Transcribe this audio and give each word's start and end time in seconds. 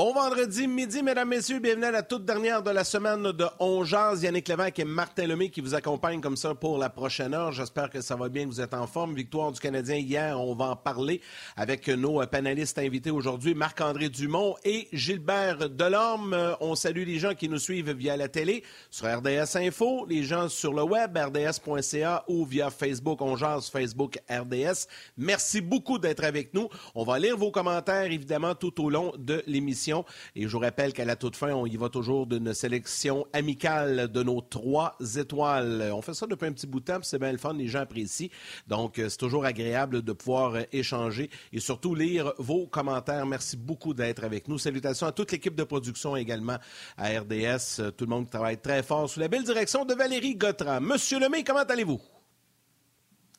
Bon 0.00 0.14
vendredi 0.14 0.66
midi, 0.66 1.02
mesdames, 1.02 1.28
messieurs. 1.28 1.58
Bienvenue 1.58 1.84
à 1.84 1.90
la 1.90 2.02
toute 2.02 2.24
dernière 2.24 2.62
de 2.62 2.70
la 2.70 2.84
semaine 2.84 3.32
de 3.32 3.44
On 3.58 3.84
Yannick 3.84 4.48
Lévesque 4.48 4.78
et 4.78 4.84
Martin 4.84 5.26
Lemay 5.26 5.50
qui 5.50 5.60
vous 5.60 5.74
accompagnent 5.74 6.22
comme 6.22 6.38
ça 6.38 6.54
pour 6.54 6.78
la 6.78 6.88
prochaine 6.88 7.34
heure. 7.34 7.52
J'espère 7.52 7.90
que 7.90 8.00
ça 8.00 8.16
va 8.16 8.30
bien, 8.30 8.44
que 8.44 8.48
vous 8.48 8.62
êtes 8.62 8.72
en 8.72 8.86
forme. 8.86 9.14
Victoire 9.14 9.52
du 9.52 9.60
Canadien 9.60 9.96
hier, 9.96 10.40
on 10.40 10.54
va 10.54 10.70
en 10.70 10.76
parler 10.76 11.20
avec 11.54 11.86
nos 11.88 12.26
panélistes 12.26 12.78
invités 12.78 13.10
aujourd'hui, 13.10 13.54
Marc-André 13.54 14.08
Dumont 14.08 14.56
et 14.64 14.88
Gilbert 14.90 15.68
Delorme. 15.68 16.56
On 16.62 16.74
salue 16.74 17.04
les 17.04 17.18
gens 17.18 17.34
qui 17.34 17.50
nous 17.50 17.58
suivent 17.58 17.92
via 17.92 18.16
la 18.16 18.28
télé, 18.28 18.64
sur 18.90 19.06
RDS 19.06 19.54
Info, 19.56 20.06
les 20.08 20.22
gens 20.22 20.48
sur 20.48 20.72
le 20.72 20.82
web, 20.82 21.14
rds.ca 21.14 22.24
ou 22.26 22.46
via 22.46 22.70
Facebook 22.70 23.20
On 23.20 23.36
Facebook 23.60 24.18
RDS. 24.30 24.86
Merci 25.18 25.60
beaucoup 25.60 25.98
d'être 25.98 26.24
avec 26.24 26.54
nous. 26.54 26.70
On 26.94 27.04
va 27.04 27.18
lire 27.18 27.36
vos 27.36 27.50
commentaires, 27.50 28.10
évidemment, 28.10 28.54
tout 28.54 28.82
au 28.82 28.88
long 28.88 29.12
de 29.18 29.42
l'émission 29.46 29.89
et 30.34 30.42
je 30.42 30.48
vous 30.48 30.58
rappelle 30.58 30.92
qu'à 30.92 31.04
la 31.04 31.16
toute 31.16 31.36
fin, 31.36 31.52
on 31.52 31.66
y 31.66 31.76
va 31.76 31.88
toujours 31.88 32.26
d'une 32.26 32.54
sélection 32.54 33.26
amicale 33.32 34.10
de 34.10 34.22
nos 34.22 34.40
trois 34.40 34.96
étoiles. 35.16 35.90
On 35.92 36.02
fait 36.02 36.14
ça 36.14 36.26
depuis 36.26 36.46
un 36.46 36.52
petit 36.52 36.66
bout 36.66 36.80
de 36.80 36.84
temps, 36.86 36.98
c'est 37.02 37.18
bien 37.18 37.32
le 37.32 37.38
fun, 37.38 37.52
les 37.54 37.68
gens 37.68 37.80
apprécient. 37.80 38.28
Donc, 38.66 38.98
euh, 38.98 39.08
c'est 39.08 39.16
toujours 39.18 39.44
agréable 39.44 40.02
de 40.02 40.12
pouvoir 40.12 40.54
euh, 40.54 40.62
échanger 40.72 41.30
et 41.52 41.60
surtout 41.60 41.94
lire 41.94 42.32
vos 42.38 42.66
commentaires. 42.66 43.26
Merci 43.26 43.56
beaucoup 43.56 43.94
d'être 43.94 44.24
avec 44.24 44.48
nous. 44.48 44.58
Salutations 44.58 45.06
à 45.06 45.12
toute 45.12 45.32
l'équipe 45.32 45.54
de 45.54 45.64
production 45.64 46.16
également 46.16 46.56
à 46.96 47.08
RDS. 47.08 47.80
Euh, 47.80 47.90
tout 47.90 48.04
le 48.04 48.10
monde 48.10 48.30
travaille 48.30 48.58
très 48.58 48.82
fort 48.82 49.08
sous 49.08 49.20
la 49.20 49.28
belle 49.28 49.44
direction 49.44 49.84
de 49.84 49.94
Valérie 49.94 50.36
Gautran. 50.36 50.80
Monsieur 50.80 51.18
Lemay, 51.18 51.44
comment 51.44 51.60
allez-vous? 51.60 52.00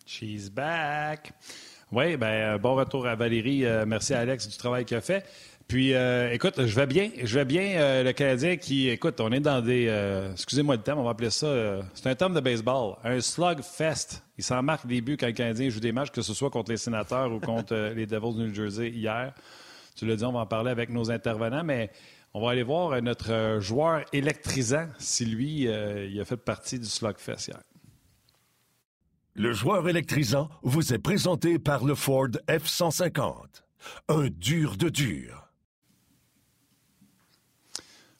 She's 0.06 0.50
back. 0.50 1.34
Oui, 1.92 2.16
ben 2.16 2.58
bon 2.58 2.76
retour 2.76 3.06
à 3.06 3.16
Valérie. 3.16 3.66
merci 3.86 4.14
à 4.14 4.20
Alex 4.20 4.48
du 4.48 4.56
travail 4.56 4.86
qu'il 4.86 4.96
a 4.96 5.02
fait. 5.02 5.26
Puis, 5.72 5.94
euh, 5.94 6.34
écoute, 6.34 6.66
je 6.66 6.76
vais 6.76 6.86
bien. 6.86 7.12
Je 7.24 7.40
vais 7.40 7.46
bien. 7.46 7.78
Euh, 7.78 8.04
le 8.04 8.12
Canadien 8.12 8.58
qui, 8.58 8.90
écoute, 8.90 9.22
on 9.22 9.32
est 9.32 9.40
dans 9.40 9.62
des. 9.62 9.86
Euh, 9.88 10.34
excusez-moi 10.34 10.76
le 10.76 10.82
terme, 10.82 11.00
on 11.00 11.04
va 11.04 11.12
appeler 11.12 11.30
ça. 11.30 11.80
c'est 11.94 12.08
un 12.10 12.16
terme 12.16 12.34
de 12.34 12.42
baseball. 12.42 12.98
Un 13.06 13.22
slug 13.22 13.62
fest. 13.62 14.22
Il 14.38 14.44
s'en 14.44 14.62
marque 14.62 14.86
des 14.86 15.00
buts 15.00 15.16
quand 15.18 15.28
le 15.28 15.32
Canadien 15.32 15.70
joue 15.70 15.80
des 15.80 15.94
matchs, 15.94 16.12
que 16.12 16.22
ce 16.22 16.34
soit 16.34 16.50
contre 16.50 16.72
les 16.72 16.78
sénateurs 16.78 17.32
ou 17.32 17.40
contre 17.40 17.94
les 17.96 18.06
Devils 18.06 18.36
du 18.36 18.50
New 18.50 18.54
Jersey 18.54 18.90
hier. 18.90 19.34
Tu 19.96 20.06
l'as 20.06 20.18
dit, 20.18 20.26
on 20.26 20.34
va 20.34 20.40
en 20.40 20.46
parler 20.46 20.72
avec 20.72 20.90
nos 20.90 21.10
intervenants, 21.10 21.64
mais 21.64 21.90
on 22.34 22.46
va 22.46 22.52
aller 22.52 22.64
voir 22.64 23.02
notre 23.02 23.60
joueur 23.62 24.04
électrisant 24.12 24.90
si 25.00 25.26
lui, 25.26 25.70
il 25.70 26.20
a 26.20 26.26
fait 26.26 26.36
partie 26.36 26.80
du 26.80 26.86
slug 26.86 27.18
fest 27.18 27.48
hier. 27.48 27.62
Le 29.36 29.54
joueur 29.54 29.88
électrisant 29.88 30.50
vous 30.64 30.94
est 30.94 31.00
présenté 31.00 31.60
par 31.60 31.86
le 31.86 31.96
Ford 31.96 32.28
F-150. 32.50 33.64
Un 34.10 34.28
dur 34.28 34.76
de 34.76 34.90
dur. 34.90 35.41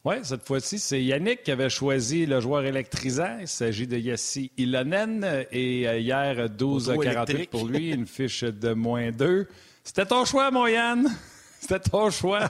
Oui, 0.04 0.16
cette 0.24 0.44
fois-ci, 0.44 0.80
c'est 0.80 1.04
Yannick 1.04 1.44
qui 1.44 1.52
avait 1.52 1.70
choisi 1.70 2.26
le 2.26 2.40
joueur 2.40 2.66
électrisant. 2.66 3.38
Il 3.40 3.48
s'agit 3.48 3.86
de 3.86 3.98
Yassi 3.98 4.52
Ilonen. 4.58 5.46
Et 5.52 5.88
euh, 5.88 6.00
hier, 6.00 6.48
12-48 6.48 7.50
pour 7.50 7.68
lui, 7.68 7.92
une 7.92 8.08
fiche 8.08 8.44
de 8.44 8.74
moins 8.74 9.12
2. 9.12 9.48
C'était 9.84 10.08
ton 10.08 10.26
choix, 10.26 10.50
mon 10.50 10.66
Yann. 10.66 11.08
C'était 11.60 11.80
ton 11.80 12.10
choix. 12.10 12.50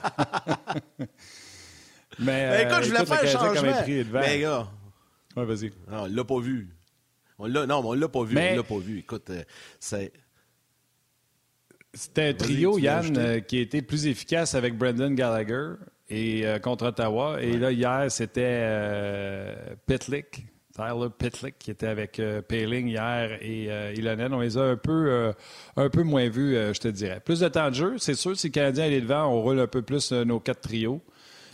Mais 2.18 2.64
ben, 2.64 2.68
écoute, 2.68 2.84
je 2.84 2.88
voulais 2.88 3.06
faire 3.06 3.22
un 3.22 3.26
changement. 3.26 3.84
Mais 4.12 4.40
gars. 4.40 4.68
Ouais, 5.36 5.44
vas-y. 5.44 5.72
Non, 5.90 6.04
on 6.04 6.06
l'a 6.06 6.24
pas 6.24 6.40
vu. 6.40 6.68
On 7.38 7.46
l'a, 7.46 7.66
non, 7.66 7.82
on 7.84 7.92
l'a 7.92 8.08
pas 8.08 8.24
vu. 8.24 8.38
On 8.38 8.56
l'a 8.56 8.62
pas 8.62 8.78
vu. 8.78 8.98
Écoute, 9.00 9.28
euh, 9.28 9.42
c'est. 9.78 10.10
C'était 11.92 12.28
un 12.28 12.34
trio, 12.34 12.78
Yann, 12.78 13.14
euh, 13.18 13.40
qui 13.40 13.58
était 13.58 13.82
plus 13.82 14.06
efficace 14.06 14.54
avec 14.54 14.78
Brendan 14.78 15.14
Gallagher 15.14 15.74
et 16.12 16.46
euh, 16.46 16.58
contre 16.58 16.86
Ottawa. 16.86 17.40
Et 17.40 17.56
là, 17.56 17.72
hier, 17.72 18.06
c'était 18.10 18.60
euh, 18.62 19.54
Pitlick, 19.86 20.46
Tyler 20.74 21.08
Pitlick, 21.16 21.58
qui 21.58 21.70
était 21.70 21.86
avec 21.86 22.20
euh, 22.20 22.42
Paling 22.42 22.86
hier 22.88 23.38
et 23.40 23.94
Ilonen. 23.96 24.32
On 24.34 24.40
les 24.40 24.58
a 24.58 24.62
un 24.62 24.76
peu, 24.76 25.32
un 25.76 25.88
peu 25.88 26.02
moins 26.02 26.28
vus, 26.28 26.54
je 26.54 26.78
te 26.78 26.88
dirais. 26.88 27.20
Plus 27.24 27.40
de 27.40 27.48
temps 27.48 27.70
de 27.70 27.74
jeu, 27.74 27.94
c'est 27.98 28.14
sûr. 28.14 28.36
Si 28.36 28.48
le 28.48 28.52
Canadien 28.52 28.86
est 28.86 29.00
devant, 29.00 29.26
on 29.26 29.42
roule 29.42 29.60
un 29.60 29.66
peu 29.66 29.82
plus 29.82 30.12
nos 30.12 30.38
quatre 30.38 30.60
trios. 30.60 31.00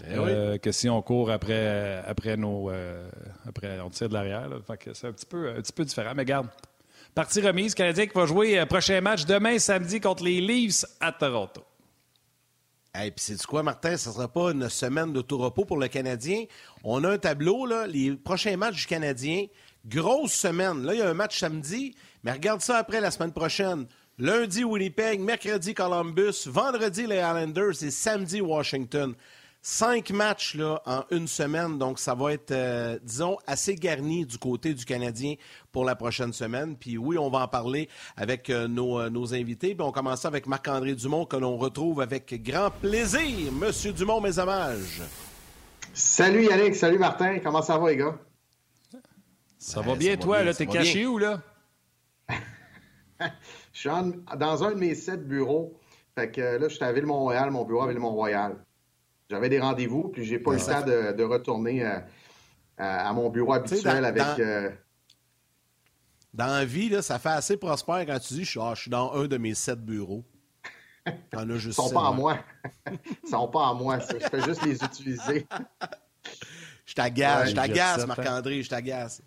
Eh 0.09 0.59
que 0.61 0.71
si 0.71 0.89
on 0.89 1.03
court 1.03 1.31
après, 1.31 2.03
après 2.07 2.37
nos. 2.37 2.71
après, 3.47 3.81
on 3.81 3.91
tire 3.91 4.09
de 4.09 4.15
l'arrière. 4.15 4.49
C'est 4.93 5.09
un 5.09 5.13
petit, 5.13 5.27
peu, 5.27 5.51
un 5.51 5.61
petit 5.61 5.73
peu 5.73 5.85
différent. 5.85 6.13
Mais 6.15 6.25
garde, 6.25 6.49
partie 7.15 7.41
remise. 7.41 7.75
Canadien 7.75 8.07
qui 8.07 8.15
va 8.15 8.27
jouer 8.27 8.65
prochain 8.67 9.01
match 9.01 9.25
demain 9.25 9.59
samedi 9.59 10.01
contre 10.01 10.23
les 10.25 10.41
Leafs 10.41 10.85
à 11.01 11.11
Toronto. 11.11 11.63
Et 12.95 13.11
puis 13.11 13.25
c'est 13.25 13.47
quoi, 13.47 13.63
Martin? 13.63 13.97
Ce 13.97 14.09
ne 14.09 14.15
sera 14.15 14.29
pas 14.29 14.51
une 14.51 14.69
semaine 14.69 15.13
de 15.13 15.21
tout 15.21 15.39
repos 15.39 15.65
pour 15.65 15.77
le 15.77 15.89
Canadien. 15.89 16.45
On 16.83 17.05
a 17.05 17.11
un 17.11 17.19
tableau, 17.19 17.67
là, 17.67 17.87
les 17.87 18.17
prochains 18.17 18.57
matchs 18.57 18.81
du 18.81 18.87
Canadien. 18.87 19.47
Grosse 19.87 20.33
semaine. 20.33 20.85
Là, 20.85 20.95
il 20.95 20.99
y 21.01 21.03
a 21.03 21.09
un 21.09 21.15
match 21.15 21.39
samedi, 21.39 21.95
mais 22.23 22.33
regarde 22.33 22.61
ça 22.61 22.79
après 22.79 23.01
la 23.01 23.11
semaine 23.11 23.33
prochaine. 23.33 23.87
Lundi, 24.19 24.65
Winnipeg, 24.65 25.21
mercredi, 25.21 25.75
Columbus, 25.75 26.47
vendredi, 26.47 27.07
les 27.07 27.19
Islanders 27.19 27.83
et 27.83 27.91
samedi, 27.91 28.41
Washington. 28.41 29.15
Cinq 29.61 30.11
matchs 30.11 30.55
là, 30.55 30.81
en 30.87 31.03
une 31.11 31.27
semaine, 31.27 31.79
donc 31.79 31.99
ça 31.99 32.15
va 32.15 32.33
être, 32.33 32.53
euh, 32.53 32.99
disons, 33.03 33.37
assez 33.47 33.75
garni 33.75 34.25
du 34.25 34.39
côté 34.39 34.73
du 34.73 34.85
Canadien 34.85 35.35
pour 35.73 35.85
la 35.85 35.97
prochaine 35.97 36.33
semaine. 36.33 36.77
Puis 36.77 36.97
oui, 36.97 37.19
on 37.19 37.29
va 37.29 37.41
en 37.41 37.49
parler 37.49 37.89
avec 38.17 38.51
euh, 38.51 38.69
euh, 38.69 39.11
nos, 39.11 39.35
invités. 39.35 39.75
Puis 39.75 39.85
on 39.85 39.91
commence 39.91 40.25
avec 40.25 40.47
Marc-André 40.47 40.95
Dumont, 40.95 41.27
que 41.27 41.37
l'on 41.37 41.57
retrouve 41.57 42.01
avec 42.01 42.41
grand 42.43 42.71
plaisir. 42.71 43.53
Monsieur 43.53 43.93
Dumont, 43.93 44.21
mes 44.21 44.39
hommages. 44.39 45.03
Salut 45.93 46.45
Yannick, 46.45 46.77
salut 46.77 46.99
Martin, 46.99 47.41
comment 47.41 47.63
ça 47.63 47.79
va 47.79 47.91
les 47.91 47.97
gars? 47.97 48.17
Ça 49.59 49.81
va 49.81 49.97
bien, 49.97 50.17
toi, 50.17 50.45
là, 50.45 50.55
t'es 50.55 50.67
caché 50.67 51.05
où, 51.05 51.19
là? 51.19 51.43
je 53.73 53.81
suis 53.81 53.91
dans 54.37 54.65
un 54.65 54.71
de 54.71 54.77
mes 54.77 54.95
sept 54.95 55.27
bureaux. 55.27 55.77
Fait 56.15 56.31
que 56.31 56.41
là, 56.41 56.69
je 56.69 56.75
suis 56.75 56.85
à 56.85 56.93
Ville-Montréal, 56.93 57.51
mon 57.51 57.65
bureau 57.65 57.83
à 57.83 57.89
Ville-Mont-Royal. 57.89 58.57
J'avais 59.31 59.49
des 59.49 59.61
rendez-vous, 59.61 60.09
puis 60.09 60.25
j'ai 60.25 60.39
pas 60.39 60.53
eu 60.53 60.57
le 60.57 60.65
temps 60.65 60.85
de, 60.85 61.23
retourner 61.23 61.85
euh, 61.85 61.99
à, 62.79 63.13
mon 63.13 63.29
bureau 63.29 63.53
habituel 63.53 64.05
avec. 64.05 64.23
Dans, 64.23 64.37
euh, 64.41 64.71
dans 66.33 66.47
la 66.47 66.65
vie, 66.65 66.89
là, 66.89 67.03
ça 67.03 67.19
fait 67.19 67.29
assez 67.31 67.57
prospère 67.57 68.07
quand 68.07 68.19
tu 68.21 68.35
dis 68.35 68.45
je 68.45 68.51
suis, 68.51 68.61
ah, 68.61 68.75
dans 68.87 69.13
un 69.13 69.27
de 69.27 69.37
mes 69.37 69.55
sept 69.55 69.81
bureaux. 69.81 70.25
T'en 71.31 71.49
as 71.51 71.59
juste 71.59 71.79
Ils 71.79 71.89
sont 71.89 71.93
pas 71.93 72.09
à 72.09 72.13
moi. 72.13 72.39
Ils 73.25 73.29
sont 73.29 73.49
pas 73.49 73.69
à 73.69 73.75
moi. 73.75 73.99
Je 73.99 74.19
fais 74.19 74.43
juste 74.43 74.65
les 74.65 74.83
utiliser. 74.83 75.47
je 76.87 76.95
t'agace, 76.95 77.51
je 77.51 77.55
t'agace, 77.55 78.07
Marc-André, 78.07 78.63
je 78.63 78.71
t'agace. 78.71 79.23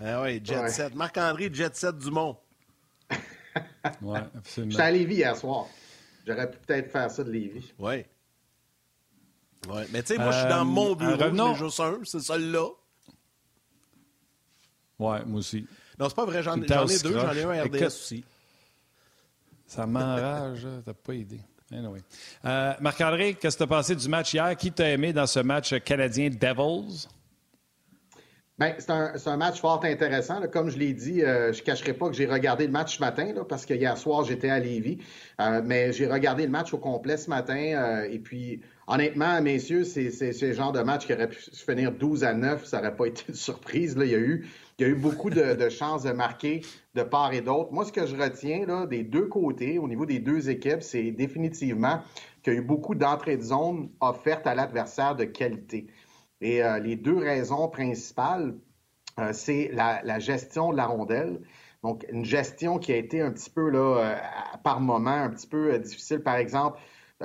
Ah 0.00 0.22
oui, 0.22 0.40
Jet 0.42 0.68
Set. 0.68 0.94
Marc-André, 0.94 1.50
Jet 1.52 1.74
Set 1.74 1.98
Dumont. 1.98 2.36
ouais, 4.02 4.20
absolument. 4.36 4.70
J'étais 4.70 4.82
à 4.82 4.90
Lévis 4.90 5.16
hier 5.16 5.36
soir. 5.36 5.66
J'aurais 6.26 6.50
pu 6.50 6.58
peut-être 6.58 6.90
faire 6.90 7.10
ça 7.10 7.24
de 7.24 7.30
Lévis. 7.30 7.74
Oui. 7.78 8.04
Ouais, 9.66 9.86
mais 9.92 10.02
tu 10.02 10.14
sais, 10.14 10.18
moi, 10.18 10.30
je 10.30 10.38
suis 10.38 10.48
dans 10.48 10.64
mon 10.64 10.92
euh, 10.92 10.94
bureau, 10.94 11.16
revenons... 11.16 11.54
juste 11.54 11.80
un, 11.80 11.98
c'est 12.04 12.20
celui-là. 12.20 12.68
Ouais, 14.98 15.24
moi 15.24 15.38
aussi. 15.40 15.66
Non, 15.98 16.08
c'est 16.08 16.14
pas 16.14 16.24
vrai, 16.24 16.42
j'en 16.42 16.60
ai 16.60 16.66
deux, 16.66 17.18
j'en 17.18 17.32
ai 17.32 17.42
un 17.42 17.64
RDS 17.64 17.86
aussi. 17.86 18.24
Ça 19.66 19.86
m'enrage, 19.86 20.66
t'as 20.84 20.94
pas 20.94 21.12
aidé. 21.12 21.40
Anyway. 21.70 22.00
Euh, 22.46 22.72
Marc-André, 22.80 23.34
qu'est-ce 23.34 23.58
que 23.58 23.64
tu 23.64 23.72
as 23.72 23.76
pensé 23.76 23.94
du 23.94 24.08
match 24.08 24.32
hier? 24.32 24.56
Qui 24.56 24.72
t'a 24.72 24.88
aimé 24.88 25.12
dans 25.12 25.26
ce 25.26 25.40
match 25.40 25.78
canadien 25.84 26.30
Devils? 26.30 27.06
Bien, 28.58 28.74
c'est 28.78 28.90
un, 28.90 29.12
un, 29.24 29.36
match 29.36 29.60
fort 29.60 29.84
intéressant. 29.84 30.40
Comme 30.48 30.68
je 30.68 30.78
l'ai 30.78 30.92
dit, 30.92 31.22
euh, 31.22 31.52
je 31.52 31.60
ne 31.60 31.64
cacherai 31.64 31.92
pas 31.92 32.08
que 32.08 32.14
j'ai 32.14 32.26
regardé 32.26 32.66
le 32.66 32.72
match 32.72 32.96
ce 32.96 33.00
matin, 33.00 33.32
là, 33.32 33.44
parce 33.44 33.64
que 33.64 33.72
hier 33.72 33.96
soir, 33.96 34.24
j'étais 34.24 34.50
à 34.50 34.58
Lévis. 34.58 34.98
Euh, 35.40 35.62
mais 35.64 35.92
j'ai 35.92 36.08
regardé 36.08 36.42
le 36.42 36.50
match 36.50 36.74
au 36.74 36.78
complet 36.78 37.16
ce 37.16 37.30
matin. 37.30 37.56
Euh, 37.56 38.10
et 38.10 38.18
puis, 38.18 38.62
honnêtement, 38.88 39.40
messieurs, 39.42 39.84
c'est 39.84 40.10
ce 40.10 40.52
genre 40.52 40.72
de 40.72 40.80
match 40.80 41.06
qui 41.06 41.12
aurait 41.12 41.28
pu 41.28 41.38
finir 41.52 41.92
12 41.92 42.24
à 42.24 42.34
9. 42.34 42.64
Ça 42.64 42.78
n'aurait 42.78 42.96
pas 42.96 43.06
été 43.06 43.24
une 43.28 43.34
surprise. 43.34 43.96
Là. 43.96 44.04
Il, 44.04 44.10
y 44.10 44.14
a 44.14 44.18
eu, 44.18 44.46
il 44.78 44.82
y 44.82 44.84
a 44.86 44.88
eu 44.90 44.94
beaucoup 44.94 45.30
de, 45.30 45.68
chances 45.68 46.02
de 46.02 46.10
marquer 46.10 46.62
de 46.94 47.02
part 47.02 47.32
et 47.32 47.42
d'autre. 47.42 47.70
Moi, 47.72 47.84
ce 47.84 47.92
que 47.92 48.06
je 48.06 48.16
retiens 48.16 48.66
là, 48.66 48.86
des 48.86 49.04
deux 49.04 49.26
côtés, 49.26 49.78
au 49.78 49.86
niveau 49.86 50.06
des 50.06 50.18
deux 50.18 50.48
équipes, 50.48 50.82
c'est 50.82 51.10
définitivement 51.12 52.00
qu'il 52.42 52.54
y 52.54 52.56
a 52.56 52.58
eu 52.58 52.62
beaucoup 52.62 52.94
d'entrées 52.94 53.36
de 53.36 53.42
zone 53.42 53.90
offertes 54.00 54.46
à 54.46 54.54
l'adversaire 54.54 55.14
de 55.14 55.24
qualité. 55.24 55.86
Et 56.40 56.64
euh, 56.64 56.78
les 56.78 56.96
deux 56.96 57.18
raisons 57.18 57.68
principales, 57.68 58.54
euh, 59.18 59.32
c'est 59.32 59.70
la, 59.72 60.18
gestion 60.18 60.72
de 60.72 60.76
la 60.76 60.86
rondelle. 60.86 61.40
Donc, 61.84 62.06
une 62.10 62.24
gestion 62.24 62.78
qui 62.78 62.92
a 62.92 62.96
été 62.96 63.20
un 63.20 63.30
petit 63.30 63.50
peu, 63.50 63.68
là, 63.70 64.20
par 64.64 64.80
moment, 64.80 65.10
un 65.10 65.30
petit 65.30 65.46
peu 65.46 65.78
difficile. 65.78 66.20
Par 66.20 66.36
exemple, 66.36 66.78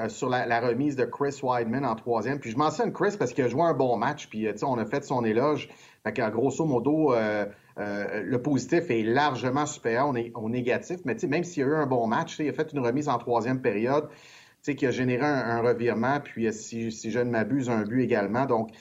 sur 0.07 0.29
la, 0.29 0.59
remise 0.59 0.95
de 0.95 1.05
Chris 1.05 1.39
Weidman 1.43 1.85
en 1.85 1.95
troisième. 1.95 2.39
Puis 2.39 2.51
je 2.51 2.57
mentionne 2.57 2.91
Chris 2.91 3.15
parce 3.17 3.33
qu'il 3.33 3.43
a 3.43 3.47
joué 3.47 3.61
un 3.61 3.73
bon 3.73 3.97
match, 3.97 4.27
puis 4.27 4.47
on 4.63 4.77
a 4.77 4.85
fait 4.85 5.03
son 5.03 5.23
éloge. 5.23 5.69
Fait 6.03 6.19
grosso 6.31 6.65
modo, 6.65 7.13
le 7.77 8.37
positif 8.37 8.89
est 8.89 9.03
largement 9.03 9.65
supérieur 9.65 10.11
au, 10.33 10.49
négatif. 10.49 10.99
Mais 11.05 11.15
même 11.27 11.43
s'il 11.43 11.63
a 11.63 11.67
eu 11.67 11.75
un 11.75 11.85
bon 11.85 12.07
match, 12.07 12.39
il 12.39 12.49
a 12.49 12.53
fait 12.53 12.71
une 12.73 12.79
remise 12.79 13.07
en 13.07 13.17
troisième 13.17 13.61
période 13.61 14.09
qui 14.71 14.85
a 14.85 14.91
généré 14.91 15.25
un, 15.25 15.61
revirement, 15.61 16.21
puis 16.21 16.51
si, 16.53 16.89
je 16.89 17.19
ne 17.19 17.29
m'abuse, 17.29 17.69
un 17.69 17.83
but 17.83 18.01
également. 18.01 18.45
Donc, 18.45 18.71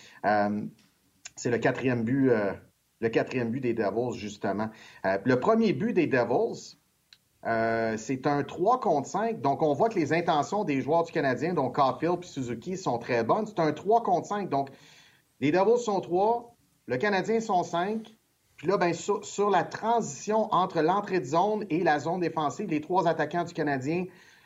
c'est 1.34 1.50
le 1.50 1.58
quatrième 1.58 2.04
but, 2.04 2.30
le 3.00 3.08
quatrième 3.08 3.50
but 3.50 3.60
des 3.60 3.74
Devils, 3.74 4.16
justement. 4.16 4.70
le 5.04 5.34
premier 5.34 5.72
but 5.72 5.92
des 5.92 6.06
Devils, 6.06 6.78
euh, 7.46 7.96
c'est 7.96 8.26
un 8.26 8.44
3 8.44 8.80
contre 8.80 9.08
5. 9.08 9.40
Donc, 9.40 9.62
on 9.62 9.72
voit 9.72 9.88
que 9.88 9.98
les 9.98 10.12
intentions 10.12 10.64
des 10.64 10.80
joueurs 10.80 11.04
du 11.04 11.12
Canadien, 11.12 11.54
donc 11.54 11.74
Caulfield 11.74 12.20
et 12.22 12.26
Suzuki, 12.26 12.76
sont 12.76 12.98
très 12.98 13.24
bonnes. 13.24 13.46
C'est 13.46 13.60
un 13.60 13.72
3 13.72 14.02
contre 14.02 14.28
5. 14.28 14.48
Donc, 14.48 14.70
les 15.40 15.50
Devils 15.50 15.82
sont 15.82 16.00
3, 16.00 16.54
le 16.86 16.96
Canadien 16.96 17.40
sont 17.40 17.64
5. 17.64 18.06
Puis 18.56 18.68
là, 18.68 18.76
ben, 18.76 18.94
sur, 18.94 19.50
la 19.50 19.64
transition 19.64 20.52
entre 20.54 20.82
l'entrée 20.82 21.18
de 21.18 21.24
zone 21.24 21.66
et 21.68 21.82
la 21.82 21.98
zone 21.98 22.20
défensive, 22.20 22.68
les 22.68 22.80
trois 22.80 23.08
attaquants 23.08 23.42
du 23.42 23.52
Canadien 23.52 24.04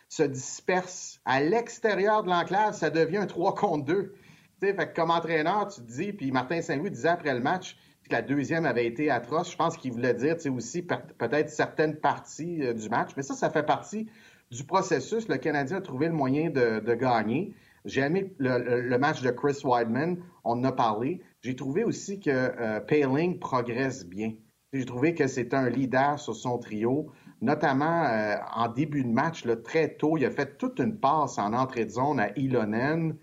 se 0.08 0.22
dispersent 0.22 1.20
à 1.26 1.42
l'extérieur 1.42 2.22
de 2.22 2.30
l'enclave. 2.30 2.74
Ça 2.74 2.88
devient 2.88 3.18
un 3.18 3.26
3 3.26 3.54
contre 3.54 3.84
2. 3.84 4.14
Fait 4.58 4.74
que 4.74 4.94
comme 4.94 5.10
entraîneur, 5.10 5.68
tu 5.68 5.82
te 5.82 5.86
dis, 5.86 6.14
puis 6.14 6.32
Martin 6.32 6.62
Saint-Louis 6.62 6.90
disait 6.90 7.08
après 7.08 7.34
le 7.34 7.40
match, 7.40 7.76
la 8.10 8.22
deuxième 8.22 8.66
avait 8.66 8.86
été 8.86 9.10
atroce. 9.10 9.50
Je 9.50 9.56
pense 9.56 9.76
qu'il 9.76 9.92
voulait 9.92 10.14
dire 10.14 10.36
aussi 10.54 10.82
peut-être 10.82 11.50
certaines 11.50 11.96
parties 11.96 12.62
euh, 12.62 12.74
du 12.74 12.88
match. 12.88 13.10
Mais 13.16 13.22
ça, 13.22 13.34
ça 13.34 13.50
fait 13.50 13.64
partie 13.64 14.08
du 14.50 14.64
processus. 14.64 15.28
Le 15.28 15.36
Canadien 15.36 15.78
a 15.78 15.80
trouvé 15.80 16.06
le 16.06 16.14
moyen 16.14 16.50
de, 16.50 16.94
gagner. 16.94 17.54
J'ai 17.84 18.00
aimé 18.02 18.34
le, 18.38 18.96
match 18.98 19.22
de 19.22 19.30
Chris 19.30 19.58
Weidman. 19.64 20.18
On 20.44 20.52
en 20.52 20.64
a 20.64 20.72
parlé. 20.72 21.20
J'ai 21.42 21.56
trouvé 21.56 21.84
aussi 21.84 22.20
que 22.20 22.30
euh, 22.30 22.80
Paling 22.80 23.38
progresse 23.38 24.06
bien. 24.06 24.34
J'ai 24.72 24.84
trouvé 24.84 25.14
que 25.14 25.26
c'est 25.26 25.54
un 25.54 25.70
leader 25.70 26.18
sur 26.18 26.34
son 26.34 26.58
trio, 26.58 27.10
notamment 27.40 28.04
euh, 28.04 28.36
en 28.54 28.68
début 28.68 29.04
de 29.04 29.08
match, 29.08 29.44
très 29.64 29.94
tôt. 29.94 30.16
Il 30.18 30.24
a 30.24 30.30
fait 30.30 30.58
toute 30.58 30.80
une 30.80 30.98
passe 30.98 31.38
en 31.38 31.52
entrée 31.52 31.84
de 31.84 31.90
zone 31.90 32.20
à 32.20 32.36
Ilonen 32.38 33.16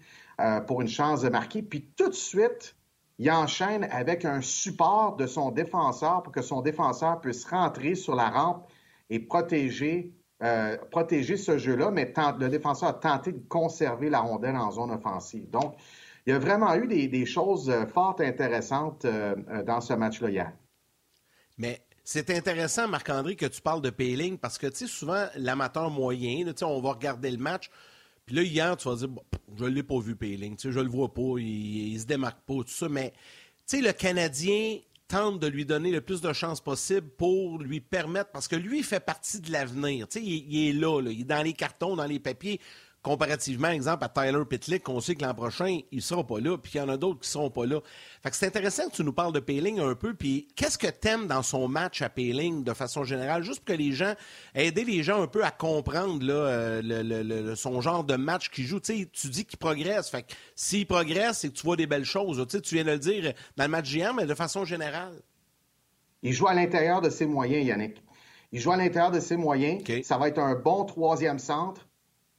pour 0.68 0.82
une 0.82 0.88
chance 0.88 1.22
de 1.22 1.30
marquer. 1.30 1.62
Puis 1.62 1.94
tout 1.96 2.10
de 2.10 2.14
suite, 2.14 2.76
il 3.20 3.30
enchaîne 3.32 3.88
avec 3.92 4.26
un 4.26 4.42
support 4.42 5.16
de 5.16 5.28
son 5.28 5.52
défenseur 5.52 6.24
pour 6.24 6.34
que 6.34 6.42
son 6.42 6.62
défenseur 6.62 7.22
puisse 7.22 7.46
rentrer 7.46 7.96
sur 7.96 8.16
la 8.16 8.30
rampe 8.30 8.68
et 9.10 9.20
protéger, 9.20 10.12
euh, 10.42 10.78
ce 10.92 11.58
jeu-là, 11.58 11.92
mais 11.92 12.12
le 12.40 12.50
défenseur 12.50 12.90
a 12.90 12.94
tenté 12.94 13.32
de 13.32 13.44
conserver 13.48 14.10
la 14.10 14.22
rondelle 14.22 14.56
en 14.56 14.72
zone 14.72 14.92
offensive. 14.92 15.50
Donc, 15.50 15.76
il 16.26 16.32
y 16.32 16.34
a 16.34 16.40
vraiment 16.40 16.74
eu 16.76 16.88
des, 16.88 17.26
choses 17.26 17.70
euh, 17.70 17.86
fortes 17.86 18.22
intéressantes 18.22 19.06
euh, 19.06 19.36
dans 19.64 19.82
ce 19.82 19.94
match-là 19.94 20.30
hier. 20.30 20.54
Mais 21.58 21.86
c'est 22.04 22.30
intéressant, 22.32 22.88
Marc-André, 22.88 23.36
que 23.36 23.46
tu 23.46 23.62
parles 23.62 23.82
de 23.82 23.90
Payling 23.90 24.38
parce 24.38 24.58
que, 24.58 24.68
tu 24.68 24.88
souvent, 24.88 25.28
l'amateur 25.36 25.90
moyen, 25.90 26.46
on 26.64 26.82
va 26.82 26.92
regarder 26.92 27.32
le 27.32 27.38
match, 27.38 27.70
puis 28.26 28.36
là, 28.36 28.44
hier, 28.44 28.78
tu 28.78 28.88
vas 28.88 28.96
dire, 28.96 29.10
je 29.58 29.66
ne 29.66 29.70
l'ai 29.70 29.84
pas 29.84 30.00
vu, 30.00 30.16
sais, 30.58 30.72
je 30.72 30.80
le 30.80 30.90
vois 30.90 31.14
pas, 31.14 31.38
il, 31.38 31.94
ne 31.94 32.00
se 32.00 32.06
démarque 32.06 32.42
pas, 32.46 32.56
tout 32.56 32.68
ça. 32.68 32.88
Mais, 32.90 33.14
le 33.72 33.92
Canadien 33.92 34.78
tente 35.08 35.40
de 35.40 35.48
lui 35.48 35.66
donner 35.66 35.92
le 35.92 36.02
plus 36.02 36.22
de 36.22 36.32
chances 36.32 36.62
possible 36.62 37.10
pour 37.10 37.60
lui 37.60 37.82
permettre, 37.82 38.32
parce 38.32 38.48
que 38.48 38.56
lui, 38.56 38.80
il 38.80 38.84
fait 38.84 39.00
partie 39.00 39.42
de 39.42 39.52
l'avenir. 39.52 40.08
Sais, 40.10 40.22
il, 40.22 40.70
est 40.70 40.74
là, 40.74 41.02
là, 41.02 41.12
il 41.12 41.22
est 41.22 41.26
dans 41.26 41.44
les 41.44 41.54
cartons, 41.54 41.96
dans 41.96 42.06
les 42.06 42.20
papiers 42.20 42.60
comparativement, 43.04 43.68
exemple, 43.68 44.06
à 44.06 44.10
Tyler 44.10 44.46
Pitlick, 44.50 44.84
qu'on 44.84 45.02
sait 45.02 45.16
que 45.16 45.24
l'an 45.24 45.36
prochain, 45.36 45.82
il 45.92 45.98
ne 45.98 46.02
sera 46.02 46.26
pas 46.26 46.40
là, 46.40 46.58
puis 46.58 46.72
il 46.76 46.78
y 46.78 46.82
en 46.82 46.88
a 46.88 46.96
d'autres 46.96 47.20
qui 47.20 47.28
ne 47.28 47.32
seront 47.32 47.50
pas 47.50 47.66
là. 47.66 47.82
Fait 48.24 48.30
que 48.30 48.36
c'est 48.36 48.48
intéressant 48.48 48.90
que 48.90 48.96
tu 48.96 49.04
nous 49.04 49.12
parles 49.12 49.34
de 49.34 49.42
Payling 49.42 49.80
un 49.82 49.94
peu, 49.94 50.14
puis 50.14 50.48
qu'est-ce 50.56 50.78
que 50.78 50.88
tu 50.88 51.10
aimes 51.10 51.28
dans 51.28 51.44
son 51.44 51.68
match 51.68 52.02
à 52.02 52.10
Payling 52.10 52.64
de 52.64 52.74
façon 52.74 53.04
générale, 53.04 53.44
juste 53.44 53.60
pour 53.60 53.76
que 53.76 53.80
les 53.80 53.92
gens, 53.92 54.14
aider 54.56 54.86
les 54.86 55.04
gens 55.04 55.22
un 55.22 55.28
peu 55.28 55.44
à 55.44 55.52
comprendre 55.52 56.26
là, 56.26 56.34
euh, 56.34 56.82
le, 56.82 57.56
son 57.56 57.82
genre 57.82 58.06
de 58.06 58.16
match 58.16 58.50
qu'il 58.50 58.66
joue. 58.66 58.80
Tu 58.80 59.10
tu 59.10 59.28
dis 59.28 59.46
qu'il 59.46 59.60
progresse, 59.60 60.10
fait 60.10 60.24
que 60.24 60.34
s'il 60.56 60.88
progresse, 60.88 61.40
c'est 61.40 61.50
que 61.50 61.56
tu 61.56 61.64
vois 61.64 61.76
des 61.76 61.88
belles 61.88 62.06
choses. 62.06 62.46
Tu, 62.48 62.62
tu 62.62 62.76
viens 62.76 62.86
de 62.86 62.92
le 62.92 63.00
dire 63.00 63.34
dans 63.58 63.66
le 63.66 63.70
match 63.70 63.94
GM, 63.94 64.16
mais 64.16 64.26
de 64.26 64.34
façon 64.34 64.64
générale. 64.64 65.22
Il 66.22 66.32
joue 66.32 66.48
à 66.48 66.54
l'intérieur 66.54 67.02
de 67.02 67.10
ses 67.10 67.26
moyens, 67.26 67.68
Yannick. 67.68 68.02
Il 68.54 68.62
joue 68.62 68.72
à 68.72 68.78
l'intérieur 68.78 69.12
de 69.12 69.20
ses 69.20 69.36
moyens. 69.36 69.84
Ça 70.04 70.18
va 70.18 70.30
être 70.30 70.40
un 70.40 70.56
bon 70.56 70.86
troisième 70.86 71.40
centre 71.40 71.86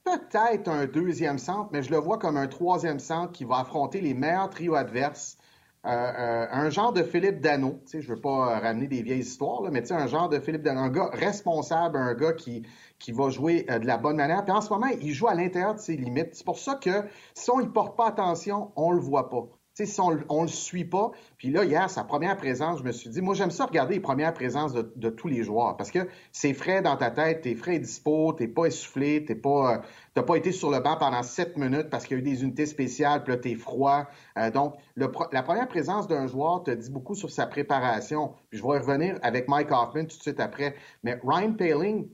peut-être 0.04 0.68
un 0.68 0.86
deuxième 0.86 1.38
centre, 1.38 1.70
mais 1.72 1.82
je 1.82 1.90
le 1.90 1.98
vois 1.98 2.18
comme 2.18 2.36
un 2.36 2.46
troisième 2.46 2.98
centre 2.98 3.32
qui 3.32 3.44
va 3.44 3.60
affronter 3.60 4.00
les 4.00 4.14
meilleurs 4.14 4.50
trios 4.50 4.74
adverses. 4.74 5.38
Euh, 5.86 5.90
euh, 5.90 6.46
un 6.50 6.70
genre 6.70 6.94
de 6.94 7.02
Philippe 7.02 7.40
Dano, 7.40 7.78
je 7.92 7.98
ne 7.98 8.02
veux 8.02 8.20
pas 8.20 8.58
ramener 8.60 8.86
des 8.86 9.02
vieilles 9.02 9.20
histoires, 9.20 9.62
là, 9.62 9.70
mais 9.70 9.92
un 9.92 10.06
genre 10.06 10.30
de 10.30 10.40
Philippe 10.40 10.62
Dano, 10.62 10.80
un 10.80 10.88
gars 10.88 11.10
responsable, 11.12 11.98
un 11.98 12.14
gars 12.14 12.32
qui, 12.32 12.62
qui 12.98 13.12
va 13.12 13.28
jouer 13.28 13.66
euh, 13.70 13.78
de 13.78 13.86
la 13.86 13.98
bonne 13.98 14.16
manière. 14.16 14.44
Puis 14.44 14.52
en 14.52 14.62
ce 14.62 14.70
moment, 14.70 14.86
il 14.86 15.12
joue 15.12 15.28
à 15.28 15.34
l'intérieur 15.34 15.74
de 15.74 15.80
ses 15.80 15.96
limites. 15.96 16.34
C'est 16.34 16.46
pour 16.46 16.58
ça 16.58 16.76
que 16.76 17.04
si 17.34 17.50
on 17.50 17.58
ne 17.58 17.66
porte 17.66 17.96
pas 17.96 18.08
attention, 18.08 18.72
on 18.76 18.92
ne 18.92 18.96
le 18.96 19.02
voit 19.02 19.28
pas 19.28 19.46
si 19.74 20.00
on, 20.00 20.12
ne 20.12 20.42
le 20.42 20.48
suit 20.48 20.84
pas, 20.84 21.10
puis 21.36 21.50
là, 21.50 21.64
hier, 21.64 21.90
sa 21.90 22.04
première 22.04 22.36
présence, 22.36 22.78
je 22.78 22.84
me 22.84 22.92
suis 22.92 23.10
dit, 23.10 23.20
moi, 23.20 23.34
j'aime 23.34 23.50
ça 23.50 23.66
regarder 23.66 23.94
les 23.94 24.00
premières 24.00 24.32
présences 24.32 24.72
de, 24.72 25.10
tous 25.10 25.28
les 25.28 25.42
joueurs 25.42 25.76
parce 25.76 25.90
que 25.90 26.08
c'est 26.30 26.54
frais 26.54 26.80
dans 26.80 26.96
ta 26.96 27.10
tête, 27.10 27.42
t'es 27.42 27.56
frais 27.56 27.76
et 27.76 27.78
dispo, 27.80 28.32
t'es 28.32 28.46
pas 28.46 28.66
essoufflé, 28.66 29.24
t'es 29.24 29.34
pas, 29.34 29.82
euh, 30.16 30.22
pas 30.22 30.36
été 30.36 30.52
sur 30.52 30.70
le 30.70 30.78
banc 30.78 30.96
pendant 30.96 31.22
sept 31.22 31.56
minutes 31.56 31.90
parce 31.90 32.06
qu'il 32.06 32.16
y 32.16 32.20
a 32.20 32.22
eu 32.22 32.24
des 32.24 32.44
unités 32.44 32.66
spéciales, 32.66 33.24
puis 33.24 33.32
là, 33.32 33.38
t'es 33.38 33.56
froid. 33.56 34.06
Euh, 34.38 34.50
donc, 34.50 34.74
la 34.96 35.42
première 35.42 35.68
présence 35.68 36.06
d'un 36.06 36.28
joueur 36.28 36.62
te 36.62 36.70
dit 36.70 36.90
beaucoup 36.90 37.16
sur 37.16 37.30
sa 37.30 37.46
préparation. 37.46 38.34
Puis 38.50 38.58
je 38.58 38.62
vais 38.62 38.78
revenir 38.78 39.18
avec 39.22 39.48
Mike 39.48 39.72
Hoffman 39.72 40.04
tout 40.04 40.16
de 40.16 40.22
suite 40.22 40.40
après. 40.40 40.76
Mais 41.02 41.18
Ryan 41.24 41.52
Paling, 41.52 42.08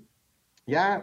Hier, 0.71 1.03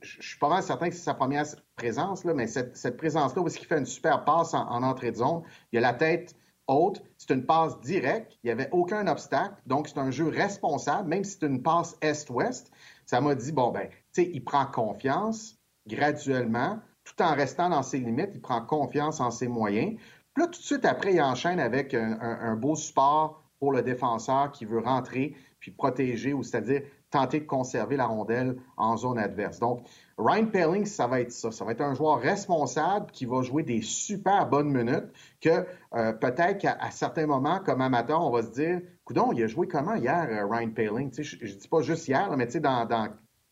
je 0.00 0.22
suis 0.22 0.38
pas 0.38 0.48
mal 0.48 0.62
certain 0.62 0.88
que 0.88 0.94
c'est 0.94 1.02
sa 1.02 1.12
première 1.12 1.44
présence, 1.76 2.24
mais 2.24 2.46
cette, 2.46 2.96
présence-là, 2.96 3.42
est-ce 3.44 3.58
qu'il 3.58 3.68
fait 3.68 3.76
une 3.76 3.84
super 3.84 4.24
passe 4.24 4.54
en, 4.54 4.82
entrée 4.82 5.10
de 5.10 5.16
zone? 5.16 5.42
Il 5.70 5.76
a 5.76 5.80
la 5.82 5.92
tête 5.92 6.34
haute, 6.66 7.02
c'est 7.18 7.28
une 7.34 7.44
passe 7.44 7.78
directe, 7.80 8.32
il 8.42 8.46
n'y 8.46 8.52
avait 8.52 8.70
aucun 8.72 9.06
obstacle, 9.06 9.54
donc 9.66 9.88
c'est 9.88 9.98
un 9.98 10.10
jeu 10.10 10.28
responsable, 10.28 11.10
même 11.10 11.24
si 11.24 11.36
c'est 11.38 11.46
une 11.46 11.62
passe 11.62 11.94
est-ouest. 12.00 12.72
Ça 13.04 13.20
m'a 13.20 13.34
dit, 13.34 13.52
bon, 13.52 13.70
ben, 13.70 13.86
tu 14.14 14.22
sais, 14.22 14.30
il 14.32 14.42
prend 14.42 14.64
confiance 14.64 15.58
graduellement, 15.86 16.78
tout 17.04 17.20
en 17.20 17.34
restant 17.34 17.68
dans 17.68 17.82
ses 17.82 17.98
limites, 17.98 18.30
il 18.32 18.40
prend 18.40 18.62
confiance 18.62 19.20
en 19.20 19.30
ses 19.30 19.46
moyens. 19.46 19.94
Puis 20.32 20.42
là, 20.42 20.46
tout 20.46 20.58
de 20.58 20.64
suite 20.64 20.86
après, 20.86 21.12
il 21.12 21.20
enchaîne 21.20 21.60
avec 21.60 21.92
un 21.92 22.56
beau 22.56 22.76
support 22.76 23.44
pour 23.58 23.72
le 23.72 23.82
défenseur 23.82 24.52
qui 24.52 24.64
veut 24.64 24.80
rentrer 24.80 25.36
puis 25.60 25.70
protéger, 25.70 26.32
ou 26.32 26.42
c'est-à-dire 26.42 26.82
tenter 27.12 27.38
de 27.40 27.46
conserver 27.46 27.96
la 27.96 28.06
rondelle 28.06 28.56
en 28.76 28.96
zone 28.96 29.18
adverse. 29.18 29.60
Donc, 29.60 29.86
Ryan 30.18 30.46
Pelling, 30.46 30.86
ça 30.86 31.06
va 31.06 31.20
être 31.20 31.30
ça. 31.30 31.52
Ça 31.52 31.64
va 31.64 31.72
être 31.72 31.80
un 31.80 31.94
joueur 31.94 32.18
responsable 32.18 33.12
qui 33.12 33.26
va 33.26 33.42
jouer 33.42 33.62
des 33.62 33.82
super 33.82 34.48
bonnes 34.48 34.70
minutes 34.70 35.12
que 35.40 35.64
euh, 35.94 36.12
peut-être 36.12 36.58
qu'à 36.58 36.90
certains 36.90 37.26
moments, 37.26 37.60
comme 37.60 37.80
amateur, 37.80 38.26
on 38.26 38.30
va 38.30 38.42
se 38.42 38.50
dire, 38.50 38.80
coudon, 39.04 39.30
il 39.32 39.44
a 39.44 39.46
joué 39.46 39.68
comment 39.68 39.94
hier, 39.94 40.26
euh, 40.30 40.46
Ryan 40.50 40.70
Pelling? 40.70 41.12
Je 41.22 41.36
ne 41.44 41.58
dis 41.60 41.68
pas 41.68 41.82
juste 41.82 42.08
hier, 42.08 42.34
mais 42.36 42.46
dans, 42.46 42.86
dans, 42.86 43.08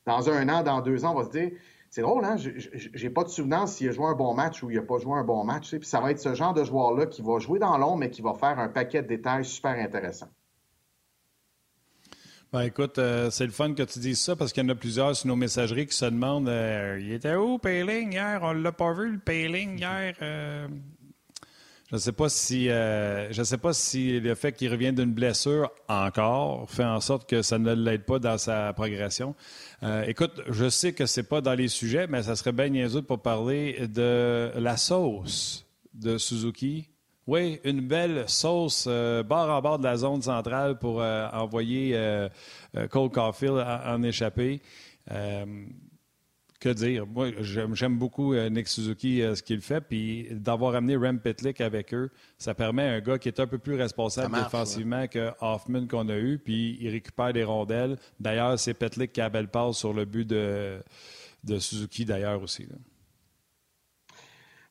dans 0.06 0.30
un 0.30 0.48
an, 0.48 0.62
dans 0.62 0.80
deux 0.80 1.04
ans, 1.04 1.12
on 1.12 1.20
va 1.20 1.24
se 1.24 1.30
dire, 1.30 1.52
c'est 1.90 2.02
drôle, 2.02 2.24
hein? 2.24 2.36
J'ai 2.38 3.10
pas 3.10 3.24
de 3.24 3.28
souvenance 3.28 3.74
s'il 3.74 3.88
a 3.88 3.92
joué 3.92 4.06
un 4.06 4.14
bon 4.14 4.32
match 4.32 4.62
ou 4.62 4.70
il 4.70 4.78
a 4.78 4.82
pas 4.82 4.98
joué 4.98 5.18
un 5.18 5.24
bon 5.24 5.42
match. 5.44 5.70
Puis 5.70 5.88
ça 5.88 6.00
va 6.00 6.12
être 6.12 6.20
ce 6.20 6.34
genre 6.34 6.54
de 6.54 6.62
joueur-là 6.62 7.06
qui 7.06 7.20
va 7.20 7.40
jouer 7.40 7.58
dans 7.58 7.76
l'ombre, 7.78 7.98
mais 7.98 8.10
qui 8.10 8.22
va 8.22 8.32
faire 8.34 8.60
un 8.60 8.68
paquet 8.68 9.02
de 9.02 9.08
détails 9.08 9.44
super 9.44 9.72
intéressants. 9.72 10.28
Ben, 12.52 12.62
écoute, 12.62 12.98
euh, 12.98 13.30
c'est 13.30 13.46
le 13.46 13.52
fun 13.52 13.74
que 13.74 13.84
tu 13.84 14.00
dises 14.00 14.18
ça 14.18 14.34
parce 14.34 14.52
qu'il 14.52 14.64
y 14.64 14.66
en 14.66 14.70
a 14.70 14.74
plusieurs 14.74 15.14
sur 15.14 15.28
nos 15.28 15.36
messageries 15.36 15.86
qui 15.86 15.94
se 15.94 16.06
demandent 16.06 16.48
euh, 16.48 16.98
il 17.00 17.12
était 17.12 17.36
où, 17.36 17.58
Payling, 17.58 18.12
hier? 18.12 18.40
On 18.42 18.52
l'a 18.52 18.72
pas 18.72 18.92
vu, 18.92 19.12
le 19.12 19.18
Payling, 19.20 19.78
hier 19.78 20.16
euh. 20.20 20.66
Je 21.90 21.94
ne 21.94 22.00
sais 22.00 22.10
pas 22.10 22.28
si 22.28 22.66
je 22.66 23.42
sais 23.44 23.58
pas 23.58 23.72
si 23.72 24.20
le 24.20 24.34
fait 24.36 24.52
qu'il 24.52 24.70
revienne 24.70 24.94
d'une 24.94 25.12
blessure 25.12 25.70
encore 25.88 26.70
fait 26.70 26.84
en 26.84 27.00
sorte 27.00 27.28
que 27.28 27.42
ça 27.42 27.58
ne 27.58 27.72
l'aide 27.72 28.04
pas 28.04 28.20
dans 28.20 28.38
sa 28.38 28.72
progression. 28.72 29.34
écoute, 30.06 30.40
je 30.48 30.68
sais 30.68 30.92
que 30.92 31.06
c'est 31.06 31.24
pas 31.24 31.40
dans 31.40 31.54
les 31.54 31.66
sujets, 31.66 32.06
mais 32.06 32.22
ça 32.22 32.36
serait 32.36 32.52
bien 32.52 32.68
niaiseux 32.68 33.02
pour 33.02 33.20
parler 33.20 33.88
de 33.88 34.52
la 34.54 34.76
sauce 34.76 35.66
de 35.92 36.16
Suzuki 36.16 36.90
oui, 37.30 37.60
une 37.62 37.80
belle 37.80 38.28
sauce 38.28 38.86
euh, 38.88 39.22
bord 39.22 39.48
en 39.48 39.62
bord 39.62 39.78
de 39.78 39.84
la 39.84 39.96
zone 39.96 40.20
centrale 40.20 40.80
pour 40.80 41.00
euh, 41.00 41.28
envoyer 41.32 41.92
euh, 41.94 42.28
Cole 42.90 43.10
Caulfield 43.10 43.64
en, 43.86 44.02
échappée. 44.02 44.60
que 46.60 46.68
dire? 46.70 47.06
Moi, 47.06 47.28
j'aime 47.38 47.96
beaucoup 47.96 48.34
euh, 48.34 48.48
Nick 48.50 48.66
Suzuki, 48.66 49.22
euh, 49.22 49.36
ce 49.36 49.44
qu'il 49.44 49.60
fait. 49.60 49.80
Puis 49.80 50.26
d'avoir 50.32 50.74
amené 50.74 50.96
Rem 50.96 51.20
Pitlick 51.20 51.60
avec 51.60 51.94
eux, 51.94 52.10
ça 52.36 52.52
permet 52.52 52.82
à 52.82 52.92
un 52.94 53.00
gars 53.00 53.16
qui 53.16 53.28
est 53.28 53.38
un 53.38 53.46
peu 53.46 53.58
plus 53.58 53.76
responsable 53.76 54.34
défensivement 54.34 55.06
que 55.06 55.30
Hoffman 55.40 55.86
qu'on 55.86 56.08
a 56.08 56.16
eu. 56.16 56.36
Puis 56.38 56.78
il 56.80 56.90
récupère 56.90 57.32
des 57.32 57.44
rondelles. 57.44 57.96
D'ailleurs, 58.18 58.58
c'est 58.58 58.74
Pitlick 58.74 59.12
qui 59.12 59.20
a 59.20 59.28
belle 59.28 59.46
passe 59.46 59.76
sur 59.76 59.92
le 59.92 60.04
but 60.04 60.26
de, 60.26 60.82
de 61.44 61.58
Suzuki, 61.60 62.04
d'ailleurs 62.04 62.42
aussi. 62.42 62.66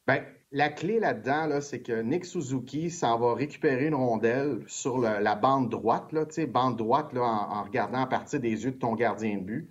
Bien, 0.05 0.25
la 0.51 0.69
clé 0.69 0.99
là-dedans, 0.99 1.45
là, 1.45 1.61
c'est 1.61 1.81
que 1.81 2.01
Nick 2.01 2.25
Suzuki 2.25 2.89
s'en 2.89 3.19
va 3.19 3.35
récupérer 3.35 3.87
une 3.87 3.95
rondelle 3.95 4.63
sur 4.67 4.97
la 4.99 5.35
bande 5.35 5.69
droite, 5.69 6.11
là, 6.11 6.25
bande 6.47 6.77
droite 6.77 7.15
en 7.15 7.63
regardant 7.63 8.01
à 8.01 8.07
partir 8.07 8.39
des 8.39 8.63
yeux 8.63 8.71
de 8.71 8.77
ton 8.77 8.95
gardien 8.95 9.37
de 9.37 9.43
but 9.43 9.69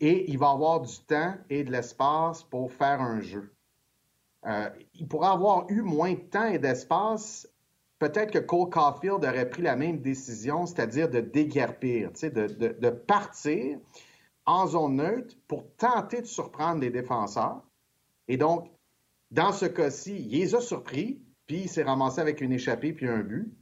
et 0.00 0.30
il 0.30 0.38
va 0.38 0.50
avoir 0.50 0.80
du 0.80 0.98
temps 1.06 1.34
et 1.50 1.64
de 1.64 1.72
l'espace 1.72 2.42
pour 2.44 2.72
faire 2.72 3.00
un 3.00 3.20
jeu. 3.20 3.52
Euh, 4.46 4.70
il 4.94 5.08
pourrait 5.08 5.28
avoir 5.28 5.68
eu 5.68 5.82
moins 5.82 6.12
de 6.12 6.20
temps 6.20 6.46
et 6.46 6.58
d'espace. 6.58 7.48
Peut-être 7.98 8.32
que 8.32 8.38
Cole 8.38 8.70
Caulfield 8.70 9.24
aurait 9.24 9.50
pris 9.50 9.62
la 9.62 9.74
même 9.74 9.98
décision, 10.00 10.66
c'est-à-dire 10.66 11.10
de 11.10 11.20
déguerpir, 11.20 12.12
de, 12.12 12.46
de, 12.46 12.90
partir 12.90 13.78
en 14.46 14.68
zone 14.68 14.96
neutre 14.96 15.34
pour 15.48 15.64
tenter 15.76 16.20
de 16.20 16.26
surprendre 16.26 16.80
les 16.80 16.90
défenseurs. 16.90 17.62
Et 18.28 18.36
donc, 18.36 18.70
dans 19.30 19.52
ce 19.52 19.66
cas-ci, 19.66 20.26
il 20.30 20.40
les 20.40 20.54
a 20.54 20.60
surpris, 20.60 21.22
puis 21.46 21.62
il 21.62 21.68
s'est 21.68 21.82
ramassé 21.82 22.20
avec 22.20 22.40
une 22.40 22.52
échappée 22.52 22.92
puis 22.92 23.08
un 23.08 23.20
but. 23.20 23.54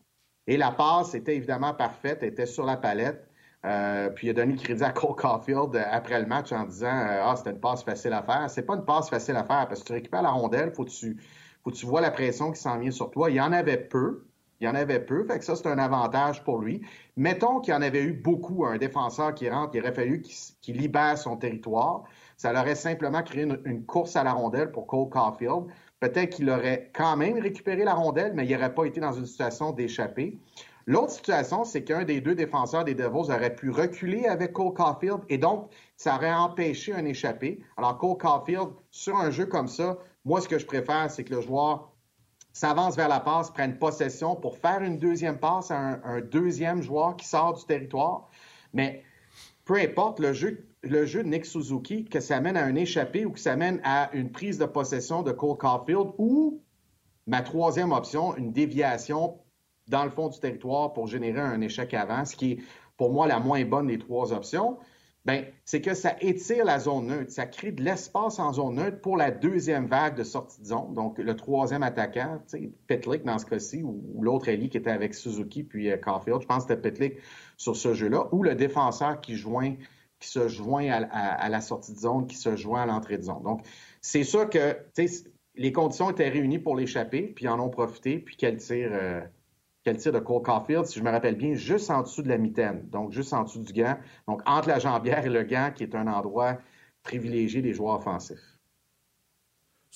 Et 0.46 0.56
la 0.56 0.70
passe 0.70 1.14
était 1.14 1.36
évidemment 1.36 1.74
parfaite, 1.74 2.22
était 2.22 2.46
sur 2.46 2.64
la 2.64 2.76
palette. 2.76 3.28
Euh, 3.64 4.10
puis 4.10 4.28
il 4.28 4.30
a 4.30 4.32
donné 4.32 4.52
le 4.52 4.60
crédit 4.60 4.84
à 4.84 4.92
Cole 4.92 5.16
Caulfield 5.16 5.74
après 5.90 6.20
le 6.20 6.26
match 6.26 6.52
en 6.52 6.64
disant 6.64 6.86
euh, 6.86 7.22
Ah, 7.24 7.34
c'était 7.36 7.50
une 7.50 7.60
passe 7.60 7.82
facile 7.82 8.12
à 8.12 8.22
faire. 8.22 8.48
C'est 8.48 8.62
pas 8.62 8.74
une 8.74 8.84
passe 8.84 9.10
facile 9.10 9.34
à 9.34 9.44
faire 9.44 9.66
parce 9.66 9.80
que 9.80 9.86
tu 9.86 9.92
récupères 9.92 10.22
la 10.22 10.30
rondelle, 10.30 10.72
faut 10.72 10.84
que 10.84 10.90
tu, 10.90 11.20
faut 11.64 11.70
que 11.70 11.76
tu 11.76 11.86
vois 11.86 12.00
la 12.00 12.12
pression 12.12 12.52
qui 12.52 12.60
s'en 12.60 12.78
vient 12.78 12.92
sur 12.92 13.10
toi. 13.10 13.28
Il 13.30 13.36
y 13.36 13.40
en 13.40 13.52
avait 13.52 13.78
peu. 13.78 14.26
Il 14.60 14.64
y 14.64 14.68
en 14.68 14.74
avait 14.74 15.00
peu, 15.00 15.22
fait 15.26 15.38
que 15.38 15.44
ça, 15.44 15.54
c'est 15.54 15.66
un 15.66 15.78
avantage 15.78 16.42
pour 16.42 16.60
lui. 16.60 16.80
Mettons 17.16 17.60
qu'il 17.60 17.74
y 17.74 17.76
en 17.76 17.82
avait 17.82 18.02
eu 18.02 18.14
beaucoup, 18.14 18.64
un 18.64 18.78
défenseur 18.78 19.34
qui 19.34 19.50
rentre, 19.50 19.74
il 19.74 19.82
aurait 19.82 19.92
fallu 19.92 20.22
qu'il 20.22 20.78
libère 20.78 21.18
son 21.18 21.36
territoire. 21.36 22.04
Ça 22.36 22.52
aurait 22.52 22.74
simplement 22.74 23.22
créé 23.22 23.44
une, 23.64 23.86
course 23.86 24.16
à 24.16 24.24
la 24.24 24.32
rondelle 24.32 24.70
pour 24.70 24.86
Cole 24.86 25.08
Caulfield. 25.08 25.66
Peut-être 26.00 26.30
qu'il 26.30 26.50
aurait 26.50 26.90
quand 26.94 27.16
même 27.16 27.38
récupéré 27.38 27.84
la 27.84 27.94
rondelle, 27.94 28.32
mais 28.34 28.46
il 28.46 28.52
n'aurait 28.52 28.74
pas 28.74 28.84
été 28.84 29.00
dans 29.00 29.12
une 29.12 29.26
situation 29.26 29.72
d'échapper. 29.72 30.38
L'autre 30.88 31.10
situation, 31.10 31.64
c'est 31.64 31.82
qu'un 31.82 32.04
des 32.04 32.20
deux 32.20 32.34
défenseurs 32.34 32.84
des 32.84 32.94
Devils 32.94 33.32
aurait 33.32 33.54
pu 33.54 33.70
reculer 33.70 34.26
avec 34.26 34.52
Cole 34.52 34.72
Caulfield 34.72 35.20
et 35.28 35.38
donc 35.38 35.70
ça 35.96 36.14
aurait 36.14 36.32
empêché 36.32 36.92
un 36.92 37.04
échappé. 37.04 37.60
Alors 37.76 37.98
Cole 37.98 38.18
Caulfield, 38.18 38.68
sur 38.90 39.16
un 39.16 39.30
jeu 39.30 39.46
comme 39.46 39.66
ça, 39.66 39.98
moi 40.24 40.40
ce 40.40 40.48
que 40.48 40.58
je 40.58 40.66
préfère, 40.66 41.10
c'est 41.10 41.24
que 41.24 41.34
le 41.34 41.40
joueur 41.40 41.90
s'avance 42.52 42.96
vers 42.96 43.08
la 43.08 43.20
passe, 43.20 43.50
prenne 43.50 43.78
possession 43.78 44.36
pour 44.36 44.56
faire 44.58 44.80
une 44.80 44.98
deuxième 44.98 45.38
passe 45.38 45.70
à 45.70 45.76
un, 45.78 46.20
deuxième 46.20 46.82
joueur 46.82 47.16
qui 47.16 47.26
sort 47.26 47.54
du 47.54 47.64
territoire. 47.64 48.28
Mais 48.72 49.02
peu 49.64 49.74
importe 49.74 50.20
le 50.20 50.32
jeu, 50.32 50.65
le 50.82 51.06
jeu 51.06 51.22
de 51.22 51.28
Nick 51.28 51.46
Suzuki, 51.46 52.04
que 52.04 52.20
ça 52.20 52.40
mène 52.40 52.56
à 52.56 52.64
un 52.64 52.74
échappé 52.74 53.24
ou 53.24 53.32
que 53.32 53.40
ça 53.40 53.56
mène 53.56 53.80
à 53.84 54.10
une 54.14 54.30
prise 54.30 54.58
de 54.58 54.66
possession 54.66 55.22
de 55.22 55.32
Cole 55.32 55.56
Caulfield 55.56 56.12
ou 56.18 56.62
ma 57.26 57.42
troisième 57.42 57.92
option, 57.92 58.36
une 58.36 58.52
déviation 58.52 59.40
dans 59.88 60.04
le 60.04 60.10
fond 60.10 60.28
du 60.28 60.38
territoire 60.38 60.92
pour 60.92 61.06
générer 61.06 61.40
un 61.40 61.60
échec 61.60 61.94
avant, 61.94 62.24
ce 62.24 62.36
qui 62.36 62.52
est 62.52 62.58
pour 62.96 63.12
moi 63.12 63.26
la 63.26 63.38
moins 63.38 63.64
bonne 63.64 63.88
des 63.88 63.98
trois 63.98 64.32
options, 64.32 64.78
ben, 65.26 65.44
c'est 65.64 65.80
que 65.80 65.94
ça 65.94 66.14
étire 66.20 66.64
la 66.64 66.78
zone 66.78 67.08
neutre, 67.08 67.32
ça 67.32 67.46
crée 67.46 67.72
de 67.72 67.82
l'espace 67.82 68.38
en 68.38 68.52
zone 68.52 68.76
neutre 68.76 69.00
pour 69.00 69.16
la 69.16 69.32
deuxième 69.32 69.86
vague 69.86 70.16
de 70.16 70.22
sortie 70.22 70.60
de 70.60 70.66
zone. 70.66 70.94
Donc, 70.94 71.18
le 71.18 71.34
troisième 71.34 71.82
attaquant, 71.82 72.40
Petlick 72.86 73.24
dans 73.24 73.36
ce 73.38 73.44
cas-ci, 73.44 73.82
ou, 73.82 74.22
l'autre 74.22 74.48
Ali 74.48 74.68
qui 74.68 74.76
était 74.76 74.90
avec 74.90 75.14
Suzuki 75.14 75.64
puis 75.64 75.90
euh, 75.90 75.96
Caulfield, 75.96 76.42
je 76.42 76.46
pense 76.46 76.64
que 76.64 76.74
c'était 76.74 76.80
Petlick 76.80 77.14
sur 77.56 77.74
ce 77.74 77.92
jeu-là, 77.92 78.28
ou 78.30 78.44
le 78.44 78.54
défenseur 78.54 79.20
qui 79.20 79.34
joint 79.34 79.74
qui 80.26 80.32
se 80.32 80.48
joint 80.48 80.88
à, 80.90 81.48
la 81.48 81.60
sortie 81.60 81.92
de 81.92 81.98
zone, 81.98 82.26
qui 82.26 82.36
se 82.36 82.56
joint 82.56 82.82
à 82.82 82.86
l'entrée 82.86 83.16
de 83.16 83.22
zone. 83.22 83.42
Donc, 83.44 83.62
c'est 84.00 84.24
sûr 84.24 84.50
que 84.50 84.76
les 85.54 85.72
conditions 85.72 86.10
étaient 86.10 86.28
réunies 86.28 86.58
pour 86.58 86.76
l'échapper, 86.76 87.22
puis 87.22 87.46
en 87.48 87.60
ont 87.60 87.70
profité, 87.70 88.18
puis 88.18 88.36
qu'elle 88.36 88.56
tire, 88.56 88.90
euh, 88.92 89.20
quel 89.84 89.96
tir 89.98 90.12
de 90.12 90.18
Cole 90.18 90.42
Caulfield, 90.42 90.86
si 90.86 90.98
je 90.98 91.04
me 91.04 91.10
rappelle 91.10 91.36
bien, 91.36 91.54
juste 91.54 91.90
en 91.90 92.02
dessous 92.02 92.22
de 92.22 92.28
la 92.28 92.38
mitaine, 92.38 92.88
donc 92.90 93.12
juste 93.12 93.32
en 93.32 93.44
dessous 93.44 93.62
du 93.62 93.72
gant, 93.72 93.96
donc 94.26 94.42
entre 94.46 94.68
la 94.68 94.80
jambière 94.80 95.24
et 95.24 95.30
le 95.30 95.44
gant, 95.44 95.70
qui 95.74 95.84
est 95.84 95.94
un 95.94 96.08
endroit 96.08 96.58
privilégié 97.04 97.62
des 97.62 97.72
joueurs 97.72 97.98
offensifs. 97.98 98.55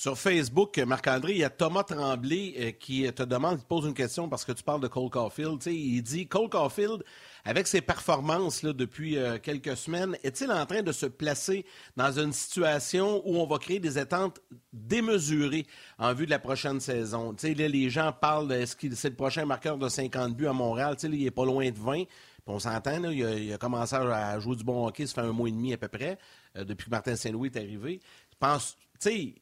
Sur 0.00 0.16
Facebook, 0.16 0.78
Marc-André, 0.78 1.33
il 1.33 1.38
y 1.40 1.45
a 1.45 1.50
Thomas 1.50 1.83
Tremblay 1.83 2.54
euh, 2.59 2.71
qui 2.71 3.12
te 3.12 3.23
demande, 3.23 3.59
il 3.59 3.62
te 3.62 3.69
pose 3.69 3.85
une 3.85 3.92
question 3.92 4.30
parce 4.30 4.47
que 4.47 4.52
tu 4.52 4.62
parles 4.62 4.80
de 4.80 4.88
Cole 4.88 5.11
Caulfield. 5.11 5.61
il 5.66 6.00
dit 6.00 6.26
Cole 6.26 6.49
Caulfield 6.49 7.04
avec 7.45 7.66
ses 7.66 7.83
performances 7.83 8.64
depuis 8.64 9.19
euh, 9.19 9.37
quelques 9.37 9.76
semaines, 9.76 10.16
est-il 10.25 10.50
en 10.50 10.64
train 10.64 10.80
de 10.80 10.90
se 10.90 11.04
placer 11.04 11.66
dans 11.99 12.19
une 12.19 12.33
situation 12.33 13.21
où 13.26 13.37
on 13.37 13.47
va 13.47 13.59
créer 13.59 13.78
des 13.78 13.99
attentes 13.99 14.40
démesurées 14.73 15.66
en 15.99 16.14
vue 16.14 16.25
de 16.25 16.30
la 16.30 16.38
prochaine 16.38 16.80
saison? 16.80 17.37
Là, 17.42 17.69
les 17.69 17.90
gens 17.90 18.11
parlent, 18.11 18.50
est-ce 18.52 18.76
que 18.76 18.95
c'est 18.95 19.11
le 19.11 19.16
prochain 19.16 19.45
marqueur 19.45 19.76
de 19.76 19.87
50 19.87 20.35
buts 20.35 20.47
à 20.47 20.54
Montréal? 20.54 20.97
Il 21.02 21.26
est 21.26 21.30
pas 21.30 21.45
loin 21.45 21.71
de 21.71 21.78
20. 21.78 22.04
on 22.47 22.59
s'entend, 22.59 23.11
il, 23.11 23.52
a 23.52 23.59
commencé 23.59 23.97
à 23.97 24.40
jouer 24.40 24.57
du 24.57 24.64
bon 24.64 24.87
hockey, 24.87 25.07
ça 25.07 25.21
fait 25.21 25.28
un 25.28 25.33
mois 25.33 25.50
et 25.50 25.52
demi 25.52 25.75
à 25.75 25.76
peu 25.76 25.88
près, 25.88 26.16
euh, 26.57 26.64
depuis 26.64 26.87
que 26.87 26.90
Martin 26.90 27.16
Saint-Louis 27.16 27.50
est 27.54 27.59
arrivé. 27.59 28.00
Pense, 28.38 28.78
tu 28.99 29.11
sais, 29.11 29.35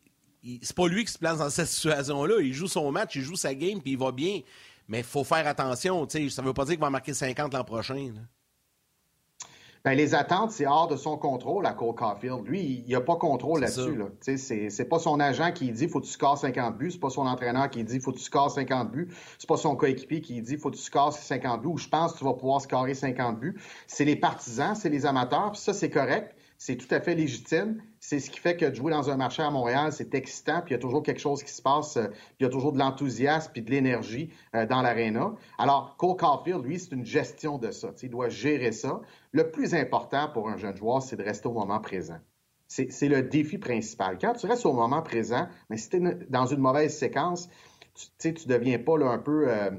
c'est 0.62 0.76
pas 0.76 0.88
lui 0.88 1.05
qui 1.05 1.12
se 1.12 1.19
place 1.19 1.38
dans 1.38 1.50
cette 1.50 1.67
situation-là. 1.67 2.37
Il 2.40 2.52
joue 2.52 2.69
son 2.69 2.90
match, 2.90 3.17
il 3.17 3.23
joue 3.23 3.37
sa 3.37 3.55
game, 3.55 3.81
puis 3.81 3.93
il 3.93 3.99
va 3.99 4.12
bien. 4.12 4.40
Mais 4.88 4.99
il 5.00 5.05
faut 5.05 5.25
faire 5.25 5.47
attention. 5.47 6.09
Ça 6.09 6.19
ne 6.19 6.47
veut 6.47 6.55
pas 6.55 6.64
dire 6.64 6.75
qu'il 6.75 6.81
va 6.81 6.90
marquer 6.90 7.14
50 7.14 7.52
l'an 7.52 7.64
prochain. 7.64 8.12
Ben, 9.85 9.95
les 9.95 10.14
attentes, 10.14 10.50
c'est 10.50 10.67
hors 10.67 10.88
de 10.88 10.97
son 10.97 11.17
contrôle 11.17 11.64
à 11.64 11.73
Cole 11.73 11.95
Caulfield. 11.95 12.47
Lui, 12.47 12.85
il 12.87 12.93
n'a 12.93 13.00
pas 13.00 13.17
contrôle 13.17 13.61
là-dessus. 13.61 13.95
Là. 13.95 14.07
C'est 14.21 14.88
pas 14.88 14.99
son 14.99 15.21
agent 15.21 15.52
qui 15.52 15.71
dit 15.71 15.88
faut 15.88 16.00
que 16.00 16.07
tu 16.07 16.12
scores 16.12 16.38
50 16.38 16.76
buts. 16.76 16.90
C'est 16.90 17.00
pas 17.00 17.11
son 17.11 17.26
entraîneur 17.26 17.71
qui 17.71 17.85
dit 17.85 18.00
faut 18.00 18.12
que 18.12 18.19
tu 18.19 18.25
scores 18.25 18.50
50 18.50 18.90
buts. 18.90 19.09
C'est 19.38 19.49
pas 19.49 19.57
son 19.57 19.76
coéquipier 19.76 20.21
qui 20.21 20.43
dit 20.43 20.57
faut 20.57 20.71
que 20.71 20.76
tu 20.76 20.83
scores 20.83 21.12
50 21.12 21.62
buts 21.62 21.69
ou 21.69 21.78
je 21.78 21.88
pense 21.88 22.12
que 22.12 22.19
tu 22.19 22.25
vas 22.25 22.35
pouvoir 22.35 22.61
scorer 22.61 22.95
50 22.95 23.38
buts. 23.38 23.57
C'est 23.87 24.05
les 24.05 24.17
partisans, 24.17 24.75
c'est 24.75 24.90
les 24.90 25.07
amateurs. 25.07 25.52
Puis 25.52 25.61
ça, 25.61 25.73
c'est 25.73 25.90
correct 25.90 26.35
c'est 26.59 26.77
tout 26.77 26.93
à 26.93 27.00
fait 27.00 27.15
légitime. 27.15 27.81
C'est 28.00 28.19
ce 28.19 28.31
qui 28.31 28.41
fait 28.41 28.57
que 28.57 28.67
de 28.67 28.75
jouer 28.75 28.91
dans 28.91 29.11
un 29.11 29.17
marché 29.17 29.43
à 29.43 29.50
Montréal, 29.50 29.93
c'est 29.93 30.12
excitant, 30.15 30.61
puis 30.61 30.73
il 30.73 30.77
y 30.77 30.79
a 30.79 30.81
toujours 30.81 31.05
quelque 31.05 31.21
chose 31.21 31.43
qui 31.45 31.53
se 31.53 31.62
passe, 31.62 31.97
euh, 31.97 32.09
puis 32.09 32.37
il 32.41 32.43
y 32.43 32.47
a 32.47 32.50
toujours 32.50 32.73
de 32.73 32.79
l'enthousiasme 32.79 33.53
puis 33.53 33.62
de 33.62 33.71
l'énergie 33.71 34.31
euh, 34.57 34.67
dans 34.67 34.83
l'aréna. 34.83 35.35
Alors, 35.57 35.97
Cole 35.97 36.17
Caulfield, 36.17 36.65
lui, 36.65 36.81
c'est 36.81 36.93
une 36.93 37.07
gestion 37.07 37.59
de 37.59 37.71
ça. 37.71 37.93
il 38.03 38.11
doit 38.11 38.29
gérer 38.29 38.73
ça. 38.73 39.00
Le 39.31 39.50
plus 39.50 39.75
important 39.75 40.29
pour 40.29 40.49
un 40.49 40.57
jeune 40.57 40.77
joueur, 40.77 41.00
c'est 41.00 41.17
de 41.17 41.23
rester 41.23 41.47
au 41.47 41.53
moment 41.53 41.81
présent. 41.81 42.19
C'est 42.67 43.09
le 43.09 43.23
défi 43.23 43.57
principal. 43.57 44.19
Quand 44.21 44.35
tu 44.35 44.47
restes 44.47 44.67
au 44.67 44.75
moment 44.75 45.00
présent, 45.00 45.49
mais 45.71 45.79
si 45.79 45.88
tu 45.88 45.97
es 45.97 46.15
dans 46.29 46.45
une 46.45 46.61
mauvaise 46.61 46.95
séquence, 46.95 47.49
tu 48.19 48.29
ne 48.29 48.47
deviens 48.47 48.79
pas 48.79 48.99
un 48.99 49.19
peu 49.19 49.49
euh, 49.49 49.71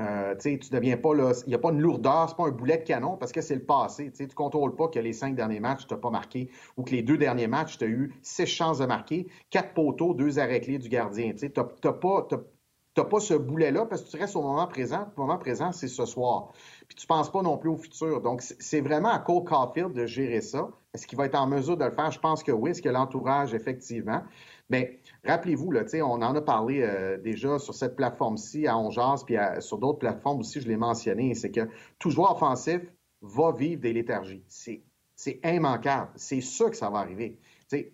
euh, 0.00 0.34
tu 0.36 0.58
deviens 0.70 0.96
pas 0.96 1.12
là, 1.14 1.32
il 1.46 1.48
n'y 1.48 1.54
a 1.54 1.58
pas 1.58 1.70
une 1.70 1.80
lourdeur, 1.80 2.28
c'est 2.28 2.36
pas 2.36 2.46
un 2.46 2.50
boulet 2.50 2.78
de 2.78 2.84
canon 2.84 3.16
parce 3.16 3.32
que 3.32 3.40
c'est 3.40 3.56
le 3.56 3.64
passé. 3.64 4.12
Tu 4.12 4.22
ne 4.22 4.28
contrôles 4.28 4.76
pas 4.76 4.88
que 4.88 4.98
les 5.00 5.12
cinq 5.12 5.34
derniers 5.34 5.60
matchs, 5.60 5.86
tu 5.86 5.94
n'as 5.94 6.00
pas 6.00 6.10
marqué 6.10 6.50
ou 6.76 6.84
que 6.84 6.90
les 6.92 7.02
deux 7.02 7.18
derniers 7.18 7.48
matchs, 7.48 7.78
tu 7.78 7.84
as 7.84 7.88
eu 7.88 8.14
six 8.22 8.46
chances 8.46 8.78
de 8.78 8.86
marquer, 8.86 9.26
quatre 9.50 9.74
poteaux, 9.74 10.14
deux 10.14 10.38
arrêts 10.38 10.60
clés 10.60 10.78
du 10.78 10.88
gardien. 10.88 11.32
Tu 11.34 11.50
n'as 11.56 13.04
pas, 13.04 13.20
ce 13.20 13.34
boulet-là 13.34 13.86
parce 13.86 14.02
que 14.02 14.10
tu 14.10 14.16
restes 14.16 14.36
au 14.36 14.42
moment 14.42 14.66
présent. 14.68 15.08
Le 15.16 15.22
moment 15.22 15.38
présent, 15.38 15.72
c'est 15.72 15.88
ce 15.88 16.04
soir. 16.04 16.52
Puis 16.86 16.96
tu 16.96 17.04
ne 17.04 17.08
penses 17.08 17.30
pas 17.30 17.42
non 17.42 17.58
plus 17.58 17.70
au 17.70 17.76
futur. 17.76 18.20
Donc, 18.20 18.42
c'est 18.42 18.80
vraiment 18.80 19.10
à 19.10 19.18
Cole 19.18 19.44
Caulfield 19.44 19.92
de 19.92 20.06
gérer 20.06 20.40
ça. 20.40 20.68
Est-ce 20.94 21.06
qu'il 21.06 21.18
va 21.18 21.26
être 21.26 21.34
en 21.34 21.46
mesure 21.46 21.76
de 21.76 21.84
le 21.84 21.90
faire? 21.90 22.10
Je 22.10 22.18
pense 22.18 22.42
que 22.42 22.52
oui. 22.52 22.70
Est-ce 22.70 22.82
que 22.82 22.88
l'entourage, 22.88 23.52
effectivement? 23.52 24.22
Mais 24.70 25.00
rappelez-vous, 25.28 25.72
on 26.02 26.22
en 26.22 26.34
a 26.34 26.40
parlé 26.40 26.82
euh, 26.82 27.18
déjà 27.18 27.58
sur 27.58 27.74
cette 27.74 27.96
plateforme-ci 27.96 28.66
à 28.66 28.76
Ongeas, 28.76 29.22
puis 29.24 29.36
sur 29.60 29.78
d'autres 29.78 29.98
plateformes 29.98 30.40
aussi, 30.40 30.60
je 30.60 30.68
l'ai 30.68 30.76
mentionné, 30.76 31.34
c'est 31.34 31.50
que 31.50 31.68
tout 31.98 32.10
joueur 32.10 32.32
offensif 32.32 32.80
va 33.20 33.52
vivre 33.52 33.80
des 33.80 33.92
léthargies. 33.92 34.44
C'est 34.48 35.40
immanquable. 35.44 36.10
C'est 36.16 36.40
sûr 36.40 36.70
que 36.70 36.76
ça 36.76 36.90
va 36.90 36.98
arriver. 36.98 37.38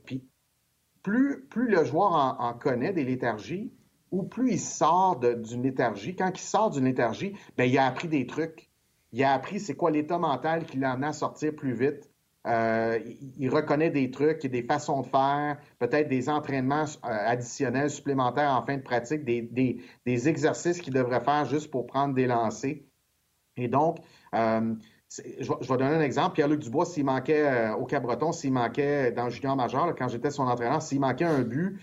Puis 0.05 0.25
plus, 1.03 1.47
le 1.55 1.85
joueur 1.85 2.37
en, 2.41 2.55
connaît 2.55 2.93
des 2.93 3.05
léthargies, 3.05 3.73
ou 4.11 4.23
plus 4.23 4.53
il 4.53 4.61
sort 4.61 5.19
d'une 5.19 5.63
léthargie, 5.63 6.17
quand 6.17 6.31
il 6.35 6.43
sort 6.43 6.71
d'une 6.71 6.85
léthargie, 6.85 7.35
ben, 7.57 7.65
il 7.65 7.77
a 7.79 7.87
appris 7.87 8.09
des 8.09 8.27
trucs. 8.27 8.71
Il 9.13 9.23
a 9.23 9.33
appris 9.33 9.61
c'est 9.61 9.77
quoi 9.77 9.91
l'état 9.91 10.19
mental 10.19 10.65
qui 10.65 10.79
l'a 10.79 10.93
amené 10.93 11.09
à 11.09 11.13
sortir 11.13 11.55
plus 11.55 11.75
vite. 11.75 12.11
Euh, 12.47 12.99
il 13.39 13.49
reconnaît 13.49 13.91
des 13.91 14.11
trucs, 14.11 14.47
des 14.47 14.63
façons 14.63 15.01
de 15.01 15.07
faire, 15.07 15.57
peut-être 15.79 16.09
des 16.09 16.29
entraînements 16.29 16.85
euh, 16.85 17.09
additionnels, 17.09 17.89
supplémentaires 17.89 18.51
en 18.51 18.67
fin 18.67 18.77
de 18.77 18.83
pratique, 18.83 19.25
des, 19.25 19.43
des, 20.05 20.29
exercices 20.29 20.81
qu'il 20.81 20.93
devrait 20.93 21.25
faire 21.25 21.47
juste 21.47 21.71
pour 21.71 21.87
prendre 21.87 22.15
des 22.15 22.27
lancers. 22.27 22.81
Et 23.57 23.69
donc, 23.69 23.99
euh, 24.35 24.75
je 25.09 25.49
vais, 25.49 25.77
donner 25.77 25.95
un 25.95 26.01
exemple. 26.03 26.35
Pierre-Luc 26.35 26.61
Dubois, 26.61 26.85
s'il 26.85 27.05
manquait 27.05 27.47
euh, 27.47 27.75
au 27.77 27.87
Cabreton, 27.87 28.33
s'il 28.33 28.53
manquait 28.53 29.13
dans 29.13 29.25
le 29.25 29.31
junior 29.31 29.57
majeur, 29.57 29.95
quand 29.97 30.09
j'étais 30.09 30.31
son 30.31 30.47
entraîneur, 30.47 30.83
s'il 30.83 31.01
manquait 31.01 31.25
un 31.25 31.43
but, 31.43 31.81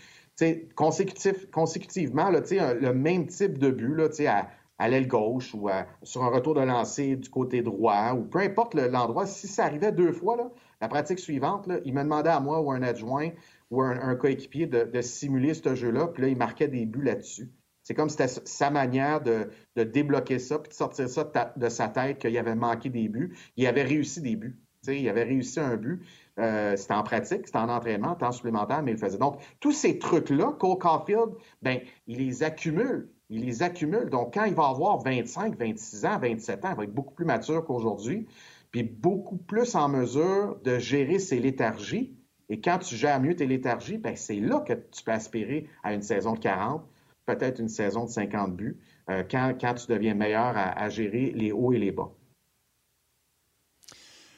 consécutif, 0.76 1.50
consécutivement, 1.52 2.30
là, 2.30 2.42
le 2.74 2.94
même 2.94 3.28
type 3.28 3.58
de 3.58 3.72
but 3.72 3.96
là, 3.96 4.10
à, 4.28 4.48
à 4.82 4.90
l'aile 4.90 5.08
gauche 5.08 5.54
ou 5.54 5.70
sur 6.02 6.24
un 6.24 6.30
retour 6.30 6.56
de 6.56 6.62
lancer 6.62 7.16
du 7.16 7.30
côté 7.30 7.62
droit 7.62 8.14
ou 8.14 8.24
peu 8.24 8.40
importe 8.40 8.74
l'endroit, 8.74 9.28
si 9.28 9.48
ça 9.48 9.66
arrivait 9.66 9.92
deux 9.92 10.12
fois, 10.12 10.52
la 10.82 10.88
pratique 10.88 11.20
suivante, 11.20 11.70
il 11.86 11.94
me 11.94 12.02
demandait 12.02 12.32
à 12.32 12.40
moi 12.40 12.60
ou 12.62 12.72
un 12.72 12.82
adjoint 12.82 13.30
ou 13.70 13.84
un, 13.84 14.16
coéquipier 14.16 14.66
de, 14.66 15.02
simuler 15.02 15.54
ce 15.54 15.76
jeu-là, 15.76 16.08
puis 16.08 16.24
là, 16.24 16.30
il 16.30 16.38
marquait 16.38 16.68
des 16.68 16.88
buts 16.88 17.04
là-dessus. 17.04 17.52
C'est 17.84 17.94
comme 17.94 18.10
c'était 18.10 18.28
sa 18.28 18.72
manière 18.72 19.22
de, 19.22 19.52
débloquer 19.76 20.40
ça, 20.40 20.58
puis 20.58 20.70
de 20.70 20.74
sortir 20.74 21.08
ça 21.08 21.32
de, 21.56 21.70
sa 21.70 21.88
tête 21.88 22.18
qu'il 22.18 22.36
avait 22.36 22.56
manqué 22.56 22.90
des 22.90 23.08
buts. 23.08 23.38
Il 23.58 23.68
avait 23.68 23.84
réussi 23.84 24.20
des 24.20 24.36
buts. 24.36 24.60
il 24.88 25.08
avait 25.08 25.24
réussi 25.24 25.60
un 25.60 25.78
but. 25.78 26.02
Euh, 26.40 26.76
c'était 26.76 26.96
en 26.96 27.04
pratique, 27.04 27.46
c'était 27.46 27.60
en 27.60 27.70
entraînement, 27.70 28.10
en 28.10 28.16
temps 28.16 28.32
supplémentaire, 28.32 28.82
mais 28.82 28.92
il 28.92 28.94
le 28.96 29.00
faisait. 29.00 29.20
Donc, 29.20 29.40
tous 29.60 29.74
ces 29.74 30.00
trucs-là, 30.00 30.56
Cole 30.58 30.80
Caulfield, 30.80 31.36
ben, 31.62 31.80
il 32.08 32.18
les 32.18 32.42
accumule. 32.42 33.12
Il 33.32 33.46
les 33.46 33.64
accumule. 33.64 34.10
Donc, 34.10 34.34
quand 34.34 34.44
il 34.44 34.54
va 34.54 34.68
avoir 34.68 35.00
25, 35.00 35.58
26 35.58 36.06
ans, 36.06 36.20
27 36.20 36.66
ans, 36.66 36.70
il 36.72 36.76
va 36.76 36.84
être 36.84 36.94
beaucoup 36.94 37.14
plus 37.14 37.24
mature 37.24 37.64
qu'aujourd'hui, 37.64 38.28
puis 38.72 38.84
beaucoup 38.84 39.38
plus 39.38 39.74
en 39.74 39.88
mesure 39.88 40.60
de 40.66 40.78
gérer 40.78 41.18
ses 41.18 41.40
léthargies. 41.40 42.14
Et 42.50 42.60
quand 42.60 42.80
tu 42.80 42.98
gères 42.98 43.22
mieux 43.22 43.34
tes 43.34 43.48
léthargies, 43.48 43.98
ben, 43.98 44.18
c'est 44.18 44.42
là 44.42 44.60
que 44.60 44.74
tu 44.74 45.04
peux 45.04 45.14
aspirer 45.14 45.70
à 45.82 45.94
une 45.94 46.02
saison 46.02 46.34
de 46.34 46.40
40, 46.40 46.86
peut-être 47.26 47.60
une 47.60 47.70
saison 47.70 48.04
de 48.04 48.10
50 48.10 48.54
buts, 48.54 48.78
euh, 49.10 49.24
quand, 49.24 49.54
tu 49.76 49.88
deviens 49.88 50.14
meilleur 50.14 50.54
à, 50.58 50.90
gérer 50.90 51.32
les 51.34 51.54
hauts 51.54 51.72
et 51.72 51.80
les 51.80 51.92
bas. 51.92 52.12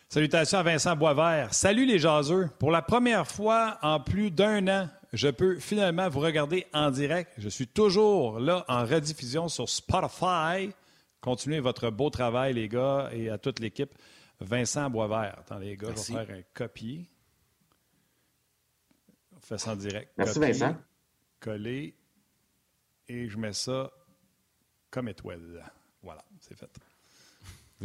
Salutations 0.07 0.59
à 0.59 0.63
Vincent 0.63 0.95
Boisvert. 0.95 1.51
Salut 1.55 1.87
les 1.87 1.97
jaseux. 1.97 2.47
Pour 2.59 2.69
la 2.69 2.83
première 2.83 3.25
fois 3.25 3.79
en 3.81 3.99
plus 3.99 4.29
d'un 4.29 4.67
an, 4.67 4.87
je 5.13 5.27
peux 5.27 5.59
finalement 5.59 6.09
vous 6.09 6.19
regarder 6.19 6.65
en 6.73 6.89
direct. 6.89 7.31
Je 7.37 7.47
suis 7.47 7.67
toujours 7.67 8.39
là 8.39 8.65
en 8.67 8.83
rediffusion 8.83 9.47
sur 9.47 9.69
Spotify. 9.69 10.73
Continuez 11.21 11.59
votre 11.59 11.89
beau 11.91 12.09
travail, 12.09 12.55
les 12.55 12.67
gars, 12.67 13.09
et 13.13 13.29
à 13.29 13.37
toute 13.37 13.59
l'équipe. 13.59 13.93
Vincent 14.39 14.89
Boisvert. 14.89 15.37
Attends, 15.39 15.59
les 15.59 15.77
gars, 15.77 15.89
je 15.91 16.13
vais 16.13 16.25
faire 16.25 16.35
un 16.35 16.41
copier. 16.53 17.07
On 19.35 19.39
fait 19.39 19.57
ça 19.57 19.71
en 19.71 19.75
direct. 19.75 20.11
Merci, 20.17 20.39
Vincent. 20.39 20.75
Coller 21.39 21.95
et 23.07 23.29
je 23.29 23.37
mets 23.37 23.53
ça 23.53 23.91
comme 24.89 25.09
étoile. 25.09 25.71
Voilà, 26.01 26.23
c'est 26.39 26.57
fait. 26.57 26.69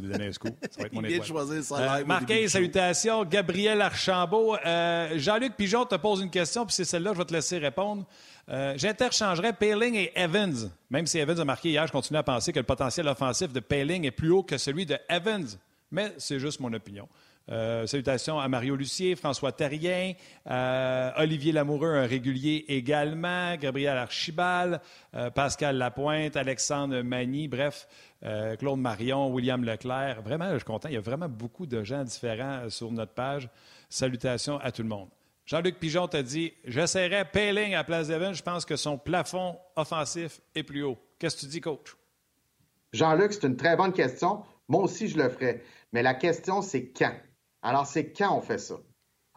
Vous 0.00 0.08
donner 0.08 0.26
un 0.26 0.32
scoop. 0.32 0.54
Ça 0.70 0.80
va 0.80 0.86
être 0.86 0.92
mon 0.94 1.04
étoile. 1.04 1.26
choisir 1.26 1.64
ça 1.64 1.98
euh, 1.98 2.48
salutations. 2.48 3.24
Gabriel 3.24 3.80
Archambault. 3.80 4.56
Euh, 4.64 5.18
Jean-Luc 5.18 5.56
Pigeon 5.56 5.84
te 5.86 5.96
pose 5.96 6.20
une 6.20 6.30
question, 6.30 6.64
puis 6.64 6.74
c'est 6.74 6.84
celle-là, 6.84 7.12
je 7.14 7.18
vais 7.18 7.24
te 7.24 7.32
laisser 7.32 7.58
répondre. 7.58 8.06
Euh, 8.50 8.74
j'interchangerais 8.76 9.52
Paling 9.52 9.94
et 9.94 10.12
Evans. 10.14 10.70
Même 10.90 11.06
si 11.06 11.18
Evans 11.18 11.38
a 11.38 11.44
marqué 11.44 11.70
hier, 11.70 11.86
je 11.86 11.92
continue 11.92 12.18
à 12.18 12.22
penser 12.22 12.52
que 12.52 12.58
le 12.58 12.64
potentiel 12.64 13.06
offensif 13.08 13.52
de 13.52 13.60
Paling 13.60 14.06
est 14.06 14.10
plus 14.10 14.30
haut 14.30 14.42
que 14.42 14.56
celui 14.56 14.86
de 14.86 14.96
Evans. 15.08 15.46
Mais 15.90 16.12
c'est 16.18 16.38
juste 16.38 16.60
mon 16.60 16.72
opinion. 16.72 17.08
Euh, 17.50 17.86
salutations 17.86 18.38
à 18.38 18.46
Mario 18.46 18.76
Lucier, 18.76 19.16
François 19.16 19.52
Terrien, 19.52 20.12
euh, 20.50 21.10
Olivier 21.16 21.50
Lamoureux, 21.50 21.94
un 21.94 22.06
régulier 22.06 22.66
également, 22.68 23.56
Gabriel 23.56 23.96
Archibald, 23.96 24.80
Pascal 25.34 25.78
Lapointe, 25.78 26.36
Alexandre 26.36 27.00
Magny, 27.00 27.48
bref, 27.48 27.88
Claude 28.58 28.80
Marion, 28.80 29.32
William 29.32 29.64
Leclerc. 29.64 30.22
Vraiment, 30.22 30.50
je 30.52 30.56
suis 30.56 30.64
content. 30.64 30.88
Il 30.88 30.94
y 30.94 30.98
a 30.98 31.00
vraiment 31.00 31.28
beaucoup 31.28 31.66
de 31.66 31.84
gens 31.84 32.02
différents 32.02 32.68
sur 32.68 32.90
notre 32.90 33.12
page. 33.12 33.48
Salutations 33.88 34.58
à 34.58 34.72
tout 34.72 34.82
le 34.82 34.88
monde. 34.88 35.08
Jean-Luc 35.46 35.78
Pigeon 35.78 36.08
t'a 36.08 36.22
dit 36.22 36.52
J'essaierai 36.64 37.24
Payling 37.24 37.74
à 37.74 37.82
place 37.82 38.08
d'Evan. 38.08 38.34
Je 38.34 38.42
pense 38.42 38.64
que 38.64 38.76
son 38.76 38.98
plafond 38.98 39.56
offensif 39.76 40.40
est 40.54 40.62
plus 40.62 40.82
haut. 40.82 40.98
Qu'est-ce 41.18 41.36
que 41.36 41.40
tu 41.40 41.46
dis, 41.46 41.60
coach? 41.60 41.96
Jean-Luc, 42.92 43.32
c'est 43.32 43.46
une 43.46 43.56
très 43.56 43.76
bonne 43.76 43.92
question. 43.92 44.42
Moi 44.68 44.82
aussi, 44.82 45.08
je 45.08 45.16
le 45.16 45.28
ferai. 45.30 45.62
Mais 45.92 46.02
la 46.02 46.14
question, 46.14 46.60
c'est 46.60 46.90
quand? 46.90 47.14
Alors, 47.62 47.86
c'est 47.86 48.12
quand 48.12 48.36
on 48.36 48.40
fait 48.40 48.58
ça? 48.58 48.74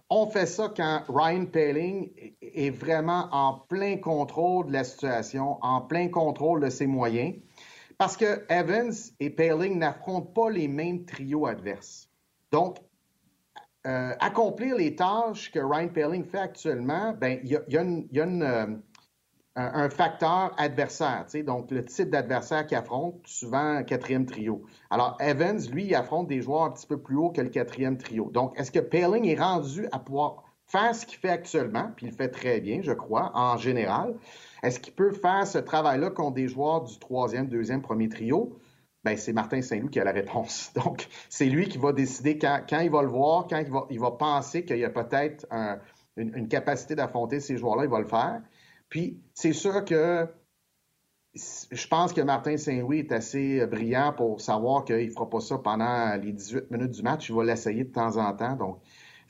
On 0.09 0.27
fait 0.27 0.45
ça 0.45 0.73
quand 0.75 1.03
Ryan 1.07 1.45
Paling 1.45 2.11
est 2.41 2.69
vraiment 2.71 3.29
en 3.31 3.53
plein 3.53 3.95
contrôle 3.95 4.67
de 4.67 4.73
la 4.73 4.83
situation, 4.83 5.57
en 5.61 5.79
plein 5.79 6.09
contrôle 6.09 6.59
de 6.59 6.69
ses 6.69 6.87
moyens, 6.87 7.35
parce 8.01 8.17
que 8.17 8.43
Evans 8.49 8.95
et 9.19 9.29
Paling 9.29 9.77
n'affrontent 9.77 10.31
pas 10.33 10.49
les 10.49 10.67
mêmes 10.67 11.05
trios 11.05 11.45
adverses. 11.45 12.09
Donc, 12.51 12.77
euh, 13.85 14.15
accomplir 14.19 14.75
les 14.75 14.95
tâches 14.95 15.51
que 15.51 15.59
Ryan 15.59 15.87
Paling 15.89 16.25
fait 16.25 16.39
actuellement, 16.39 17.13
ben 17.13 17.39
il 17.43 17.51
y, 17.51 17.77
a, 17.77 18.67
un, 19.55 19.89
facteur 19.91 20.51
adversaire, 20.57 21.27
donc 21.45 21.69
le 21.69 21.85
type 21.85 22.09
d'adversaire 22.09 22.65
qu'il 22.65 22.75
affronte, 22.75 23.21
souvent 23.27 23.83
quatrième 23.83 24.25
trio. 24.25 24.65
Alors, 24.89 25.15
Evans, 25.19 25.61
lui, 25.71 25.85
il 25.85 25.93
affronte 25.93 26.27
des 26.27 26.41
joueurs 26.41 26.63
un 26.63 26.71
petit 26.71 26.87
peu 26.87 26.99
plus 26.99 27.17
haut 27.17 27.29
que 27.29 27.41
le 27.41 27.49
quatrième 27.49 27.99
trio. 27.99 28.31
Donc, 28.31 28.59
est-ce 28.59 28.71
que 28.71 28.79
Paling 28.79 29.27
est 29.27 29.39
rendu 29.39 29.87
à 29.91 29.99
pouvoir 29.99 30.43
faire 30.65 30.95
ce 30.95 31.05
qu'il 31.05 31.19
fait 31.19 31.29
actuellement, 31.29 31.91
puis 31.95 32.07
il 32.07 32.09
le 32.09 32.15
fait 32.15 32.29
très 32.29 32.61
bien, 32.61 32.79
je 32.81 32.93
crois, 32.93 33.31
en 33.35 33.57
général. 33.57 34.15
Est-ce 34.63 34.79
qu'il 34.79 34.93
peut 34.93 35.11
faire 35.11 35.47
ce 35.47 35.57
travail-là 35.57 36.11
contre 36.11 36.35
des 36.35 36.47
joueurs 36.47 36.83
du 36.83 36.97
troisième, 36.99 37.47
deuxième, 37.47 37.81
premier 37.81 38.09
trio? 38.09 38.57
Ben, 39.03 39.17
c'est 39.17 39.33
Martin 39.33 39.61
Saint-Louis 39.61 39.89
qui 39.89 39.99
a 39.99 40.03
la 40.03 40.11
réponse. 40.11 40.71
Donc, 40.75 41.07
c'est 41.29 41.47
lui 41.47 41.67
qui 41.67 41.77
va 41.77 41.91
décider 41.91 42.37
quand, 42.37 42.79
il 42.79 42.91
va 42.91 43.01
le 43.01 43.07
voir, 43.07 43.47
quand 43.47 43.57
il 43.57 43.71
va, 43.71 43.87
il 43.89 43.99
va 43.99 44.11
penser 44.11 44.63
qu'il 44.63 44.77
y 44.77 44.85
a 44.85 44.91
peut-être 44.91 45.47
une, 46.17 46.47
capacité 46.47 46.95
d'affronter 46.95 47.39
ces 47.39 47.57
joueurs-là, 47.57 47.85
il 47.85 47.89
va 47.89 47.99
le 47.99 48.07
faire. 48.07 48.41
Puis, 48.89 49.19
c'est 49.33 49.53
sûr 49.53 49.83
que 49.85 50.27
je 51.33 51.87
pense 51.87 52.11
que 52.11 52.21
Martin 52.21 52.57
Saint-Louis 52.57 52.99
est 52.99 53.11
assez 53.13 53.65
brillant 53.65 54.13
pour 54.15 54.41
savoir 54.41 54.83
qu'il 54.83 55.07
ne 55.07 55.11
fera 55.11 55.29
pas 55.29 55.39
ça 55.39 55.57
pendant 55.57 56.15
les 56.21 56.33
18 56.33 56.69
minutes 56.69 56.91
du 56.91 57.01
match. 57.01 57.29
Il 57.29 57.35
va 57.35 57.45
l'essayer 57.45 57.85
de 57.85 57.91
temps 57.91 58.17
en 58.17 58.33
temps. 58.33 58.55
Donc, 58.55 58.81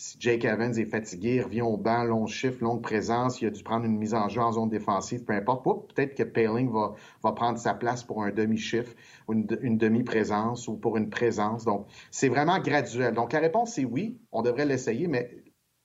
si 0.02 0.18
Jake 0.20 0.46
Evans 0.46 0.74
est 0.80 0.88
fatigué, 0.88 1.42
revient 1.42 1.62
au 1.62 1.78
banc, 1.78 2.04
long 2.04 2.26
chiffre, 2.26 2.64
longue 2.64 2.82
présence, 2.82 3.40
il 3.40 3.48
a 3.48 3.52
dû 3.52 3.62
prendre 3.62 3.86
une 3.86 4.00
mise 4.00 4.16
en 4.16 4.30
jeu 4.30 4.42
en 4.42 4.52
zone 4.52 4.70
défensive, 4.70 5.24
peu 5.24 5.34
importe. 5.34 5.94
Peut-être 5.94 6.16
que 6.16 6.24
Paling 6.24 6.72
va, 6.72 7.32
prendre 7.34 7.60
sa 7.60 7.76
place 7.76 8.04
pour 8.04 8.24
un 8.24 8.32
demi-chiffre 8.32 8.94
une, 9.30 9.46
une 9.62 9.78
demi-présence 9.78 10.68
ou 10.68 10.76
pour 10.76 10.98
une 10.98 11.12
présence. 11.12 11.66
Donc, 11.66 11.86
c'est 12.10 12.30
vraiment 12.30 12.58
graduel. 12.60 13.14
Donc, 13.14 13.32
la 13.32 13.40
réponse, 13.40 13.74
c'est 13.74 13.86
oui, 13.86 14.20
on 14.32 14.42
devrait 14.42 14.66
l'essayer, 14.66 15.06
mais 15.06 15.30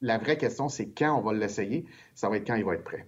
la 0.00 0.16
vraie 0.16 0.38
question, 0.38 0.70
c'est 0.70 0.88
quand 0.92 1.18
on 1.18 1.20
va 1.20 1.34
l'essayer? 1.34 1.84
Ça 2.14 2.30
va 2.30 2.38
être 2.38 2.46
quand 2.46 2.56
il 2.56 2.64
va 2.64 2.74
être 2.74 2.84
prêt. 2.84 3.06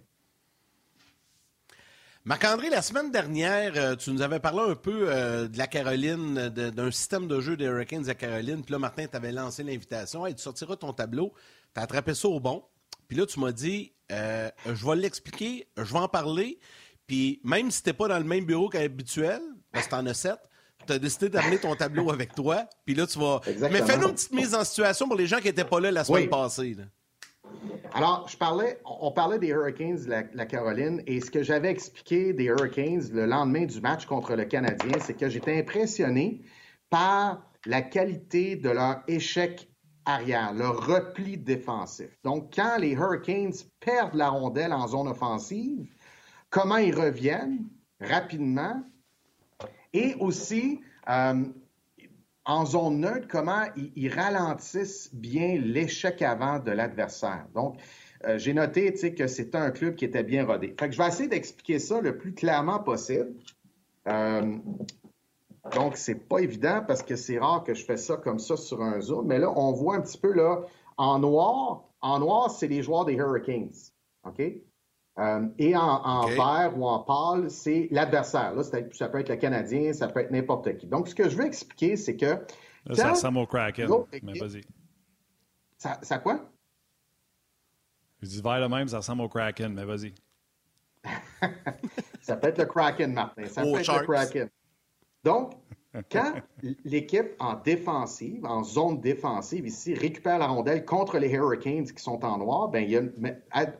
Marc-André, 2.28 2.68
la 2.68 2.82
semaine 2.82 3.10
dernière, 3.10 3.72
euh, 3.76 3.96
tu 3.96 4.10
nous 4.10 4.20
avais 4.20 4.38
parlé 4.38 4.60
un 4.60 4.74
peu 4.74 5.06
euh, 5.08 5.48
de 5.48 5.56
la 5.56 5.66
Caroline, 5.66 6.50
d'un 6.50 6.90
système 6.90 7.26
de 7.26 7.40
jeu 7.40 7.56
des 7.56 7.64
Hurricanes 7.64 8.06
à 8.10 8.14
Caroline. 8.14 8.62
Puis 8.62 8.70
là, 8.70 8.78
Martin, 8.78 9.06
tu 9.06 9.16
avais 9.16 9.32
lancé 9.32 9.62
l'invitation. 9.62 10.26
Hey, 10.26 10.34
tu 10.34 10.42
sortiras 10.42 10.76
ton 10.76 10.92
tableau. 10.92 11.32
Tu 11.74 11.80
as 11.80 11.84
attrapé 11.84 12.12
ça 12.12 12.28
au 12.28 12.38
bon. 12.38 12.62
Puis 13.08 13.16
là, 13.16 13.24
tu 13.24 13.40
m'as 13.40 13.52
dit, 13.52 13.94
euh, 14.12 14.50
je 14.66 14.86
vais 14.86 14.96
l'expliquer, 14.96 15.68
je 15.78 15.90
vais 15.90 15.98
en 15.98 16.08
parler. 16.08 16.58
Puis 17.06 17.40
même 17.44 17.70
si 17.70 17.82
tu 17.82 17.94
pas 17.94 18.08
dans 18.08 18.18
le 18.18 18.24
même 18.24 18.44
bureau 18.44 18.68
qu'habituel, 18.68 19.40
parce 19.72 19.86
que 19.86 19.92
tu 19.92 19.96
en 19.96 20.04
as 20.04 20.12
sept, 20.12 20.38
tu 20.86 20.92
as 20.92 20.98
décidé 20.98 21.30
d'amener 21.30 21.56
ton 21.56 21.74
tableau 21.76 22.12
avec 22.12 22.34
toi. 22.34 22.66
Puis 22.84 22.94
là, 22.94 23.06
tu 23.06 23.18
vas. 23.18 23.40
Mais 23.70 23.80
fais-nous 23.80 24.08
une 24.08 24.14
petite 24.14 24.34
mise 24.34 24.54
en 24.54 24.64
situation 24.64 25.08
pour 25.08 25.16
les 25.16 25.26
gens 25.26 25.38
qui 25.38 25.46
n'étaient 25.46 25.64
pas 25.64 25.80
là 25.80 25.90
la 25.90 26.04
semaine 26.04 26.28
passée. 26.28 26.76
Alors, 27.94 28.28
je 28.28 28.36
parlais, 28.36 28.80
on 28.84 29.10
parlait 29.10 29.38
des 29.38 29.48
Hurricanes 29.48 30.04
de 30.04 30.36
la, 30.36 30.46
Caroline 30.46 31.02
et 31.06 31.20
ce 31.20 31.30
que 31.30 31.42
j'avais 31.42 31.70
expliqué 31.70 32.32
des 32.32 32.44
Hurricanes 32.44 33.08
le 33.12 33.26
lendemain 33.26 33.64
du 33.64 33.80
match 33.80 34.06
contre 34.06 34.34
le 34.36 34.44
Canadien, 34.44 34.98
c'est 35.00 35.14
que 35.14 35.28
j'étais 35.28 35.58
impressionné 35.58 36.42
par 36.90 37.42
la 37.66 37.82
qualité 37.82 38.56
de 38.56 38.70
leur 38.70 39.02
échec 39.08 39.68
arrière, 40.04 40.54
leur 40.54 40.86
repli 40.86 41.36
défensif. 41.36 42.08
Donc, 42.24 42.54
quand 42.54 42.78
les 42.78 42.92
Hurricanes 42.92 43.52
perdent 43.80 44.14
la 44.14 44.30
rondelle 44.30 44.72
en 44.72 44.86
zone 44.86 45.08
offensive, 45.08 45.86
comment 46.50 46.76
ils 46.76 46.94
reviennent 46.94 47.68
rapidement 48.00 48.82
et 49.92 50.14
aussi 50.20 50.80
euh, 51.08 51.44
en 52.48 52.64
zone 52.64 53.00
neutre, 53.00 53.28
comment 53.28 53.64
ils, 53.76 54.08
ralentissent 54.08 55.14
bien 55.14 55.58
l'échec 55.58 56.22
avant 56.22 56.58
de 56.58 56.70
l'adversaire. 56.70 57.46
Donc, 57.54 57.76
euh, 58.24 58.38
j'ai 58.38 58.54
noté 58.54 58.92
que 59.14 59.26
c'était 59.26 59.58
un 59.58 59.70
club 59.70 59.94
qui 59.94 60.06
était 60.06 60.24
bien 60.24 60.46
rodé. 60.46 60.74
Fait 60.80 60.88
que 60.88 60.92
je 60.92 60.98
vais 60.98 61.08
essayer 61.08 61.28
d'expliquer 61.28 61.78
ça 61.78 62.00
le 62.00 62.16
plus 62.16 62.32
clairement 62.32 62.78
possible. 62.78 63.34
Euh, 64.08 64.56
donc, 65.74 65.98
c'est 65.98 66.14
pas 66.14 66.38
évident 66.38 66.82
parce 66.88 67.02
que 67.02 67.16
c'est 67.16 67.38
rare 67.38 67.64
que 67.64 67.74
je 67.74 67.84
fais 67.84 67.98
ça 67.98 68.16
comme 68.16 68.38
ça 68.38 68.56
sur 68.56 68.82
un 68.82 68.98
zoom. 69.02 69.26
Mais 69.26 69.38
là, 69.38 69.52
on 69.54 69.72
voit 69.72 69.96
un 69.96 70.00
petit 70.00 70.18
peu 70.18 70.32
là, 70.32 70.62
en 70.96 71.18
noir. 71.18 71.84
En 72.00 72.18
noir, 72.18 72.50
c'est 72.50 72.66
les 72.66 72.82
joueurs 72.82 73.04
des 73.04 73.14
Hurricanes. 73.14 73.74
OK? 74.24 74.40
Euh, 75.18 75.48
et 75.58 75.74
en, 75.76 76.26
vert 76.28 76.72
ou 76.76 76.86
en 76.86 77.00
pâle, 77.00 77.50
c'est 77.50 77.88
l'adversaire. 77.90 78.54
Là, 78.54 78.62
ça 78.62 79.08
peut 79.08 79.18
être 79.18 79.28
le 79.28 79.36
Canadien, 79.36 79.92
ça 79.92 80.06
peut 80.08 80.20
être 80.20 80.30
n'importe 80.30 80.76
qui. 80.76 80.86
Donc, 80.86 81.08
ce 81.08 81.14
que 81.14 81.28
je 81.28 81.36
veux 81.36 81.46
expliquer, 81.46 81.96
c'est 81.96 82.16
que 82.16 82.38
ça 82.94 83.10
ressemble 83.10 83.38
au 83.38 83.46
Kraken. 83.46 83.88
Mais 84.22 84.38
vas-y. 84.38 84.62
Ça, 85.76 85.98
ça 86.02 86.18
quoi? 86.18 86.40
Je 88.22 88.28
dis 88.28 88.42
vers 88.42 88.60
le 88.60 88.68
même, 88.68 88.88
ça 88.88 88.98
ressemble 88.98 89.22
au 89.22 89.28
Kraken, 89.28 89.72
mais 89.72 89.84
vas-y. 89.84 90.14
ça 92.20 92.36
peut 92.36 92.48
être 92.48 92.58
le 92.58 92.66
Kraken, 92.66 93.12
Martin. 93.12 93.46
Ça 93.46 93.62
peut 93.62 93.78
être 93.78 94.00
le 94.00 94.06
Kraken. 94.06 94.48
Donc, 95.24 95.52
quand 96.10 96.34
l'équipe 96.84 97.34
en 97.38 97.54
défensive, 97.54 98.44
en 98.44 98.62
zone 98.62 99.00
défensive 99.00 99.66
ici, 99.66 99.94
récupère 99.94 100.38
la 100.38 100.46
rondelle 100.46 100.84
contre 100.84 101.18
les 101.18 101.30
Hurricanes 101.30 101.84
qui 101.84 102.02
sont 102.02 102.24
en 102.24 102.38
noir, 102.38 102.68
ben, 102.68 103.12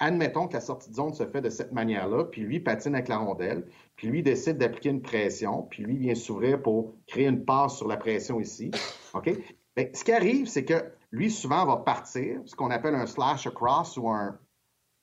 admettons 0.01 0.49
que 0.49 0.55
la 0.55 0.61
sortie 0.61 0.91
de 0.91 0.95
zone 0.95 1.15
se 1.15 1.27
fait 1.27 1.41
de 1.41 1.51
cette 1.51 1.73
manière-là, 1.73 2.25
puis 2.25 2.43
lui 2.43 2.61
patine 2.61 2.95
avec 2.95 3.09
la 3.09 3.19
rondelle, 3.19 3.67
puis 3.97 4.09
lui 4.09 4.23
décide 4.23 4.59
d'appliquer 4.59 4.91
une 4.91 5.03
pression, 5.03 5.63
puis 5.63 5.83
lui 5.83 5.97
vient 5.97 6.15
s'ouvrir 6.15 6.63
pour 6.63 6.95
créer 7.07 7.27
une 7.27 7.45
passe 7.45 7.77
sur 7.77 7.89
la 7.89 7.97
pression 7.97 8.41
ici. 8.41 8.71
OK? 9.15 9.31
Ben, 9.77 9.89
ce 9.95 10.05
qui 10.05 10.13
arrive, 10.13 10.47
c'est 10.47 10.65
que 10.65 10.93
lui, 11.11 11.31
souvent, 11.31 11.65
va 11.65 11.77
partir, 11.77 12.41
ce 12.45 12.55
qu'on 12.55 12.71
appelle 12.71 12.95
un 12.95 13.07
slash 13.07 13.47
across 13.47 13.97
ou 13.97 14.09
un, 14.09 14.39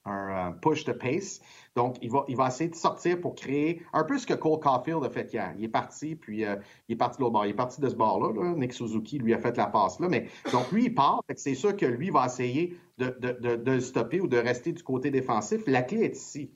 un 0.06 0.50
euh, 0.50 0.52
push 0.62 0.86
to 0.86 0.94
pace. 0.94 1.42
Donc, 1.76 1.98
il 2.02 2.10
va, 2.10 2.24
il 2.30 2.38
va 2.38 2.48
essayer 2.48 2.70
de 2.70 2.76
sortir 2.76 3.20
pour 3.20 3.36
créer 3.36 3.82
un 3.92 4.06
peu 4.06 4.18
ce 4.18 4.26
que 4.26 4.34
Cole 4.34 4.62
Caulfield 4.62 5.04
a 5.04 5.10
fait 5.10 5.32
hier. 5.34 5.54
Il 5.58 5.66
est 5.66 5.70
parti, 5.70 6.16
puis 6.16 6.46
euh, 6.46 6.56
il 6.88 6.94
est 6.94 6.98
parti 6.98 7.18
de 7.18 7.24
l'autre 7.24 7.34
bord. 7.34 7.46
Il 7.46 7.50
est 7.50 7.54
parti 7.54 7.82
de 7.82 7.90
ce 7.90 7.96
bord-là. 7.96 8.54
Nick 8.56 8.72
Suzuki 8.72 9.20
lui 9.20 9.34
a 9.34 9.40
fait 9.40 9.58
la 9.58 9.68
passe 9.68 10.00
là. 10.00 10.08
Mais 10.08 10.28
donc, 10.54 10.72
lui, 10.72 10.86
il 10.86 10.96
part. 10.96 11.22
C'est 11.36 11.54
sûr 11.54 11.76
que 11.76 11.86
lui 11.86 12.12
va 12.12 12.28
essayer 12.28 12.78
de, 12.98 13.10
de, 13.20 13.80
stopper 13.80 14.22
ou 14.22 14.28
de 14.28 14.38
rester 14.38 14.72
du 14.72 14.84
côté 14.84 15.12
défensif. 15.12 15.64
La 15.68 15.82
clé 15.82 16.04
est 16.06 16.16
ici. 16.16 16.54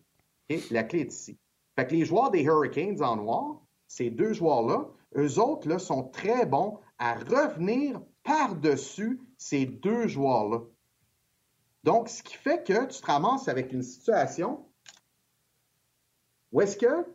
La 0.71 0.83
clé 0.83 1.01
est 1.01 1.13
ici. 1.13 1.37
Fait 1.77 1.85
que 1.85 1.93
les 1.93 2.05
joueurs 2.05 2.31
des 2.31 2.43
Hurricanes 2.43 3.03
en 3.03 3.17
noir, 3.17 3.61
ces 3.87 4.09
deux 4.09 4.31
joueurs-là, 4.31 4.87
eux 5.17 5.39
autres 5.39 5.77
sont 5.79 6.03
très 6.03 6.45
bons 6.45 6.79
à 6.97 7.15
revenir 7.15 8.01
par-dessus 8.23 9.19
ces 9.37 9.65
deux 9.65 10.07
joueurs-là. 10.07 10.61
Donc, 11.83 12.09
ce 12.09 12.23
qui 12.23 12.35
fait 12.35 12.65
que 12.65 12.85
tu 12.85 13.01
te 13.01 13.05
ramasses 13.05 13.47
avec 13.47 13.73
une 13.73 13.83
situation 13.83 14.65
ou 16.51 16.61
est-ce 16.61 16.77
que 16.77 17.05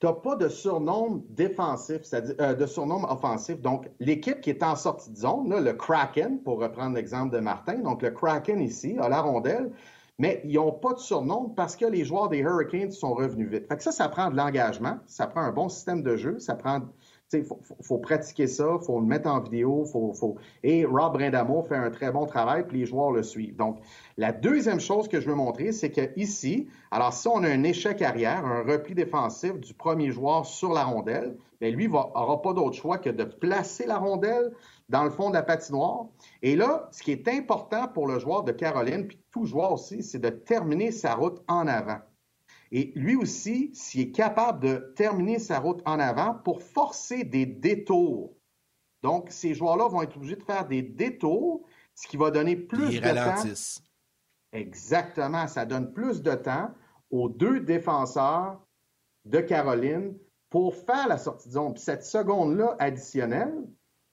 tu 0.00 0.06
n'as 0.06 0.14
pas 0.14 0.34
de 0.36 0.48
surnombre 0.48 1.22
défensif, 1.28 2.02
c'est-à-dire 2.02 2.34
euh, 2.40 2.54
de 2.54 2.64
offensif? 2.64 3.60
Donc, 3.60 3.90
l'équipe 4.00 4.40
qui 4.40 4.50
est 4.50 4.62
en 4.62 4.76
sortie 4.76 5.10
de 5.10 5.16
zone, 5.16 5.62
le 5.62 5.72
Kraken, 5.74 6.42
pour 6.42 6.60
reprendre 6.60 6.96
l'exemple 6.96 7.34
de 7.34 7.40
Martin, 7.40 7.78
donc 7.80 8.00
le 8.02 8.10
Kraken 8.10 8.60
ici 8.60 8.96
a 8.98 9.08
la 9.08 9.20
rondelle, 9.20 9.70
mais 10.18 10.40
ils 10.44 10.54
n'ont 10.54 10.72
pas 10.72 10.94
de 10.94 10.98
surnombre 10.98 11.54
parce 11.54 11.76
que 11.76 11.86
les 11.86 12.04
joueurs 12.04 12.28
des 12.28 12.38
Hurricanes 12.38 12.90
sont 12.90 13.14
revenus 13.14 13.48
vite. 13.48 13.66
Fait 13.68 13.76
que 13.76 13.82
ça, 13.82 13.92
ça 13.92 14.08
prend 14.08 14.30
de 14.30 14.36
l'engagement, 14.36 14.98
ça 15.06 15.26
prend 15.26 15.40
un 15.40 15.52
bon 15.52 15.68
système 15.68 16.02
de 16.02 16.16
jeu, 16.16 16.38
ça 16.38 16.54
prend 16.54 16.80
faut, 17.82 17.98
pratiquer 17.98 18.46
ça, 18.46 18.78
faut 18.80 19.00
le 19.00 19.06
mettre 19.06 19.28
en 19.28 19.40
vidéo. 19.40 19.84
Faut, 19.84 20.12
faut... 20.14 20.36
Et 20.62 20.84
Rob 20.84 21.14
Brindamo 21.14 21.62
fait 21.62 21.76
un 21.76 21.90
très 21.90 22.10
bon 22.10 22.26
travail, 22.26 22.66
puis 22.66 22.80
les 22.80 22.86
joueurs 22.86 23.12
le 23.12 23.22
suivent. 23.22 23.56
Donc, 23.56 23.78
la 24.16 24.32
deuxième 24.32 24.80
chose 24.80 25.08
que 25.08 25.20
je 25.20 25.28
veux 25.28 25.34
montrer, 25.34 25.72
c'est 25.72 25.90
que 25.90 26.10
ici, 26.16 26.68
alors 26.90 27.12
si 27.12 27.28
on 27.28 27.42
a 27.42 27.48
un 27.48 27.62
échec 27.62 28.02
arrière, 28.02 28.44
un 28.44 28.62
repli 28.62 28.94
défensif 28.94 29.58
du 29.60 29.74
premier 29.74 30.10
joueur 30.10 30.44
sur 30.44 30.72
la 30.72 30.84
rondelle, 30.84 31.36
bien, 31.60 31.70
lui 31.70 31.88
n'aura 31.88 32.42
pas 32.42 32.52
d'autre 32.52 32.76
choix 32.76 32.98
que 32.98 33.10
de 33.10 33.24
placer 33.24 33.86
la 33.86 33.98
rondelle 33.98 34.52
dans 34.88 35.04
le 35.04 35.10
fond 35.10 35.28
de 35.30 35.34
la 35.34 35.42
patinoire. 35.42 36.06
Et 36.42 36.56
là, 36.56 36.88
ce 36.90 37.02
qui 37.02 37.12
est 37.12 37.28
important 37.28 37.86
pour 37.86 38.08
le 38.08 38.18
joueur 38.18 38.42
de 38.42 38.52
Caroline, 38.52 39.06
puis 39.06 39.20
tout 39.30 39.44
joueur 39.44 39.72
aussi, 39.72 40.02
c'est 40.02 40.18
de 40.18 40.30
terminer 40.30 40.90
sa 40.90 41.14
route 41.14 41.40
en 41.46 41.66
avant. 41.68 41.98
Et 42.72 42.92
lui 42.94 43.16
aussi, 43.16 43.70
s'il 43.74 44.00
est 44.00 44.12
capable 44.12 44.60
de 44.60 44.92
terminer 44.96 45.38
sa 45.38 45.58
route 45.58 45.82
en 45.86 45.98
avant 45.98 46.34
pour 46.34 46.62
forcer 46.62 47.24
des 47.24 47.46
détours. 47.46 48.36
Donc, 49.02 49.30
ces 49.30 49.54
joueurs-là 49.54 49.88
vont 49.88 50.02
être 50.02 50.16
obligés 50.16 50.36
de 50.36 50.42
faire 50.42 50.66
des 50.66 50.82
détours, 50.82 51.66
ce 51.94 52.06
qui 52.06 52.16
va 52.16 52.30
donner 52.30 52.56
plus 52.56 53.00
de 53.00 53.08
temps. 53.08 53.42
Exactement, 54.52 55.46
ça 55.46 55.64
donne 55.64 55.92
plus 55.92 56.22
de 56.22 56.34
temps 56.34 56.70
aux 57.10 57.28
deux 57.28 57.60
défenseurs 57.60 58.60
de 59.24 59.40
Caroline 59.40 60.16
pour 60.48 60.74
faire 60.74 61.08
la 61.08 61.18
sortie 61.18 61.48
de 61.48 61.54
zone. 61.54 61.74
Puis 61.74 61.82
cette 61.82 62.04
seconde-là 62.04 62.76
additionnelle, 62.78 63.54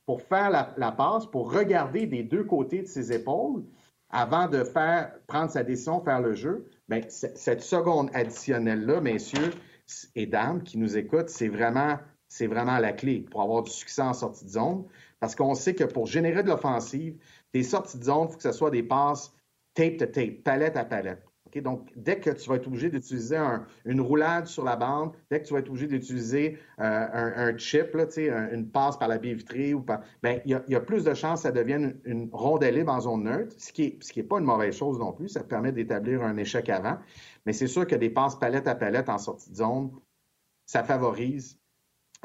pour 0.06 0.22
faire 0.22 0.50
la, 0.50 0.74
la, 0.78 0.91
passe, 0.91 1.26
pour 1.26 1.52
regarder 1.52 2.08
des 2.08 2.24
deux 2.24 2.43
côtés 2.43 2.82
de 2.82 2.88
ses 2.88 3.12
épaules, 3.12 3.65
avant 4.10 4.48
de 4.48 4.63
faire 4.63 5.13
prendre 5.28 5.52
sa 5.52 5.63
décision, 5.63 6.02
faire 6.02 6.22
le 6.22 6.34
jeu, 6.34 6.70
Bien, 6.89 7.02
cette 7.10 7.62
seconde 7.62 8.10
additionnelle-là, 8.13 9.02
messieurs 9.02 9.52
et 10.15 10.26
dames 10.26 10.63
qui 10.63 10.78
nous 10.78 10.97
écoutent, 10.97 11.30
c'est 11.30 11.50
vraiment, 11.50 12.00
c'est 12.30 12.47
vraiment 12.47 12.78
la 12.80 12.93
clé 12.93 13.26
pour 13.30 13.41
avoir 13.41 13.63
du 13.63 13.71
succès 13.71 14.02
en 14.02 14.13
sortie 14.13 14.45
de 14.45 14.50
zone. 14.50 14.86
Parce 15.19 15.36
qu'on 15.36 15.54
sait 15.54 15.76
que 15.76 15.84
pour 15.84 16.08
générer 16.08 16.43
de 16.43 16.50
l'offensive, 16.50 17.17
des 17.54 17.63
sorties 17.63 17.97
de 17.97 18.04
zone, 18.06 18.28
il 18.28 18.32
faut 18.32 18.38
que 18.38 18.43
ce 18.43 18.52
soit 18.52 18.71
des 18.71 18.84
passes 18.84 19.34
tape 19.73 19.97
to 19.97 20.06
tape, 20.08 20.43
palette 20.43 20.78
à 20.78 20.86
palette. 20.86 21.27
Donc, 21.56 21.92
dès 21.96 22.20
que 22.20 22.30
tu 22.30 22.50
vas 22.50 22.56
être 22.56 22.68
obligé 22.68 22.90
d'utiliser 22.90 23.40
une 23.86 24.02
roulade 24.02 24.48
sur 24.48 24.64
la 24.64 24.76
bande, 24.76 25.12
dès 25.32 25.42
que 25.42 25.48
tu 25.48 25.54
vas 25.54 25.60
être 25.60 25.70
obligé 25.70 25.88
d'utiliser 25.88 26.60
euh, 26.80 27.08
un, 27.52 27.58
chip, 27.58 27.96
une 28.18 28.70
passe 28.70 28.98
par 28.98 29.08
la 29.08 29.18
baie 29.18 29.34
vitrée, 29.34 29.74
ben, 30.22 30.40
il 30.46 30.62
y, 30.68 30.76
a 30.76 30.80
plus 30.82 31.04
de 31.04 31.14
chances 31.14 31.42
que 31.42 31.44
ça 31.44 31.52
devienne 31.52 32.00
une, 32.06 32.30
rondelle 32.32 32.76
libre 32.76 32.92
en 32.92 33.02
zone 33.02 33.24
neutre, 33.24 33.56
ce 33.58 33.72
qui 33.72 34.00
n'est 34.16 34.22
est 34.22 34.28
pas 34.28 34.40
une 34.40 34.46
mauvaise 34.46 34.76
chose 34.76 35.00
non 35.00 35.14
plus. 35.14 35.30
Ça 35.30 35.44
permet 35.44 35.72
d'établir 35.72 36.22
un 36.24 36.38
échec 36.38 36.70
avant. 36.70 36.98
Mais 37.46 37.54
c'est 37.54 37.68
sûr 37.68 37.88
que 37.88 37.96
des 37.96 38.10
passes 38.10 38.36
palette 38.36 38.68
à 38.68 38.76
palette 38.76 39.10
en 39.10 39.18
sortie 39.18 39.50
de 39.52 39.56
zone, 39.56 39.92
ça 40.66 40.84
favorise 40.84 41.58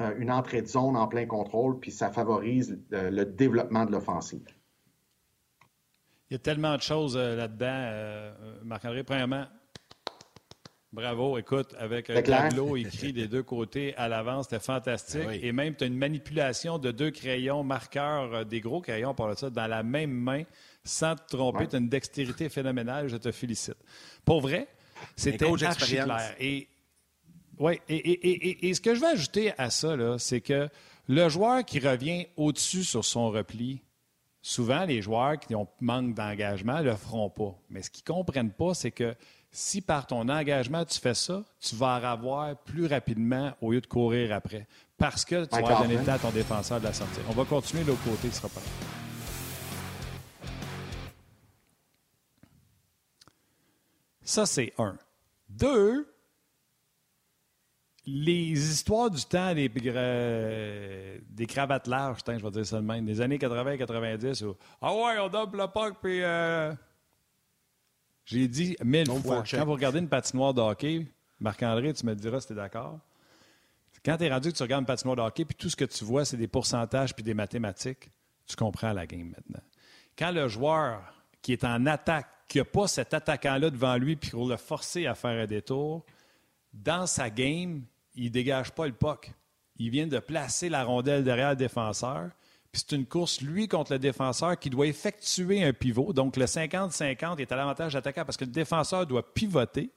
euh, 0.00 0.14
une 0.18 0.30
entrée 0.30 0.62
de 0.62 0.66
zone 0.66 0.96
en 0.96 1.06
plein 1.06 1.26
contrôle, 1.26 1.78
puis 1.78 1.90
ça 1.90 2.10
favorise 2.10 2.78
euh, 2.92 3.10
le 3.10 3.24
développement 3.24 3.84
de 3.84 3.92
l'offensive. 3.92 4.46
Il 6.32 6.36
y 6.36 6.36
a 6.36 6.38
tellement 6.38 6.78
de 6.78 6.80
choses 6.80 7.14
euh, 7.14 7.36
là-dedans, 7.36 7.66
euh, 7.68 8.32
Marc-André. 8.64 9.02
Premièrement, 9.02 9.44
bravo. 10.90 11.36
Écoute, 11.36 11.74
avec 11.78 12.08
un 12.08 12.22
tableau 12.22 12.74
écrit 12.74 13.12
des 13.12 13.28
deux 13.28 13.42
côtés 13.42 13.94
à 13.98 14.08
l'avance, 14.08 14.46
c'était 14.48 14.64
fantastique. 14.64 15.26
Ben 15.26 15.38
Et 15.42 15.52
même, 15.52 15.76
tu 15.76 15.84
as 15.84 15.88
une 15.88 15.98
manipulation 15.98 16.78
de 16.78 16.90
deux 16.90 17.10
crayons 17.10 17.62
marqueurs, 17.62 18.32
euh, 18.32 18.44
des 18.44 18.62
gros 18.62 18.80
crayons, 18.80 19.12
par 19.12 19.38
ça, 19.38 19.50
dans 19.50 19.66
la 19.66 19.82
même 19.82 20.10
main, 20.10 20.44
sans 20.84 21.16
te 21.16 21.36
tromper. 21.36 21.68
Tu 21.68 21.76
as 21.76 21.80
une 21.80 21.90
dextérité 21.90 22.48
phénoménale. 22.48 23.08
Je 23.08 23.18
te 23.18 23.30
félicite. 23.30 23.76
Pour 24.24 24.40
vrai, 24.40 24.68
c'était 25.14 25.44
archi 25.44 25.96
clair. 25.96 26.34
Et, 26.40 26.66
ouais, 27.58 27.78
et, 27.90 28.68
et, 28.70 28.72
ce 28.72 28.80
que 28.80 28.94
je 28.94 29.00
veux 29.00 29.08
ajouter 29.08 29.52
à 29.58 29.68
ça, 29.68 29.94
c'est 30.16 30.40
que 30.40 30.70
le 31.08 31.28
joueur 31.28 31.62
qui 31.62 31.78
revient 31.78 32.24
au-dessus 32.38 32.84
sur 32.84 33.04
son 33.04 33.28
repli, 33.28 33.82
souvent, 34.42 34.84
les 34.84 35.00
joueurs 35.00 35.38
qui 35.38 35.54
ont 35.54 35.68
manque 35.80 36.14
d'engagement 36.14 36.78
ne 36.78 36.90
le 36.90 36.96
feront 36.96 37.30
pas. 37.30 37.54
Mais 37.70 37.82
ce 37.82 37.90
qu'ils 37.90 38.04
ne 38.08 38.14
comprennent 38.14 38.52
pas, 38.52 38.74
c'est 38.74 38.90
que 38.90 39.14
si 39.50 39.80
par 39.80 40.06
ton 40.06 40.28
engagement, 40.28 40.84
tu 40.84 40.98
fais 40.98 41.14
ça, 41.14 41.44
tu 41.60 41.76
vas 41.76 42.00
en 42.00 42.04
avoir 42.04 42.56
plus 42.56 42.86
rapidement 42.86 43.52
au 43.60 43.72
lieu 43.72 43.80
de 43.80 43.86
courir 43.86 44.34
après. 44.34 44.66
Parce 44.98 45.24
que 45.24 45.44
tu 45.44 45.62
vas 45.62 45.80
donner 45.80 45.96
le 45.96 46.04
temps 46.04 46.12
à 46.12 46.18
ton 46.18 46.30
défenseur 46.30 46.80
de 46.80 46.84
la 46.84 46.92
sortir. 46.92 47.22
On 47.28 47.32
va 47.32 47.44
continuer 47.44 47.82
de 47.84 47.88
l'autre 47.88 48.04
côté, 48.04 48.30
ce 48.30 48.36
sera 48.36 48.48
pas. 48.48 48.60
Ça, 54.24 54.46
c'est 54.46 54.72
un. 54.78 54.96
Deux, 55.48 56.11
les 58.06 58.50
histoires 58.50 59.10
du 59.10 59.24
temps 59.24 59.54
des, 59.54 59.68
des 59.68 61.46
cravates 61.46 61.86
larges, 61.86 62.20
je 62.26 62.32
vais 62.32 62.50
dire 62.50 62.66
ça 62.66 62.76
de 62.76 62.86
même, 62.86 63.04
des 63.06 63.20
années 63.20 63.38
80-90, 63.38 64.44
où 64.44 64.56
Ah 64.80 64.94
ouais, 64.94 65.18
on 65.20 65.28
double 65.28 65.58
le 65.58 65.66
puck, 65.68 65.96
puis. 66.02 66.22
Euh... 66.22 66.72
J'ai 68.24 68.46
dit 68.48 68.76
mille 68.84 69.10
fois, 69.20 69.42
quand 69.48 69.64
vous 69.64 69.72
regardez 69.72 69.98
une 69.98 70.08
patinoire 70.08 70.54
de 70.54 70.60
hockey, 70.60 71.06
Marc-André, 71.40 71.92
tu 71.92 72.06
me 72.06 72.14
diras 72.14 72.40
si 72.40 72.48
tu 72.48 72.52
es 72.52 72.56
d'accord. 72.56 73.00
Quand 74.04 74.16
tu 74.16 74.24
es 74.24 74.32
rendu 74.32 74.52
que 74.52 74.56
tu 74.56 74.62
regardes 74.62 74.82
une 74.82 74.86
patinoire 74.86 75.16
de 75.16 75.22
hockey, 75.22 75.44
puis 75.44 75.56
tout 75.56 75.68
ce 75.68 75.76
que 75.76 75.84
tu 75.84 76.04
vois, 76.04 76.24
c'est 76.24 76.36
des 76.36 76.48
pourcentages 76.48 77.14
puis 77.14 77.24
des 77.24 77.34
mathématiques, 77.34 78.10
tu 78.46 78.56
comprends 78.56 78.92
la 78.92 79.06
game 79.06 79.28
maintenant. 79.28 79.62
Quand 80.16 80.30
le 80.30 80.48
joueur 80.48 81.02
qui 81.40 81.52
est 81.52 81.64
en 81.64 81.86
attaque, 81.86 82.28
qui 82.48 82.58
n'a 82.58 82.64
pas 82.64 82.86
cet 82.86 83.14
attaquant-là 83.14 83.70
devant 83.70 83.96
lui, 83.96 84.16
puis 84.16 84.30
pour 84.30 84.48
le 84.48 84.56
forcer 84.56 85.06
à 85.06 85.14
faire 85.14 85.42
un 85.42 85.46
détour, 85.46 86.04
dans 86.72 87.06
sa 87.06 87.30
game, 87.30 87.84
il 88.14 88.24
ne 88.24 88.28
dégage 88.30 88.72
pas 88.72 88.86
le 88.86 88.92
puck. 88.92 89.32
Il 89.76 89.90
vient 89.90 90.06
de 90.06 90.18
placer 90.18 90.68
la 90.68 90.84
rondelle 90.84 91.24
derrière 91.24 91.50
le 91.50 91.56
défenseur. 91.56 92.30
Puis 92.70 92.82
c'est 92.86 92.96
une 92.96 93.06
course, 93.06 93.40
lui, 93.40 93.68
contre 93.68 93.92
le 93.92 93.98
défenseur 93.98 94.58
qui 94.58 94.70
doit 94.70 94.86
effectuer 94.86 95.62
un 95.62 95.72
pivot. 95.72 96.12
Donc 96.12 96.36
le 96.36 96.46
50-50 96.46 97.38
est 97.38 97.52
à 97.52 97.56
l'avantage 97.56 97.92
d'attaquant 97.92 98.24
parce 98.24 98.36
que 98.36 98.44
le 98.44 98.50
défenseur 98.50 99.06
doit 99.06 99.34
pivoter 99.34 99.90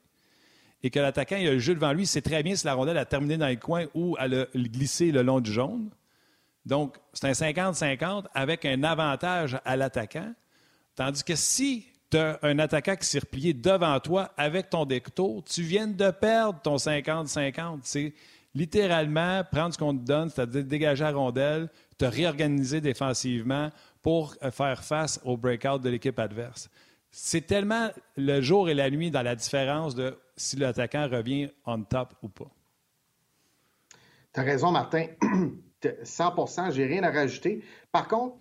et 0.82 0.90
que 0.90 0.98
l'attaquant, 0.98 1.36
il 1.36 1.48
a 1.48 1.52
le 1.52 1.58
jeu 1.58 1.74
devant 1.74 1.92
lui. 1.92 2.06
C'est 2.06 2.22
très 2.22 2.42
bien 2.42 2.54
si 2.54 2.66
la 2.66 2.74
rondelle 2.74 2.98
a 2.98 3.06
terminé 3.06 3.36
dans 3.38 3.48
le 3.48 3.56
coin 3.56 3.86
ou 3.94 4.16
elle 4.20 4.34
a 4.34 4.46
glissé 4.54 5.10
le 5.10 5.22
long 5.22 5.40
du 5.40 5.52
jaune. 5.52 5.90
Donc, 6.64 6.96
c'est 7.12 7.26
un 7.26 7.32
50-50 7.32 8.26
avec 8.34 8.64
un 8.64 8.82
avantage 8.82 9.58
à 9.64 9.76
l'attaquant. 9.76 10.34
Tandis 10.94 11.24
que 11.24 11.36
si 11.36 11.86
tu 12.10 12.16
as 12.16 12.38
un 12.42 12.58
attaquant 12.58 12.96
qui 12.96 13.06
s'est 13.06 13.18
replié 13.18 13.52
devant 13.54 13.98
toi 14.00 14.32
avec 14.36 14.70
ton 14.70 14.84
détour, 14.84 15.42
tu 15.44 15.62
viens 15.62 15.86
de 15.86 16.10
perdre 16.10 16.60
ton 16.60 16.76
50-50. 16.76 17.80
C'est 17.82 18.14
littéralement 18.54 19.42
prendre 19.50 19.74
ce 19.74 19.78
qu'on 19.78 19.96
te 19.96 20.04
donne, 20.04 20.30
c'est-à-dire 20.30 20.64
dégager 20.64 21.04
la 21.04 21.12
rondelle, 21.12 21.68
te 21.98 22.04
réorganiser 22.04 22.80
défensivement 22.80 23.70
pour 24.02 24.34
euh, 24.42 24.50
faire 24.50 24.82
face 24.82 25.20
au 25.24 25.36
breakout 25.36 25.80
de 25.80 25.90
l'équipe 25.90 26.18
adverse. 26.18 26.70
C'est 27.10 27.46
tellement 27.46 27.90
le 28.16 28.40
jour 28.40 28.68
et 28.68 28.74
la 28.74 28.90
nuit 28.90 29.10
dans 29.10 29.22
la 29.22 29.34
différence 29.34 29.94
de 29.94 30.18
si 30.36 30.56
l'attaquant 30.56 31.08
revient 31.08 31.48
on 31.64 31.82
top 31.82 32.14
ou 32.22 32.28
pas. 32.28 32.50
Tu 34.34 34.40
raison, 34.40 34.70
Martin. 34.70 35.06
100% 35.82 36.72
j'ai 36.72 36.86
rien 36.86 37.02
à 37.02 37.10
rajouter. 37.10 37.62
Par 37.92 38.08
contre, 38.08 38.36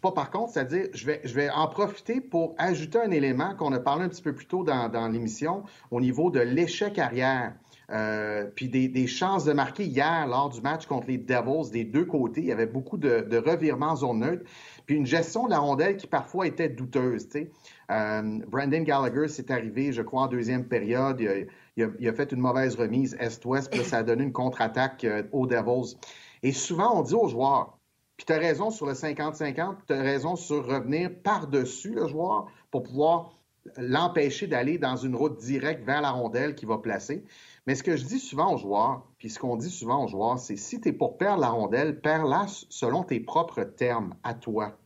pas 0.00 0.12
par 0.12 0.30
contre, 0.30 0.52
c'est-à-dire, 0.52 0.88
je 0.94 1.06
vais, 1.06 1.20
je 1.24 1.34
vais 1.34 1.50
en 1.50 1.68
profiter 1.68 2.20
pour 2.20 2.54
ajouter 2.58 2.98
un 2.98 3.10
élément 3.10 3.54
qu'on 3.54 3.72
a 3.72 3.80
parlé 3.80 4.04
un 4.04 4.08
petit 4.08 4.22
peu 4.22 4.34
plus 4.34 4.46
tôt 4.46 4.64
dans, 4.64 4.88
dans 4.88 5.08
l'émission 5.08 5.64
au 5.90 6.00
niveau 6.00 6.30
de 6.30 6.40
l'échec 6.40 6.98
arrière. 6.98 7.54
Euh, 7.92 8.46
puis 8.54 8.68
des, 8.68 8.86
des, 8.86 9.08
chances 9.08 9.44
de 9.44 9.52
marquer 9.52 9.84
hier 9.84 10.28
lors 10.28 10.48
du 10.48 10.60
match 10.60 10.86
contre 10.86 11.08
les 11.08 11.18
Devils 11.18 11.72
des 11.72 11.82
deux 11.82 12.04
côtés. 12.04 12.40
Il 12.40 12.46
y 12.46 12.52
avait 12.52 12.66
beaucoup 12.66 12.96
de, 12.96 13.26
de 13.28 13.36
revirements 13.36 13.90
en 13.90 13.96
zone 13.96 14.20
neutre. 14.20 14.44
Puis 14.86 14.94
une 14.94 15.06
gestion 15.06 15.46
de 15.46 15.50
la 15.50 15.58
rondelle 15.58 15.96
qui 15.96 16.06
parfois 16.06 16.46
était 16.46 16.68
douteuse. 16.68 17.26
Euh, 17.34 18.38
Brandon 18.46 18.82
Gallagher 18.82 19.26
s'est 19.26 19.50
arrivé, 19.50 19.92
je 19.92 20.02
crois, 20.02 20.22
en 20.22 20.26
deuxième 20.28 20.66
période. 20.66 21.20
Il 21.20 21.28
a, 21.28 21.34
il 21.76 21.82
a, 21.82 21.88
il 21.98 22.08
a 22.08 22.12
fait 22.12 22.30
une 22.30 22.40
mauvaise 22.40 22.76
remise 22.76 23.16
Est-Ouest, 23.18 23.72
puis 23.72 23.82
ça 23.82 23.98
a 23.98 24.02
donné 24.04 24.22
une 24.22 24.32
contre-attaque 24.32 25.02
euh, 25.04 25.24
aux 25.32 25.48
Devils. 25.48 25.96
Et 26.44 26.52
souvent, 26.52 26.96
on 26.96 27.02
dit 27.02 27.14
aux 27.14 27.26
joueurs, 27.26 27.79
puis 28.20 28.26
tu 28.26 28.34
as 28.34 28.38
raison 28.38 28.70
sur 28.70 28.84
le 28.84 28.92
50-50, 28.92 29.76
tu 29.86 29.94
as 29.94 30.02
raison 30.02 30.36
sur 30.36 30.66
revenir 30.66 31.10
par-dessus 31.22 31.94
le 31.94 32.06
joueur 32.06 32.48
pour 32.70 32.82
pouvoir 32.82 33.32
l'empêcher 33.78 34.46
d'aller 34.46 34.76
dans 34.76 34.96
une 34.96 35.16
route 35.16 35.38
directe 35.38 35.86
vers 35.86 36.02
la 36.02 36.10
rondelle 36.10 36.54
qu'il 36.54 36.68
va 36.68 36.76
placer. 36.76 37.24
Mais 37.66 37.74
ce 37.74 37.82
que 37.82 37.96
je 37.96 38.04
dis 38.04 38.18
souvent 38.18 38.52
aux 38.52 38.58
joueurs, 38.58 39.06
puis 39.16 39.30
ce 39.30 39.38
qu'on 39.38 39.56
dit 39.56 39.70
souvent 39.70 40.04
aux 40.04 40.08
joueurs, 40.08 40.38
c'est 40.38 40.56
si 40.56 40.82
tu 40.82 40.90
es 40.90 40.92
pour 40.92 41.16
perdre 41.16 41.40
la 41.40 41.48
rondelle, 41.48 41.98
perds-la 41.98 42.44
selon 42.68 43.04
tes 43.04 43.20
propres 43.20 43.62
termes 43.62 44.14
à 44.22 44.34
toi. 44.34 44.76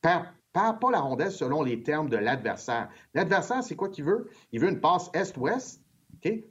Perds, 0.00 0.32
pas 0.54 0.78
la 0.90 1.00
rondelle 1.00 1.32
selon 1.32 1.62
les 1.62 1.82
termes 1.82 2.08
de 2.08 2.16
l'adversaire. 2.16 2.88
L'adversaire, 3.12 3.62
c'est 3.62 3.76
quoi 3.76 3.90
qu'il 3.90 4.04
veut? 4.04 4.30
Il 4.52 4.60
veut 4.60 4.70
une 4.70 4.80
passe 4.80 5.10
est-ouest, 5.12 5.82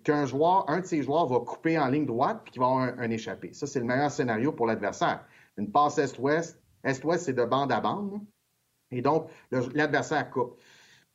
qu'un 0.04 0.28
joueur, 0.28 0.70
un 0.70 0.82
de 0.82 0.86
ses 0.86 1.02
joueurs 1.02 1.26
va 1.26 1.40
couper 1.40 1.80
en 1.80 1.88
ligne 1.88 2.06
droite 2.06 2.42
puis 2.44 2.52
qu'il 2.52 2.62
va 2.62 2.68
avoir 2.68 2.84
un, 2.84 3.00
un 3.00 3.10
échappé. 3.10 3.52
Ça, 3.54 3.66
c'est 3.66 3.80
le 3.80 3.86
meilleur 3.86 4.12
scénario 4.12 4.52
pour 4.52 4.68
l'adversaire. 4.68 5.26
Une 5.60 5.72
passe 5.72 5.98
est-ouest, 5.98 6.60
est-ouest, 6.84 7.26
c'est 7.26 7.34
de 7.34 7.44
bande 7.44 7.72
à 7.72 7.82
bande. 7.82 8.22
Et 8.92 9.02
donc, 9.02 9.30
l'adversaire 9.52 10.30
coupe. 10.32 10.60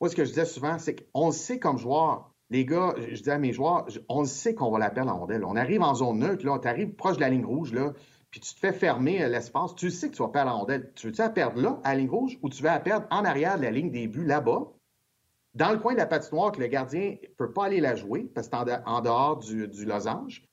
Moi, 0.00 0.10
ce 0.10 0.16
que 0.16 0.24
je 0.24 0.30
disais 0.30 0.44
souvent, 0.44 0.78
c'est 0.78 1.10
qu'on 1.10 1.28
le 1.28 1.32
sait 1.32 1.58
comme 1.58 1.78
joueur. 1.78 2.30
Les 2.50 2.66
gars, 2.66 2.94
je 2.98 3.22
dis 3.22 3.30
à 3.30 3.38
mes 3.38 3.52
joueurs, 3.52 3.86
on 4.08 4.20
le 4.20 4.26
sait 4.26 4.54
qu'on 4.54 4.70
va 4.70 4.78
la 4.78 4.90
perdre 4.90 5.12
en 5.12 5.20
rondelle. 5.20 5.44
On 5.44 5.56
arrive 5.56 5.82
en 5.82 5.94
zone 5.94 6.18
neutre, 6.18 6.44
là, 6.44 6.58
tu 6.58 6.68
arrives 6.68 6.94
proche 6.94 7.16
de 7.16 7.22
la 7.22 7.30
ligne 7.30 7.44
rouge, 7.44 7.72
là, 7.72 7.94
puis 8.30 8.40
tu 8.40 8.54
te 8.54 8.60
fais 8.60 8.72
fermer 8.72 9.26
l'espace. 9.28 9.74
Tu 9.74 9.90
sais 9.90 10.10
que 10.10 10.14
tu 10.14 10.22
vas 10.22 10.28
perdre 10.28 10.50
la 10.50 10.56
rondelle. 10.56 10.92
Tu 10.94 11.06
veux-tu 11.06 11.22
la 11.22 11.30
perdre 11.30 11.60
là, 11.60 11.80
à 11.84 11.94
la 11.94 12.00
ligne 12.00 12.10
rouge, 12.10 12.38
ou 12.42 12.50
tu 12.50 12.62
veux 12.62 12.68
la 12.68 12.80
perdre 12.80 13.06
en 13.10 13.24
arrière 13.24 13.56
de 13.56 13.62
la 13.62 13.70
ligne 13.70 13.90
des 13.90 14.08
buts, 14.08 14.26
là-bas, 14.26 14.72
dans 15.54 15.72
le 15.72 15.78
coin 15.78 15.94
de 15.94 15.98
la 15.98 16.06
patinoire 16.06 16.52
que 16.52 16.60
le 16.60 16.66
gardien 16.66 17.16
ne 17.22 17.28
peut 17.38 17.52
pas 17.52 17.64
aller 17.66 17.80
la 17.80 17.96
jouer, 17.96 18.24
parce 18.34 18.48
que 18.48 18.56
c'est 18.56 18.82
en, 18.86 19.00
dehors 19.00 19.38
du, 19.38 19.68
du 19.68 19.84
losange. 19.86 20.44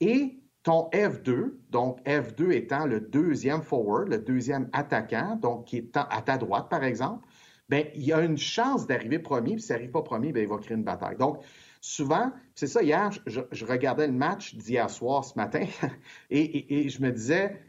Et 0.00 0.40
ton 0.64 0.88
F2, 0.92 1.52
donc 1.70 2.00
F2 2.06 2.50
étant 2.50 2.86
le 2.86 2.98
deuxième 3.00 3.62
forward, 3.62 4.08
le 4.08 4.18
deuxième 4.18 4.68
attaquant, 4.72 5.36
donc 5.36 5.66
qui 5.66 5.76
est 5.76 5.96
à 5.96 6.22
ta 6.22 6.38
droite, 6.38 6.68
par 6.70 6.82
exemple, 6.82 7.24
ben 7.68 7.86
il 7.94 8.02
y 8.02 8.12
a 8.12 8.20
une 8.22 8.38
chance 8.38 8.86
d'arriver 8.86 9.18
premier, 9.18 9.52
puis 9.52 9.62
s'il 9.62 9.74
n'arrive 9.74 9.90
pas 9.90 10.02
premier, 10.02 10.32
ben 10.32 10.42
il 10.42 10.48
va 10.48 10.56
créer 10.56 10.76
une 10.76 10.82
bataille. 10.82 11.16
Donc, 11.16 11.42
souvent, 11.82 12.32
c'est 12.54 12.66
ça, 12.66 12.82
hier, 12.82 13.10
je, 13.26 13.42
je, 13.52 13.66
regardais 13.66 14.06
le 14.06 14.14
match 14.14 14.54
d'hier 14.54 14.88
soir, 14.88 15.24
ce 15.24 15.34
matin, 15.36 15.66
et, 16.30 16.40
et, 16.40 16.86
et, 16.86 16.88
je 16.88 17.02
me 17.02 17.12
disais, 17.12 17.60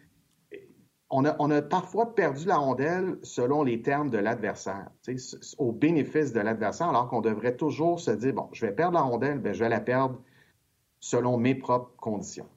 on 1.09 1.25
a, 1.25 1.35
on 1.39 1.51
a, 1.51 1.61
parfois 1.61 2.15
perdu 2.15 2.45
la 2.45 2.57
rondelle 2.57 3.17
selon 3.23 3.63
les 3.63 3.81
termes 3.81 4.09
de 4.09 4.17
l'adversaire, 4.17 4.89
au 5.57 5.73
bénéfice 5.73 6.31
de 6.31 6.39
l'adversaire, 6.39 6.87
alors 6.87 7.09
qu'on 7.09 7.21
devrait 7.21 7.57
toujours 7.57 7.99
se 7.99 8.11
dire, 8.11 8.33
bon, 8.33 8.47
je 8.53 8.65
vais 8.65 8.71
perdre 8.71 8.93
la 8.93 9.01
rondelle, 9.01 9.39
ben 9.39 9.53
je 9.53 9.59
vais 9.59 9.69
la 9.69 9.81
perdre 9.81 10.21
selon 11.01 11.37
mes 11.37 11.55
propres 11.55 11.93
conditions. 11.97 12.47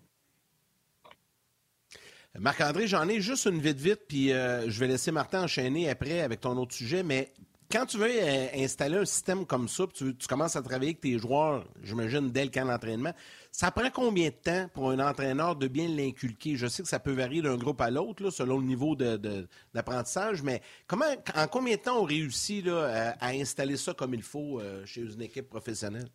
Marc-André, 2.40 2.86
j'en 2.86 3.08
ai 3.08 3.20
juste 3.20 3.46
une 3.46 3.60
vite 3.60 3.78
vite, 3.78 4.02
puis 4.06 4.32
euh, 4.32 4.70
je 4.70 4.78
vais 4.78 4.86
laisser 4.86 5.10
Martin 5.10 5.44
enchaîner 5.44 5.88
après 5.88 6.20
avec 6.20 6.40
ton 6.40 6.56
autre 6.56 6.72
sujet, 6.72 7.02
mais 7.02 7.32
quand 7.70 7.84
tu 7.84 7.98
veux 7.98 8.08
euh, 8.10 8.46
installer 8.54 8.96
un 8.96 9.04
système 9.04 9.44
comme 9.44 9.68
ça, 9.68 9.84
tu, 9.92 10.16
tu, 10.16 10.26
commences 10.28 10.54
à 10.54 10.62
travailler 10.62 10.90
avec 10.90 11.00
tes 11.00 11.18
joueurs, 11.18 11.66
j'imagine, 11.82 12.30
dès 12.30 12.44
le 12.44 12.50
camp 12.50 12.66
d'entraînement, 12.66 13.12
ça 13.50 13.70
prend 13.70 13.90
combien 13.92 14.28
de 14.28 14.34
temps 14.34 14.68
pour 14.72 14.90
un 14.90 15.00
entraîneur 15.00 15.56
de 15.56 15.66
bien 15.66 15.88
l'inculquer? 15.88 16.56
Je 16.56 16.66
sais 16.68 16.82
que 16.82 16.88
ça 16.88 17.00
peut 17.00 17.12
varier 17.12 17.42
d'un 17.42 17.56
groupe 17.56 17.80
à 17.80 17.90
l'autre, 17.90 18.30
selon 18.30 18.58
le 18.58 18.64
niveau 18.64 18.94
d'apprentissage, 18.94 20.42
mais 20.42 20.62
comment, 20.86 21.06
en 21.34 21.46
combien 21.48 21.74
de 21.74 21.80
temps 21.80 22.00
on 22.00 22.04
réussit 22.04 22.66
à, 22.68 23.26
installer 23.28 23.76
ça 23.76 23.94
comme 23.94 24.14
il 24.14 24.22
faut 24.22 24.60
euh, 24.60 24.84
chez 24.86 25.02
une 25.02 25.22
équipe 25.22 25.48
professionnelle? 25.48 26.08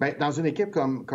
Bien, 0.00 0.12
dans 0.18 0.32
une 0.32 0.46
équipe 0.46 0.72
comme 0.72 1.06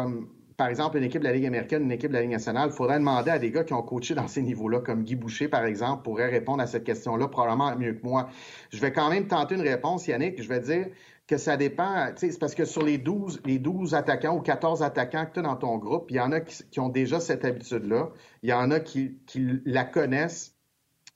par 0.61 0.69
exemple, 0.69 0.99
une 0.99 1.03
équipe 1.05 1.21
de 1.21 1.27
la 1.27 1.33
Ligue 1.33 1.47
américaine, 1.47 1.81
une 1.81 1.91
équipe 1.91 2.09
de 2.09 2.13
la 2.13 2.21
Ligue 2.21 2.29
nationale, 2.29 2.69
il 2.71 2.75
faudrait 2.75 2.99
demander 2.99 3.31
à 3.31 3.39
des 3.39 3.49
gars 3.49 3.63
qui 3.63 3.73
ont 3.73 3.81
coaché 3.81 4.13
dans 4.13 4.27
ces 4.27 4.43
niveaux-là, 4.43 4.81
comme 4.81 5.01
Guy 5.01 5.15
Boucher, 5.15 5.47
par 5.47 5.65
exemple, 5.65 6.03
pourrait 6.03 6.29
répondre 6.29 6.61
à 6.61 6.67
cette 6.67 6.83
question-là 6.83 7.29
probablement 7.29 7.75
mieux 7.75 7.93
que 7.93 8.05
moi. 8.05 8.29
Je 8.71 8.79
vais 8.79 8.93
quand 8.93 9.09
même 9.09 9.25
tenter 9.25 9.55
une 9.55 9.61
réponse, 9.61 10.05
Yannick. 10.05 10.39
Je 10.39 10.47
vais 10.47 10.59
dire 10.59 10.89
que 11.25 11.37
ça 11.37 11.57
dépend. 11.57 12.11
C'est 12.15 12.37
parce 12.39 12.53
que 12.53 12.65
sur 12.65 12.83
les 12.83 12.99
12, 12.99 13.41
les 13.43 13.57
12 13.57 13.95
attaquants 13.95 14.37
ou 14.37 14.41
14 14.41 14.83
attaquants 14.83 15.25
que 15.25 15.33
tu 15.33 15.39
as 15.39 15.41
dans 15.41 15.55
ton 15.55 15.79
groupe, 15.79 16.11
il 16.11 16.17
y 16.17 16.19
en 16.19 16.31
a 16.31 16.41
qui, 16.41 16.79
ont 16.79 16.89
déjà 16.89 17.19
cette 17.19 17.43
habitude-là. 17.43 18.11
Il 18.43 18.51
y 18.51 18.53
en 18.53 18.69
a 18.69 18.79
qui, 18.79 19.17
la 19.65 19.83
connaissent, 19.83 20.55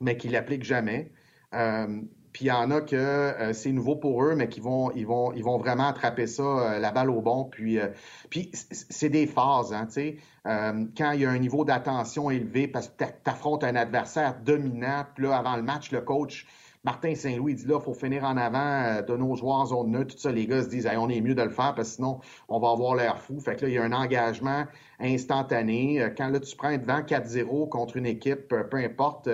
mais 0.01 0.17
qui 0.17 0.27
l'appliquent 0.27 0.63
jamais. 0.63 1.11
Euh, 1.53 2.01
puis 2.35 2.43
il 2.43 2.47
y 2.49 2.51
en 2.51 2.69
a 2.69 2.81
que 2.81 2.97
euh, 2.97 3.53
c'est 3.53 3.71
nouveau 3.71 3.95
pour 3.95 4.21
eux, 4.21 4.35
mais 4.35 4.49
qui 4.49 4.59
vont, 4.59 4.91
ils 4.91 5.07
vont, 5.07 5.31
ils 5.31 5.41
vont 5.41 5.57
vraiment 5.57 5.87
attraper 5.87 6.27
ça, 6.27 6.43
euh, 6.43 6.79
la 6.79 6.91
balle 6.91 7.09
au 7.09 7.21
bon. 7.21 7.45
Puis, 7.45 7.79
euh, 7.79 7.87
puis 8.29 8.51
c'est 8.51 9.07
des 9.07 9.25
phases, 9.25 9.71
hein, 9.71 9.85
tu 9.85 9.93
sais. 9.93 10.17
quand 10.43 11.11
il 11.11 11.21
y 11.21 11.25
a 11.25 11.29
un 11.29 11.37
niveau 11.37 11.63
d'attention 11.63 12.29
élevé, 12.29 12.67
parce 12.67 12.89
que 12.89 13.05
tu 13.05 13.29
affrontes 13.29 13.63
un 13.63 13.77
adversaire 13.77 14.35
dominant, 14.43 15.05
puis 15.15 15.23
là, 15.23 15.37
avant 15.37 15.55
le 15.55 15.61
match, 15.61 15.93
le 15.93 16.01
coach 16.01 16.45
Martin 16.85 17.15
Saint-Louis 17.15 17.55
dit 17.55 17.65
là, 17.65 17.79
il 17.79 17.83
faut 17.83 17.95
finir 17.95 18.23
en 18.23 18.37
avant 18.37 19.01
de 19.01 19.17
nos 19.17 19.35
joueurs 19.35 19.55
en 19.55 19.65
zone 19.65 19.91
neutre. 19.91 20.13
Tout 20.13 20.21
ça, 20.21 20.31
les 20.31 20.45
gars 20.45 20.61
se 20.61 20.69
disent, 20.69 20.85
hey, 20.85 20.97
on 20.97 21.09
est 21.09 21.19
mieux 21.19 21.33
de 21.33 21.41
le 21.41 21.49
faire 21.49 21.73
parce 21.73 21.89
que 21.89 21.95
sinon, 21.95 22.19
on 22.47 22.59
va 22.59 22.69
avoir 22.69 22.95
l'air 22.95 23.19
fou. 23.19 23.39
Fait 23.39 23.55
que 23.55 23.63
là, 23.63 23.69
il 23.69 23.73
y 23.73 23.77
a 23.79 23.83
un 23.83 23.91
engagement 23.91 24.65
instantané. 24.99 26.13
Quand 26.15 26.29
là, 26.29 26.39
tu 26.39 26.55
prends 26.55 26.77
devant 26.77 27.01
4-0 27.01 27.69
contre 27.69 27.97
une 27.97 28.05
équipe, 28.05 28.47
peu 28.47 28.77
importe, 28.77 29.27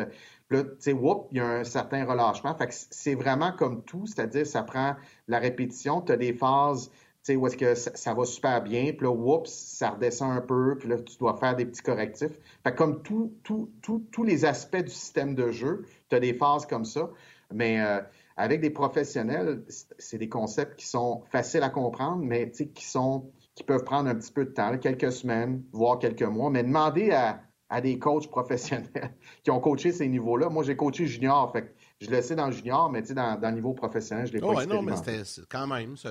là, 0.50 0.64
tu 0.64 0.70
sais, 0.80 0.94
whoop, 0.94 1.28
il 1.32 1.38
y 1.38 1.40
a 1.42 1.46
un 1.46 1.64
certain 1.66 2.06
relâchement. 2.06 2.56
Fait 2.56 2.68
que 2.68 2.74
c'est 2.74 3.16
vraiment 3.16 3.52
comme 3.52 3.84
tout, 3.84 4.06
c'est-à-dire 4.06 4.48
ça 4.48 4.64
prend 4.64 4.96
la 5.28 5.40
répétition. 5.40 6.02
Tu 6.02 6.14
as 6.14 6.18
des 6.18 6.34
phases 6.34 6.90
tu 7.24 7.34
sais, 7.34 7.36
où 7.36 7.46
est-ce 7.46 7.58
que 7.58 7.76
ça, 7.76 8.16
va 8.16 8.26
super 8.26 8.64
bien, 8.64 8.94
puis 8.94 9.06
là, 9.06 9.12
whoops, 9.12 9.48
ça 9.48 9.92
redescend 9.92 10.32
un 10.32 10.42
peu, 10.42 10.76
puis 10.80 10.90
là, 10.90 10.98
tu 10.98 11.18
dois 11.20 11.38
faire 11.38 11.56
des 11.56 11.68
petits 11.68 11.84
correctifs. 11.84 12.32
Fait 12.64 12.72
que 12.72 12.78
comme 12.78 13.04
tous 13.04 13.32
tout, 13.44 13.70
tout, 13.84 14.04
tous 14.12 14.24
les 14.24 14.44
aspects 14.44 14.84
du 14.84 14.90
système 14.90 15.36
de 15.36 15.52
jeu, 15.52 15.86
tu 16.10 16.16
as 16.16 16.20
des 16.20 16.34
phases 16.34 16.66
comme 16.66 16.84
ça, 16.84 17.12
mais 17.54 17.82
euh, 17.82 18.00
avec 18.38 18.62
des 18.62 18.70
professionnels, 18.70 19.64
c'est 19.98 20.18
des 20.18 20.30
concepts 20.30 20.80
qui 20.80 20.88
sont 20.88 21.24
faciles 21.32 21.64
à 21.64 21.70
comprendre, 21.70 22.24
mais 22.24 22.52
qui 22.52 22.86
sont 22.86 23.32
qui 23.56 23.64
peuvent 23.64 23.84
prendre 23.84 24.10
un 24.10 24.16
petit 24.16 24.32
peu 24.32 24.46
de 24.46 24.52
temps, 24.52 24.78
quelques 24.78 25.12
semaines, 25.12 25.64
voire 25.72 26.00
quelques 26.00 26.24
mois, 26.24 26.50
mais 26.50 26.64
demander 26.64 27.12
à, 27.12 27.42
à 27.70 27.82
des 27.82 28.00
coachs 28.00 28.30
professionnels 28.30 29.14
qui 29.44 29.52
ont 29.52 29.60
coaché 29.60 29.92
ces 29.92 30.08
niveaux-là. 30.08 30.50
Moi, 30.50 30.64
j'ai 30.64 30.76
coaché 30.76 31.06
junior, 31.06 31.52
fait 31.52 31.64
que 31.64 31.70
je 32.00 32.10
le 32.10 32.22
sais 32.22 32.36
dans 32.36 32.48
le 32.48 32.54
junior, 32.54 32.90
mais 32.90 33.02
tu 33.02 33.10
sais, 33.10 33.14
dans, 33.14 33.40
dans, 33.40 33.50
le 33.50 33.56
niveau 33.56 33.74
professionnel, 33.74 34.28
je 34.28 34.34
l'ai 34.34 34.40
oh, 34.42 34.54
pas 34.54 34.60
ouais, 34.60 34.66
non, 34.66 34.82
mais 34.82 34.96
c'était 34.96 35.24
quand 35.50 35.68
même, 35.68 35.98
ça... 35.98 36.10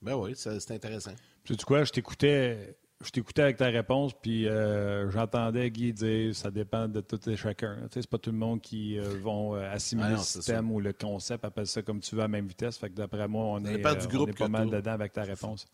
ben 0.00 0.16
oui, 0.16 0.32
c'est 0.36 0.70
intéressant. 0.70 1.12
Tu 1.44 1.54
sais 1.54 1.64
quoi, 1.64 1.84
je 1.84 1.92
t'écoutais... 1.92 2.76
Je 3.04 3.10
t'écoutais 3.10 3.42
avec 3.42 3.56
ta 3.56 3.66
réponse, 3.66 4.12
puis 4.12 4.46
euh, 4.46 5.10
j'entendais 5.10 5.70
Guy 5.70 5.92
dire 5.92 6.34
ça 6.34 6.50
dépend 6.50 6.88
de 6.88 7.00
tout 7.00 7.28
et 7.28 7.36
chacun. 7.36 7.76
Tu 7.82 7.94
sais, 7.94 8.02
c'est 8.02 8.10
pas 8.10 8.18
tout 8.18 8.30
le 8.30 8.38
monde 8.38 8.60
qui 8.60 8.98
euh, 8.98 9.02
vont 9.20 9.54
assimiler 9.54 10.08
ah 10.08 10.12
non, 10.12 10.18
le 10.18 10.22
système 10.22 10.70
ou 10.70 10.80
le 10.80 10.92
concept, 10.92 11.44
appelle 11.44 11.66
ça 11.66 11.82
comme 11.82 12.00
tu 12.00 12.14
veux 12.14 12.22
à 12.22 12.28
même 12.28 12.46
vitesse. 12.46 12.78
Fait 12.78 12.90
que 12.90 12.94
d'après 12.94 13.28
moi, 13.28 13.44
on 13.46 13.64
est, 13.64 13.84
euh, 13.84 13.94
on 14.14 14.26
est 14.26 14.38
pas 14.38 14.48
mal 14.48 14.70
dedans 14.70 14.92
avec 14.92 15.12
ta 15.12 15.22
réponse. 15.22 15.66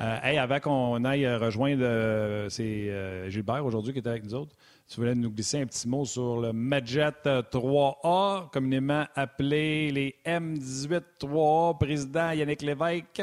Euh, 0.00 0.16
hey, 0.22 0.38
avant 0.38 0.60
qu'on 0.60 1.04
aille 1.04 1.26
rejoindre, 1.36 1.82
euh, 1.82 2.48
c'est 2.48 2.88
euh, 2.88 3.28
Gilbert 3.30 3.66
aujourd'hui 3.66 3.92
qui 3.92 3.98
est 3.98 4.06
avec 4.06 4.24
nous 4.24 4.34
autres. 4.34 4.54
Tu 4.88 4.96
voulais 5.00 5.14
nous 5.14 5.30
glisser 5.30 5.60
un 5.60 5.66
petit 5.66 5.88
mot 5.88 6.04
sur 6.04 6.40
le 6.40 6.52
Majet 6.52 7.10
3A, 7.24 8.48
communément 8.50 9.04
appelé 9.16 9.90
les 9.90 10.14
M18 10.24 11.02
3A, 11.20 11.78
président 11.78 12.30
Yannick 12.30 12.62
Lévesque. 12.62 13.22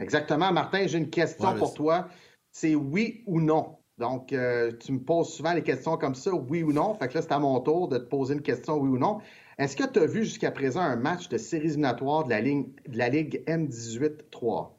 Exactement. 0.00 0.52
Martin, 0.52 0.86
j'ai 0.86 0.98
une 0.98 1.10
question 1.10 1.52
ouais, 1.52 1.58
pour 1.58 1.74
toi. 1.74 2.08
C'est 2.50 2.74
oui 2.74 3.22
ou 3.26 3.40
non? 3.40 3.78
Donc, 3.98 4.32
euh, 4.32 4.72
tu 4.80 4.92
me 4.92 5.00
poses 5.00 5.34
souvent 5.34 5.52
les 5.52 5.62
questions 5.62 5.98
comme 5.98 6.14
ça, 6.14 6.32
oui 6.32 6.62
ou 6.62 6.72
non. 6.72 6.94
Fait 6.94 7.08
que 7.08 7.14
là, 7.14 7.22
c'est 7.22 7.32
à 7.32 7.38
mon 7.38 7.60
tour 7.60 7.88
de 7.88 7.98
te 7.98 8.04
poser 8.04 8.34
une 8.34 8.42
question, 8.42 8.78
oui 8.78 8.88
ou 8.88 8.98
non. 8.98 9.20
Est-ce 9.58 9.76
que 9.76 9.86
tu 9.86 10.00
as 10.00 10.06
vu 10.06 10.24
jusqu'à 10.24 10.50
présent 10.50 10.80
un 10.80 10.96
match 10.96 11.28
de 11.28 11.36
séries 11.36 11.66
éliminatoires 11.66 12.24
de 12.24 12.30
la, 12.30 12.40
ligne, 12.40 12.72
de 12.88 12.96
la 12.96 13.10
Ligue 13.10 13.44
M18 13.46 14.30
3A? 14.32 14.70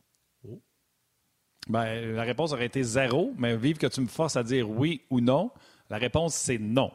Ben, 1.69 2.15
la 2.15 2.23
réponse 2.23 2.53
aurait 2.53 2.65
été 2.65 2.81
zéro, 2.81 3.31
mais 3.37 3.55
vive 3.55 3.77
que 3.77 3.85
tu 3.85 4.01
me 4.01 4.07
forces 4.07 4.35
à 4.35 4.43
dire 4.43 4.67
oui 4.67 5.01
ou 5.11 5.21
non. 5.21 5.51
La 5.91 5.97
réponse, 5.97 6.33
c'est 6.33 6.57
non. 6.57 6.91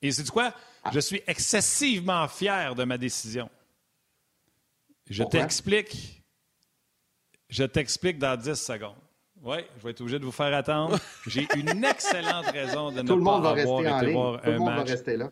Et 0.00 0.10
c'est 0.10 0.26
quoi? 0.30 0.54
Ah. 0.84 0.90
Je 0.94 1.00
suis 1.00 1.20
excessivement 1.26 2.26
fier 2.28 2.74
de 2.74 2.84
ma 2.84 2.96
décision. 2.96 3.50
Je 5.10 5.22
t'explique. 5.24 6.17
Je 7.48 7.64
t'explique 7.64 8.18
dans 8.18 8.36
10 8.36 8.54
secondes. 8.54 8.96
Oui, 9.42 9.58
je 9.78 9.84
vais 9.84 9.90
être 9.90 10.00
obligé 10.00 10.18
de 10.18 10.24
vous 10.24 10.32
faire 10.32 10.54
attendre. 10.54 10.98
J'ai 11.26 11.46
une 11.56 11.84
excellente 11.84 12.46
raison 12.46 12.90
de 12.90 13.02
ne 13.02 13.24
pas 13.24 13.36
avoir 13.36 13.56
été 13.56 14.12
voir 14.12 14.40
Tout 14.40 14.50
le 14.50 14.58
monde 14.58 14.74
va 14.74 14.82
rester 14.82 15.16
là. 15.16 15.30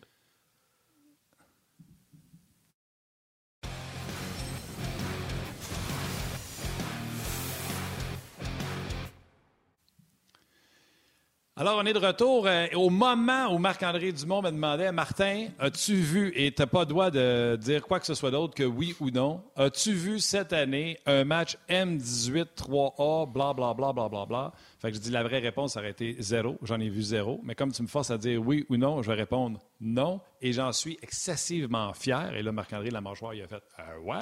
Alors, 11.59 11.79
on 11.81 11.85
est 11.87 11.93
de 11.93 11.97
retour. 11.97 12.45
Euh, 12.45 12.67
au 12.75 12.91
moment 12.91 13.51
où 13.51 13.57
Marc-André 13.57 14.11
Dumont 14.11 14.43
me 14.43 14.51
demandait 14.51 14.91
Martin, 14.91 15.47
as-tu 15.57 15.95
vu, 15.95 16.31
et 16.35 16.51
tu 16.51 16.61
n'as 16.61 16.67
pas 16.67 16.81
le 16.81 16.85
droit 16.85 17.09
de 17.09 17.57
dire 17.59 17.81
quoi 17.81 17.99
que 17.99 18.05
ce 18.05 18.13
soit 18.13 18.29
d'autre 18.29 18.53
que 18.53 18.61
oui 18.63 18.95
ou 18.99 19.09
non, 19.09 19.41
as-tu 19.55 19.93
vu 19.93 20.19
cette 20.19 20.53
année 20.53 20.99
un 21.07 21.23
match 21.23 21.57
M18 21.67 22.45
3A, 22.55 23.31
bla, 23.31 23.53
bla, 23.53 23.73
bla, 23.73 23.91
bla, 23.91 24.07
bla, 24.07 24.25
bla? 24.27 24.53
Fait 24.77 24.91
que 24.91 24.97
je 24.97 25.01
dis 25.01 25.09
la 25.09 25.23
vraie 25.23 25.39
réponse 25.39 25.77
aurait 25.77 25.89
été 25.89 26.15
zéro. 26.19 26.59
J'en 26.61 26.79
ai 26.79 26.89
vu 26.89 27.01
zéro. 27.01 27.39
Mais 27.43 27.55
comme 27.55 27.71
tu 27.71 27.81
me 27.81 27.87
forces 27.87 28.11
à 28.11 28.19
dire 28.19 28.39
oui 28.39 28.67
ou 28.69 28.77
non, 28.77 29.01
je 29.01 29.09
vais 29.09 29.17
répondre 29.17 29.59
non. 29.81 30.21
Et 30.41 30.53
j'en 30.53 30.71
suis 30.71 30.99
excessivement 31.01 31.91
fier. 31.93 32.35
Et 32.35 32.43
là, 32.43 32.51
Marc-André 32.51 32.91
Lamarchoire, 32.91 33.33
il 33.33 33.41
a 33.41 33.47
fait 33.47 33.63
euh, 33.79 33.97
ouais. 34.03 34.21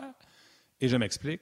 Et 0.79 0.87
je 0.87 0.95
m'explique. 0.95 1.41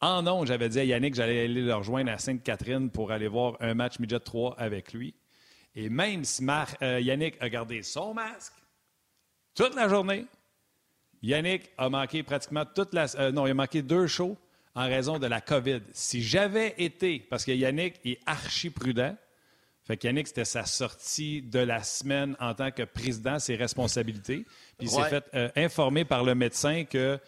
En 0.00 0.22
non, 0.22 0.46
j'avais 0.46 0.68
dit 0.68 0.78
à 0.78 0.84
Yannick 0.84 1.14
que 1.14 1.16
j'allais 1.16 1.44
aller 1.44 1.62
le 1.62 1.74
rejoindre 1.74 2.12
à 2.12 2.18
Sainte-Catherine 2.18 2.90
pour 2.90 3.10
aller 3.10 3.26
voir 3.26 3.56
un 3.58 3.74
match 3.74 3.98
midget 3.98 4.20
3 4.20 4.54
avec 4.56 4.92
lui. 4.92 5.14
Et 5.74 5.88
même 5.88 6.24
si 6.24 6.44
euh, 6.82 7.00
Yannick 7.00 7.36
a 7.40 7.48
gardé 7.48 7.82
son 7.82 8.14
masque 8.14 8.52
toute 9.54 9.74
la 9.74 9.88
journée, 9.88 10.26
Yannick 11.22 11.70
a 11.78 11.88
manqué 11.88 12.22
pratiquement 12.22 12.64
toute 12.64 12.92
la. 12.92 13.06
Euh, 13.16 13.32
non, 13.32 13.46
il 13.46 13.50
a 13.50 13.54
manqué 13.54 13.82
deux 13.82 14.06
shows 14.06 14.36
en 14.74 14.86
raison 14.86 15.18
de 15.18 15.26
la 15.26 15.40
COVID. 15.40 15.80
Si 15.92 16.22
j'avais 16.22 16.74
été, 16.78 17.20
parce 17.20 17.44
que 17.44 17.52
Yannick 17.52 18.00
est 18.04 18.18
archi 18.26 18.70
prudent, 18.70 19.16
fait 19.84 19.96
que 19.96 20.06
Yannick, 20.06 20.28
c'était 20.28 20.44
sa 20.44 20.64
sortie 20.64 21.42
de 21.42 21.58
la 21.58 21.82
semaine 21.82 22.36
en 22.38 22.54
tant 22.54 22.70
que 22.70 22.82
président, 22.82 23.38
ses 23.38 23.56
responsabilités. 23.56 24.46
Puis 24.78 24.86
il 24.86 24.90
s'est 24.90 25.08
fait 25.08 25.24
euh, 25.34 25.48
informer 25.56 26.04
par 26.04 26.22
le 26.22 26.34
médecin 26.34 26.84
que 26.84 27.18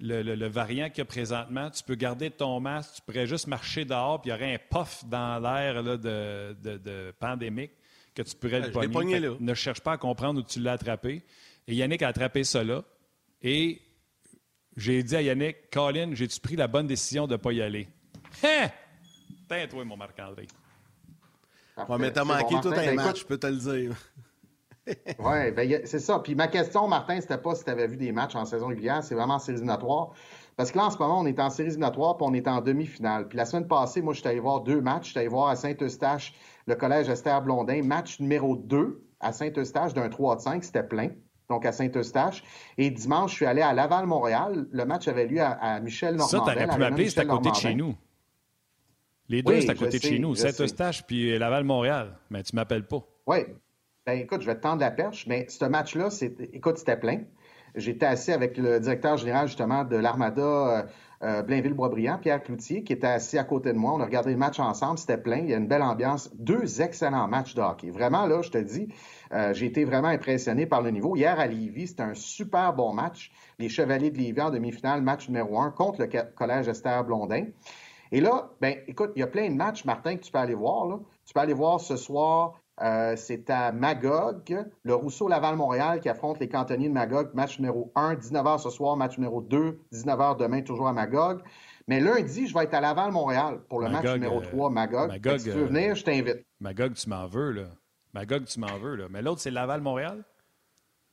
le, 0.00 0.48
variant 0.48 0.90
qu'il 0.90 0.98
y 0.98 1.00
a 1.02 1.06
présentement, 1.06 1.70
tu 1.70 1.82
peux 1.82 1.94
garder 1.94 2.30
ton 2.30 2.60
masque, 2.60 2.96
tu 2.96 3.02
pourrais 3.02 3.26
juste 3.26 3.46
marcher 3.46 3.84
dehors, 3.84 4.20
puis 4.20 4.30
il 4.30 4.34
y 4.34 4.36
aurait 4.36 4.54
un 4.54 4.58
puff 4.58 5.04
dans 5.06 5.38
l'air 5.38 5.82
de, 5.82 6.54
de, 6.62 7.14
pandémique 7.18 7.72
que 8.14 8.22
tu 8.22 8.36
pourrais 8.36 8.60
le 8.60 8.90
pogner. 8.90 9.20
ne 9.20 9.54
cherche 9.54 9.80
pas 9.80 9.92
à 9.92 9.98
comprendre 9.98 10.40
où 10.40 10.42
tu 10.42 10.60
l'as 10.60 10.72
attrapé. 10.72 11.22
Et 11.66 11.74
Yannick 11.74 12.02
a 12.02 12.08
attrapé 12.08 12.44
cela. 12.44 12.82
Et 13.42 13.80
j'ai 14.76 15.02
dit 15.02 15.16
à 15.16 15.22
Yannick, 15.22 15.70
Colin, 15.70 16.14
j'ai-tu 16.14 16.40
pris 16.40 16.56
la 16.56 16.66
bonne 16.66 16.86
décision 16.86 17.26
de 17.26 17.32
ne 17.32 17.36
pas 17.36 17.52
y 17.52 17.62
aller? 17.62 17.88
Hein? 18.42 18.68
T'es 19.48 19.68
toi, 19.68 19.84
mon 19.84 19.96
Marc-André. 19.96 20.46
Ouais, 21.76 21.98
mais 21.98 22.12
t'as 22.12 22.24
manqué 22.24 22.54
tout 22.62 22.68
un 22.68 22.70
ben, 22.70 22.94
match, 22.94 23.20
je 23.20 23.26
peux 23.26 23.38
te 23.38 23.46
le 23.46 23.56
dire. 23.56 23.96
oui, 24.86 25.50
ben, 25.52 25.80
c'est 25.84 25.98
ça. 25.98 26.18
Puis 26.20 26.34
ma 26.34 26.48
question, 26.48 26.86
Martin, 26.86 27.20
c'était 27.20 27.38
pas 27.38 27.54
si 27.54 27.64
tu 27.64 27.70
avais 27.70 27.86
vu 27.86 27.96
des 27.96 28.12
matchs 28.12 28.36
en 28.36 28.44
saison 28.44 28.68
régulière, 28.68 29.02
c'est 29.02 29.14
vraiment 29.14 29.34
en 29.34 29.38
séries 29.38 29.58
éliminatoires. 29.58 30.12
Parce 30.56 30.70
que 30.70 30.78
là, 30.78 30.86
en 30.86 30.90
ce 30.90 30.98
moment, 30.98 31.20
on 31.20 31.26
est 31.26 31.40
en 31.40 31.50
séries 31.50 31.70
éliminatoires, 31.70 32.16
puis 32.16 32.26
on 32.28 32.34
est 32.34 32.46
en 32.46 32.60
demi-finale. 32.60 33.26
Puis 33.28 33.36
la 33.36 33.44
semaine 33.44 33.66
passée, 33.66 34.02
moi, 34.02 34.14
je 34.14 34.20
suis 34.20 34.28
allé 34.28 34.38
voir 34.38 34.60
deux 34.60 34.80
matchs. 34.80 35.06
Je 35.06 35.10
suis 35.10 35.18
allé 35.18 35.28
voir 35.28 35.48
à 35.48 35.56
Saint-Eustache 35.56 36.32
le 36.66 36.74
collège 36.74 37.08
Esther 37.08 37.42
Blondin, 37.42 37.82
match 37.82 38.20
numéro 38.20 38.56
2 38.56 39.02
à 39.20 39.32
Saint-Eustache 39.32 39.94
d'un 39.94 40.08
3 40.08 40.38
5, 40.38 40.64
c'était 40.64 40.82
plein. 40.82 41.10
Donc 41.48 41.66
à 41.66 41.72
Saint-Eustache. 41.72 42.42
Et 42.78 42.90
dimanche, 42.90 43.32
je 43.32 43.36
suis 43.36 43.46
allé 43.46 43.60
à 43.60 43.72
Laval-Montréal. 43.72 44.66
Le 44.70 44.84
match 44.84 45.08
avait 45.08 45.26
lieu 45.26 45.42
à, 45.42 45.78
Michel 45.80 46.16
Normandin. 46.16 46.44
Ça, 46.44 46.52
t'aurais 46.52 46.68
pu 46.68 46.78
m'appeler, 46.78 47.10
c'est 47.10 47.20
à 47.20 47.26
côté 47.26 47.50
de 47.50 47.56
chez 47.56 47.74
nous. 47.74 47.94
Les 49.28 49.42
deux, 49.42 49.60
c'est 49.60 49.70
à 49.70 49.74
côté 49.74 49.98
de 49.98 50.02
chez 50.02 50.18
nous. 50.18 50.34
Saint-Eustache 50.34 51.04
puis 51.06 51.38
Laval-Montréal. 51.38 52.18
Mais 52.30 52.42
tu 52.42 52.56
m'appelles 52.56 52.86
pas. 52.86 53.02
Oui. 53.26 53.38
Ben 54.06 54.18
écoute, 54.18 54.42
je 54.42 54.46
vais 54.46 54.54
te 54.54 54.60
tendre 54.60 54.80
la 54.80 54.90
perche, 54.90 55.26
mais 55.26 55.46
ce 55.48 55.64
match-là, 55.64 56.08
écoute, 56.52 56.76
c'était 56.76 56.98
plein. 56.98 57.22
J'étais 57.74 58.06
assis 58.06 58.32
avec 58.32 58.58
le 58.58 58.78
directeur 58.78 59.16
général, 59.16 59.46
justement, 59.48 59.84
de 59.84 59.96
l'Armada 59.96 60.86
euh, 61.24 61.42
Blainville-Boisbriand, 61.42 62.18
Pierre 62.18 62.42
Cloutier, 62.42 62.84
qui 62.84 62.92
était 62.92 63.06
assis 63.06 63.38
à 63.38 63.44
côté 63.44 63.72
de 63.72 63.78
moi. 63.78 63.92
On 63.94 64.00
a 64.00 64.04
regardé 64.04 64.30
le 64.30 64.36
match 64.36 64.60
ensemble, 64.60 64.98
c'était 64.98 65.16
plein, 65.16 65.38
il 65.38 65.48
y 65.48 65.54
a 65.54 65.56
une 65.56 65.66
belle 65.66 65.82
ambiance. 65.82 66.30
Deux 66.34 66.82
excellents 66.82 67.26
matchs 67.28 67.54
de 67.54 67.62
hockey. 67.62 67.90
Vraiment, 67.90 68.26
là, 68.26 68.42
je 68.42 68.50
te 68.50 68.58
dis, 68.58 68.88
euh, 69.32 69.54
j'ai 69.54 69.66
été 69.66 69.84
vraiment 69.84 70.08
impressionné 70.08 70.66
par 70.66 70.82
le 70.82 70.90
niveau. 70.90 71.16
Hier 71.16 71.38
à 71.40 71.46
Lévis, 71.46 71.88
c'était 71.88 72.02
un 72.02 72.14
super 72.14 72.74
bon 72.74 72.92
match. 72.92 73.32
Les 73.58 73.68
Chevaliers 73.68 74.10
de 74.10 74.18
Lévis 74.18 74.42
en 74.42 74.50
demi-finale, 74.50 75.00
match 75.00 75.28
numéro 75.28 75.58
un 75.58 75.70
contre 75.70 76.02
le 76.02 76.08
Collège 76.34 76.68
Esther 76.68 77.04
Blondin. 77.04 77.46
Et 78.12 78.20
là, 78.20 78.50
ben, 78.60 78.76
écoute, 78.86 79.12
il 79.16 79.20
y 79.20 79.22
a 79.22 79.26
plein 79.26 79.48
de 79.48 79.56
matchs, 79.56 79.84
Martin, 79.84 80.16
que 80.16 80.22
tu 80.22 80.30
peux 80.30 80.38
aller 80.38 80.54
voir. 80.54 81.00
Tu 81.24 81.32
peux 81.32 81.40
aller 81.40 81.54
voir 81.54 81.80
ce 81.80 81.96
soir 81.96 82.60
euh, 82.82 83.14
c'est 83.16 83.50
à 83.50 83.70
Magog, 83.70 84.66
le 84.82 84.94
Rousseau 84.94 85.28
Laval-Montréal 85.28 86.00
qui 86.00 86.08
affronte 86.08 86.40
les 86.40 86.48
cantonniers 86.48 86.88
de 86.88 86.94
Magog, 86.94 87.30
match 87.34 87.58
numéro 87.58 87.92
1, 87.94 88.14
19h 88.14 88.58
ce 88.58 88.70
soir, 88.70 88.96
match 88.96 89.16
numéro 89.16 89.40
2, 89.40 89.80
19h 89.92 90.36
demain, 90.38 90.62
toujours 90.62 90.88
à 90.88 90.92
Magog. 90.92 91.40
Mais 91.86 92.00
lundi, 92.00 92.46
je 92.46 92.54
vais 92.54 92.64
être 92.64 92.74
à 92.74 92.80
Laval-Montréal 92.80 93.60
pour 93.68 93.80
le 93.80 93.90
match 93.90 94.06
numéro 94.06 94.40
3, 94.40 94.66
euh, 94.66 94.72
Magog. 94.72 95.08
Magog 95.08 95.38
si 95.38 95.44
tu 95.44 95.50
veux 95.50 95.66
venir, 95.66 95.94
je 95.94 96.04
t'invite. 96.04 96.44
Magog, 96.60 96.94
tu 96.94 97.08
m'en 97.08 97.26
veux, 97.28 97.52
là. 97.52 97.66
Magog, 98.12 98.44
tu 98.44 98.58
m'en 98.58 98.78
veux, 98.78 98.96
là. 98.96 99.06
Mais 99.08 99.22
l'autre, 99.22 99.40
c'est 99.40 99.50
Laval-Montréal? 99.50 100.24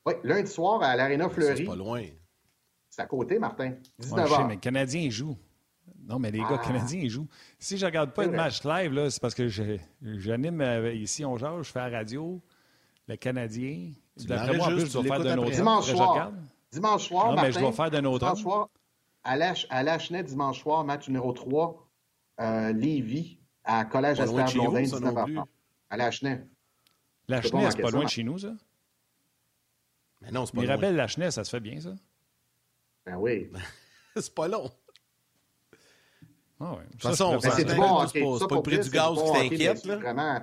Oui, 0.06 0.14
lundi 0.24 0.50
soir 0.50 0.82
à 0.82 0.96
l'Arena 0.96 1.30
Fleury. 1.30 1.58
C'est 1.58 1.64
pas 1.66 1.76
loin. 1.76 2.04
C'est 2.90 3.02
à 3.02 3.06
côté, 3.06 3.38
Martin. 3.38 3.74
19h. 4.02 4.48
mais 4.48 4.56
le 4.56 4.60
Canadien 4.60 5.10
joue. 5.10 5.38
Non, 6.08 6.20
mais 6.20 6.32
les 6.32 6.40
gars 6.40 6.60
ah. 6.60 6.66
canadiens, 6.66 7.00
ils 7.02 7.10
jouent. 7.10 7.28
Si 7.60 7.78
je 7.78 7.86
ne 7.86 7.90
regarde 7.90 8.12
pas 8.12 8.26
le 8.26 8.32
match 8.32 8.64
live, 8.64 9.10
c'est 9.10 9.22
parce 9.22 9.36
que 9.36 9.48
j'anime 9.48 10.62
ici, 10.94 11.26
on 11.26 11.38
joue, 11.38 11.64
je 11.64 11.72
fais 11.72 11.80
la 11.80 11.98
radio, 11.98 12.42
le 13.08 13.16
Canadien. 13.16 13.92
D'après 14.18 14.58
moi, 14.58 14.68
en 14.68 14.72
plus, 14.72 14.88
je 14.88 14.94
dois 14.94 15.04
faire 15.04 15.24
d'un 15.24 15.38
autre 15.38 15.52
Dimanche 15.52 15.92
soir. 15.92 16.32
Dimanche 16.72 17.08
soir, 17.08 17.36
non, 17.36 17.42
mais 17.42 17.52
je 17.52 17.60
dois 17.60 17.72
faire 17.72 17.92
d'un 17.92 18.06
autre 18.06 18.26
Dimanche 18.26 18.42
soir, 18.42 18.70
à 19.24 19.36
Lachenay, 19.84 20.24
dimanche 20.24 20.62
soir, 20.62 20.84
match 20.84 21.08
numéro 21.08 21.32
3, 21.34 21.88
euh, 22.40 22.74
Lévis, 22.74 23.40
à 23.64 23.86
Collège 23.86 24.20
Esther 24.20 24.46
Blondin, 24.54 24.82
19h30. 24.82 25.44
À 25.90 25.98
Lachenay. 25.98 26.48
Lachenay, 27.28 27.72
c'est 27.72 27.82
pas 27.82 27.92
loin 27.92 28.06
de 28.06 28.10
chez 28.10 28.24
nous, 28.24 28.40
ça? 28.40 28.54
Mais 30.22 30.32
non, 30.32 30.46
c'est 30.46 30.56
pas 30.56 30.62
Mirabel, 30.62 30.96
Lachenay, 30.96 31.32
ça 31.32 31.44
se 31.44 31.50
fait 31.50 31.60
bien, 31.60 31.80
ça? 31.80 31.94
Ben 33.06 33.18
oui. 33.18 33.52
c'est 34.16 34.34
pas 34.34 34.48
long. 34.48 34.72
Ah 36.62 36.74
ouais. 36.74 36.84
De 36.86 36.92
toute 36.92 37.02
façon, 37.02 37.40
c'est 37.40 37.76
bon 37.76 38.08
C'est 38.08 38.48
pas 38.48 38.56
le 38.56 38.62
prix 38.62 38.80
du 38.80 38.90
gaz 38.90 39.18
qui 39.24 39.50
t'inquiète. 39.50 39.86
Vraiment. 39.86 40.42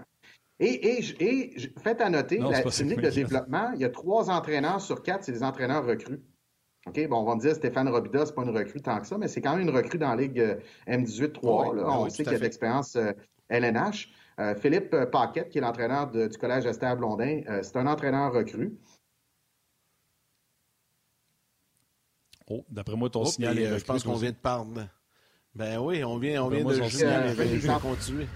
Et, 0.61 0.99
et, 0.99 1.05
et, 1.21 1.73
faites 1.79 2.01
à 2.01 2.11
noter, 2.11 2.39
la 2.39 2.63
clinique 2.63 3.01
de 3.01 3.11
développement, 3.11 3.71
il 3.75 3.81
y 3.81 3.85
a 3.85 3.91
trois 3.91 4.29
entraîneurs 4.29 4.81
sur 4.81 5.05
quatre, 5.05 5.23
c'est 5.23 5.33
des 5.33 5.45
entraîneurs 5.45 5.87
recrues. 5.87 6.21
OK, 6.89 7.09
bon, 7.09 7.19
on 7.19 7.25
va 7.25 7.37
me 7.37 7.41
dire 7.41 7.55
Stéphane 7.55 7.89
Robida, 7.89 8.27
c'est 8.27 8.35
pas 8.35 8.43
une 8.43 8.57
recrue 8.57 8.81
tant 8.81 9.01
que 9.01 9.07
ça, 9.07 9.19
mais 9.19 9.29
c'est 9.29 9.41
quand 9.41 9.57
même 9.57 9.69
une 9.69 9.75
recrue 9.75 9.99
dans 9.99 10.15
la 10.15 10.17
Ligue 10.17 10.41
euh, 10.41 10.57
M18-3. 10.89 11.77
là. 11.77 11.83
Ah 11.87 12.01
on 12.01 12.09
sait 12.09 12.25
qu'il 12.25 12.33
y 12.33 12.35
a 12.35 12.39
de 12.39 12.43
l'expérience 12.43 12.97
LNH. 13.49 14.09
Euh, 14.41 14.43
euh, 14.43 14.55
Philippe 14.57 14.97
Paquette, 15.13 15.51
qui 15.51 15.59
est 15.59 15.61
l'entraîneur 15.61 16.11
du 16.11 16.29
Collège 16.39 16.65
Esther 16.67 16.97
Blondin, 16.97 17.43
c'est 17.63 17.77
un 17.77 17.87
entraîneur 17.87 18.33
recru. 18.33 18.79
Oh, 22.49 22.65
d'après 22.71 22.97
moi, 22.97 23.11
ton 23.11 23.25
signal 23.25 23.59
est 23.59 23.79
Je 23.79 23.85
pense 23.85 24.03
qu'on 24.03 24.15
vient 24.15 24.31
de 24.31 24.37
parler. 24.37 24.83
Ben 25.55 25.79
oui, 25.79 26.05
on 26.05 26.19
vient, 26.19 26.45
on 26.45 26.49
ben, 26.49 26.67
vient 26.67 26.79
de 26.79 26.89
signaler. 26.89 27.35
Je 27.35 27.43
vais 27.43 27.73
continuer. 27.83 28.27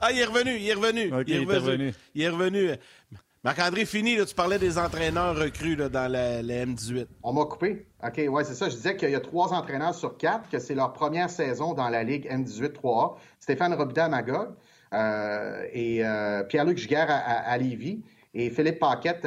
Ah, 0.00 0.12
il 0.12 0.18
est 0.18 0.24
revenu, 0.24 0.56
il 0.56 0.68
est 0.68 0.74
revenu. 0.74 1.12
il, 1.26 1.34
est 1.34 1.44
revenu. 1.44 1.94
il 2.14 2.22
est 2.22 2.28
revenu. 2.28 2.70
Marc-André, 3.46 3.84
fini, 3.84 4.16
tu 4.26 4.34
parlais 4.34 4.58
des 4.58 4.76
entraîneurs 4.76 5.36
recrues 5.36 5.76
dans 5.76 6.10
la, 6.10 6.42
M18. 6.42 7.06
On 7.22 7.32
m'a 7.32 7.44
coupé. 7.44 7.86
OK, 8.04 8.20
ouais, 8.28 8.42
c'est 8.42 8.54
ça. 8.54 8.68
Je 8.68 8.74
disais 8.74 8.96
qu'il 8.96 9.10
y 9.10 9.14
a 9.14 9.20
trois 9.20 9.52
entraîneurs 9.52 9.94
sur 9.94 10.16
quatre, 10.16 10.48
que 10.50 10.58
c'est 10.58 10.74
leur 10.74 10.92
première 10.92 11.30
saison 11.30 11.72
dans 11.72 11.88
la 11.88 12.02
Ligue 12.02 12.28
M18 12.28 12.72
3A. 12.72 13.14
Stéphane 13.38 13.74
Robida 13.74 14.06
à 14.06 14.08
Magog 14.08 14.48
euh, 14.92 15.64
et 15.72 16.04
euh, 16.04 16.42
Pierre-Luc 16.42 16.76
Giguère 16.76 17.06
à, 17.08 17.56
Lévis 17.56 18.02
et 18.34 18.50
Philippe 18.50 18.80
Paquette 18.80 19.24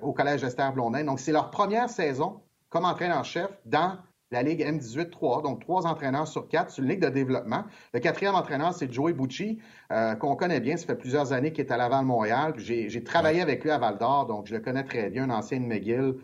au 0.00 0.12
Collège 0.12 0.44
Esther 0.44 0.72
Blondin. 0.72 1.02
Donc, 1.02 1.18
c'est 1.18 1.32
leur 1.32 1.50
première 1.50 1.90
saison 1.90 2.40
comme 2.68 2.84
entraîneur-chef 2.84 3.50
dans 3.64 3.98
la 4.30 4.42
Ligue 4.42 4.60
M18-3, 4.60 5.42
donc 5.42 5.60
trois 5.60 5.86
entraîneurs 5.86 6.28
sur 6.28 6.46
quatre. 6.48 6.70
C'est 6.70 6.82
une 6.82 6.88
ligue 6.88 7.00
de 7.00 7.08
développement. 7.08 7.64
Le 7.92 8.00
quatrième 8.00 8.34
entraîneur, 8.34 8.72
c'est 8.74 8.92
Joey 8.92 9.12
Bucci, 9.12 9.58
euh, 9.90 10.14
qu'on 10.14 10.36
connaît 10.36 10.60
bien. 10.60 10.76
Ça 10.76 10.86
fait 10.86 10.96
plusieurs 10.96 11.32
années 11.32 11.52
qu'il 11.52 11.64
est 11.64 11.72
à 11.72 11.76
Laval-Montréal. 11.76 12.54
J'ai 12.56 13.02
travaillé 13.02 13.40
avec 13.40 13.64
lui 13.64 13.70
à 13.70 13.78
Val-d'Or, 13.78 14.26
donc 14.26 14.46
je 14.46 14.54
le 14.54 14.60
connais 14.60 14.84
très 14.84 15.10
bien, 15.10 15.24
un 15.24 15.30
ancien 15.30 15.58
de 15.60 15.66
McGill. 15.66 16.14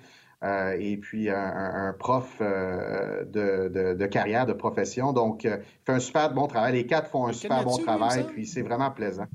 Euh, 0.44 0.76
et 0.78 0.98
puis 0.98 1.30
un, 1.30 1.94
prof 1.98 2.36
euh, 2.42 3.24
de, 3.24 4.06
carrière, 4.06 4.44
de 4.46 4.52
profession. 4.52 5.12
Donc, 5.12 5.44
il 5.44 5.58
fait 5.84 5.92
un 5.92 5.98
super 5.98 6.32
bon 6.32 6.46
travail. 6.46 6.74
Les 6.74 6.86
quatre 6.86 7.10
font 7.10 7.26
un 7.26 7.32
super 7.32 7.64
bon 7.64 7.78
travail, 7.78 8.24
puis 8.24 8.46
c'est 8.46 8.62
vraiment 8.62 8.90
plaisant. 8.90 9.26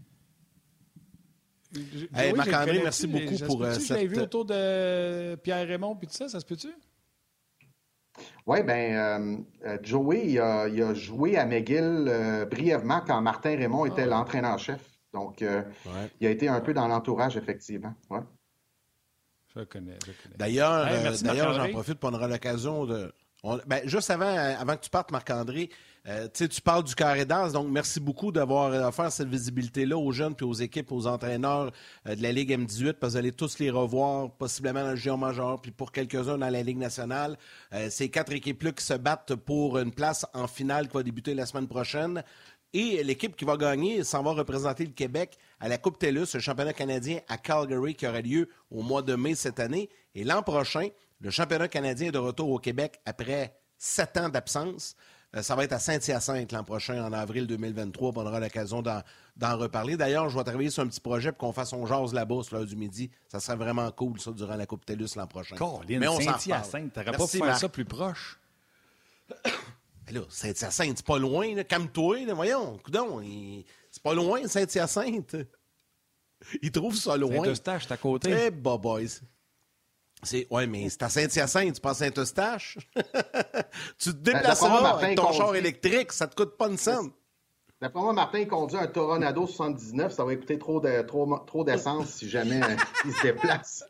Marc-André, 2.36 2.82
merci 2.84 3.08
beaucoup 3.08 3.38
pour 3.46 3.66
cette... 3.66 3.84
Je 3.84 3.94
l'ai 3.96 4.08
vu 4.08 4.20
autour 4.20 4.46
de 4.46 5.36
Pierre 5.38 5.68
Raymond 5.68 5.96
puis 5.96 6.08
tout 6.08 6.14
ça, 6.14 6.28
ça 6.28 6.40
se 6.40 6.46
peut-tu? 6.46 6.68
Oui, 8.48 8.64
bien, 8.64 9.38
Joey, 9.84 10.28
il 10.28 10.40
a, 10.40 10.94
joué 10.94 11.38
à 11.38 11.46
McGill 11.46 12.48
brièvement 12.50 13.02
quand 13.06 13.22
Martin 13.22 13.56
Raymond 13.56 13.86
était 13.86 14.04
ah. 14.04 14.08
l'entraîneur-chef. 14.08 14.82
Donc, 15.14 15.42
il 16.20 16.28
a 16.28 16.30
été 16.30 16.48
un 16.48 16.62
peu 16.62 16.74
dans 16.74 16.88
l'entourage, 16.88 17.38
effectivement. 17.38 17.94
Ouais. 18.10 18.22
Je 19.56 19.64
connais, 19.64 19.98
je 20.06 20.12
connais. 20.24 20.38
D'ailleurs, 20.38 20.88
d'ailleurs 21.24 21.54
j'en 21.54 21.70
profite 21.70 22.00
pour 22.00 22.14
avoir 22.14 22.30
l'occasion 22.30 22.86
de, 22.86 23.14
ben, 23.66 23.82
juste 23.88 24.10
avant, 24.12 24.36
avant 24.36 24.76
que 24.76 24.82
tu 24.82 24.90
partes, 24.90 25.12
Marc-André, 25.12 25.70
euh, 26.08 26.28
tu 26.34 26.62
parles 26.62 26.84
du 26.84 26.96
carré 26.96 27.26
d'as, 27.26 27.52
donc 27.52 27.68
merci 27.70 28.00
beaucoup 28.00 28.32
d'avoir 28.32 28.72
euh, 28.72 28.88
offert 28.88 29.12
cette 29.12 29.28
visibilité-là 29.28 29.96
aux 29.96 30.12
jeunes, 30.12 30.34
puis 30.34 30.46
aux 30.46 30.54
équipes, 30.54 30.92
aux 30.92 31.06
entraîneurs 31.06 31.72
euh, 32.08 32.16
de 32.16 32.24
la 32.24 32.32
Ligue 32.32 32.52
M18, 32.52 32.94
parce 32.94 33.14
que 33.14 33.14
vous 33.14 33.18
allez 33.18 33.32
tous 33.32 33.60
les 33.60 33.70
revoir, 33.70 34.32
possiblement 34.32 34.84
dans 34.84 34.92
le 34.92 34.96
géant 34.96 35.18
majeur, 35.18 35.62
puis 35.62 35.72
pour 35.72 35.92
quelques-uns 35.92 36.40
dans 36.40 36.50
la 36.50 36.64
Ligue 36.64 36.80
nationale. 36.80 37.38
ces 37.90 38.10
quatre 38.10 38.32
équipes-là 38.32 38.72
qui 38.72 38.84
se 38.84 38.96
battent 38.96 39.36
pour 39.36 39.78
une 39.78 39.92
place 39.92 40.26
en 40.34 40.48
finale 40.48 40.88
qui 40.88 40.94
va 40.96 41.04
débuter 41.04 41.36
la 41.36 41.46
semaine 41.46 41.68
prochaine. 41.68 42.24
Et 42.74 43.04
l'équipe 43.04 43.36
qui 43.36 43.46
va 43.46 43.58
gagner 43.58 44.04
s'en 44.04 44.24
va 44.24 44.32
représenter 44.32 44.86
le 44.86 44.94
Québec 44.94 45.38
à 45.60 45.68
la 45.68 45.78
Coupe 45.78 46.00
TELUS, 46.00 46.34
le 46.34 46.40
championnat 46.40 46.74
canadien 46.74 47.20
à 47.28 47.38
Calgary 47.38 47.96
qui 47.96 48.08
aura 48.08 48.22
lieu 48.22 48.50
au 48.72 48.82
mois 48.82 49.02
de 49.02 49.14
mai 49.16 49.36
cette 49.36 49.60
année. 49.60 49.90
Et 50.16 50.24
l'an 50.24 50.42
prochain, 50.42 50.88
le 51.20 51.30
championnat 51.30 51.68
canadien 51.68 52.08
est 52.08 52.12
de 52.12 52.18
retour 52.18 52.50
au 52.50 52.60
Québec 52.60 53.00
après 53.06 53.60
sept 53.78 54.16
ans 54.18 54.30
d'absence. 54.30 54.96
Euh, 55.36 55.42
ça 55.42 55.56
va 55.56 55.64
être 55.64 55.72
à 55.74 55.80
Saint-Hyacinthe 55.80 56.52
l'an 56.52 56.64
prochain, 56.64 57.04
en 57.04 57.14
avril 57.14 57.48
2023. 57.48 58.12
On 58.16 58.26
aura 58.26 58.40
l'occasion 58.40 58.82
d'en 58.82 59.58
reparler. 59.58 59.96
D'ailleurs, 59.96 60.30
je 60.30 60.38
vais 60.38 60.44
travailler 60.44 60.70
sur 60.70 60.84
un 60.84 60.88
petit 60.88 61.00
projet 61.00 61.32
pour 61.32 61.40
qu'on 61.40 61.54
fasse 61.54 61.70
son 61.70 61.86
jase 61.86 62.14
là-bas 62.14 62.44
sur 62.44 62.58
l'heure 62.58 62.66
du 62.66 62.76
midi. 62.76 63.10
Ça 63.30 63.40
serait 63.40 63.56
vraiment 63.56 63.90
cool, 63.92 64.20
ça, 64.20 64.32
durant 64.32 64.56
la 64.56 64.66
Coupe 64.66 64.86
TELUS 64.86 65.16
l'an 65.16 65.28
prochain. 65.28 65.56
Mais 65.88 66.08
on 66.08 66.20
Saint-Hyacinthe, 66.20 66.94
t'aurais 66.94 67.12
pas 67.12 67.28
pu 67.28 67.38
faire 67.38 67.58
ça 67.58 67.70
plus 67.70 67.86
proche? 67.86 68.40
là, 70.12 70.22
Saint-Hyacinthe, 70.28 70.98
c'est 70.98 71.06
pas 71.06 71.20
loin. 71.20 71.64
Calme-toi, 71.64 72.34
voyons. 72.34 72.78
Coudon, 72.84 73.22
c'est 73.90 74.04
pas 74.04 74.14
loin, 74.14 74.46
Saint-Hyacinthe. 74.48 75.38
Ils 76.62 76.72
trouvent 76.72 76.96
ça 76.96 77.16
loin. 77.16 77.44
Saint-Eustache, 77.44 77.90
à 77.90 77.98
côté. 77.98 78.48
Eh, 78.48 78.52
boys. 78.52 79.22
C'est, 80.24 80.48
ouais, 80.52 80.68
mais 80.68 80.88
c'est 80.90 81.02
à 81.04 81.10
Saint-Hyacinthe, 81.10 81.76
tu 81.76 81.82
pas 81.82 81.92
à 81.92 81.94
Saint-Eustache. 81.96 82.78
tu 83.98 84.12
te 84.12 84.16
ben, 84.16 84.34
déplaces 84.34 84.64
avec 84.64 85.18
ton 85.18 85.32
char 85.32 85.56
électrique, 85.56 86.12
ça 86.12 86.28
te 86.28 86.36
coûte 86.36 86.58
pas 86.58 86.68
une 86.68 86.78
scène. 86.78 87.12
D'après 87.82 88.00
moi, 88.00 88.14
Martin 88.14 88.46
conduit 88.46 88.78
un 88.78 88.86
Toronado 88.86 89.48
79, 89.48 90.14
ça 90.14 90.24
va 90.24 90.36
coûter 90.36 90.60
trop, 90.60 90.80
de, 90.80 91.02
trop, 91.02 91.40
trop 91.48 91.64
d'essence 91.64 92.10
si 92.10 92.30
jamais 92.30 92.62
euh, 92.62 92.76
il 93.06 93.14
se 93.14 93.24
déplace. 93.24 93.84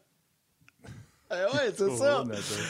Eh 1.30 1.34
ouais, 1.34 1.74
c'est 1.76 1.98
ça. 1.98 2.24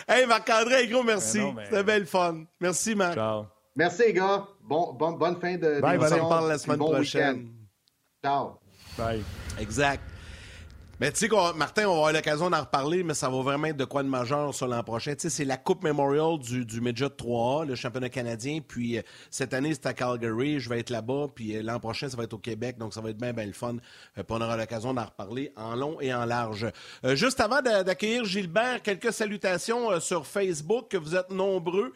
Hey, 0.07 0.25
Marc-André, 0.25 0.87
gros 0.87 1.03
merci. 1.03 1.41
C'était 1.65 1.83
belle 1.83 2.07
fun. 2.07 2.43
Merci, 2.59 2.95
Marc. 2.95 3.15
Ciao. 3.15 3.45
Merci, 3.75 4.03
les 4.03 4.13
gars. 4.13 4.47
Bon, 4.63 4.93
bonne 4.93 5.39
fin 5.39 5.57
de 5.57 5.79
Bye, 5.79 5.97
on 5.99 6.07
se 6.07 6.15
parle 6.15 6.49
la 6.49 6.57
semaine 6.57 6.79
prochaine. 6.79 7.51
Ciao. 8.23 8.59
Bye. 8.97 9.23
Exact. 9.59 10.10
Mais 11.01 11.11
tu 11.11 11.27
sais, 11.27 11.29
Martin, 11.55 11.85
on 11.85 11.93
va 11.93 11.95
avoir 11.95 12.13
l'occasion 12.13 12.51
d'en 12.51 12.59
reparler, 12.59 13.01
mais 13.01 13.15
ça 13.15 13.27
va 13.27 13.41
vraiment 13.41 13.65
être 13.65 13.75
de 13.75 13.85
quoi 13.85 14.03
de 14.03 14.07
majeur 14.07 14.53
sur 14.53 14.67
l'an 14.67 14.83
prochain. 14.83 15.15
Tu 15.15 15.21
sais, 15.21 15.29
c'est 15.31 15.45
la 15.45 15.57
Coupe 15.57 15.83
Memorial 15.83 16.37
du, 16.37 16.63
du 16.63 16.79
Midget 16.79 17.07
3A, 17.07 17.65
le 17.65 17.73
championnat 17.73 18.09
canadien. 18.09 18.59
Puis 18.61 18.99
euh, 18.99 19.01
cette 19.31 19.55
année, 19.55 19.73
c'est 19.73 19.87
à 19.87 19.95
Calgary. 19.95 20.59
Je 20.59 20.69
vais 20.69 20.79
être 20.79 20.91
là-bas. 20.91 21.29
Puis 21.33 21.57
euh, 21.57 21.63
l'an 21.63 21.79
prochain, 21.79 22.07
ça 22.07 22.15
va 22.15 22.25
être 22.25 22.35
au 22.35 22.37
Québec. 22.37 22.77
Donc, 22.77 22.93
ça 22.93 23.01
va 23.01 23.09
être 23.09 23.17
bien, 23.17 23.33
bien 23.33 23.47
le 23.47 23.53
fun. 23.53 23.77
Euh, 24.19 24.21
puis 24.21 24.25
on 24.29 24.41
aura 24.41 24.55
l'occasion 24.55 24.93
d'en 24.93 25.05
reparler 25.05 25.51
en 25.55 25.73
long 25.73 25.99
et 26.01 26.13
en 26.13 26.23
large. 26.25 26.67
juste 27.03 27.39
avant 27.39 27.63
d'accueillir 27.63 28.23
Gilbert, 28.23 28.83
quelques 28.83 29.11
salutations 29.11 29.99
sur 29.99 30.27
Facebook, 30.27 30.93
vous 30.93 31.15
êtes 31.15 31.31
nombreux. 31.31 31.93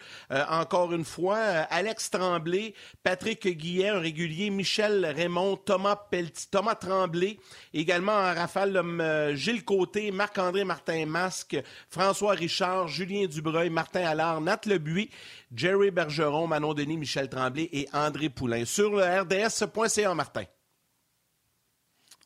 encore 0.49 0.93
une 0.93 1.05
fois, 1.05 1.37
Alex 1.37 2.09
Tremblay, 2.09 2.73
Patrick 3.03 3.47
Guillet, 3.47 3.89
un 3.89 3.99
régulier, 3.99 4.49
Michel 4.49 5.05
Raymond, 5.15 5.57
Thomas 5.57 5.95
Pelletier, 6.09 6.47
Thomas 6.49 6.73
Tremblay, 6.73 7.37
également 7.71 8.13
Euh, 9.01 9.35
Gilles 9.35 9.63
Côté, 9.63 10.11
Marc-André 10.11 10.63
Martin 10.63 11.05
Masque, 11.05 11.57
François 11.89 12.33
Richard, 12.33 12.87
Julien 12.87 13.25
Dubreuil, 13.27 13.69
Martin 13.69 14.01
Allard, 14.01 14.41
Nat 14.41 14.61
Lebuy, 14.65 15.09
Jerry 15.53 15.91
Bergeron, 15.91 16.47
Manon 16.47 16.73
Denis, 16.73 16.97
Michel 16.97 17.29
Tremblay 17.29 17.69
et 17.71 17.87
André 17.93 18.29
Poulain. 18.29 18.65
Sur 18.65 18.91
le 18.91 19.03
RDS.ca, 19.03 20.13
Martin. 20.13 20.43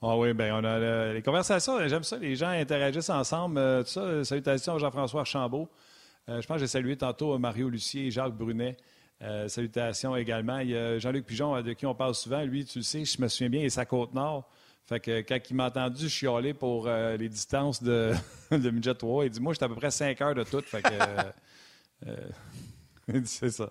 Ah 0.02 0.18
oui, 0.18 0.34
bien, 0.34 0.58
on 0.58 0.64
a 0.64 1.14
les 1.14 1.22
conversations, 1.22 1.86
j'aime 1.88 2.04
ça, 2.04 2.18
les 2.18 2.36
gens 2.36 2.50
interagissent 2.50 3.10
ensemble. 3.10 3.58
Euh, 3.58 3.84
tout 3.84 3.90
ça, 3.90 4.24
salutations 4.24 4.76
à 4.76 4.78
Jean-François 4.78 5.22
Archambault. 5.22 5.70
Euh, 6.30 6.42
je 6.42 6.48
pense 6.48 6.56
que 6.56 6.62
j'ai 6.62 6.68
salué 6.68 6.96
tantôt 6.96 7.38
Mario 7.38 7.70
Lucier 7.70 8.08
et 8.08 8.12
Jacques 8.12 8.36
Brunet. 8.36 8.78
salutations 9.48 10.16
également. 10.16 10.60
Il 10.60 10.70
y 10.70 10.78
a 10.78 11.00
Jean-Luc 11.00 11.26
Pigeon, 11.26 11.62
de 11.62 11.74
qui 11.74 11.86
on 11.86 11.96
parle 11.96 12.16
souvent. 12.16 12.42
Lui, 12.44 12.64
tu 12.64 12.80
le 12.80 12.84
sais, 12.84 13.04
je 13.04 13.22
me 13.22 13.28
souviens 13.28 13.50
bien, 13.50 13.60
il 13.62 13.66
est 13.66 13.70
sa 13.70 13.86
Côte-Nord. 13.86 14.50
Fait 14.90 15.00
que 15.00 15.22
quand 15.22 15.38
il 15.48 15.56
m'a 15.56 15.68
entendu 15.68 16.10
chialer 16.10 16.56
pour 16.56 16.88
euh, 16.88 17.16
les 17.16 17.30
distances 17.30 17.84
de, 17.84 18.12
de 18.52 18.72
Midget 18.72 18.96
3, 18.96 19.26
il 19.26 19.30
dit 19.30 19.40
Moi, 19.40 19.54
j'étais 19.54 19.66
à 19.66 19.70
peu 19.70 19.76
près 19.76 19.92
5 19.92 20.20
heures 20.20 20.34
de 20.34 20.44
tout. 20.44 20.62
Fait 20.62 20.82
que. 20.82 20.90
Euh, 22.08 22.16
euh, 23.12 23.22
c'est 23.26 23.52
ça. 23.52 23.70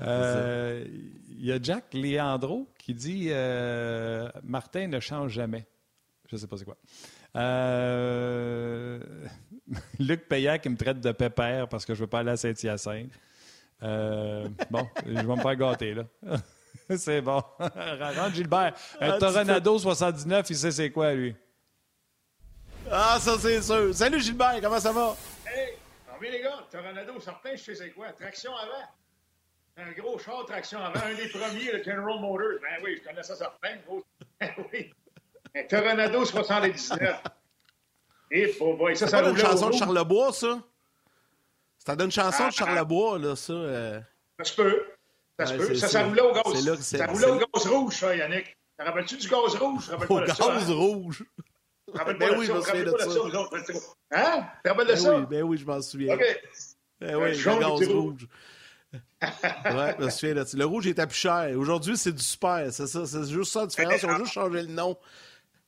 Il 0.00 1.46
y 1.46 1.52
a 1.52 1.62
Jack 1.62 1.94
Leandro 1.94 2.68
qui 2.76 2.94
dit 2.94 3.30
Martin 4.42 4.88
ne 4.88 4.98
change 4.98 5.30
jamais. 5.30 5.68
Je 6.28 6.34
ne 6.34 6.40
sais 6.40 6.48
pas 6.48 6.56
c'est 6.56 6.64
quoi. 6.64 6.76
Luc 10.00 10.26
Payac 10.28 10.62
qui 10.62 10.68
me 10.68 10.76
traite 10.76 11.00
de 11.00 11.12
pépère 11.12 11.68
parce 11.68 11.84
que 11.84 11.94
je 11.94 12.00
ne 12.00 12.06
veux 12.06 12.10
pas 12.10 12.18
aller 12.18 12.32
à 12.32 12.36
Saint-Hyacinthe. 12.36 13.12
bon, 13.80 14.88
je 15.06 15.12
vais 15.12 15.22
me 15.22 15.36
faire 15.36 15.54
gâter, 15.56 15.94
là. 15.94 16.06
c'est 16.96 17.20
bon. 17.20 17.42
Rentre 17.58 18.34
Gilbert. 18.34 18.74
Un 19.00 19.10
ah, 19.12 19.18
Toronado 19.18 19.78
79, 19.78 20.46
il 20.50 20.56
sait 20.56 20.70
c'est 20.70 20.90
quoi, 20.90 21.12
lui. 21.12 21.34
Ah, 22.90 23.18
ça, 23.20 23.38
c'est 23.38 23.62
sûr. 23.62 23.94
Salut, 23.94 24.20
Gilbert. 24.20 24.58
Comment 24.60 24.80
ça 24.80 24.92
va? 24.92 25.14
Hey, 25.46 25.74
bien, 26.20 26.30
les 26.30 26.40
gars. 26.40 26.64
Toronado, 26.70 27.20
certain, 27.20 27.54
je 27.54 27.62
sais 27.62 27.74
c'est 27.74 27.90
quoi. 27.90 28.12
Traction 28.12 28.54
avant. 28.54 28.86
Un 29.76 29.92
gros 29.92 30.18
char 30.18 30.44
traction 30.46 30.78
avant. 30.80 31.00
Un 31.00 31.14
des 31.14 31.28
premiers, 31.28 31.72
le 31.72 31.82
General 31.82 32.20
Motors. 32.20 32.60
Ben 32.60 32.84
oui, 32.84 32.98
je 32.98 33.08
connais 33.08 33.22
ça 33.22 33.36
certain. 33.36 33.76
Ben 34.40 34.50
oui. 34.72 34.92
Un 35.54 35.64
Toronado 35.64 36.24
79. 36.24 37.22
Et 38.30 38.46
pour 38.58 38.76
boy, 38.76 38.96
ça, 38.96 39.08
ça 39.08 39.22
une 39.22 39.36
chanson 39.36 39.70
de 39.70 39.74
Charlebois, 39.74 40.32
ça? 40.32 40.60
Ça 41.78 41.96
donne 41.96 42.06
une 42.06 42.12
chanson 42.12 42.44
de 42.44 42.48
ah, 42.48 42.50
Charlebois, 42.50 43.18
là, 43.18 43.36
ça. 43.36 43.52
Euh... 43.52 44.00
Ça 44.38 44.44
se 44.44 44.54
peut. 44.54 44.89
Ça, 45.46 45.56
ouais, 45.56 45.74
ça, 45.74 45.88
ça 45.88 46.04
roulait 46.04 46.22
au 46.22 46.32
gaz. 46.32 46.80
ça 46.80 47.06
roulait 47.06 47.26
au 47.26 47.36
gaz 47.36 47.66
rouge, 47.66 47.96
ça, 47.96 48.14
Yannick. 48.14 48.56
Te 48.78 48.84
rappelles-tu 48.84 49.16
du 49.16 49.28
gaz 49.28 49.54
rouge? 49.56 49.90
Au 50.08 50.20
gaz 50.20 50.36
ça, 50.36 50.72
rouge? 50.72 51.24
Ben 52.18 52.38
oui, 52.38 52.46
je 52.46 52.52
me 52.52 52.60
souviens 52.60 52.84
de 52.84 52.96
ça. 52.98 53.84
Hein? 54.12 54.46
Tu 54.56 54.62
te 54.62 54.68
rappelles 54.68 54.86
de 54.86 54.94
ça? 54.94 55.16
Oui, 55.16 55.26
ben 55.28 55.42
oui, 55.42 55.58
je 55.58 55.64
m'en 55.64 55.82
souviens. 55.82 56.14
OK. 56.14 56.22
Ben 57.00 57.16
oui, 57.16 57.30
le 57.32 57.60
gaz 57.60 57.88
rouge. 57.88 58.28
ouais, 59.22 59.94
je 59.98 60.04
me 60.04 60.10
souviens 60.10 60.34
de 60.34 60.44
ça. 60.44 60.56
Le 60.56 60.64
rouge 60.64 60.86
était 60.86 61.06
plus 61.06 61.16
cher. 61.16 61.50
Aujourd'hui, 61.56 61.96
c'est 61.96 62.12
du 62.12 62.22
super. 62.22 62.72
C'est 62.72 62.86
ça. 62.86 63.06
C'est 63.06 63.28
juste 63.28 63.52
ça 63.52 63.60
la 63.60 63.66
différence. 63.66 64.02
Ils 64.02 64.06
ont 64.06 64.18
juste 64.18 64.32
changé 64.32 64.62
le 64.62 64.68
nom. 64.68 64.96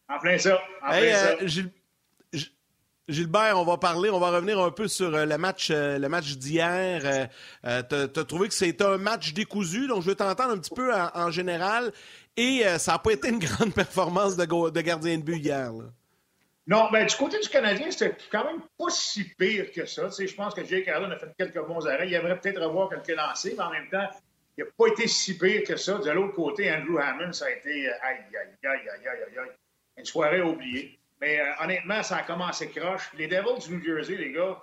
En 0.09 0.19
plein 0.19 0.39
ça. 0.39 0.61
En 0.83 0.93
hey, 0.93 1.11
plein 1.11 1.17
euh, 1.17 1.49
ça. 1.49 1.63
Gilbert, 3.09 3.59
on 3.59 3.65
va 3.65 3.79
parler, 3.79 4.11
on 4.11 4.21
va 4.21 4.31
revenir 4.31 4.61
un 4.61 4.71
peu 4.71 4.87
sur 4.87 5.13
euh, 5.13 5.27
le 5.27 5.37
match, 5.37 5.71
euh, 5.71 5.99
le 5.99 6.09
match 6.09 6.37
d'hier. 6.37 7.03
Euh, 7.65 7.83
tu 7.83 8.21
as, 8.21 8.25
trouvé 8.25 8.47
que 8.47 8.55
c'était 8.55 8.85
un 8.85 8.97
match 8.97 9.33
décousu, 9.35 9.89
donc 9.89 10.03
je 10.03 10.11
veux 10.11 10.15
t'entendre 10.15 10.53
un 10.53 10.59
petit 10.59 10.75
peu 10.75 10.93
en, 10.95 11.31
général. 11.31 11.93
Et 12.37 12.63
ça 12.79 12.93
n'a 12.93 12.99
pas 12.99 13.11
été 13.11 13.29
une 13.29 13.39
grande 13.41 13.75
performance 13.75 14.37
de, 14.37 14.81
gardien 14.81 15.19
de 15.19 15.23
but 15.23 15.39
hier. 15.39 15.73
Non, 16.69 16.89
ben, 16.93 17.05
du 17.05 17.17
côté 17.17 17.41
du 17.41 17.49
Canadien, 17.49 17.91
c'était 17.91 18.17
quand 18.31 18.45
même 18.45 18.61
pas 18.79 18.89
si 18.89 19.25
pire 19.25 19.73
que 19.73 19.85
ça. 19.85 20.09
je 20.17 20.35
pense 20.35 20.55
que 20.55 20.65
Jake 20.65 20.87
Allen 20.87 21.11
a 21.11 21.19
fait 21.19 21.35
quelques 21.37 21.67
bons 21.67 21.85
arrêts. 21.89 22.07
Il 22.07 22.15
aimerait 22.15 22.39
peut-être 22.39 22.63
revoir 22.63 22.89
quelques 22.89 23.19
lancers, 23.19 23.55
mais 23.57 23.65
en 23.65 23.71
même 23.71 23.91
temps, 23.91 24.09
il 24.57 24.65
n'a 24.65 24.71
pas 24.79 24.87
été 24.87 25.09
si 25.09 25.37
pire 25.37 25.65
que 25.67 25.77
ça. 25.77 25.99
De 25.99 26.11
l'autre 26.11 26.35
côté, 26.35 26.73
Andrew 26.73 26.99
Hammond, 26.99 27.33
ça 27.33 27.47
a 27.47 27.51
été 27.51 27.89
aïe, 27.89 28.25
aïe, 28.31 28.71
aïe, 28.71 28.89
aïe, 28.89 29.09
aïe, 29.09 29.39
aïe, 29.39 29.51
une 29.99 30.05
soirée 30.05 30.41
oubliée. 30.41 31.01
Mais 31.23 31.39
euh, 31.41 31.45
honnêtement, 31.61 32.03
ça 32.03 32.17
a 32.17 32.23
commencé 32.25 32.69
croche. 32.69 33.09
Les 33.17 33.29
Devils 33.29 33.69
du 33.69 33.77
New 33.77 33.85
Jersey, 33.85 34.17
les 34.17 34.33
gars, 34.33 34.61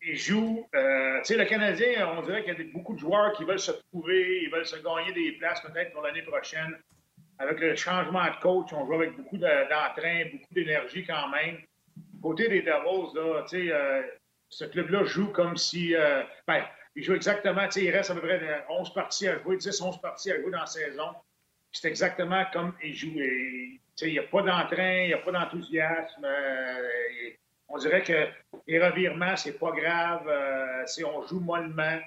ils 0.00 0.16
jouent. 0.16 0.66
Euh, 0.74 1.18
tu 1.18 1.24
sais, 1.26 1.36
le 1.36 1.44
Canadien, 1.44 2.08
on 2.16 2.22
dirait 2.22 2.42
qu'il 2.42 2.58
y 2.58 2.60
a 2.62 2.72
beaucoup 2.72 2.94
de 2.94 2.98
joueurs 2.98 3.30
qui 3.32 3.44
veulent 3.44 3.60
se 3.60 3.72
prouver, 3.90 4.40
ils 4.42 4.50
veulent 4.50 4.64
se 4.64 4.76
gagner 4.76 5.12
des 5.12 5.32
places 5.32 5.60
peut-être 5.60 5.92
pour 5.92 6.00
l'année 6.00 6.22
prochaine. 6.22 6.74
Avec 7.38 7.60
le 7.60 7.76
changement 7.76 8.24
de 8.24 8.40
coach, 8.40 8.72
on 8.72 8.86
joue 8.86 8.94
avec 8.94 9.14
beaucoup 9.18 9.36
d'entrain, 9.36 10.24
beaucoup 10.32 10.54
d'énergie 10.54 11.04
quand 11.04 11.28
même. 11.28 11.58
Côté 12.22 12.48
des 12.48 12.62
Devils, 12.62 13.14
là, 13.14 13.42
tu 13.42 13.66
sais, 13.66 13.70
euh, 13.70 14.00
ce 14.48 14.64
club-là 14.64 15.04
joue 15.04 15.26
comme 15.26 15.58
si. 15.58 15.94
ben, 16.46 16.64
il 16.96 17.02
joue 17.02 17.14
exactement, 17.14 17.66
tu 17.66 17.72
sais, 17.72 17.84
il 17.84 17.90
reste 17.90 18.10
à 18.10 18.14
peu 18.14 18.22
près 18.22 18.64
11 18.70 18.94
parties 18.94 19.28
à 19.28 19.38
jouer, 19.42 19.58
10, 19.58 19.78
11 19.78 20.00
parties 20.00 20.32
à 20.32 20.40
jouer 20.40 20.52
dans 20.52 20.60
la 20.60 20.66
saison. 20.66 21.08
C'est 21.70 21.88
exactement 21.88 22.44
comme 22.50 22.72
il 22.82 22.94
joue. 22.94 23.12
Il 24.02 24.12
n'y 24.12 24.18
a 24.18 24.24
pas 24.24 24.42
d'entrain, 24.42 25.02
il 25.02 25.08
n'y 25.08 25.14
a 25.14 25.18
pas 25.18 25.32
d'enthousiasme. 25.32 26.26
on 27.68 27.78
dirait 27.78 28.02
que 28.02 28.28
les 28.66 28.84
revirements, 28.84 29.36
c'est 29.36 29.58
pas 29.58 29.70
grave. 29.72 30.30
on 31.04 31.26
joue 31.26 31.40
mollement. 31.40 31.98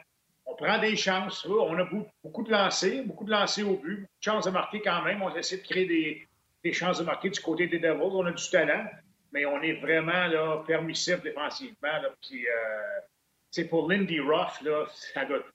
On 0.45 0.55
prend 0.55 0.79
des 0.79 0.95
chances. 0.95 1.45
On 1.45 1.77
a 1.77 1.87
beaucoup 2.23 2.43
de 2.43 2.51
lancers, 2.51 3.03
beaucoup 3.03 3.25
de 3.25 3.31
lancers 3.31 3.69
au 3.69 3.75
but, 3.75 4.01
beaucoup 4.01 4.19
de 4.19 4.23
chances 4.23 4.45
de 4.45 4.51
marquer 4.51 4.81
quand 4.81 5.03
même. 5.03 5.21
On 5.21 5.35
essaie 5.35 5.57
de 5.57 5.63
créer 5.63 5.85
des, 5.85 6.27
des 6.63 6.73
chances 6.73 6.99
de 6.99 7.03
marquer 7.03 7.29
du 7.29 7.39
côté 7.39 7.67
des 7.67 7.79
Devils. 7.79 8.01
On 8.01 8.25
a 8.25 8.31
du 8.31 8.49
talent, 8.49 8.85
mais 9.31 9.45
on 9.45 9.61
est 9.61 9.73
vraiment 9.73 10.27
là, 10.27 10.63
défensivement. 10.67 11.99
Puis, 12.21 12.47
euh, 12.47 13.67
pour 13.69 13.89
Lindy 13.89 14.19
Ruff, 14.19 14.61
là, 14.61 14.85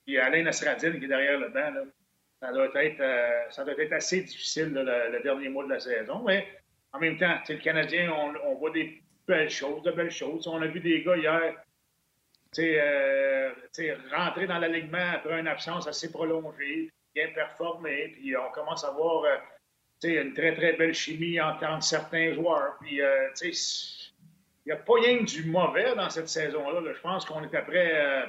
puis 0.05 0.19
Alain 0.19 0.43
Nasradine 0.43 0.99
qui 0.99 1.05
est 1.05 1.09
derrière 1.09 1.39
le 1.39 1.49
banc, 1.49 1.71
là, 1.71 1.83
ça, 2.43 2.53
doit 2.53 2.85
être, 2.85 3.01
euh, 3.01 3.51
ça 3.51 3.65
doit 3.65 3.79
être 3.79 3.93
assez 3.93 4.23
difficile 4.23 4.73
le, 4.75 5.23
dernier 5.23 5.49
mois 5.49 5.65
de 5.65 5.71
la 5.71 5.81
saison. 5.81 6.25
Mais 6.27 6.49
en 6.93 6.99
même 6.99 7.17
temps, 7.17 7.39
le 7.49 7.57
Canadien, 7.59 8.13
on, 8.45 8.55
voit 8.57 8.71
des 8.71 9.01
belles 9.29 9.49
choses, 9.49 9.83
de 9.83 9.93
belles 9.93 10.11
choses. 10.11 10.49
On 10.49 10.61
a 10.61 10.67
vu 10.67 10.81
des 10.81 11.03
gars 11.03 11.17
hier 11.17 11.55
euh, 12.59 13.51
rentrer 14.13 14.47
dans 14.49 14.59
l'alignement 14.59 15.13
après 15.15 15.39
une 15.39 15.47
absence 15.47 15.87
assez 15.87 16.11
prolongée, 16.11 16.91
bien 17.15 17.29
performer, 17.33 18.09
puis 18.09 18.37
on 18.37 18.51
commence 18.51 18.85
à 18.85 18.91
voir 18.91 19.25
euh, 19.25 19.37
une 20.03 20.35
très, 20.35 20.55
très 20.57 20.73
belle 20.73 20.95
chimie 20.95 21.41
entre, 21.41 21.81
certains 21.83 22.35
joueurs. 22.35 22.77
Puis, 22.81 22.97
il 23.45 24.67
n'y 24.67 24.73
a 24.73 24.77
pas 24.77 24.95
rien 24.95 25.23
du 25.23 25.45
mauvais 25.45 25.95
dans 25.95 26.11
cette 26.11 26.29
saison-là. 26.29 26.81
Je 26.93 27.01
pense 27.01 27.25
qu'on 27.25 27.45
est 27.45 27.55
après 27.55 28.27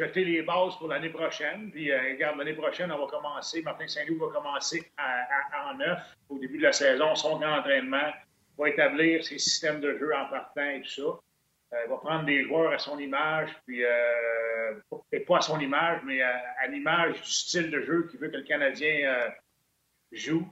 jeter 0.00 0.24
les 0.24 0.42
bases 0.42 0.76
pour 0.76 0.88
l'année 0.88 1.10
prochaine. 1.10 1.70
Puis, 1.70 1.90
euh, 1.90 1.98
regarde, 2.12 2.38
l'année 2.38 2.54
prochaine, 2.54 2.90
on 2.92 2.98
va 2.98 3.06
commencer, 3.06 3.62
Martin 3.62 3.86
Saint-Louis 3.86 4.18
va 4.18 4.28
commencer 4.28 4.90
en 4.98 5.74
neuf 5.74 5.98
au 6.28 6.38
début 6.38 6.58
de 6.58 6.64
la 6.64 6.72
saison, 6.72 7.14
son 7.14 7.38
grand 7.38 7.58
entraînement, 7.58 8.10
va 8.58 8.68
établir 8.68 9.24
ses 9.24 9.38
systèmes 9.38 9.80
de 9.80 9.96
jeu 9.98 10.14
en 10.14 10.26
partant 10.28 10.68
et 10.68 10.82
tout 10.82 11.20
ça. 11.70 11.82
il 11.84 11.90
va 11.90 11.96
prendre 11.96 12.24
des 12.24 12.44
joueurs 12.44 12.72
à 12.72 12.78
son 12.78 12.98
image, 12.98 13.50
puis 13.66 13.82
et 15.12 15.20
pas 15.20 15.38
à 15.38 15.40
son 15.40 15.58
image, 15.60 16.00
mais 16.04 16.20
à, 16.20 16.42
à 16.60 16.66
l'image 16.66 17.20
du 17.20 17.30
style 17.30 17.70
de 17.70 17.80
jeu 17.80 18.06
qu'il 18.10 18.20
veut 18.20 18.28
que 18.28 18.36
le 18.36 18.42
Canadien 18.42 19.30
joue. 20.12 20.46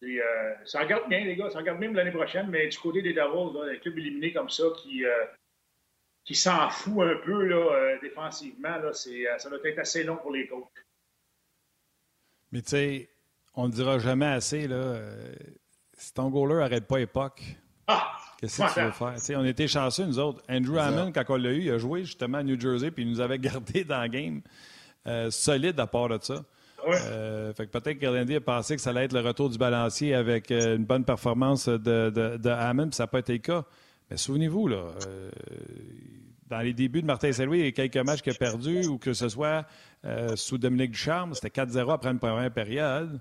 Puis, 0.00 0.20
euh, 0.20 0.54
ça 0.64 0.80
regarde 0.80 1.08
bien, 1.08 1.24
les 1.24 1.36
gars. 1.36 1.50
Ça 1.50 1.58
regarde 1.58 1.80
même 1.80 1.94
l'année 1.94 2.12
prochaine, 2.12 2.48
mais 2.48 2.68
du 2.68 2.78
côté 2.78 3.02
des 3.02 3.12
Devils, 3.12 3.54
là, 3.54 3.72
les 3.72 3.80
clubs 3.80 3.98
éliminés 3.98 4.32
comme 4.32 4.48
ça 4.48 4.64
qui, 4.78 5.04
euh, 5.04 5.24
qui 6.28 6.34
s'en 6.34 6.68
fout 6.68 7.06
un 7.06 7.16
peu 7.24 7.46
là, 7.46 7.56
euh, 7.56 7.98
défensivement, 8.02 8.76
là, 8.76 8.92
ça 8.92 9.48
doit 9.48 9.58
être 9.64 9.78
assez 9.78 10.04
long 10.04 10.16
pour 10.16 10.30
les 10.30 10.46
coachs. 10.46 10.68
Mais 12.52 12.60
tu 12.60 12.68
sais, 12.68 13.08
on 13.54 13.66
ne 13.66 13.72
dira 13.72 13.98
jamais 13.98 14.26
assez, 14.26 14.68
là, 14.68 15.00
si 15.94 16.12
ton 16.12 16.28
goaler 16.28 16.56
n'arrête 16.56 16.86
pas 16.86 17.00
époque, 17.00 17.42
ah, 17.86 18.12
qu'est-ce 18.38 18.62
que 18.62 18.74
tu 18.74 18.80
veux 18.80 18.90
faire? 18.90 19.18
sais, 19.18 19.36
on 19.36 19.44
était 19.44 19.68
chanceux, 19.68 20.04
nous 20.04 20.18
autres. 20.18 20.42
Andrew 20.50 20.76
Hammond, 20.76 21.12
quand 21.12 21.24
on 21.30 21.36
l'a 21.36 21.50
eu, 21.50 21.62
il 21.62 21.70
a 21.70 21.78
joué 21.78 22.04
justement 22.04 22.38
à 22.38 22.42
New 22.42 22.60
Jersey, 22.60 22.90
puis 22.90 23.04
il 23.04 23.08
nous 23.08 23.20
avait 23.20 23.38
gardé 23.40 23.84
dans 23.84 24.02
le 24.02 24.08
game 24.08 24.42
solide 25.30 25.80
à 25.80 25.86
part 25.86 26.10
de 26.10 26.18
ça. 26.20 26.44
Euh, 26.86 27.52
fait 27.54 27.66
que 27.66 27.78
peut-être 27.78 27.98
que 27.98 28.36
a 28.36 28.40
pensé 28.40 28.76
que 28.76 28.82
ça 28.82 28.90
allait 28.90 29.04
être 29.04 29.12
le 29.12 29.20
retour 29.20 29.50
du 29.50 29.58
balancier 29.58 30.14
avec 30.14 30.50
euh, 30.50 30.76
une 30.76 30.84
bonne 30.84 31.04
performance 31.04 31.68
de, 31.68 32.10
de, 32.10 32.50
Hammond, 32.50 32.88
puis 32.88 32.96
ça 32.96 33.04
n'a 33.04 33.08
pas 33.08 33.18
été 33.18 33.32
le 33.32 33.38
cas. 33.38 33.64
Mais 34.10 34.16
souvenez-vous, 34.16 34.68
là, 34.68 34.92
euh, 35.06 35.30
dans 36.46 36.60
les 36.60 36.72
débuts 36.72 37.02
de 37.02 37.06
Martin 37.06 37.32
Saint-Louis, 37.32 37.58
il 37.58 37.64
y 37.64 37.68
a 37.68 37.72
quelques 37.72 37.96
matchs 37.96 38.22
qu'il 38.22 38.32
a 38.32 38.36
perdus, 38.36 38.86
ou 38.86 38.98
que 38.98 39.12
ce 39.12 39.28
soit 39.28 39.66
sous 40.36 40.58
Dominique 40.58 40.92
Ducharme, 40.92 41.34
c'était 41.34 41.60
4-0 41.60 41.92
après 41.92 42.10
une 42.10 42.18
première 42.18 42.50
période. 42.50 43.20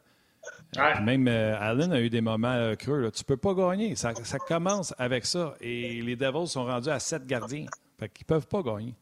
Même 1.02 1.28
Allen 1.28 1.92
a 1.92 2.00
eu 2.00 2.10
des 2.10 2.22
moments 2.22 2.74
creux. 2.76 3.12
Tu 3.12 3.24
ne 3.24 3.26
peux 3.26 3.38
pas 3.38 3.54
gagner. 3.54 3.96
Ça, 3.96 4.14
commence 4.48 4.94
avec 4.98 5.26
ça. 5.26 5.56
Et 5.60 6.02
les 6.02 6.16
Devils 6.16 6.48
sont 6.48 6.66
rendus 6.66 6.90
à 6.90 7.00
7 7.00 7.26
gardiens. 7.26 7.66
Fait 8.00 8.10
qu'ils 8.10 8.26
ne 8.26 8.28
peuvent 8.28 8.48
pas 8.48 8.62
gagner. 8.62 8.94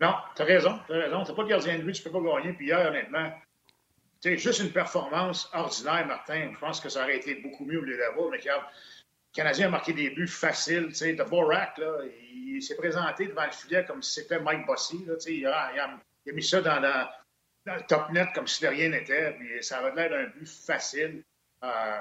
Non, 0.00 0.14
tu 0.36 0.42
as 0.42 0.44
raison. 0.44 0.78
Tu 0.86 0.92
as 0.92 1.04
raison. 1.04 1.24
Tu 1.24 1.34
pas 1.34 1.42
de 1.44 1.48
gardien 1.48 1.78
de 1.78 1.82
but, 1.82 1.92
tu 1.92 2.06
ne 2.06 2.12
peux 2.12 2.22
pas 2.22 2.36
gagner. 2.36 2.52
Puis 2.52 2.66
hier, 2.66 2.88
honnêtement, 2.88 3.32
c'est 4.20 4.36
juste 4.36 4.60
une 4.60 4.70
performance 4.70 5.50
ordinaire, 5.52 6.06
Martin. 6.06 6.50
Je 6.52 6.58
pense 6.58 6.80
que 6.80 6.88
ça 6.88 7.02
aurait 7.02 7.16
été 7.16 7.36
beaucoup 7.36 7.64
mieux 7.64 7.78
au 7.78 7.82
lieu 7.82 7.96
d'avoir, 7.96 8.30
mais 8.30 8.40
le 9.32 9.36
Canadien 9.36 9.66
a 9.68 9.70
marqué 9.70 9.92
des 9.92 10.10
buts 10.10 10.26
faciles. 10.26 10.88
De 10.88 11.22
Borak, 11.22 11.78
là, 11.78 11.98
il, 12.32 12.62
s'est 12.62 12.76
présenté 12.76 13.26
devant 13.26 13.44
le 13.44 13.52
filet 13.52 13.84
comme 13.84 14.02
si 14.02 14.20
c'était 14.20 14.40
Mike 14.40 14.66
Bossy. 14.66 15.04
Là, 15.06 15.14
il, 15.26 15.46
a, 15.46 15.72
il, 15.74 15.80
a, 15.80 16.32
mis 16.32 16.42
ça 16.42 16.60
dans, 16.60 16.80
le 17.66 17.86
top 17.86 18.10
net 18.10 18.28
comme 18.34 18.46
si 18.46 18.62
de 18.62 18.68
rien 18.68 18.88
n'était. 18.88 19.36
Ça 19.60 19.78
avait 19.78 19.94
l'air 19.94 20.10
d'un 20.10 20.30
but 20.30 20.48
facile. 20.48 21.22
Euh, 21.62 22.00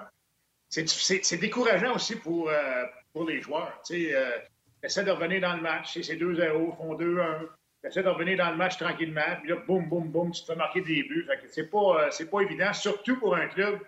c'est 0.69 1.37
décourageant 1.37 1.95
aussi 1.95 2.15
pour, 2.15 2.49
euh, 2.49 2.85
pour 3.13 3.25
les 3.25 3.41
joueurs. 3.41 3.81
Euh, 3.91 4.39
essaie 4.81 5.03
de 5.03 5.11
revenir 5.11 5.41
dans 5.41 5.55
le 5.55 5.61
match. 5.61 5.99
C'est 6.01 6.15
2-0, 6.15 6.75
font 6.77 6.95
2-1 6.95 7.47
essaie 7.87 8.03
de 8.03 8.09
revenir 8.09 8.37
dans 8.37 8.51
le 8.51 8.57
match 8.57 8.77
tranquillement, 8.77 9.37
puis 9.39 9.49
là, 9.49 9.57
boum, 9.67 9.87
boum, 9.87 10.09
boum, 10.09 10.31
tu 10.31 10.41
te 10.41 10.47
fais 10.47 10.55
marquer 10.55 10.81
des 10.81 11.03
buts. 11.03 11.27
C'est 11.49 11.69
pas, 11.69 12.07
euh, 12.07 12.25
pas 12.31 12.41
évident, 12.41 12.73
surtout 12.73 13.17
pour 13.17 13.35
un 13.35 13.47
club 13.47 13.79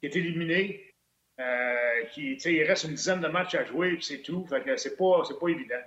qui 0.00 0.06
est 0.06 0.16
éliminé, 0.16 0.91
euh, 1.42 2.04
qui, 2.12 2.34
il 2.34 2.62
reste 2.64 2.84
une 2.84 2.94
dizaine 2.94 3.20
de 3.20 3.28
matchs 3.28 3.54
à 3.54 3.64
jouer, 3.64 3.94
puis 3.94 4.04
c'est 4.04 4.22
tout. 4.22 4.46
Fait 4.46 4.62
que 4.62 4.76
c'est 4.76 4.96
pas, 4.96 5.22
c'est 5.26 5.38
pas 5.38 5.48
évident. 5.48 5.82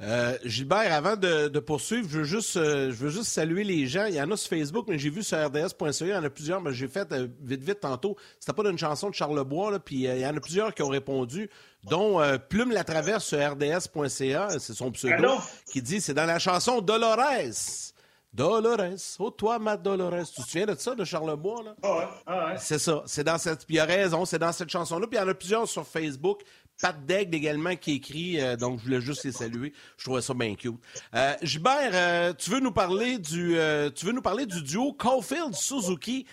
Euh, 0.00 0.38
Gilbert, 0.44 0.92
avant 0.92 1.16
de, 1.16 1.58
poursuivre, 1.58 2.08
je 2.08 2.18
veux, 2.18 2.24
juste, 2.24 2.56
euh, 2.56 2.90
je 2.90 2.96
veux 2.96 3.10
juste 3.10 3.30
saluer 3.30 3.64
les 3.64 3.88
gens. 3.88 4.06
Il 4.06 4.14
y 4.14 4.22
en 4.22 4.30
a 4.30 4.36
sur 4.36 4.50
Facebook, 4.50 4.86
mais 4.88 4.96
j'ai 4.96 5.10
vu 5.10 5.24
sur 5.24 5.44
RDS.ca, 5.44 6.06
il 6.06 6.08
y 6.10 6.14
en 6.14 6.22
a 6.22 6.30
plusieurs, 6.30 6.60
mais 6.60 6.72
j'ai 6.72 6.86
fait 6.86 7.10
euh, 7.10 7.26
vite, 7.42 7.64
vite 7.64 7.80
tantôt. 7.80 8.16
C'était 8.38 8.52
pas 8.52 8.62
d'une 8.62 8.78
chanson 8.78 9.10
de 9.10 9.14
Charlebois, 9.14 9.72
là, 9.72 9.80
puis 9.80 10.04
il 10.04 10.18
y 10.18 10.26
en 10.26 10.36
a 10.36 10.40
plusieurs 10.40 10.72
qui 10.72 10.82
ont 10.82 10.88
répondu, 10.88 11.50
dont 11.90 12.20
Plume 12.48 12.70
la 12.70 12.84
traverse 12.84 13.24
sur 13.24 13.38
RDS.ca, 13.38 14.58
c'est 14.60 14.74
son 14.74 14.92
pseudo, 14.92 15.38
qui 15.72 15.82
dit 15.82 16.00
c'est 16.00 16.14
dans 16.14 16.26
la 16.26 16.38
chanson 16.38 16.80
Dolores. 16.80 17.92
Dolores, 18.38 19.16
oh 19.18 19.30
toi 19.30 19.58
ma 19.58 19.76
Dolores. 19.76 20.30
Tu 20.32 20.42
te 20.42 20.48
souviens 20.48 20.66
de 20.66 20.76
ça, 20.76 20.94
de 20.94 21.04
Charlebois, 21.04 21.64
là? 21.64 21.74
Ah 21.82 21.96
ouais, 21.96 22.04
ah 22.24 22.46
ouais. 22.46 22.54
C'est 22.58 22.78
ça. 22.78 23.02
C'est 23.04 23.24
dans 23.24 23.36
cette. 23.36 23.66
Puis 23.66 23.74
il 23.74 23.80
a 23.80 23.84
raison, 23.84 24.24
c'est 24.24 24.38
dans 24.38 24.52
cette 24.52 24.70
chanson-là. 24.70 25.08
Puis 25.08 25.18
il 25.18 25.20
y 25.20 25.24
en 25.24 25.28
a 25.28 25.34
plusieurs 25.34 25.66
sur 25.66 25.84
Facebook. 25.84 26.42
Pat 26.80 26.94
Degg 27.04 27.34
également 27.34 27.74
qui 27.74 27.94
écrit, 27.94 28.40
euh, 28.40 28.54
donc 28.54 28.78
je 28.78 28.84
voulais 28.84 29.00
juste 29.00 29.24
les 29.24 29.32
saluer. 29.32 29.72
Je 29.96 30.04
trouvais 30.04 30.20
ça 30.20 30.32
bien 30.34 30.54
cute. 30.54 30.76
Euh, 31.16 31.34
Gilbert, 31.42 31.90
euh, 31.92 32.32
tu 32.32 32.50
veux 32.50 32.60
nous 32.60 32.70
parler 32.70 33.18
du, 33.18 33.56
tu 33.96 34.06
veux 34.06 34.12
nous 34.12 34.22
parler 34.22 34.46
du 34.46 34.62
duo 34.62 34.92
Caulfield 34.92 35.54
Suzuki 35.54 36.24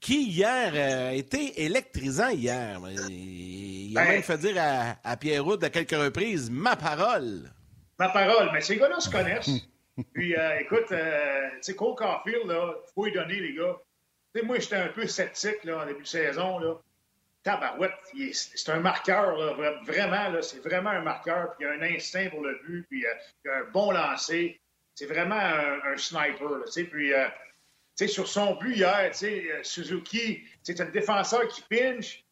qui 0.00 0.24
hier 0.24 0.74
a 0.74 1.14
été 1.14 1.62
électrisant 1.62 2.30
hier. 2.30 2.80
Il 3.08 3.96
a 3.96 4.04
même 4.04 4.22
fait 4.24 4.38
dire 4.38 4.56
à, 4.58 4.96
à 5.04 5.16
Pierre 5.16 5.44
Roud 5.44 5.62
à 5.62 5.70
quelques 5.70 5.92
reprises 5.92 6.50
ma 6.50 6.74
parole. 6.74 7.52
Ma 8.00 8.08
parole, 8.08 8.50
mais 8.52 8.60
ces 8.60 8.76
gars-là 8.78 8.98
se 8.98 9.08
connaissent. 9.08 9.48
Puis 10.14 10.34
écoute, 10.60 10.86
tu 10.88 10.94
sais, 11.60 11.74
Cole 11.74 11.94
Caulfield, 11.96 12.46
là, 12.46 12.74
faut 12.94 13.04
lui 13.04 13.12
donner, 13.12 13.34
les 13.34 13.54
gars. 13.54 13.76
sais, 14.34 14.42
moi, 14.42 14.58
j'étais 14.58 14.76
un 14.76 14.88
peu 14.88 15.06
sceptique 15.06 15.64
là, 15.64 15.82
en 15.82 15.86
début 15.86 16.02
de 16.02 16.08
saison. 16.08 16.58
Là 16.58 16.78
tabarouette, 17.42 17.92
c'est 18.32 18.70
un 18.70 18.80
marqueur, 18.80 19.36
vraiment, 19.84 20.42
c'est 20.42 20.62
vraiment 20.62 20.90
un 20.90 21.02
marqueur, 21.02 21.54
puis 21.56 21.66
il 21.66 21.68
a 21.68 21.72
un 21.72 21.94
instinct 21.94 22.28
pour 22.30 22.42
le 22.42 22.60
but, 22.64 22.86
puis 22.88 23.04
euh, 23.04 23.10
il 23.44 23.50
a 23.50 23.56
un 23.58 23.64
bon 23.64 23.90
lancer. 23.90 24.60
C'est 24.94 25.06
vraiment 25.06 25.34
un, 25.34 25.96
sniper, 25.96 26.64
puis 26.90 27.14
euh, 27.14 27.26
sur 28.06 28.28
son 28.28 28.56
but 28.56 28.76
hier, 28.76 29.10
euh, 29.22 29.60
Suzuki, 29.62 30.42
c'est 30.62 30.80
un 30.80 30.84
défenseur 30.86 31.48
qui 31.48 31.62
pinche, 31.62 32.22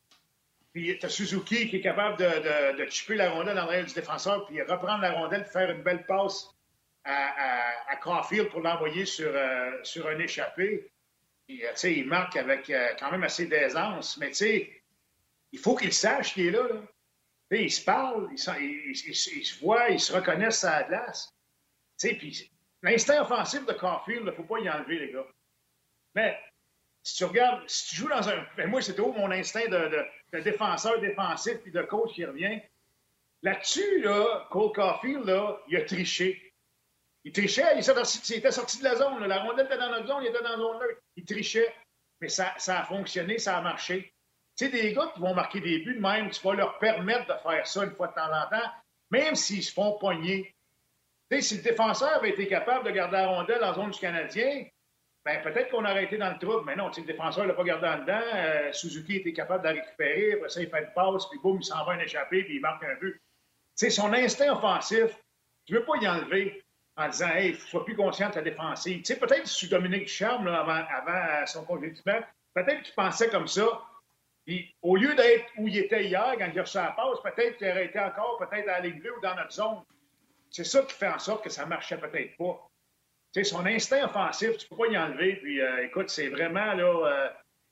puis 0.72 0.96
tu 0.98 1.06
as 1.06 1.08
Suzuki 1.08 1.68
qui 1.68 1.76
est 1.76 1.80
capable 1.80 2.18
de, 2.18 2.84
de, 2.84 2.90
chipper 2.90 3.16
la 3.16 3.30
rondelle 3.30 3.56
dans 3.56 3.64
l'arrière 3.64 3.86
du 3.86 3.94
défenseur, 3.94 4.46
puis 4.46 4.60
reprendre 4.62 5.00
la 5.00 5.12
rondelle, 5.12 5.44
faire 5.46 5.70
une 5.70 5.82
belle 5.82 6.04
passe 6.06 6.54
à, 7.04 7.96
Caulfield 8.02 8.48
pour 8.48 8.60
l'envoyer 8.60 9.04
sur, 9.04 9.32
sur 9.82 10.06
un 10.08 10.18
échappé. 10.18 10.90
Puis, 11.46 11.62
il 11.84 12.06
marque 12.06 12.36
avec 12.36 12.72
quand 12.98 13.10
même 13.10 13.24
assez 13.24 13.46
d'aisance, 13.46 14.16
mais 14.16 14.32
il 15.52 15.58
faut 15.58 15.76
qu'il 15.76 15.92
sache 15.92 16.34
qu'il 16.34 16.46
est 16.46 16.50
là. 16.50 16.66
là. 16.68 17.56
il 17.58 17.70
se 17.70 17.84
parle, 17.84 18.28
il, 18.32 18.38
se 18.38 19.60
voit, 19.60 19.90
il 19.90 20.00
se 20.00 20.12
reconnaissent 20.12 20.64
à 20.64 20.80
la 20.80 20.88
glace. 20.88 21.34
L'instinct 22.82 23.22
offensif 23.22 23.66
de 23.66 23.72
Caulfield, 23.72 24.22
il 24.22 24.26
ne 24.26 24.32
faut 24.32 24.44
pas 24.44 24.60
y 24.60 24.70
enlever, 24.70 24.98
les 24.98 25.12
gars. 25.12 25.26
Mais 26.14 26.38
si 27.02 27.16
tu 27.16 27.24
regardes, 27.24 27.62
si 27.68 27.90
tu 27.90 27.96
joues 27.96 28.08
dans 28.08 28.28
un. 28.28 28.46
Ben, 28.56 28.68
moi, 28.68 28.82
c'est 28.82 28.94
toujours 28.94 29.16
mon 29.16 29.30
instinct 29.30 29.68
de, 29.68 30.40
défenseur 30.40 31.00
défensif 31.00 31.58
puis 31.62 31.72
de 31.72 31.82
coach 31.82 32.14
qui 32.14 32.24
revient. 32.24 32.60
Là-dessus, 33.42 34.02
là, 34.02 34.46
Cole 34.50 34.72
Caulfield, 34.72 35.24
là, 35.24 35.60
il 35.68 35.76
a 35.76 35.84
triché. 35.84 36.49
Il 37.24 37.32
trichait, 37.32 37.74
il, 37.74 38.34
était 38.34 38.50
sorti 38.50 38.78
de 38.78 38.84
la 38.84 38.96
zone. 38.96 39.24
La 39.26 39.42
rondelle 39.42 39.66
était 39.66 39.76
dans 39.76 39.90
notre 39.90 40.06
zone, 40.06 40.22
il 40.22 40.28
était 40.28 40.42
dans 40.42 40.50
la 40.50 40.56
zone. 40.56 40.78
Il 41.16 41.24
trichait. 41.24 41.74
Mais 42.20 42.28
ça, 42.28 42.54
a 42.54 42.84
fonctionné, 42.84 43.38
ça 43.38 43.58
a 43.58 43.62
marché. 43.62 44.12
Tu 44.56 44.66
sais, 44.66 44.70
des 44.70 44.92
gars 44.92 45.10
qui 45.14 45.20
vont 45.20 45.34
marquer 45.34 45.60
des 45.60 45.78
buts 45.78 45.98
même, 45.98 46.30
tu 46.30 46.40
vas 46.42 46.54
leur 46.54 46.78
permettre 46.78 47.26
de 47.26 47.40
faire 47.42 47.66
ça 47.66 47.84
une 47.84 47.92
fois 47.92 48.08
de 48.08 48.14
temps 48.14 48.32
en 48.32 48.48
temps, 48.48 48.70
même 49.10 49.34
s'ils 49.34 49.62
se 49.62 49.72
font 49.72 49.98
pogner. 49.98 50.54
Tu 51.30 51.36
sais, 51.36 51.42
si 51.42 51.56
le 51.58 51.62
défenseur 51.62 52.14
avait 52.14 52.30
été 52.30 52.46
capable 52.46 52.86
de 52.86 52.90
garder 52.90 53.16
la 53.16 53.28
rondelle 53.28 53.64
en 53.64 53.74
zone 53.74 53.90
du 53.90 53.98
Canadien, 53.98 54.66
ben, 55.24 55.42
peut-être 55.42 55.70
qu'on 55.70 55.84
aurait 55.84 56.04
été 56.04 56.16
dans 56.16 56.30
le 56.30 56.38
trouble, 56.38 56.64
mais 56.64 56.76
non, 56.76 56.90
le 56.94 57.04
défenseur 57.04 57.44
ne 57.44 57.48
l'a 57.48 57.54
pas 57.54 57.64
gardé 57.64 57.86
en 57.86 57.98
dedans. 57.98 58.22
Euh, 58.34 58.72
Suzuki 58.72 59.16
était 59.16 59.32
capable 59.32 59.62
de 59.62 59.68
la 59.68 59.74
récupérer, 59.82 60.32
après 60.34 60.48
ça, 60.48 60.62
il 60.62 60.70
fait 60.70 60.80
une 60.80 60.92
passe, 60.94 61.26
puis 61.26 61.38
boum, 61.38 61.58
il 61.60 61.64
s'en 61.64 61.84
va 61.84 61.92
un 61.92 62.00
échappé, 62.00 62.44
puis 62.44 62.56
il 62.56 62.60
marque 62.60 62.82
un 62.84 62.94
but. 62.94 63.20
C'est 63.74 63.90
son 63.90 64.12
instinct 64.12 64.52
offensif, 64.52 65.14
tu 65.66 65.74
ne 65.74 65.78
veux 65.78 65.84
pas 65.84 65.96
y 66.00 66.08
enlever 66.08 66.64
en 67.00 67.08
disant, 67.08 67.30
hey, 67.30 67.54
sois 67.54 67.84
plus 67.84 67.96
conscient 67.96 68.28
de 68.28 68.34
ta 68.34 68.42
défensive. 68.42 68.98
Tu 68.98 69.04
sais, 69.04 69.18
peut-être 69.18 69.46
sous 69.46 69.68
Dominique 69.68 70.08
Charme, 70.08 70.46
avant, 70.48 70.84
avant 70.90 71.46
son 71.46 71.64
congédiement, 71.64 72.20
peut-être 72.54 72.82
qu'il 72.82 72.94
pensait 72.94 73.28
comme 73.28 73.48
ça. 73.48 73.82
Puis, 74.46 74.74
au 74.82 74.96
lieu 74.96 75.14
d'être 75.14 75.46
où 75.58 75.68
il 75.68 75.78
était 75.78 76.04
hier, 76.04 76.34
quand 76.38 76.48
il 76.52 76.58
a 76.58 76.62
reçu 76.62 76.78
la 76.78 76.92
passe, 76.92 77.20
peut-être 77.22 77.56
qu'il 77.58 77.68
aurait 77.68 77.86
été 77.86 77.98
encore 78.00 78.38
peut-être 78.38 78.68
à 78.68 78.80
bleue 78.80 79.16
ou 79.16 79.20
dans 79.20 79.34
notre 79.34 79.52
zone. 79.52 79.82
C'est 80.50 80.64
ça 80.64 80.82
qui 80.82 80.94
fait 80.94 81.08
en 81.08 81.18
sorte 81.18 81.44
que 81.44 81.50
ça 81.50 81.64
ne 81.64 81.68
marchait 81.68 81.98
peut-être 81.98 82.36
pas. 82.36 82.68
Tu 83.32 83.44
sais, 83.44 83.50
son 83.50 83.64
instinct 83.64 84.04
offensif, 84.04 84.56
tu 84.56 84.66
ne 84.66 84.68
peux 84.76 84.84
pas 84.84 84.92
y 84.92 84.98
enlever. 84.98 85.36
Puis, 85.36 85.60
euh, 85.60 85.84
écoute, 85.84 86.10
c'est 86.10 86.28
vraiment, 86.28 86.74
là, 86.74 86.84
euh, 86.84 87.28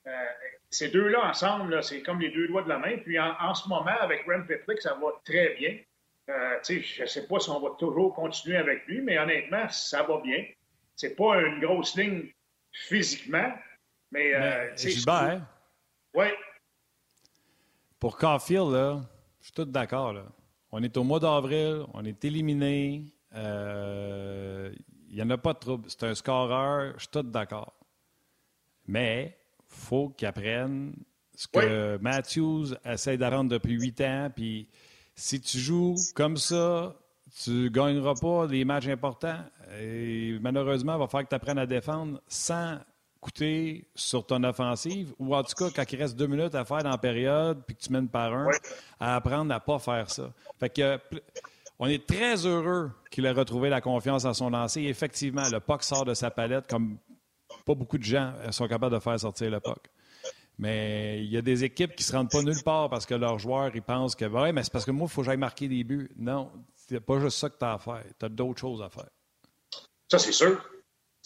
euh, 0.06 0.26
ces 0.70 0.88
deux-là 0.88 1.28
ensemble, 1.28 1.82
c'est 1.82 2.02
comme 2.02 2.20
les 2.20 2.30
deux 2.30 2.46
doigts 2.46 2.62
de 2.62 2.68
la 2.68 2.78
main. 2.78 2.96
Puis, 2.98 3.18
en, 3.18 3.54
ce 3.54 3.68
moment, 3.68 3.96
avec 4.00 4.24
Rem 4.26 4.46
Pitlick, 4.46 4.80
ça 4.80 4.94
va 4.94 5.08
très 5.24 5.54
bien. 5.54 5.78
Sais, 6.62 6.80
je 6.80 7.02
ne 7.02 7.06
sais 7.06 7.26
pas 7.26 7.40
si 7.40 7.50
on 7.50 7.60
va 7.60 7.70
toujours 7.78 8.14
continuer 8.14 8.56
avec 8.56 8.86
lui, 8.86 9.00
mais 9.00 9.18
honnêtement, 9.18 9.68
ça 9.68 10.02
va 10.02 10.20
bien. 10.20 10.44
C'est 10.96 11.14
pas 11.14 11.40
une 11.40 11.60
grosse 11.60 11.96
ligne 11.96 12.30
physiquement, 12.72 13.52
mais... 14.10 14.32
mais 14.34 14.76
Gilbert, 14.76 15.42
oui. 16.14 16.26
Pour 17.98 18.16
Caulfield, 18.16 18.72
là, 18.72 19.00
je 19.40 19.46
suis 19.46 19.52
tout 19.52 19.64
d'accord. 19.64 20.14
On 20.70 20.82
est 20.82 20.96
au 20.96 21.04
mois 21.04 21.20
d'avril, 21.20 21.84
on 21.94 22.04
est 22.04 22.24
éliminé. 22.24 23.04
Euh, 23.34 24.72
il 25.08 25.16
n'y 25.16 25.22
en 25.22 25.30
a 25.30 25.38
pas 25.38 25.54
de 25.54 25.58
trouble. 25.58 25.88
C'est 25.88 26.04
un 26.04 26.14
scoreur, 26.14 26.92
je 26.94 27.00
suis 27.00 27.08
tout 27.08 27.22
d'accord. 27.22 27.74
Mais 28.86 29.38
il 29.58 29.64
faut 29.68 30.10
qu'il 30.10 30.28
apprenne 30.28 30.94
ce 31.34 31.48
que 31.48 31.98
Matthews 31.98 32.74
essaie 32.84 33.16
d'apprendre 33.16 33.50
depuis 33.50 33.74
huit 33.74 34.00
ans. 34.00 34.30
Puis 34.34 34.68
si 35.18 35.40
tu 35.40 35.58
joues 35.58 35.96
comme 36.14 36.36
ça, 36.36 36.94
tu 37.42 37.50
ne 37.50 37.68
gagneras 37.68 38.14
pas 38.14 38.46
les 38.46 38.64
matchs 38.64 38.86
importants. 38.86 39.40
Et 39.80 40.38
malheureusement, 40.40 40.94
il 40.94 41.00
va 41.00 41.08
falloir 41.08 41.24
que 41.24 41.30
tu 41.30 41.34
apprennes 41.34 41.58
à 41.58 41.66
défendre 41.66 42.20
sans 42.28 42.78
coûter 43.20 43.88
sur 43.96 44.24
ton 44.24 44.44
offensive, 44.44 45.12
ou 45.18 45.34
en 45.34 45.42
tout 45.42 45.54
cas, 45.56 45.70
quand 45.74 45.92
il 45.92 45.98
reste 45.98 46.16
deux 46.16 46.28
minutes 46.28 46.54
à 46.54 46.64
faire 46.64 46.84
dans 46.84 46.90
la 46.90 46.98
période, 46.98 47.64
puis 47.66 47.74
que 47.74 47.80
tu 47.82 47.92
mènes 47.92 48.08
par 48.08 48.32
un, 48.32 48.46
à 49.00 49.16
apprendre 49.16 49.52
à 49.52 49.56
ne 49.56 49.60
pas 49.60 49.80
faire 49.80 50.08
ça. 50.08 50.32
Fait 50.60 50.70
que 50.70 51.00
on 51.80 51.88
est 51.88 52.06
très 52.06 52.46
heureux 52.46 52.92
qu'il 53.10 53.26
ait 53.26 53.32
retrouvé 53.32 53.70
la 53.70 53.80
confiance 53.80 54.24
en 54.24 54.34
son 54.34 54.50
lancer. 54.50 54.82
effectivement, 54.82 55.48
le 55.50 55.58
puck 55.58 55.82
sort 55.82 56.04
de 56.04 56.14
sa 56.14 56.30
palette 56.30 56.68
comme 56.68 56.96
pas 57.66 57.74
beaucoup 57.74 57.98
de 57.98 58.04
gens 58.04 58.34
sont 58.52 58.68
capables 58.68 58.94
de 58.94 59.00
faire 59.00 59.18
sortir 59.18 59.50
le 59.50 59.58
puck. 59.58 59.90
Mais 60.58 61.22
il 61.22 61.30
y 61.30 61.36
a 61.36 61.42
des 61.42 61.62
équipes 61.62 61.94
qui 61.94 62.02
ne 62.02 62.06
se 62.06 62.12
rendent 62.16 62.30
pas 62.30 62.42
nulle 62.42 62.62
part 62.64 62.90
parce 62.90 63.06
que 63.06 63.14
leurs 63.14 63.38
joueurs 63.38 63.70
ils 63.74 63.82
pensent 63.82 64.16
que 64.16 64.24
ouais, 64.24 64.52
mais 64.52 64.64
c'est 64.64 64.72
parce 64.72 64.84
que 64.84 64.90
moi, 64.90 65.06
il 65.08 65.12
faut 65.12 65.20
que 65.20 65.26
j'aille 65.26 65.36
marquer 65.36 65.68
des 65.68 65.84
buts. 65.84 66.10
Non, 66.16 66.50
c'est 66.74 67.00
pas 67.00 67.20
juste 67.20 67.38
ça 67.38 67.48
que 67.48 67.58
tu 67.58 67.64
as 67.64 67.74
à 67.74 67.78
faire. 67.78 68.04
Tu 68.18 68.26
as 68.26 68.28
d'autres 68.28 68.60
choses 68.60 68.82
à 68.82 68.88
faire. 68.88 69.08
Ça, 70.10 70.18
c'est 70.18 70.32
sûr. 70.32 70.68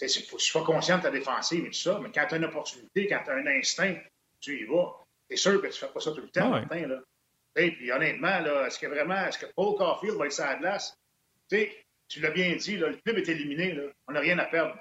Il 0.00 0.08
faut 0.08 0.36
que 0.36 0.42
tu 0.42 0.50
sois 0.50 0.64
conscient 0.64 0.98
de 0.98 1.02
ta 1.02 1.10
défensive 1.10 1.64
et 1.64 1.70
tout 1.70 1.78
ça, 1.78 2.00
mais 2.02 2.10
quand 2.12 2.26
tu 2.28 2.34
as 2.34 2.38
une 2.38 2.44
opportunité, 2.44 3.06
quand 3.06 3.20
tu 3.24 3.30
as 3.30 3.34
un 3.34 3.46
instinct, 3.46 3.96
tu 4.40 4.60
y 4.60 4.64
vas. 4.64 4.92
C'est 5.30 5.36
sûr 5.36 5.62
que 5.62 5.68
tu 5.68 5.72
ne 5.72 5.86
fais 5.86 5.86
pas 5.86 6.00
ça 6.00 6.12
tout 6.12 6.20
le 6.20 6.28
temps. 6.28 6.50
Là. 6.50 7.00
Et 7.56 7.70
puis 7.70 7.92
honnêtement, 7.92 8.64
est-ce 8.66 8.78
que 8.78 8.86
vraiment, 8.86 9.26
est-ce 9.26 9.38
que 9.38 9.46
Paul 9.54 9.76
Caulfield 9.76 10.16
va 10.16 10.26
être 10.26 10.32
sur 10.32 10.44
la 10.44 10.56
glace? 10.56 10.98
tu 11.48 12.20
l'as 12.20 12.30
bien 12.30 12.56
dit, 12.56 12.76
le 12.76 12.96
club 13.04 13.18
est 13.18 13.28
éliminé, 13.28 13.72
là. 13.72 13.84
on 14.08 14.12
n'a 14.12 14.20
rien 14.20 14.38
à 14.38 14.46
perdre. 14.46 14.74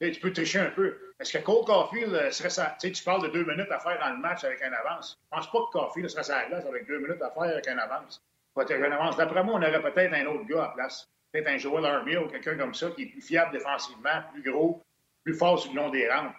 tu 0.00 0.20
peux 0.20 0.32
tricher 0.32 0.58
un 0.58 0.70
peu. 0.70 1.05
Est-ce 1.18 1.38
que 1.38 1.42
Cole 1.42 1.64
Caulfield 1.64 2.12
euh, 2.12 2.30
serait 2.30 2.50
ça? 2.50 2.76
Tu 2.78 3.02
parles 3.02 3.22
de 3.22 3.28
deux 3.28 3.44
minutes 3.44 3.70
à 3.70 3.78
faire 3.78 3.98
dans 3.98 4.10
le 4.10 4.18
match 4.18 4.44
avec 4.44 4.60
un 4.62 4.72
avance. 4.72 5.18
Je 5.24 5.36
pense 5.36 5.50
pas 5.50 5.58
que 5.58 5.72
Caulfield 5.72 6.08
serait 6.10 6.28
la 6.28 6.48
glace 6.48 6.66
avec 6.66 6.86
deux 6.86 6.98
minutes 6.98 7.22
à 7.22 7.30
faire 7.30 7.42
avec 7.44 7.66
un 7.68 7.78
avance. 7.78 8.22
avance. 8.56 9.16
D'après 9.16 9.42
moi, 9.42 9.54
on 9.54 9.62
aurait 9.62 9.80
peut-être 9.80 10.12
un 10.12 10.26
autre 10.26 10.44
gars 10.44 10.64
à 10.64 10.68
place. 10.74 11.08
Peut-être 11.32 11.48
un 11.48 11.56
Joel 11.56 11.86
Armia 11.86 12.22
ou 12.22 12.28
quelqu'un 12.28 12.56
comme 12.58 12.74
ça 12.74 12.90
qui 12.90 13.04
est 13.04 13.06
plus 13.06 13.22
fiable 13.22 13.52
défensivement, 13.52 14.22
plus 14.32 14.42
gros, 14.42 14.82
plus 15.24 15.34
fort 15.34 15.58
sur 15.58 15.72
le 15.72 15.80
long 15.80 15.88
des 15.88 16.08
rampes. 16.10 16.34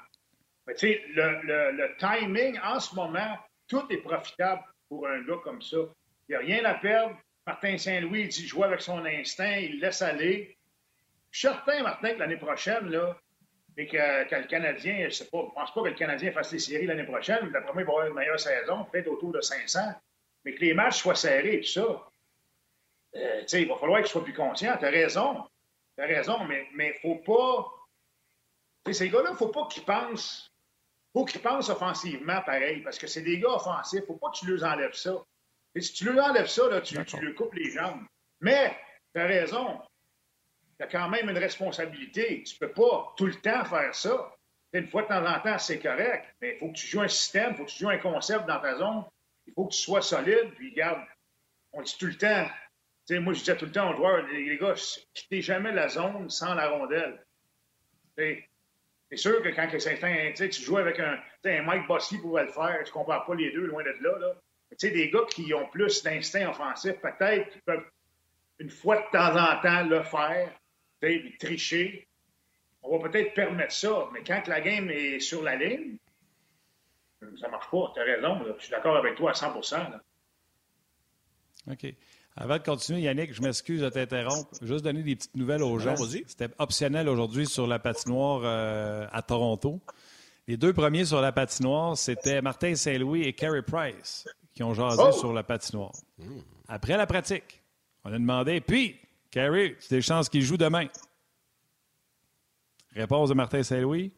Mais 0.68 0.76
tu 0.76 0.88
sais, 0.88 1.02
le, 1.10 1.98
timing 1.98 2.60
en 2.64 2.80
ce 2.80 2.94
moment, 2.94 3.38
tout 3.68 3.86
est 3.90 3.98
profitable 3.98 4.62
pour 4.88 5.08
un 5.08 5.22
gars 5.24 5.40
comme 5.44 5.62
ça. 5.62 5.78
Il 6.30 6.32
n'y 6.32 6.36
a 6.36 6.40
rien 6.40 6.66
à 6.66 6.76
perdre. 6.76 7.18
Martin 7.48 7.78
Saint-Louis, 7.78 8.22
il 8.22 8.28
dit 8.28 8.46
joue 8.46 8.64
avec 8.64 8.82
son 8.82 9.04
instinct, 9.06 9.56
il 9.58 9.80
laisse 9.80 10.02
aller. 10.02 10.58
Je 11.32 11.40
suis 11.40 11.48
certain, 11.48 11.82
Martin, 11.82 12.14
que 12.14 12.20
l'année 12.20 12.38
prochaine, 12.38 12.90
là, 12.90 13.18
et 13.78 13.88
que, 13.88 13.96
le 13.98 14.48
Canadien, 14.48 14.98
je 15.02 15.06
ne 15.06 15.10
sais 15.10 15.26
pas, 15.26 15.46
je 15.48 15.54
pense 15.54 15.74
pas 15.74 15.82
que 15.84 15.88
le 15.88 15.94
Canadien 15.94 16.32
fasse 16.32 16.52
les 16.52 16.60
séries 16.60 16.88
l'année 16.88 17.04
prochaine, 17.04 17.40
mais 17.44 17.52
d'après 17.52 17.74
moi, 17.74 17.82
il 17.84 17.86
va 17.86 17.92
avoir 17.92 18.08
une 18.08 18.14
meilleure 18.16 18.40
saison, 18.40 18.86
peut-être 18.86 19.08
autour 19.08 19.32
de 19.32 19.42
500, 19.42 19.80
mais 20.44 20.56
que 20.56 20.62
les 20.62 20.74
matchs 20.74 20.98
soient 20.98 21.16
serrés 21.16 21.56
et 21.56 21.62
tout 21.62 21.68
ça. 21.68 22.10
Euh, 23.16 23.44
il 23.54 23.68
va 23.68 23.78
falloir 23.78 24.02
qu'il 24.02 24.10
soit 24.10 24.24
plus 24.24 24.34
conscient. 24.34 24.76
Tu 24.78 24.86
as 24.86 24.90
raison. 24.90 25.44
Tu 25.96 26.04
as 26.04 26.08
raison, 26.08 26.44
mais 26.46 26.68
il 26.74 26.88
ne 26.88 26.94
faut 26.94 27.16
pas. 27.16 28.92
ces 28.92 29.10
gars-là, 29.10 29.30
il 29.30 29.34
ne 29.34 29.38
faut 29.38 29.50
pas 29.50 29.68
qu'ils 29.68 29.86
pensent. 29.86 30.52
faut 31.14 31.26
qu'ils 31.26 31.42
pensent 31.42 31.70
offensivement 31.70 32.42
pareil, 32.42 32.82
parce 32.82 32.98
que 32.98 33.08
c'est 33.08 33.22
des 33.22 33.40
gars 33.40 33.56
offensifs. 33.56 34.00
Il 34.00 34.02
ne 34.02 34.08
faut 34.08 34.18
pas 34.18 34.32
que 34.32 34.38
tu 34.38 34.48
leur 34.48 34.72
enlèves 34.72 34.94
ça. 34.94 35.24
Et 35.76 35.82
si 35.82 35.94
tu 35.94 36.06
leur 36.06 36.26
enlèves 36.26 36.48
ça, 36.48 36.68
là, 36.68 36.82
tu, 36.82 37.04
tu 37.06 37.18
lui 37.18 37.36
coupes 37.36 37.54
les 37.54 37.70
jambes. 37.70 38.06
Mais, 38.42 38.76
tu 39.14 39.22
as 39.22 39.28
raison. 39.28 39.80
Tu 40.80 40.86
as 40.86 40.88
quand 40.88 41.10
même 41.10 41.30
une 41.30 41.38
responsabilité. 41.38 42.44
Tu 42.44 42.56
ne 42.56 42.68
peux 42.68 42.74
pas 42.74 43.14
tout 43.18 43.26
le 43.26 43.36
temps 43.36 43.66
faire 43.66 43.94
ça. 43.96 44.34
Une 44.74 44.88
fois 44.88 45.04
de 45.04 45.08
temps 45.08 45.26
en 45.26 45.40
temps, 45.40 45.58
c'est 45.58 45.80
correct, 45.80 46.36
mais 46.42 46.56
il 46.56 46.60
faut 46.60 46.68
que 46.70 46.78
tu 46.78 46.88
joues 46.88 47.02
un 47.02 47.08
système, 47.08 47.52
il 47.52 47.58
faut 47.58 47.64
que 47.64 47.70
tu 47.70 47.80
joues 47.80 47.90
un 47.90 47.98
concept 47.98 48.46
dans 48.46 48.60
ta 48.60 48.76
zone. 48.78 49.06
Il 49.46 49.54
faut 49.54 49.66
que 49.66 49.74
tu 49.74 49.80
sois 49.80 50.02
solide. 50.02 50.52
Puis, 50.56 50.72
regarde, 50.72 51.02
on 51.74 51.82
dit 51.82 51.96
tout 51.98 52.06
le 52.06 52.18
temps, 52.18 52.48
moi, 53.16 53.34
je 53.34 53.40
disais 53.40 53.56
tout 53.56 53.66
le 53.66 53.72
temps 53.72 53.92
aux 53.92 53.96
joueurs, 53.96 54.28
les, 54.28 54.58
gars, 54.58 54.74
quittez 55.14 55.42
jamais 55.42 55.72
la 55.72 55.88
zone 55.88 56.30
sans 56.30 56.54
la 56.54 56.70
rondelle. 56.70 57.24
C'est 58.18 58.48
sûr 59.16 59.42
que 59.42 59.50
quand 59.50 59.68
tu 59.70 60.62
joues 60.62 60.78
avec 60.78 61.00
un, 61.00 61.22
Mike 61.64 61.88
Bossy 61.88 62.18
pourrait 62.18 62.46
le 62.46 62.52
faire, 62.52 62.80
tu 62.84 62.90
ne 62.90 62.94
compares 62.94 63.26
pas 63.26 63.36
les 63.36 63.52
deux 63.52 63.66
loin 63.66 63.84
d'être 63.84 64.02
là. 64.02 64.18
là. 64.20 64.34
sais, 64.78 64.92
des 64.92 65.10
gars 65.10 65.26
qui 65.30 65.54
ont 65.54 65.68
plus 65.70 66.04
d'instinct 66.04 66.50
offensif, 66.50 67.00
peut-être 67.00 67.50
qu'ils 67.50 67.62
peuvent 67.62 67.86
une 68.60 68.70
fois 68.70 68.98
de 68.98 69.12
temps 69.12 69.36
en 69.36 69.62
temps 69.62 69.84
le 69.84 70.04
faire, 70.04 70.52
tricher. 71.40 72.08
On 72.84 72.98
va 72.98 73.10
peut-être 73.10 73.34
permettre 73.34 73.74
ça, 73.74 74.10
mais 74.14 74.24
quand 74.26 74.48
la 74.48 74.62
game 74.62 74.90
est 74.90 75.20
sur 75.20 75.44
la 75.44 75.56
ligne, 75.56 75.98
ça 77.20 77.48
ne 77.48 77.52
marche 77.52 77.70
pas. 77.70 77.92
Tu 77.94 78.00
as 78.00 78.04
raison. 78.04 78.40
Je 78.58 78.64
suis 78.64 78.72
d'accord 78.72 78.98
avec 78.98 79.16
toi 79.16 79.32
à 79.32 79.34
100% 79.34 80.00
OK. 81.70 81.94
Avant 82.40 82.58
de 82.58 82.64
continuer, 82.64 83.02
Yannick, 83.02 83.34
je 83.34 83.42
m'excuse 83.42 83.82
de 83.82 83.90
t'interrompre. 83.90 84.50
Juste 84.62 84.84
donner 84.84 85.02
des 85.02 85.16
petites 85.16 85.36
nouvelles 85.36 85.64
aux 85.64 85.80
gens. 85.80 85.96
C'était 86.28 86.50
optionnel 86.60 87.10
aujourd'hui 87.10 87.48
sur 87.48 87.66
la 87.66 87.80
patinoire 87.80 88.42
euh, 88.44 89.08
à 89.12 89.22
Toronto. 89.24 89.82
Les 90.48 90.56
deux 90.56 90.72
premiers 90.72 91.04
sur 91.04 91.20
la 91.20 91.32
patinoire, 91.32 91.98
c'était 91.98 92.42
Martin 92.42 92.76
Saint-Louis 92.76 93.24
et 93.24 93.34
Carey 93.34 93.64
Price 93.64 94.26
qui 94.54 94.64
ont 94.64 94.74
jasé 94.74 95.04
oh! 95.06 95.12
sur 95.12 95.34
la 95.34 95.44
patinoire. 95.44 95.94
Après 96.68 96.96
la 96.96 97.06
pratique, 97.06 97.62
on 98.06 98.14
a 98.14 98.18
demandé 98.18 98.62
Puis, 98.62 99.00
Carey, 99.32 99.76
c'est 99.80 99.96
des 99.96 100.02
chances 100.02 100.30
qu'il 100.30 100.42
joue 100.42 100.58
demain. 100.58 100.88
Réponse 102.96 103.30
de 103.30 103.34
Martin 103.36 103.64
Saint-Louis 103.64 104.12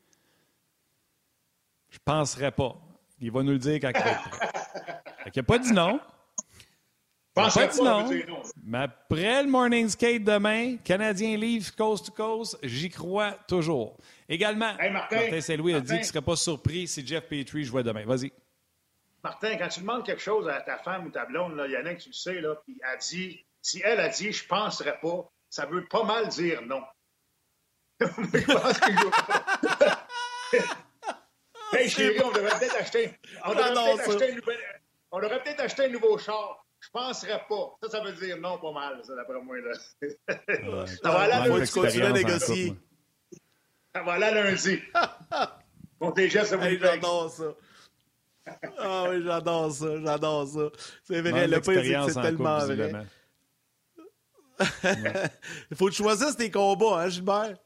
Je 1.89 1.97
ne 1.97 2.03
penserais 2.03 2.51
pas. 2.51 2.75
Il 3.19 3.31
va 3.31 3.43
nous 3.43 3.51
le 3.51 3.57
dire 3.57 3.79
quand 3.81 3.89
il 3.89 4.01
va 4.01 4.11
être 4.11 4.29
prêt. 4.29 4.49
Il 5.25 5.31
n'a 5.35 5.43
pas 5.43 5.59
dit 5.59 5.73
non. 5.73 5.99
Pas 7.33 7.49
dit 7.49 7.81
non. 7.81 8.09
Mais 8.63 8.79
après 8.79 9.43
le 9.43 9.49
morning 9.49 9.87
skate 9.87 10.23
demain, 10.23 10.77
Canadien 10.77 11.37
livre 11.37 11.75
coast 11.75 12.07
to 12.07 12.11
coast, 12.11 12.57
j'y 12.63 12.89
crois 12.89 13.33
toujours. 13.47 13.97
Également, 14.27 14.73
Martin, 14.91 15.41
Saint-Louis 15.41 15.73
a 15.73 15.81
dit 15.81 15.87
qu'il 15.87 15.99
ne 15.99 16.03
serait 16.03 16.21
pas 16.21 16.35
surpris 16.35 16.87
si 16.87 17.05
Jeff 17.05 17.25
Petrie 17.27 17.63
jouait 17.63 17.83
demain. 17.83 18.05
Vas-y. 18.05 18.31
Martin, 19.23 19.57
quand 19.57 19.67
tu 19.67 19.81
demandes 19.81 20.05
quelque 20.05 20.21
chose 20.21 20.47
à 20.47 20.61
ta 20.61 20.77
femme 20.77 21.05
ou 21.05 21.09
ta 21.09 21.25
blonde, 21.25 21.55
là, 21.55 21.67
Yannick, 21.67 21.99
tu 21.99 22.09
le 22.09 22.13
sais, 22.13 22.39
là, 22.39 22.55
puis 22.63 22.79
elle 22.81 22.99
dit, 22.99 23.45
si 23.61 23.81
elle 23.83 23.99
a 23.99 24.09
dit 24.09 24.31
je 24.31 24.43
ne 24.43 24.47
penserais 24.47 24.99
pas, 25.01 25.31
ça 25.49 25.65
veut 25.65 25.85
pas 25.87 26.03
mal 26.03 26.27
dire 26.29 26.61
non. 26.63 26.81
je 27.99 28.07
pense 28.07 28.79
que 28.79 28.91
Hey 31.77 31.87
chérie, 31.89 32.21
on 32.23 32.31
devrait 32.31 32.57
peut-être 32.57 32.77
acheter, 32.77 33.13
on 33.45 33.49
devrait 33.49 33.73
peut-être 33.73 34.09
acheter, 34.09 34.31
une 34.31 34.41
on 35.11 35.19
devrait 35.19 35.43
peut-être 35.43 35.59
acheter 35.61 35.85
un 35.85 35.89
nouveau 35.89 36.17
char. 36.17 36.65
Je 36.79 36.89
penserais 36.91 37.41
pas. 37.49 37.77
Ça, 37.83 37.89
ça 37.89 38.01
veut 38.01 38.13
dire 38.13 38.37
non, 38.37 38.57
pas 38.57 38.71
mal, 38.71 39.01
ça, 39.03 39.13
d'après 39.15 39.41
moi. 39.41 39.57
Là. 39.59 39.73
ça 41.03 41.11
va 41.11 41.19
aller 41.19 41.49
lundi. 41.49 41.71
Tu 41.71 41.79
continues 41.79 42.05
à 42.05 42.11
négocier. 42.11 42.75
Ça 43.93 44.01
va 44.03 44.13
aller 44.13 44.31
lundi. 44.31 44.79
Bon, 45.99 46.11
déjà, 46.11 46.45
ça 46.45 46.55
hey, 46.65 46.79
J'adore 46.79 47.29
ça. 47.29 47.55
Ah 48.77 49.05
oui, 49.09 49.21
j'adore 49.23 49.71
ça, 49.71 49.87
j'adore 50.01 50.47
ça. 50.47 50.69
C'est 51.03 51.21
vrai, 51.21 51.47
le 51.47 51.59
pire, 51.59 52.05
c'est 52.09 52.21
tellement 52.21 52.59
vrai. 52.59 53.05
Il 54.59 55.75
faut 55.77 55.85
que 55.85 55.91
tu 55.91 56.03
choisisses 56.03 56.35
tes 56.35 56.51
combats, 56.51 57.01
hein, 57.01 57.09
Gilbert? 57.09 57.57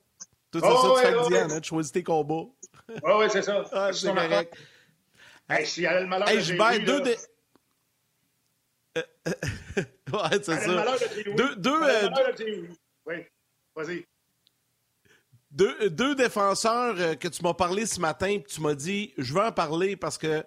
Tout 0.51 0.59
ça, 0.59 0.69
oh, 0.69 0.95
ça, 0.95 1.01
tu 1.01 1.07
fais 1.07 1.17
ouais, 1.17 1.27
Diane, 1.27 1.51
hein, 1.51 1.59
tu 1.59 1.69
choisis 1.69 1.91
tes 1.91 2.03
combats. 2.03 2.45
Oui, 2.89 3.11
oui, 3.17 3.25
c'est 3.31 3.41
ça. 3.41 3.63
Ah, 3.71 3.91
c'est 3.91 4.13
correct. 4.13 4.55
Hey, 5.49 5.65
si 5.65 5.83
elle 5.83 5.97
a 5.97 6.01
le 6.01 6.07
malheur 6.07 6.29
hey, 6.29 6.37
de 6.37 6.41
je 6.41 6.55
baille 6.55 6.83
deux 6.83 7.01
des... 7.01 7.17
ouais, 9.75 10.39
c'est 10.43 10.43
ça. 10.43 10.85
Deux, 11.35 11.55
deux, 11.55 11.83
euh, 11.83 12.09
Oui, 13.05 13.15
vas-y. 13.75 14.05
Deux, 15.49 15.89
deux, 15.89 16.15
défenseurs 16.15 16.95
euh, 16.97 17.15
que 17.15 17.27
tu 17.27 17.41
m'as 17.43 17.53
parlé 17.53 17.85
ce 17.85 17.99
matin, 17.99 18.39
puis 18.39 18.53
tu 18.53 18.61
m'as 18.61 18.75
dit, 18.75 19.13
je 19.17 19.33
veux 19.33 19.41
en 19.41 19.51
parler 19.51 19.95
parce 19.95 20.17
que, 20.17 20.43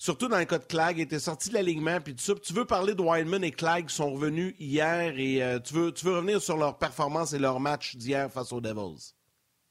surtout 0.00 0.28
dans 0.28 0.38
le 0.38 0.46
cas 0.46 0.58
de 0.58 0.64
Clag, 0.64 0.98
était 0.98 1.18
sorti 1.18 1.50
de 1.50 1.54
l'alignement, 1.54 2.00
puis 2.00 2.14
tout 2.14 2.22
ça. 2.22 2.32
tu 2.34 2.54
veux 2.54 2.64
parler 2.64 2.94
de 2.94 3.02
Wildman 3.02 3.44
et 3.44 3.50
Clag 3.50 3.86
qui 3.86 3.94
sont 3.94 4.10
revenus 4.10 4.54
hier 4.58 5.12
et 5.18 5.42
euh, 5.42 5.58
tu, 5.60 5.74
veux, 5.74 5.92
tu 5.92 6.06
veux 6.06 6.16
revenir 6.16 6.40
sur 6.40 6.56
leur 6.56 6.78
performance 6.78 7.34
et 7.34 7.38
leur 7.38 7.60
match 7.60 7.96
d'hier 7.96 8.32
face 8.32 8.50
aux 8.50 8.62
Devils? 8.62 9.12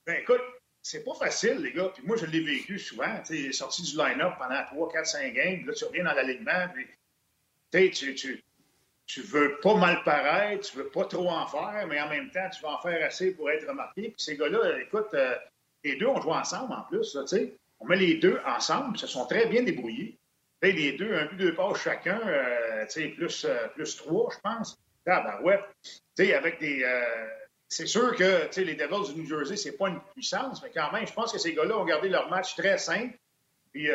Ben 0.06 0.18
écoute, 0.22 0.42
c'est 0.84 1.04
pas 1.04 1.16
facile, 1.16 1.58
les 1.58 1.74
gars. 1.74 1.90
Puis 1.96 2.04
moi, 2.06 2.16
je 2.16 2.28
l'ai 2.28 2.42
vécu 2.42 2.78
souvent. 2.78 3.20
Tu 3.26 3.46
sais, 3.46 3.52
sorti 3.52 3.82
du 3.82 3.98
line-up 3.98 4.34
pendant 4.38 4.64
3, 4.66 4.92
4, 4.92 5.06
5 5.06 5.34
games, 5.34 5.66
là, 5.66 5.74
tu 5.74 5.86
reviens 5.86 6.04
dans 6.04 6.14
l'alignement, 6.14 6.68
puis 6.76 7.92
tu, 7.92 8.14
tu, 8.14 8.44
tu 9.08 9.22
veux 9.22 9.60
pas 9.62 9.76
mal 9.76 10.04
paraître, 10.04 10.70
tu 10.70 10.78
veux 10.78 10.90
pas 10.90 11.06
trop 11.06 11.28
en 11.28 11.48
faire, 11.48 11.88
mais 11.88 12.00
en 12.00 12.08
même 12.08 12.30
temps, 12.30 12.48
tu 12.56 12.62
vas 12.62 12.74
en 12.74 12.82
faire 12.82 13.04
assez 13.04 13.32
pour 13.32 13.50
être 13.50 13.68
remarqué. 13.68 14.04
Puis 14.04 14.14
ces 14.18 14.38
gars-là, 14.38 14.80
écoute, 14.80 15.08
euh, 15.16 15.36
les 15.84 15.96
deux 15.96 16.06
ont 16.06 16.22
joué 16.22 16.34
ensemble 16.34 16.72
en 16.74 16.84
plus. 16.84 17.16
Là, 17.16 17.24
on 17.80 17.86
met 17.86 17.98
les 17.98 18.16
deux 18.16 18.40
ensemble, 18.46 18.96
ils 18.96 19.00
se 19.00 19.08
sont 19.08 19.26
très 19.26 19.46
bien 19.48 19.64
débrouillés. 19.64 20.20
les 20.62 20.94
deux, 20.94 21.14
un 21.14 21.26
but, 21.26 21.38
deux 21.38 21.56
passes 21.56 21.82
chacun, 21.82 22.20
euh, 22.26 22.86
plus, 23.16 23.46
euh, 23.46 23.68
plus 23.70 23.96
trois, 23.96 24.30
je 24.34 24.40
pense. 24.40 24.78
Ah, 25.08 25.22
ben 25.22 25.44
ouais. 25.44 26.34
avec 26.36 26.60
des. 26.60 26.86
c'est 27.68 27.88
sûr 27.88 28.16
que 28.16 28.60
les 28.60 28.76
Devils 28.76 29.14
du 29.14 29.22
New 29.22 29.28
Jersey, 29.28 29.56
c'est 29.56 29.78
pas 29.78 29.90
une 29.90 30.02
puissance, 30.14 30.62
mais 30.62 30.70
quand 30.72 30.92
même, 30.92 31.08
je 31.08 31.14
pense 31.14 31.32
que 31.32 31.40
ces 31.40 31.54
gars-là 31.54 31.80
ont 31.80 31.86
gardé 31.86 32.10
leur 32.10 32.30
match 32.30 32.56
très 32.56 32.78
simple. 32.78 33.18
Puis 33.72 33.88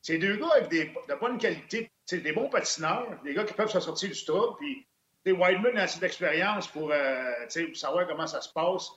ces 0.00 0.16
deux 0.16 0.36
gars 0.36 0.48
avec 0.56 0.68
des, 0.70 0.84
de 0.86 1.14
bonne 1.20 1.36
qualité 1.36 1.90
des 2.18 2.32
bons 2.32 2.48
patineurs, 2.48 3.06
des 3.22 3.34
gars 3.34 3.44
qui 3.44 3.54
peuvent 3.54 3.70
se 3.70 3.80
sortir 3.80 4.10
du 4.10 4.24
trouble. 4.24 4.56
Puis, 4.58 4.86
Whiteman 5.32 5.76
a 5.76 5.82
assez 5.82 6.00
d'expérience 6.00 6.66
pour, 6.68 6.90
euh, 6.90 7.48
savoir 7.74 8.06
comment 8.06 8.26
ça 8.26 8.40
se 8.40 8.52
passe. 8.52 8.90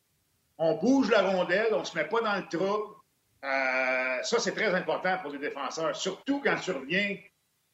On 0.58 0.76
bouge 0.76 1.10
la 1.10 1.22
rondelle, 1.22 1.74
on 1.74 1.82
ne 1.82 1.86
se 1.86 1.96
met 1.98 2.06
pas 2.06 2.22
dans 2.22 2.36
le 2.36 2.48
trouble. 2.48 2.96
Euh, 3.44 4.24
ça, 4.24 4.40
c'est 4.40 4.54
très 4.54 4.74
important 4.74 5.18
pour 5.22 5.32
les 5.32 5.40
défenseurs, 5.40 5.96
surtout 5.96 6.42
quand 6.42 6.56
tu 6.56 6.72
reviens 6.72 7.18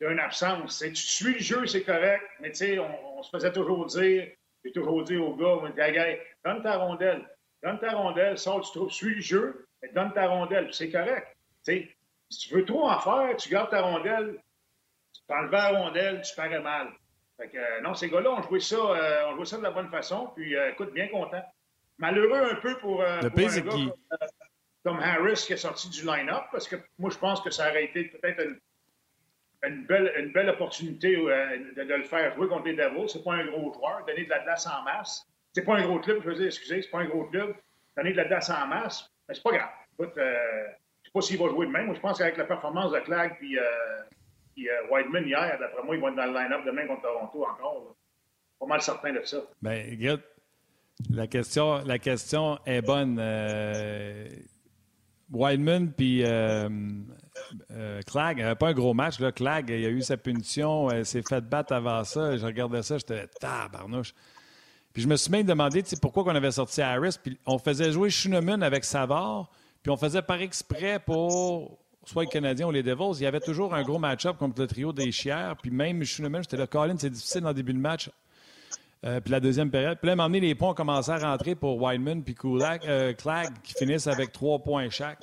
d'une 0.02 0.20
absence. 0.20 0.80
tu 0.80 0.96
suis 0.96 1.34
le 1.34 1.40
jeu, 1.40 1.68
c'est 1.68 1.84
correct, 1.84 2.24
mais 2.40 2.52
on, 2.80 3.20
on 3.20 3.24
se 3.24 3.30
faisait 3.30 3.52
toujours 3.52 3.86
dire, 3.86 4.32
j'ai 4.64 4.72
toujours 4.72 5.04
dit 5.04 5.18
aux 5.18 5.36
gars, 5.36 5.60
on 5.62 5.70
dit, 5.70 6.18
donne 6.44 6.64
ta 6.64 6.78
rondelle, 6.78 7.30
donne 7.62 7.80
ta 7.80 7.92
rondelle, 7.92 8.38
sors 8.38 8.62
du 8.62 8.72
trouble, 8.72 8.92
suis 8.92 9.16
le 9.16 9.22
jeu, 9.22 9.68
mais 9.82 9.90
donne 9.90 10.12
ta 10.14 10.28
rondelle, 10.28 10.70
c'est 10.74 10.90
correct. 10.90 11.28
si 11.64 11.88
tu 12.30 12.56
veux 12.56 12.66
trop 12.66 12.90
en 12.90 13.00
faire, 13.00 13.36
tu 13.38 13.50
gardes 13.50 13.70
ta 13.70 13.82
rondelle, 13.82 14.42
T'enlevais 15.28 15.58
la 15.58 15.80
rondelle, 15.80 16.22
tu 16.24 16.36
parais 16.36 16.60
mal. 16.60 16.88
Fait 17.38 17.50
que, 17.50 17.58
euh, 17.58 17.82
non, 17.82 17.94
ces 17.94 18.10
gars-là 18.10 18.32
ont 18.32 18.42
joué 18.42 18.60
ça, 18.60 18.78
euh, 18.78 19.28
ont 19.28 19.36
joué 19.36 19.46
ça 19.46 19.58
de 19.58 19.64
la 19.64 19.70
bonne 19.70 19.90
façon. 19.90 20.32
Puis, 20.36 20.56
écoute, 20.56 20.92
bien 20.92 21.08
content. 21.08 21.44
Malheureux 22.00 22.52
un 22.52 22.56
peu 22.56 22.76
pour, 22.80 22.98
pour 22.98 23.04
un 23.04 23.20
gars 23.22 23.94
comme, 24.84 25.00
Harris 25.00 25.44
qui 25.46 25.54
est 25.54 25.58
sorti 25.58 25.90
du 25.90 26.06
line-up, 26.06 26.44
parce 26.52 26.68
que 26.68 26.78
moi, 26.98 27.10
je 27.10 27.18
pense 27.18 27.42
que 27.42 27.50
ça 27.50 27.70
aurait 27.70 27.86
été 27.86 28.06
peut-être 28.06 28.44
une, 29.64 29.86
belle, 29.86 30.14
une 30.18 30.32
belle 30.32 30.50
opportunité 30.50 31.16
de, 31.16 31.82
le 31.82 32.04
faire 32.04 32.34
jouer 32.36 32.48
contre 32.48 32.66
les 32.66 32.76
Devils. 32.76 33.10
C'est 33.10 33.24
pas 33.24 33.34
un 33.34 33.46
gros 33.46 33.74
joueur. 33.74 34.06
Donner 34.06 34.26
de 34.26 34.30
la 34.30 34.40
glace 34.40 34.68
en 34.68 34.84
masse. 34.84 35.26
C'est 35.54 35.64
pas 35.64 35.76
un 35.76 35.86
gros 35.86 36.00
club, 36.00 36.22
je 36.24 36.30
veux 36.30 36.36
dire, 36.36 36.46
excusez, 36.46 36.82
c'est 36.82 36.90
pas 36.90 37.00
un 37.00 37.08
gros 37.08 37.26
club. 37.26 37.56
Donner 37.98 38.12
de 38.12 38.18
la 38.18 38.26
glace 38.26 38.50
en 38.50 38.68
masse, 38.68 39.10
mais 39.28 39.36
c'est 39.36 39.44
pas 39.44 39.52
grave. 39.52 39.70
Écoute, 39.94 40.14
je 40.16 41.06
sais 41.06 41.12
pas 41.14 41.22
s'il 41.22 41.40
va 41.40 41.50
jouer 41.50 41.66
de 41.66 41.72
même. 41.72 41.88
Moi, 41.88 41.96
je 41.96 42.00
pense 42.00 42.18
qu'avec 42.18 42.38
la 42.38 42.46
performance 42.46 42.92
de 42.92 43.00
Clag 43.00 43.38
puis 43.38 43.58
puis 44.60 44.70
euh, 44.70 44.92
Whiteman, 44.92 45.26
hier, 45.26 45.58
d'après 45.60 45.84
moi, 45.84 45.96
ils 45.96 46.02
vont 46.02 46.10
être 46.10 46.16
dans 46.16 46.26
le 46.26 46.34
line-up 46.34 46.66
demain 46.66 46.86
contre 46.86 47.04
Toronto 47.04 47.46
encore. 47.46 47.96
Pas 48.60 48.66
mal 48.66 48.82
certain 48.82 49.14
de 49.14 49.22
ça. 49.24 49.38
Bien, 49.62 49.84
regarde, 49.90 50.22
la 51.10 51.28
question, 51.28 51.82
la 51.86 51.98
question 51.98 52.60
est 52.66 52.82
bonne. 52.82 53.18
Euh, 55.32 55.38
Whiteman 55.38 55.92
puis 55.92 56.24
euh, 56.24 56.70
euh 57.72 58.02
Clag, 58.06 58.56
pas 58.56 58.68
un 58.68 58.74
gros 58.74 58.94
match. 58.94 59.20
Là. 59.20 59.32
Clag, 59.32 59.70
il 59.70 59.86
a 59.86 59.90
eu 59.90 60.02
sa 60.02 60.18
punition, 60.18 60.92
il 60.92 61.06
s'est 61.06 61.24
fait 61.28 61.42
battre 61.42 61.74
avant 61.74 62.04
ça. 62.04 62.38
Je 62.38 62.46
regardais 62.46 62.84
ça, 62.84 62.98
j'étais 62.98 63.28
tabarnouche. 63.40 64.14
Puis 64.94 65.04
je 65.04 65.08
me 65.08 65.16
suis 65.16 65.32
même 65.32 65.46
demandé 65.46 65.84
pourquoi 66.02 66.24
on 66.24 66.36
avait 66.36 66.52
sorti 66.52 66.82
Harris. 66.82 67.18
Puis 67.22 67.38
on 67.46 67.60
faisait 67.60 67.92
jouer 67.92 68.10
Schunemann 68.10 68.64
avec 68.64 68.84
Savard, 68.84 69.50
puis 69.84 69.92
on 69.92 69.98
faisait 69.98 70.22
par 70.22 70.42
exprès 70.42 71.00
pour 71.00 71.78
soit 72.06 72.24
les 72.24 72.30
Canadiens 72.30 72.68
ou 72.68 72.72
les 72.72 72.82
Devils, 72.84 73.20
il 73.20 73.24
y 73.24 73.26
avait 73.28 73.40
toujours 73.40 73.74
un 73.76 73.84
gros 73.84 74.00
match-up 74.00 74.38
contre 74.38 74.60
le 74.62 74.68
trio 74.68 74.92
des 74.92 75.12
Chières. 75.12 75.56
Puis 75.62 75.70
même 75.70 76.04
Schunemann, 76.04 76.42
j'étais 76.42 76.58
là, 76.58 76.66
Colin, 76.66 76.96
c'est 76.98 77.10
difficile 77.10 77.44
le 77.44 77.54
début 77.54 77.74
du 77.74 77.80
match. 77.80 78.10
Euh, 79.06 79.22
puis 79.22 79.32
la 79.32 79.40
deuxième 79.40 79.72
période. 79.72 79.98
Puis 80.02 80.14
là, 80.14 80.22
à 80.22 80.28
les 80.28 80.56
points 80.56 80.72
ont 80.72 80.74
commencé 80.74 81.10
à 81.10 81.18
rentrer 81.18 81.56
pour 81.56 81.82
Wideman 81.82 82.24
puis 82.24 82.36
Kulak, 82.36 82.86
euh, 82.86 83.14
Clag 83.14 83.50
qui 83.64 83.74
finissent 83.74 84.08
avec 84.08 84.32
trois 84.34 84.60
points 84.60 84.90
chaque. 84.90 85.20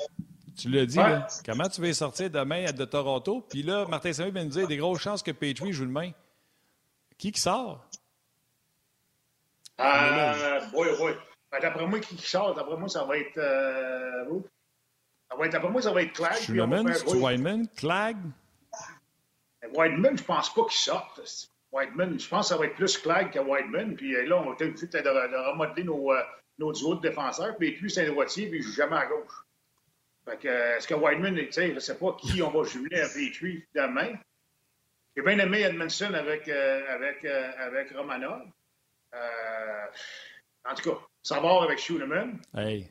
Tu 0.56 0.70
l'as 0.70 0.86
dit, 0.86 0.96
là. 0.96 1.26
Comment 1.44 1.68
tu 1.68 1.82
vas 1.82 1.92
sortir 1.92 2.30
demain 2.30 2.72
de 2.72 2.84
Toronto? 2.86 3.46
Puis 3.50 3.62
là, 3.62 3.84
Martin 3.86 4.14
Samuel 4.14 4.32
vient 4.32 4.44
nous 4.44 4.50
dire 4.50 4.66
des 4.66 4.78
grosses 4.78 5.02
chances 5.02 5.22
que 5.22 5.30
Petrie 5.30 5.72
joue 5.72 5.84
demain. 5.84 6.12
Qui 7.18 7.32
qui 7.32 7.40
sort? 7.40 7.84
Euh, 9.78 10.60
oui, 10.74 10.88
oui. 11.02 11.10
Ben, 11.52 11.60
d'après 11.60 11.86
moi, 11.86 12.00
qui 12.00 12.16
sort? 12.16 12.54
D'après 12.54 12.76
moi, 12.78 12.88
ça 12.88 13.04
va 13.04 13.18
être. 13.18 13.36
Euh, 13.36 14.24
ça 15.30 15.36
va 15.36 15.46
être, 15.46 15.54
après 15.54 15.68
moi, 15.70 15.82
ça 15.82 15.92
va 15.92 16.02
être 16.02 16.14
Clag. 16.14 16.36
Schumann, 16.36 16.94
c'est 16.94 17.14
Whiteman, 17.14 17.68
Clag? 17.76 18.16
Whiteman, 19.74 20.16
je 20.16 20.22
pense 20.22 20.54
pas 20.54 20.62
qu'il 20.64 20.78
sorte. 20.78 21.50
Whiteman, 21.72 22.18
je 22.18 22.28
pense 22.28 22.48
que 22.48 22.54
ça 22.54 22.58
va 22.58 22.66
être 22.66 22.74
plus 22.74 22.98
Clag 22.98 23.32
que 23.32 23.38
Whiteman. 23.38 23.96
Puis 23.96 24.14
euh, 24.14 24.26
là, 24.26 24.36
on 24.38 24.50
va 24.50 24.56
peut-être 24.56 24.80
de, 24.80 24.98
de, 24.98 25.50
remodeler 25.50 25.84
nos, 25.84 26.12
euh, 26.12 26.22
nos 26.58 26.72
duos 26.72 26.96
de 26.96 27.08
défenseurs. 27.08 27.56
Puis 27.56 27.76
lui, 27.76 27.90
c'est 27.90 28.06
un 28.06 28.10
droitier, 28.10 28.48
puis 28.48 28.58
il 28.58 28.62
joue 28.62 28.72
jamais 28.72 28.96
à 28.96 29.06
gauche. 29.06 29.44
Fait 30.28 30.38
que, 30.38 30.48
euh, 30.48 30.76
est-ce 30.76 30.88
que 30.88 30.94
Whiteman, 30.94 31.36
tu 31.36 31.52
sais, 31.52 31.74
je 31.74 31.78
sais 31.78 31.96
pas 31.96 32.16
qui 32.20 32.42
on 32.42 32.50
va 32.50 32.68
jumeler 32.68 33.00
avec 33.00 33.40
lui 33.40 33.64
demain. 33.74 34.14
J'ai 35.16 35.22
bien 35.22 35.38
aimé 35.38 35.62
Edmondson 35.62 36.12
avec, 36.12 36.48
avec, 36.48 37.24
avec 37.24 37.90
Romanov. 37.92 38.42
en 40.64 40.74
tout 40.74 40.90
cas, 40.90 40.98
savoir 41.22 41.62
avec 41.62 41.78
Schumann. 41.78 42.38
Hey. 42.54 42.90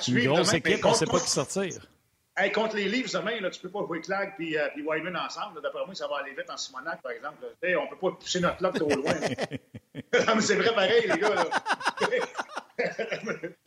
C'est 0.00 0.12
une 0.12 0.24
grosse 0.26 0.54
équipe, 0.54 0.84
on 0.84 0.90
ne 0.90 0.94
sait 0.94 1.06
pas 1.06 1.20
qui 1.20 1.30
sortir. 1.30 1.86
Hey, 2.36 2.50
contre 2.50 2.74
les 2.74 2.88
Leafs 2.88 3.12
demain, 3.12 3.40
là, 3.40 3.48
tu 3.50 3.58
ne 3.58 3.62
peux 3.62 3.70
pas 3.70 3.86
jouer 3.86 4.00
Clag 4.00 4.32
et 4.40 4.58
euh, 4.58 4.68
Wyman 4.84 5.16
ensemble. 5.16 5.62
D'après 5.62 5.84
moi, 5.86 5.94
ça 5.94 6.08
va 6.08 6.16
aller 6.16 6.32
vite 6.32 6.50
en 6.50 6.56
Simonac, 6.56 7.00
par 7.00 7.12
exemple. 7.12 7.44
Hey, 7.62 7.76
on 7.76 7.84
ne 7.84 7.90
peut 7.90 7.96
pas 7.96 8.10
pousser 8.10 8.40
notre 8.40 8.60
lock 8.60 8.74
trop 8.74 8.88
loin. 8.88 9.12
mais 9.94 10.40
c'est 10.40 10.56
vrai 10.56 10.74
pareil, 10.74 11.08
les 11.12 11.18
gars. 11.18 11.48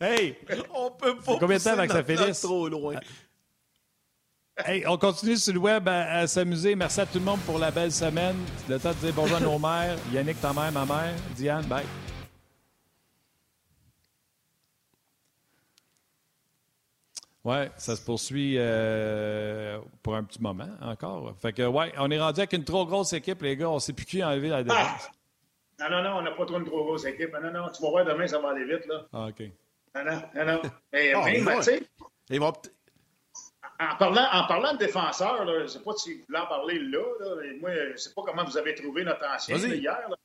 hey! 0.00 0.36
On 0.74 0.90
peut 0.90 1.16
pas 1.16 1.38
combien 1.40 1.56
de 1.56 1.62
temps 1.62 1.78
avec 1.78 1.90
ça 1.90 2.04
finisse? 2.04 2.40
trop 2.42 2.68
loin? 2.68 2.96
Hey, 4.66 4.84
on 4.86 4.98
continue 4.98 5.36
sur 5.36 5.54
le 5.54 5.60
web 5.60 5.88
à, 5.88 6.26
s'amuser. 6.26 6.74
Merci 6.74 7.00
à 7.00 7.06
tout 7.06 7.20
le 7.20 7.24
monde 7.24 7.40
pour 7.46 7.58
la 7.58 7.70
belle 7.70 7.92
semaine. 7.92 8.36
Le 8.68 8.78
temps 8.78 8.90
de 8.90 8.96
dire 8.96 9.12
bonjour 9.14 9.38
à 9.38 9.40
nos 9.40 9.58
mères. 9.58 9.96
Yannick, 10.12 10.40
ta 10.42 10.52
mère, 10.52 10.72
ma 10.72 10.84
mère. 10.84 11.14
Diane, 11.34 11.64
bye. 11.64 11.86
Oui, 17.48 17.64
ça 17.78 17.96
se 17.96 18.04
poursuit 18.04 18.56
euh, 18.58 19.78
pour 20.02 20.14
un 20.14 20.22
petit 20.22 20.42
moment 20.42 20.68
encore. 20.82 21.34
Fait 21.40 21.54
que, 21.54 21.62
ouais, 21.62 21.90
on 21.96 22.10
est 22.10 22.20
rendu 22.20 22.40
avec 22.40 22.52
une 22.52 22.64
trop 22.64 22.84
grosse 22.84 23.14
équipe, 23.14 23.40
les 23.40 23.56
gars. 23.56 23.70
On 23.70 23.76
ne 23.76 23.80
sait 23.80 23.94
plus 23.94 24.04
qui 24.04 24.22
enlever 24.22 24.50
la 24.50 24.62
défense. 24.62 24.78
Ah! 24.78 25.88
Non, 25.88 25.96
non, 25.96 26.02
non, 26.02 26.18
on 26.18 26.22
n'a 26.22 26.32
pas 26.32 26.44
trop 26.44 26.58
une 26.58 26.66
trop 26.66 26.84
grosse 26.84 27.06
équipe. 27.06 27.32
Non, 27.32 27.50
non, 27.50 27.70
tu 27.70 27.82
vas 27.82 27.88
voir 27.88 28.04
demain, 28.04 28.26
ça 28.26 28.38
va 28.38 28.50
aller 28.50 28.66
vite, 28.66 28.86
là. 28.86 29.06
Ah, 29.14 29.28
OK. 29.28 29.50
Non, 29.94 30.44
non. 30.44 30.62
Mais 30.92 31.14
oh, 31.14 31.24
même, 31.24 31.56
tu 31.56 31.62
sais. 31.62 31.82
En 33.80 33.96
parlant, 33.96 34.28
en 34.30 34.46
parlant 34.46 34.74
de 34.74 34.78
défenseurs, 34.78 35.46
là, 35.46 35.60
je 35.60 35.62
ne 35.62 35.66
sais 35.68 35.80
pas 35.80 35.92
si 35.96 36.18
vous 36.18 36.24
voulez 36.28 36.40
en 36.40 36.46
parler 36.48 36.78
là, 36.80 37.04
là 37.20 37.42
moi, 37.62 37.70
je 37.72 37.92
ne 37.92 37.96
sais 37.96 38.12
pas 38.12 38.22
comment 38.26 38.44
vous 38.44 38.58
avez 38.58 38.74
trouvé 38.74 39.04
notre 39.04 39.24
ancien 39.26 39.56
hier. 39.56 40.06
Là. 40.10 40.16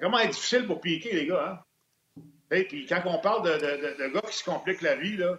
Comment 0.00 0.20
est 0.20 0.28
difficile 0.28 0.66
pour 0.66 0.80
piquer, 0.80 1.12
les 1.12 1.26
gars. 1.26 1.60
Hein? 2.18 2.22
Et 2.50 2.64
puis 2.64 2.86
quand 2.86 3.02
on 3.04 3.18
parle 3.18 3.42
de, 3.44 3.52
de, 3.58 3.98
de, 3.98 4.08
gars 4.14 4.22
qui 4.22 4.36
se 4.38 4.44
compliquent 4.44 4.80
la 4.80 4.94
vie, 4.94 5.18
là, 5.18 5.36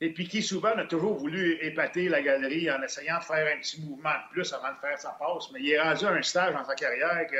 et 0.00 0.12
puis 0.12 0.26
qui 0.26 0.42
souvent 0.42 0.70
a 0.76 0.84
toujours 0.86 1.14
voulu 1.14 1.58
épater 1.60 2.08
la 2.08 2.22
galerie 2.22 2.70
en 2.70 2.82
essayant 2.82 3.18
de 3.18 3.24
faire 3.24 3.46
un 3.54 3.60
petit 3.60 3.80
mouvement 3.82 4.10
de 4.10 4.32
plus 4.32 4.52
avant 4.52 4.72
de 4.72 4.78
faire 4.78 4.98
sa 4.98 5.10
passe, 5.10 5.50
mais 5.52 5.60
il 5.60 5.72
est 5.72 5.80
rendu 5.80 6.06
à 6.06 6.12
un 6.12 6.22
stage 6.22 6.54
dans 6.54 6.64
sa 6.64 6.74
carrière 6.74 7.26
que 7.30 7.36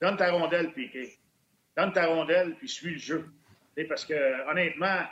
donne 0.00 0.16
ta 0.16 0.32
rondelle, 0.32 0.72
Piqué. 0.72 1.18
Donne 1.76 1.92
ta 1.92 2.06
rondelle, 2.06 2.54
puis 2.54 2.68
suis 2.68 2.92
le 2.92 2.98
jeu. 2.98 3.28
Parce 3.88 4.06
que, 4.06 4.48
honnêtement, 4.48 5.02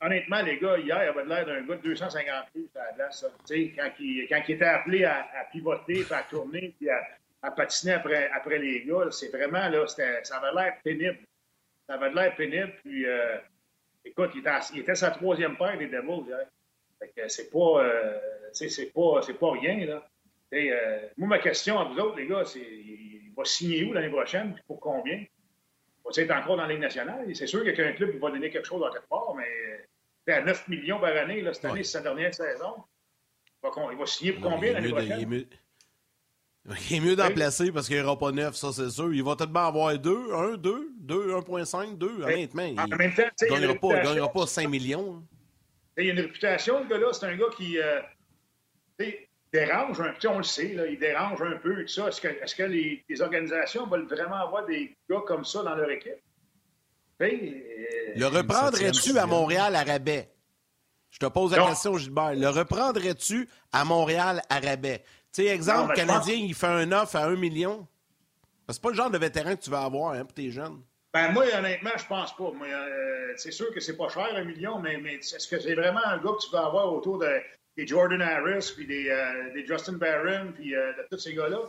honnêtement, 0.00 0.42
les 0.42 0.58
gars, 0.58 0.78
hier, 0.78 1.04
il 1.04 1.08
avait 1.08 1.24
l'air 1.24 1.46
d'un 1.46 1.62
gars 1.62 1.76
de 1.76 1.82
250 1.82 2.50
plus 2.50 2.68
à 2.74 2.96
la. 2.96 3.08
Quand, 3.08 3.90
il, 4.00 4.26
quand 4.28 4.42
il 4.48 4.54
était 4.54 4.64
appelé 4.64 5.04
à, 5.04 5.24
pivoter, 5.52 6.02
puis 6.02 6.14
à 6.14 6.22
tourner, 6.22 6.74
puis 6.78 6.88
à, 6.90 7.50
patiner 7.52 7.92
après, 7.92 8.28
après 8.30 8.58
les 8.58 8.84
gars, 8.84 9.08
c'est 9.12 9.28
vraiment, 9.28 9.68
là, 9.68 9.86
ça 9.86 10.36
avait 10.38 10.54
l'air 10.54 10.74
pénible. 10.82 11.18
Ça 11.86 11.94
avait 11.94 12.10
l'air 12.10 12.34
pénible, 12.34 12.74
puis... 12.82 13.06
Euh, 13.06 13.38
écoute, 14.08 14.30
il 14.34 14.40
était, 14.40 14.50
il 14.74 14.80
était 14.80 14.94
sa 14.94 15.10
troisième 15.10 15.56
paire 15.56 15.78
des 15.78 15.86
Devils 15.86 16.26
hier. 16.26 16.46
Fait 16.98 17.08
que 17.08 17.28
c'est 17.28 17.50
pas, 17.50 17.84
euh, 17.84 18.18
c'est 18.52 18.92
pas, 18.92 19.22
c'est 19.22 19.38
pas 19.38 19.52
rien, 19.52 19.86
là. 19.86 20.08
Et, 20.50 20.72
euh, 20.72 21.00
moi, 21.16 21.28
ma 21.28 21.38
question 21.38 21.78
à 21.78 21.84
vous 21.84 21.98
autres, 21.98 22.16
les 22.16 22.26
gars, 22.26 22.44
c'est 22.44 22.60
il 22.60 23.32
va 23.36 23.44
signer 23.44 23.84
où 23.84 23.92
l'année 23.92 24.08
prochaine, 24.08 24.54
puis 24.54 24.62
pour 24.66 24.80
combien? 24.80 25.24
Va-t-il 26.04 26.24
être 26.24 26.34
encore 26.34 26.56
dans 26.56 26.62
la 26.62 26.72
Ligue 26.72 26.80
nationale? 26.80 27.24
C'est 27.34 27.46
sûr 27.46 27.62
qu'il 27.62 27.76
y 27.76 27.80
a 27.82 27.86
un 27.86 27.92
club 27.92 28.12
qui 28.12 28.18
va 28.18 28.30
donner 28.30 28.50
quelque 28.50 28.66
chose 28.66 28.80
dans 28.80 28.90
quelque 28.90 29.08
part, 29.08 29.34
mais 29.36 30.32
à 30.32 30.42
9 30.42 30.68
millions 30.68 31.00
par 31.00 31.16
année, 31.16 31.40
là, 31.40 31.52
cette 31.52 31.66
année, 31.66 31.84
c'est 31.84 31.98
sa 31.98 32.00
dernière 32.00 32.34
saison. 32.34 32.84
Il 33.62 33.68
va, 33.68 33.92
il 33.92 33.98
va 33.98 34.06
signer 34.06 34.32
pour 34.32 34.50
combien 34.50 34.72
l'année 34.72 34.90
prochaine? 34.90 35.46
Il, 36.90 36.96
est 36.96 37.00
mieux, 37.00 37.16
d'en 37.16 37.30
placer 37.30 37.72
parce 37.72 37.86
qu'il 37.86 37.96
n'y 37.96 38.02
aura 38.02 38.18
pas 38.18 38.32
neuf, 38.32 38.56
ça 38.56 38.72
c'est 38.72 38.90
sûr. 38.90 39.12
Il 39.12 39.22
va 39.22 39.36
tout 39.36 39.46
même 39.46 39.56
avoir 39.56 39.98
2, 39.98 40.34
1, 40.34 40.56
2, 40.56 40.90
2, 41.00 41.32
1.5, 41.32 41.98
2, 41.98 42.22
honnêtement. 42.22 42.62
Il 42.62 42.74
ne 42.74 42.86
gagnera, 43.48 44.02
gagnera, 44.02 44.32
pas 44.32 44.46
5 44.46 44.68
millions. 44.68 45.16
Hein. 45.16 45.22
Il 45.98 46.06
y 46.06 46.10
a 46.10 46.12
une 46.12 46.20
réputation, 46.20 46.80
le 46.82 46.88
gars-là. 46.88 47.08
C'est 47.12 47.26
un 47.26 47.36
gars 47.36 47.46
qui 47.56 47.78
euh, 47.78 48.00
dérange 49.52 50.00
un 50.00 50.12
peu, 50.12 50.28
on 50.28 50.38
le 50.38 50.44
sait, 50.44 50.74
là, 50.74 50.86
il 50.86 50.98
dérange 50.98 51.42
un 51.42 51.56
peu. 51.56 51.82
Est-ce 51.82 52.20
que, 52.20 52.28
est 52.28 52.56
que 52.56 52.62
les, 52.62 53.04
les, 53.08 53.22
organisations 53.22 53.86
veulent 53.86 54.06
vraiment 54.06 54.36
avoir 54.36 54.66
des 54.66 54.96
gars 55.10 55.22
comme 55.26 55.44
ça 55.44 55.62
dans 55.62 55.74
leur 55.74 55.90
équipe? 55.90 56.12
Euh, 57.20 57.26
le 58.16 58.26
reprendrais-tu 58.26 59.18
à 59.18 59.26
Montréal 59.26 59.74
à 59.74 59.82
rabais? 59.82 60.30
Je 61.10 61.18
te 61.18 61.26
pose 61.26 61.52
la 61.56 61.66
question, 61.66 61.96
Gilbert. 61.96 62.34
Le 62.34 62.48
reprendrais-tu 62.48 63.48
à 63.72 63.84
Montréal 63.84 64.42
à 64.48 64.60
rabais? 64.60 65.02
Tu 65.38 65.44
sais, 65.44 65.50
exemple, 65.50 65.90
le 65.90 65.94
Canadien, 65.94 66.34
il 66.34 66.52
fait 66.52 66.66
un 66.66 66.90
offre 66.90 67.14
à 67.14 67.26
1 67.26 67.36
million. 67.36 67.86
C'est 68.68 68.82
pas 68.82 68.88
le 68.88 68.96
genre 68.96 69.08
de 69.08 69.18
vétéran 69.18 69.54
que 69.54 69.62
tu 69.62 69.70
vas 69.70 69.82
avoir 69.82 70.12
hein, 70.12 70.24
pour 70.24 70.34
tes 70.34 70.50
jeunes. 70.50 70.82
Ben, 71.12 71.30
moi, 71.30 71.44
honnêtement, 71.56 71.92
je 71.96 72.06
pense 72.06 72.36
pas. 72.36 72.50
Euh, 72.60 73.32
c'est 73.36 73.52
sûr 73.52 73.72
que 73.72 73.78
c'est 73.78 73.96
pas 73.96 74.08
cher, 74.08 74.34
un 74.34 74.42
million, 74.42 74.80
mais, 74.80 74.96
mais 74.96 75.14
est-ce 75.14 75.46
que 75.46 75.60
c'est 75.60 75.76
vraiment 75.76 76.04
un 76.06 76.18
gars 76.18 76.32
que 76.32 76.44
tu 76.44 76.50
vas 76.50 76.66
avoir 76.66 76.92
autour 76.92 77.18
de, 77.18 77.40
des 77.76 77.86
Jordan 77.86 78.20
Harris, 78.20 78.72
puis 78.74 78.84
des, 78.84 79.10
euh, 79.10 79.52
des 79.54 79.64
Justin 79.64 79.92
Barron, 79.92 80.50
puis 80.56 80.74
euh, 80.74 80.92
de 80.94 81.06
tous 81.08 81.18
ces 81.18 81.34
gars-là? 81.34 81.60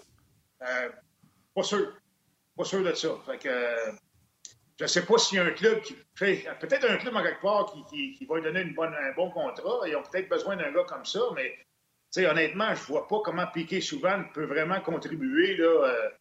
pas 1.53 1.63
sûr. 1.63 1.93
Pas 2.57 2.63
sûr 2.63 2.83
de 2.83 2.93
ça. 2.95 3.09
Fait 3.27 3.37
que, 3.37 3.49
je 4.79 4.85
sais 4.87 5.05
pas 5.05 5.19
s'il 5.19 5.37
y 5.37 5.41
a 5.41 5.45
un 5.45 5.51
club 5.51 5.81
qui 5.81 5.95
fait. 6.15 6.43
Peut-être 6.59 6.89
un 6.89 6.97
club 6.97 7.15
en 7.15 7.21
quelque 7.21 7.41
part 7.43 7.71
qui, 7.87 8.13
qui, 8.13 8.25
va 8.25 8.37
lui 8.37 8.43
donner 8.43 8.61
une 8.61 8.73
bonne, 8.73 8.95
un 8.95 9.13
bon 9.13 9.29
contrat. 9.29 9.87
Ils 9.87 9.95
ont 9.95 10.01
peut-être 10.01 10.27
besoin 10.27 10.55
d'un 10.55 10.71
gars 10.71 10.85
comme 10.85 11.05
ça, 11.05 11.21
mais 11.35 11.55
honnêtement, 12.17 12.73
je 12.75 12.83
vois 12.83 13.07
pas 13.07 13.19
comment 13.23 13.47
Piquet 13.47 13.81
Souban 13.81 14.23
peut 14.33 14.45
vraiment 14.45 14.81
contribuer. 14.81 15.57
Là, 15.57 16.11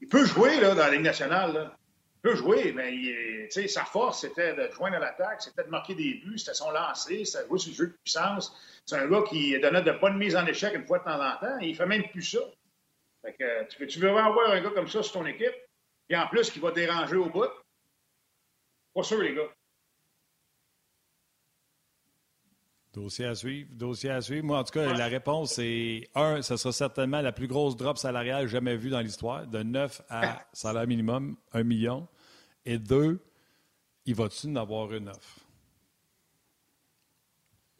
il 0.00 0.08
peut 0.08 0.24
jouer 0.24 0.60
là, 0.60 0.74
dans 0.74 0.82
la 0.82 0.90
Ligue 0.90 1.02
nationale. 1.02 1.52
Là 1.54 1.76
peut 2.24 2.36
jouer, 2.36 2.72
mais 2.72 3.50
sa 3.68 3.84
force, 3.84 4.22
c'était 4.22 4.54
de 4.54 4.72
joindre 4.72 4.96
à 4.96 4.98
l'attaque, 4.98 5.42
c'était 5.42 5.62
de 5.62 5.68
marquer 5.68 5.94
des 5.94 6.14
buts, 6.24 6.38
c'était 6.38 6.54
son 6.54 6.70
lancer, 6.70 7.26
c'était 7.26 7.46
jouer 7.46 7.58
sur 7.58 7.70
le 7.70 7.76
jeu 7.76 7.86
de 7.88 7.96
puissance. 8.02 8.80
C'est 8.86 8.96
un 8.96 9.06
gars 9.08 9.22
qui 9.28 9.60
donnait 9.60 9.82
de 9.82 9.92
bonnes 9.92 10.16
mises 10.16 10.34
en 10.34 10.46
échec 10.46 10.74
une 10.74 10.86
fois 10.86 11.00
de 11.00 11.04
temps 11.04 11.22
en 11.22 11.36
temps, 11.36 11.60
et 11.60 11.68
il 11.68 11.76
fait 11.76 11.84
même 11.84 12.08
plus 12.08 12.22
ça. 12.22 12.38
Tu, 13.78 13.98
veux, 14.00 14.10
veux 14.10 14.18
avoir 14.18 14.52
un 14.52 14.60
gars 14.62 14.70
comme 14.70 14.88
ça 14.88 15.02
sur 15.02 15.12
ton 15.12 15.26
équipe, 15.26 15.54
et 16.08 16.16
en 16.16 16.26
plus 16.26 16.50
qui 16.50 16.60
va 16.60 16.70
déranger 16.70 17.16
au 17.16 17.28
bout? 17.28 17.44
Pas 18.94 19.02
sûr, 19.02 19.20
les 19.20 19.34
gars. 19.34 19.52
Dossier 22.94 23.26
à 23.26 23.34
suivre, 23.34 23.68
dossier 23.72 24.10
à 24.10 24.22
suivre. 24.22 24.46
Moi, 24.46 24.56
en 24.56 24.62
tout 24.62 24.70
cas, 24.70 24.92
la 24.92 25.06
réponse 25.06 25.58
est 25.58 26.08
un, 26.14 26.42
ce 26.42 26.56
sera 26.56 26.72
certainement 26.72 27.20
la 27.20 27.32
plus 27.32 27.48
grosse 27.48 27.76
drop 27.76 27.98
salariale 27.98 28.46
jamais 28.46 28.76
vue 28.76 28.90
dans 28.90 29.00
l'histoire, 29.00 29.48
de 29.48 29.64
9 29.64 30.02
à 30.08 30.46
salaire 30.52 30.86
minimum, 30.86 31.36
1 31.52 31.64
million. 31.64 32.06
Et 32.64 32.78
deux, 32.78 33.20
il 34.06 34.14
va-tu 34.14 34.46
en 34.46 34.54
avoir 34.54 34.92
une 34.92 35.08
offre? 35.08 35.40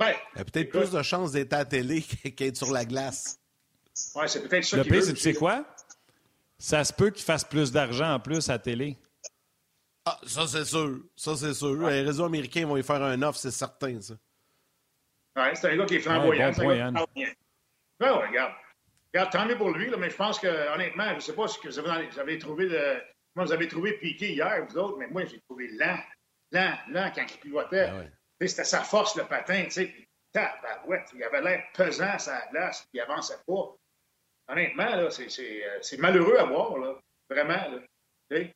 Ben, 0.01 0.15
il 0.35 0.39
y 0.39 0.41
a 0.41 0.45
peut-être 0.45 0.71
plus 0.71 0.91
de 0.91 1.03
chances 1.03 1.31
d'être 1.31 1.53
à 1.53 1.59
la 1.59 1.65
télé 1.65 2.03
qu'être 2.37 2.57
sur 2.57 2.73
la 2.73 2.85
glace. 2.85 3.39
Oui, 4.17 4.25
c'est 4.27 4.43
peut-être 4.49 4.65
ça. 4.65 4.79
Le 4.79 4.83
pire, 4.83 5.05
c'est 5.05 5.15
tu 5.15 5.21
sais 5.21 5.35
quoi? 5.35 5.65
Ça 6.59 6.83
se 6.83 6.93
peut 6.93 7.11
qu'il 7.11 7.25
fasse 7.25 7.45
plus 7.45 7.71
d'argent 7.71 8.15
en 8.15 8.19
plus 8.19 8.49
à 8.49 8.55
la 8.55 8.59
télé. 8.59 8.99
Ah, 10.07 10.19
ça, 10.27 10.49
c'est 10.49 10.65
sûr. 10.65 10.99
Ça, 11.15 11.37
c'est 11.37 11.55
sûr. 11.55 11.89
Les 11.89 12.03
réseaux 12.03 12.25
américains 12.25 12.67
vont 12.67 12.77
y 12.77 12.83
faire 12.83 13.01
un 13.01 13.23
offre, 13.23 13.39
c'est 13.39 13.53
certain, 13.53 14.01
ça. 14.01 14.15
Oui, 15.37 15.43
c'est 15.55 15.70
un 15.70 15.76
gars 15.76 15.87
qui 15.87 15.97
est 15.97 16.01
flamboyant. 16.01 16.53
Ouais, 16.53 16.53
bon 16.53 17.07
point, 17.14 17.26
ben, 18.01 18.18
ouais, 18.18 18.26
regarde. 18.28 18.53
Regarde, 19.12 19.32
tant 19.32 19.47
mieux 19.47 19.57
pour 19.57 19.70
lui, 19.70 19.89
là, 19.91 19.97
mais 19.97 20.11
je 20.11 20.16
pense 20.16 20.39
que, 20.41 20.74
honnêtement, 20.74 21.09
je 21.11 21.14
ne 21.14 21.20
sais 21.20 21.35
pas 21.35 21.47
ce 21.47 21.59
que 21.59 21.68
vous 21.68 21.78
avez, 21.78 22.09
vous 22.09 22.18
avez 22.18 22.39
trouvé 22.39 22.66
moi, 23.35 23.45
vous 23.45 23.53
avez 23.53 23.68
trouvé 23.68 23.95
Piqué 23.95 24.32
hier, 24.32 24.64
vous 24.68 24.78
autres, 24.78 24.99
mais 24.99 25.09
moi, 25.09 25.24
j'ai 25.24 25.41
trouvé 25.41 25.68
lent, 25.72 25.99
lent, 26.53 26.74
lent 26.89 27.11
quand 27.14 27.24
il 27.28 27.41
pivotait. 27.41 27.91
Ah 27.91 28.05
c'était 28.47 28.64
sa 28.64 28.82
force, 28.82 29.16
le 29.16 29.24
patin, 29.24 29.64
tu 29.64 29.70
sais. 29.70 29.95
il 30.35 31.22
avait 31.22 31.41
l'air 31.41 31.64
pesant 31.72 32.11
à 32.11 32.18
sa 32.18 32.47
glace, 32.53 32.87
il 32.93 33.01
avançait 33.01 33.39
pas. 33.47 33.74
Honnêtement, 34.49 34.97
là, 34.97 35.11
c'est, 35.11 35.28
euh, 35.41 35.78
c'est, 35.80 35.97
malheureux 35.97 36.37
à 36.37 36.45
voir, 36.45 36.76
là. 36.76 36.95
Vraiment, 37.30 37.55
là. 37.55 37.78
Une 38.30 38.53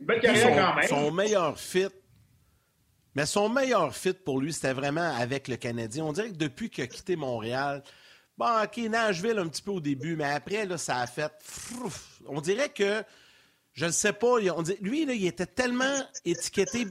belle 0.00 0.20
carrière 0.20 0.54
quand 0.54 0.74
même. 0.74 0.86
Son 0.86 1.10
meilleur 1.10 1.58
fit, 1.58 1.88
mais 3.16 3.24
son 3.24 3.48
meilleur 3.48 3.96
fit 3.96 4.12
pour 4.12 4.38
lui, 4.40 4.52
c'était 4.52 4.74
vraiment 4.74 5.16
avec 5.16 5.48
le 5.48 5.56
Canadien. 5.56 6.04
On 6.04 6.12
dirait 6.12 6.28
que 6.28 6.36
depuis 6.36 6.68
qu'il 6.68 6.84
a 6.84 6.86
quitté 6.86 7.16
Montréal, 7.16 7.82
bon, 8.36 8.62
OK, 8.62 8.76
Nashville 8.76 9.38
un 9.38 9.48
petit 9.48 9.62
peu 9.62 9.70
au 9.70 9.80
début, 9.80 10.16
mais 10.16 10.30
après, 10.30 10.66
là, 10.66 10.76
ça 10.76 10.98
a 10.98 11.06
fait. 11.06 11.32
On 12.26 12.42
dirait 12.42 12.68
que 12.68 13.02
je 13.72 13.86
ne 13.86 13.90
sais 13.90 14.12
pas. 14.12 14.38
Lui, 14.82 15.02
il 15.02 15.26
était 15.26 15.46
tellement 15.46 15.96
étiqueté 16.26 16.88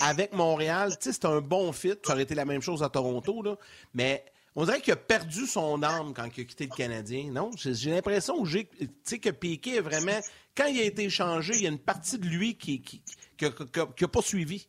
avec 0.00 0.32
Montréal. 0.32 0.96
Tu 0.98 1.04
sais, 1.04 1.12
c'était 1.12 1.26
un 1.26 1.42
bon 1.42 1.70
fit. 1.72 1.94
Ça 2.02 2.14
aurait 2.14 2.22
été 2.22 2.34
la 2.34 2.46
même 2.46 2.62
chose 2.62 2.82
à 2.82 2.88
Toronto. 2.88 3.44
Mais 3.92 4.24
on 4.56 4.64
dirait 4.64 4.80
qu'il 4.80 4.94
a 4.94 4.96
perdu 4.96 5.46
son 5.46 5.82
âme 5.82 6.14
quand 6.14 6.24
il 6.34 6.40
a 6.40 6.44
quitté 6.44 6.64
le 6.64 6.74
Canadien. 6.74 7.30
Non, 7.30 7.50
j'ai 7.54 7.90
l'impression 7.90 8.42
que, 8.42 9.16
que 9.16 9.30
Piquet 9.30 9.80
vraiment. 9.80 10.18
Quand 10.56 10.64
il 10.64 10.80
a 10.80 10.84
été 10.84 11.04
échangé, 11.04 11.56
il 11.56 11.62
y 11.62 11.66
a 11.66 11.70
une 11.70 11.78
partie 11.78 12.18
de 12.18 12.26
lui 12.26 12.56
qui 12.56 13.02
n'a 13.42 13.50
qui, 13.50 14.06
pas 14.06 14.22
suivi. 14.22 14.66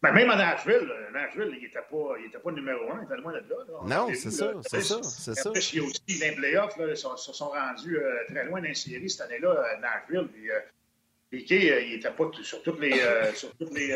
Ben, 0.00 0.12
même 0.12 0.30
à 0.30 0.36
Nashville, 0.36 0.88
Nashville, 1.12 1.50
il 1.56 1.62
n'était 1.62 1.80
pas, 1.80 2.40
pas 2.44 2.52
numéro 2.52 2.92
un, 2.92 3.00
il 3.00 3.04
était 3.04 3.16
loin 3.16 3.32
de 3.32 3.38
là. 3.38 3.56
Non, 3.84 4.08
c'est 4.14 4.30
ça, 4.30 4.52
c'est 4.62 4.80
ça, 4.80 5.02
c'est 5.02 5.34
ça. 5.34 5.48
Après, 5.48 5.60
il 5.72 5.78
y 5.78 5.80
a 5.80 5.84
aussi 5.84 6.20
les 6.20 6.32
playoffs, 6.36 6.76
là, 6.76 6.94
se 6.94 7.32
sont, 7.32 7.48
rendus 7.48 7.98
euh, 7.98 8.24
très 8.28 8.44
loin 8.44 8.62
dans 8.62 8.74
série 8.74 9.10
cette 9.10 9.22
année-là, 9.22 9.50
à 9.50 9.76
euh, 9.76 9.80
Nashville. 9.80 10.28
Puis, 10.32 10.50
euh, 10.52 10.60
Piquet, 11.30 11.88
il 11.88 11.96
n'était 11.96 12.12
pas 12.12 12.30
sur 12.42 12.62
toutes 12.62 12.80
les, 12.80 12.94
sur 13.34 13.54
toutes 13.56 13.74
les, 13.74 13.88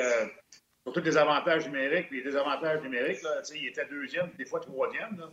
sur 0.83 0.93
tous 0.93 1.01
les 1.01 1.17
avantages 1.17 1.67
numériques, 1.67 2.11
les 2.11 2.23
désavantages 2.23 2.83
numériques. 2.83 3.23
Là, 3.23 3.41
il 3.55 3.69
était 3.69 3.87
deuxième, 3.87 4.29
des 4.37 4.45
fois 4.45 4.61
troisième. 4.61 5.19
Là. 5.19 5.31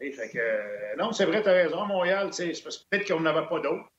Et 0.00 0.10
fait 0.12 0.30
que, 0.30 0.96
non, 0.96 1.12
c'est 1.12 1.26
vrai, 1.26 1.42
tu 1.42 1.48
as 1.48 1.52
raison. 1.52 1.84
Montréal, 1.84 2.30
peut-être 2.30 3.06
qu'on 3.06 3.20
n'avait 3.20 3.46
pas 3.46 3.60
d'autres. 3.60 3.90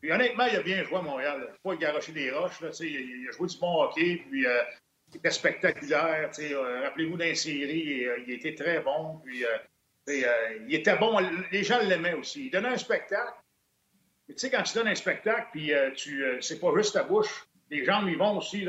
Puis 0.00 0.10
honnêtement, 0.10 0.46
il 0.46 0.56
a 0.56 0.62
bien 0.62 0.82
joué 0.82 0.96
à 0.96 1.02
Montréal. 1.02 1.36
Il 1.40 1.52
n'a 1.52 1.58
pas 1.62 1.76
garoché 1.76 2.10
des 2.10 2.32
roches. 2.32 2.60
Là, 2.62 2.70
il, 2.80 2.86
il 2.86 3.28
a 3.28 3.30
joué 3.30 3.46
du 3.46 3.58
bon 3.58 3.82
hockey. 3.84 4.24
Puis 4.28 4.44
il 5.12 5.18
était 5.18 5.30
spectaculaire. 5.30 6.30
Euh, 6.38 6.80
rappelez-vous 6.82 7.16
d'un 7.16 7.34
série, 7.34 8.06
euh, 8.06 8.18
il 8.26 8.32
était 8.32 8.54
très 8.54 8.80
bon. 8.80 9.20
Puis, 9.24 9.44
euh, 9.44 10.58
il 10.66 10.74
était 10.74 10.96
bon. 10.96 11.18
Les 11.50 11.62
gens 11.62 11.80
l'aimaient 11.82 12.14
aussi. 12.14 12.46
Il 12.46 12.50
donnait 12.50 12.70
un 12.70 12.78
spectacle. 12.78 13.34
Mais 14.28 14.34
tu 14.34 14.40
sais, 14.40 14.50
quand 14.50 14.62
tu 14.62 14.74
donnes 14.74 14.88
un 14.88 14.94
spectacle, 14.94 15.48
puis 15.52 15.72
tu, 15.96 16.24
c'est 16.40 16.60
pas 16.60 16.72
juste 16.76 16.94
ta 16.94 17.04
bouche. 17.04 17.46
Les 17.70 17.84
gens 17.84 18.02
lui 18.02 18.16
vont 18.16 18.38
aussi. 18.38 18.60
Tu 18.60 18.68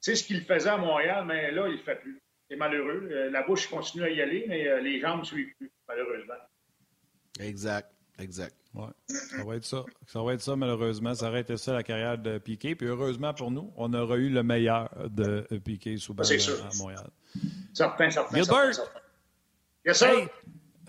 sais 0.00 0.14
ce 0.14 0.24
qu'il 0.24 0.44
faisait 0.44 0.70
à 0.70 0.76
Montréal, 0.76 1.24
mais 1.26 1.50
là, 1.50 1.66
il 1.68 1.76
le 1.76 1.82
fait 1.82 1.96
plus. 1.96 2.20
C'est 2.48 2.56
malheureux. 2.56 3.28
la 3.30 3.42
bouche 3.42 3.66
continue 3.66 4.04
à 4.04 4.10
y 4.10 4.22
aller, 4.22 4.46
mais 4.48 4.80
les 4.80 5.00
jambes 5.00 5.20
ne 5.20 5.24
suivent 5.24 5.54
plus, 5.56 5.70
malheureusement. 5.86 6.34
Exact. 7.40 7.90
Exact. 8.18 8.57
Ouais. 8.74 8.88
Ça 9.08 9.44
va 9.44 9.56
être 9.56 9.64
ça. 9.64 9.84
Ça 10.06 10.22
va 10.22 10.34
être 10.34 10.40
ça, 10.40 10.54
malheureusement. 10.54 11.14
Ça 11.14 11.28
aurait 11.28 11.40
été 11.40 11.56
ça 11.56 11.72
la 11.72 11.82
carrière 11.82 12.18
de 12.18 12.38
Piquet. 12.38 12.74
Puis 12.74 12.86
heureusement 12.86 13.32
pour 13.34 13.50
nous, 13.50 13.72
on 13.76 13.92
aura 13.94 14.16
eu 14.16 14.28
le 14.28 14.42
meilleur 14.42 14.90
de 15.08 15.46
Piquet 15.64 15.96
sous 15.96 16.12
à 16.12 16.76
Montréal. 16.78 17.10
Certain, 17.72 18.10
certain. 18.10 18.36
Gilbert, 18.36 18.74
certain. 19.92 20.26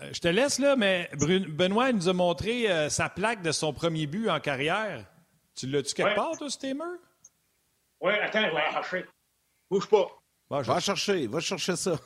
Euh, 0.02 0.10
je 0.12 0.20
te 0.20 0.28
laisse 0.28 0.58
là, 0.58 0.76
mais 0.76 1.10
Benoît 1.48 1.92
nous 1.92 2.08
a 2.08 2.12
montré 2.12 2.70
euh, 2.70 2.88
sa 2.88 3.08
plaque 3.08 3.42
de 3.42 3.52
son 3.52 3.72
premier 3.72 4.06
but 4.06 4.30
en 4.30 4.40
carrière. 4.40 5.04
Tu 5.54 5.66
l'as-tu 5.66 5.94
quelque 5.94 6.14
part, 6.14 6.36
toi, 6.38 6.48
Steamer? 6.48 6.84
Oui, 8.00 8.12
attends, 8.14 8.46
je 8.46 8.54
vais 8.54 8.54
la 8.54 8.72
chercher. 8.72 9.04
Bouge 9.70 9.88
pas. 9.88 10.06
Va, 10.48 10.80
chercher, 10.80 11.26
va 11.26 11.40
chercher 11.40 11.76
ça. 11.76 11.98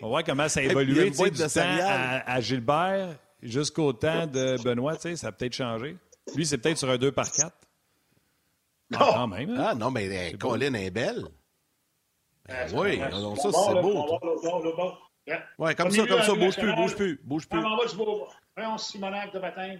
on 0.00 0.08
voit 0.08 0.22
comment 0.22 0.48
ça 0.48 0.60
a 0.60 0.62
évolué 0.62 1.10
du 1.10 1.16
temps 1.16 1.46
à, 1.56 2.32
à 2.32 2.40
Gilbert 2.40 3.16
jusqu'au 3.42 3.92
temps 3.92 4.26
de 4.26 4.62
Benoît, 4.62 4.96
tu 4.96 5.02
sais, 5.02 5.16
ça 5.16 5.28
a 5.28 5.32
peut-être 5.32 5.54
changé. 5.54 5.96
Lui, 6.34 6.46
c'est 6.46 6.58
peut-être 6.58 6.78
sur 6.78 6.90
un 6.90 6.98
2 6.98 7.12
par 7.12 7.30
4. 7.30 7.52
Ah, 8.94 8.98
non. 8.98 9.12
quand 9.12 9.26
même. 9.28 9.50
Hein? 9.50 9.66
Ah, 9.68 9.74
non, 9.74 9.90
mais 9.90 10.34
euh, 10.34 10.36
Colin 10.36 10.74
est 10.74 10.90
belle. 10.90 11.24
Ben, 12.46 12.68
oui, 12.74 12.98
ça, 12.98 13.50
c'est 13.52 13.82
beau. 13.82 14.18
Oui, 15.58 15.74
comme 15.74 15.90
ça, 15.90 16.06
comme 16.08 16.22
ça, 16.22 16.34
bouge 16.34 16.56
plus, 16.56 16.74
bouge 16.74 16.94
plus, 16.94 17.20
bouge 17.24 17.48
plus. 17.48 17.60
Voyons, 18.56 18.78
Simonac 18.78 19.32
de 19.32 19.38
matin. 19.38 19.76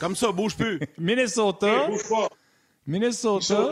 Comme 0.00 0.16
ça, 0.16 0.32
bouge 0.32 0.56
plus. 0.56 0.80
Minnesota. 0.98 1.86
bouge 1.86 2.08
pas. 2.08 2.28
Minnesota. 2.86 3.70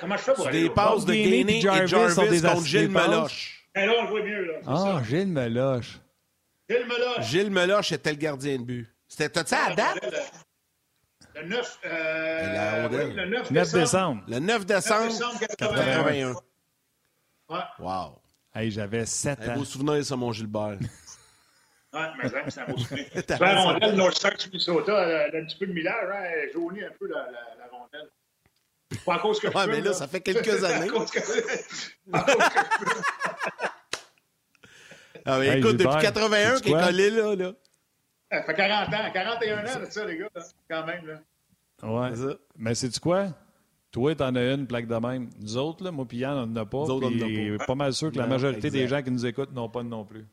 Comment 0.00 0.16
je 0.16 0.22
fais 0.22 0.34
pour 0.34 0.50
Des 0.50 0.68
passes 0.68 1.04
de 1.04 1.14
Gainey 1.14 1.58
et 1.58 1.60
Jarvis, 1.60 1.88
Jarvis 2.14 2.42
contre 2.42 2.64
Gilles 2.64 2.90
Meloche. 2.90 3.57
Eh 3.78 3.86
là, 3.86 3.92
on 3.98 4.02
le 4.02 4.08
voit 4.08 4.22
mieux. 4.22 4.44
Là, 4.44 4.52
ah, 4.66 5.02
Gilles 5.04 5.28
Meloche. 5.28 6.00
Gilles 6.68 6.86
Meloche. 6.86 7.26
Gilles 7.26 7.50
Meloche 7.50 7.92
était 7.92 8.10
le 8.10 8.16
gardien 8.16 8.58
de 8.58 8.64
but. 8.64 8.88
C'était, 9.06 9.28
t'as-tu 9.28 9.54
à 9.54 9.74
date? 9.74 10.14
Le 11.34 11.48
9, 11.48 11.78
euh, 11.84 12.88
oui, 12.90 13.14
le 13.14 13.26
9, 13.26 13.50
9 13.50 13.72
décembre. 13.72 14.22
Le 14.26 14.38
9 14.40 14.66
décembre, 14.66 15.04
9 15.04 15.12
décembre 15.12 15.38
81. 15.56 16.32
Ouais. 17.48 17.58
Wow. 17.78 18.20
Hey, 18.54 18.70
j'avais 18.70 19.06
7 19.06 19.38
ans. 19.38 19.42
Un 19.52 19.56
beau 19.56 19.64
souvenir, 19.64 20.04
ça, 20.04 20.16
mon 20.16 20.32
Gilbert. 20.32 20.78
Ouais, 21.90 22.00
mais 22.22 22.28
c'est 22.50 22.60
un 22.60 22.66
beau 22.66 22.76
souvenir. 22.76 23.06
la 23.40 23.62
rondelle 23.62 23.94
North 23.94 24.46
Minnesota, 24.52 24.92
elle 25.08 25.36
a 25.36 25.38
un 25.38 25.44
petit 25.46 25.56
peu 25.56 25.66
de 25.66 25.72
millage, 25.72 26.10
hein, 26.12 26.22
elle 26.34 26.52
jaunit 26.52 26.84
un 26.84 26.90
peu 26.98 27.08
la, 27.08 27.16
la, 27.16 27.56
la 27.58 27.66
rondelle. 27.72 28.10
Pas 29.04 29.14
à 29.14 29.18
cause 29.18 29.38
que 29.40 29.50
je 29.50 29.56
Ouais, 29.56 29.66
mais 29.66 29.80
là, 29.80 29.92
ça 29.92 30.08
fait 30.08 30.20
quelques 30.20 30.48
années. 30.64 30.88
à 30.88 30.92
cause 30.92 31.10
que, 31.10 31.18
à 32.12 32.20
cause 32.22 32.36
que 32.36 33.68
ah, 35.24 35.38
mais 35.38 35.58
écoute, 35.58 35.76
depuis 35.76 36.00
81 36.00 36.60
qu'il 36.60 36.74
est 36.74 36.80
collé 36.80 37.10
là, 37.10 37.36
là. 37.36 37.52
Ça 38.30 38.42
fait 38.42 38.54
40 38.54 38.94
ans, 38.94 39.10
41 39.12 39.58
ans, 39.58 39.66
c'est 39.84 39.92
ça, 39.92 40.04
les 40.04 40.18
gars, 40.18 40.28
quand 40.70 40.86
même. 40.86 41.06
Là. 41.06 41.20
Ouais. 41.82 42.10
Mais 42.56 42.74
c'est-tu 42.74 43.00
quoi? 43.00 43.28
Toi, 43.90 44.14
t'en 44.14 44.34
as 44.34 44.52
une 44.52 44.66
plaque 44.66 44.86
de 44.86 44.94
même. 44.96 45.30
Nous 45.40 45.56
autres, 45.56 45.82
là, 45.84 45.90
moi 45.90 46.06
puis 46.06 46.18
Yann, 46.18 46.36
on 46.36 46.46
n'en 46.46 46.62
a 46.62 46.66
pas. 46.66 46.78
Nous 46.78 46.90
autres, 46.90 47.06
on 47.06 47.10
n'en 47.10 47.54
a 47.54 47.58
pas. 47.58 47.66
pas 47.66 47.74
mal 47.74 47.92
sûr 47.92 48.12
que 48.12 48.18
la 48.18 48.26
majorité 48.26 48.70
des 48.70 48.86
gens 48.86 49.02
qui 49.02 49.10
nous 49.10 49.24
écoutent 49.24 49.52
n'ont 49.52 49.68
pas 49.68 49.82
non 49.82 50.04
plus. 50.04 50.26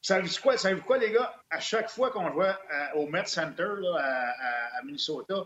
Savez-vous 0.00 0.40
quoi, 0.42 0.56
savez 0.56 0.80
quoi, 0.80 0.98
les 0.98 1.12
gars? 1.12 1.32
À 1.48 1.60
chaque 1.60 1.88
fois 1.88 2.10
qu'on 2.10 2.30
jouait 2.32 2.54
au 2.94 3.06
Met 3.06 3.24
Center 3.26 3.68
là, 3.80 3.96
à, 3.98 4.78
à, 4.78 4.82
Minnesota, 4.84 5.44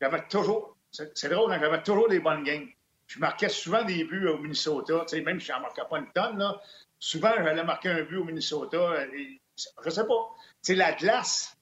j'avais 0.00 0.22
toujours. 0.28 0.73
C'est 1.14 1.28
drôle, 1.28 1.52
hein, 1.52 1.58
j'avais 1.60 1.82
toujours 1.82 2.08
des 2.08 2.20
bonnes 2.20 2.44
games. 2.44 2.68
Je 3.06 3.18
marquais 3.18 3.48
souvent 3.48 3.84
des 3.84 4.04
buts 4.04 4.28
au 4.28 4.38
Minnesota. 4.38 5.04
Même 5.24 5.40
si 5.40 5.46
je 5.46 5.52
n'en 5.52 5.60
marquais 5.60 5.82
pas 5.88 5.98
une 5.98 6.10
tonne, 6.12 6.38
là, 6.38 6.60
souvent, 6.98 7.32
j'allais 7.36 7.64
marquer 7.64 7.90
un 7.90 8.02
but 8.02 8.16
au 8.16 8.24
Minnesota. 8.24 9.04
Et, 9.14 9.40
je 9.84 9.90
sais 9.90 10.06
pas. 10.06 10.30
C'est 10.62 10.74
la 10.74 10.92
glace. 10.92 11.56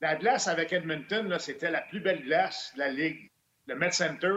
La 0.00 0.16
glace 0.16 0.48
avec 0.48 0.72
Edmonton, 0.72 1.36
c'était 1.38 1.70
la 1.70 1.80
plus 1.80 2.00
belle 2.00 2.22
glace 2.22 2.72
de 2.74 2.80
la 2.80 2.90
Ligue. 2.90 3.30
Le 3.66 3.74
Met 3.74 3.92
Center, 3.92 4.34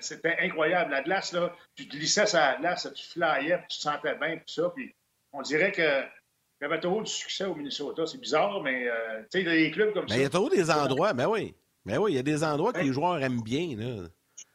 c'était 0.00 0.36
incroyable. 0.40 0.90
La 0.90 1.02
glace, 1.02 1.32
là, 1.32 1.54
tu 1.74 1.86
glissais 1.86 2.26
sur 2.26 2.38
la 2.38 2.56
glace, 2.56 2.86
tu 2.94 3.08
flyais, 3.08 3.58
tu 3.68 3.78
te 3.78 3.82
sentais 3.82 4.14
bien, 4.16 4.36
tout 4.36 4.52
ça. 4.52 4.70
Puis 4.74 4.94
on 5.32 5.40
dirait 5.40 5.72
que 5.72 6.02
il 6.62 6.66
y 6.66 6.66
avait 6.66 6.78
trop 6.78 7.02
de 7.02 7.08
succès 7.08 7.44
au 7.44 7.56
Minnesota. 7.56 8.06
C'est 8.06 8.20
bizarre, 8.20 8.62
mais 8.62 8.86
euh, 8.86 9.22
tu 9.32 9.42
sais, 9.42 9.44
des 9.44 9.70
clubs 9.72 9.92
comme 9.92 10.04
ben, 10.04 10.10
ça. 10.10 10.16
Il 10.16 10.22
y 10.22 10.26
a 10.26 10.28
trop 10.28 10.48
des 10.48 10.70
endroits, 10.70 11.12
ben 11.12 11.26
oui. 11.26 11.56
Ben 11.84 11.98
oui, 11.98 12.12
il 12.12 12.14
y 12.16 12.18
a 12.18 12.22
des 12.22 12.44
endroits 12.44 12.72
que 12.72 12.80
les 12.80 12.92
joueurs 12.92 13.20
aiment 13.22 13.42
bien. 13.42 13.76
Là. 13.76 14.08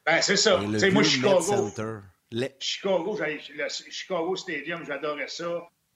Ben, 0.05 0.21
c'est 0.21 0.37
ça. 0.37 0.57
moi, 0.57 1.03
Chicago. 1.03 1.69
Chicago, 2.59 3.19
le 3.19 3.69
Chicago 3.69 4.35
Stadium, 4.35 4.85
j'adorais 4.85 5.27
ça. 5.27 5.45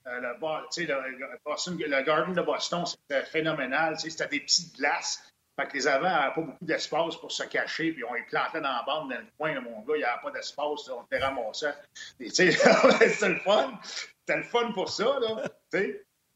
Euh, 0.06 0.20
le, 0.20 0.34
le, 0.82 1.86
le, 1.86 2.02
Garden 2.04 2.34
de 2.34 2.42
Boston, 2.42 2.84
c'était 2.84 3.24
phénoménal. 3.24 3.98
C'était 3.98 4.26
des 4.26 4.40
petites 4.40 4.74
glaces. 4.76 5.22
Fait 5.56 5.68
que 5.68 5.74
les 5.74 5.86
avants 5.86 6.08
n'avaient 6.08 6.34
pas 6.34 6.40
beaucoup 6.40 6.64
d'espace 6.64 7.16
pour 7.16 7.30
se 7.30 7.42
cacher, 7.44 7.92
puis 7.92 8.02
on 8.04 8.14
les 8.14 8.22
plantait 8.22 8.60
dans 8.60 8.72
la 8.72 8.84
bande 8.86 9.10
dans 9.10 9.18
le 9.18 9.26
coin, 9.36 9.60
mon 9.60 9.80
gars, 9.82 9.94
il 9.94 9.98
n'y 9.98 10.04
avait 10.04 10.22
pas 10.22 10.30
d'espace, 10.30 10.88
on 10.88 11.04
était 11.04 11.18
ramassé. 11.18 11.66
C'était 12.18 13.28
le 13.28 13.36
fun. 13.40 13.78
C'était 13.82 14.38
le 14.38 14.44
fun 14.44 14.72
pour 14.72 14.88
ça, 14.88 15.18
là. 15.20 15.44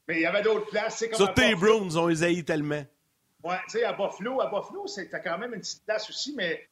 Mais 0.09 0.16
il 0.16 0.20
y 0.20 0.26
avait 0.26 0.42
d'autres 0.42 0.68
places. 0.68 1.05
Comme 1.11 1.14
Sur 1.14 1.34
tes 1.34 1.55
Browns, 1.55 1.97
on 1.97 2.07
les 2.07 2.22
haït 2.22 2.44
tellement. 2.44 2.84
Ouais, 3.45 3.59
tu 3.68 3.78
sais, 3.78 3.84
à 3.84 3.93
Buffalo, 3.93 4.41
à 4.41 4.47
Buffalo, 4.47 4.87
c'était 4.87 5.20
quand 5.20 5.39
même 5.39 5.55
une 5.55 5.61
petite 5.61 5.84
place 5.84 6.09
aussi, 6.09 6.34
mais 6.34 6.68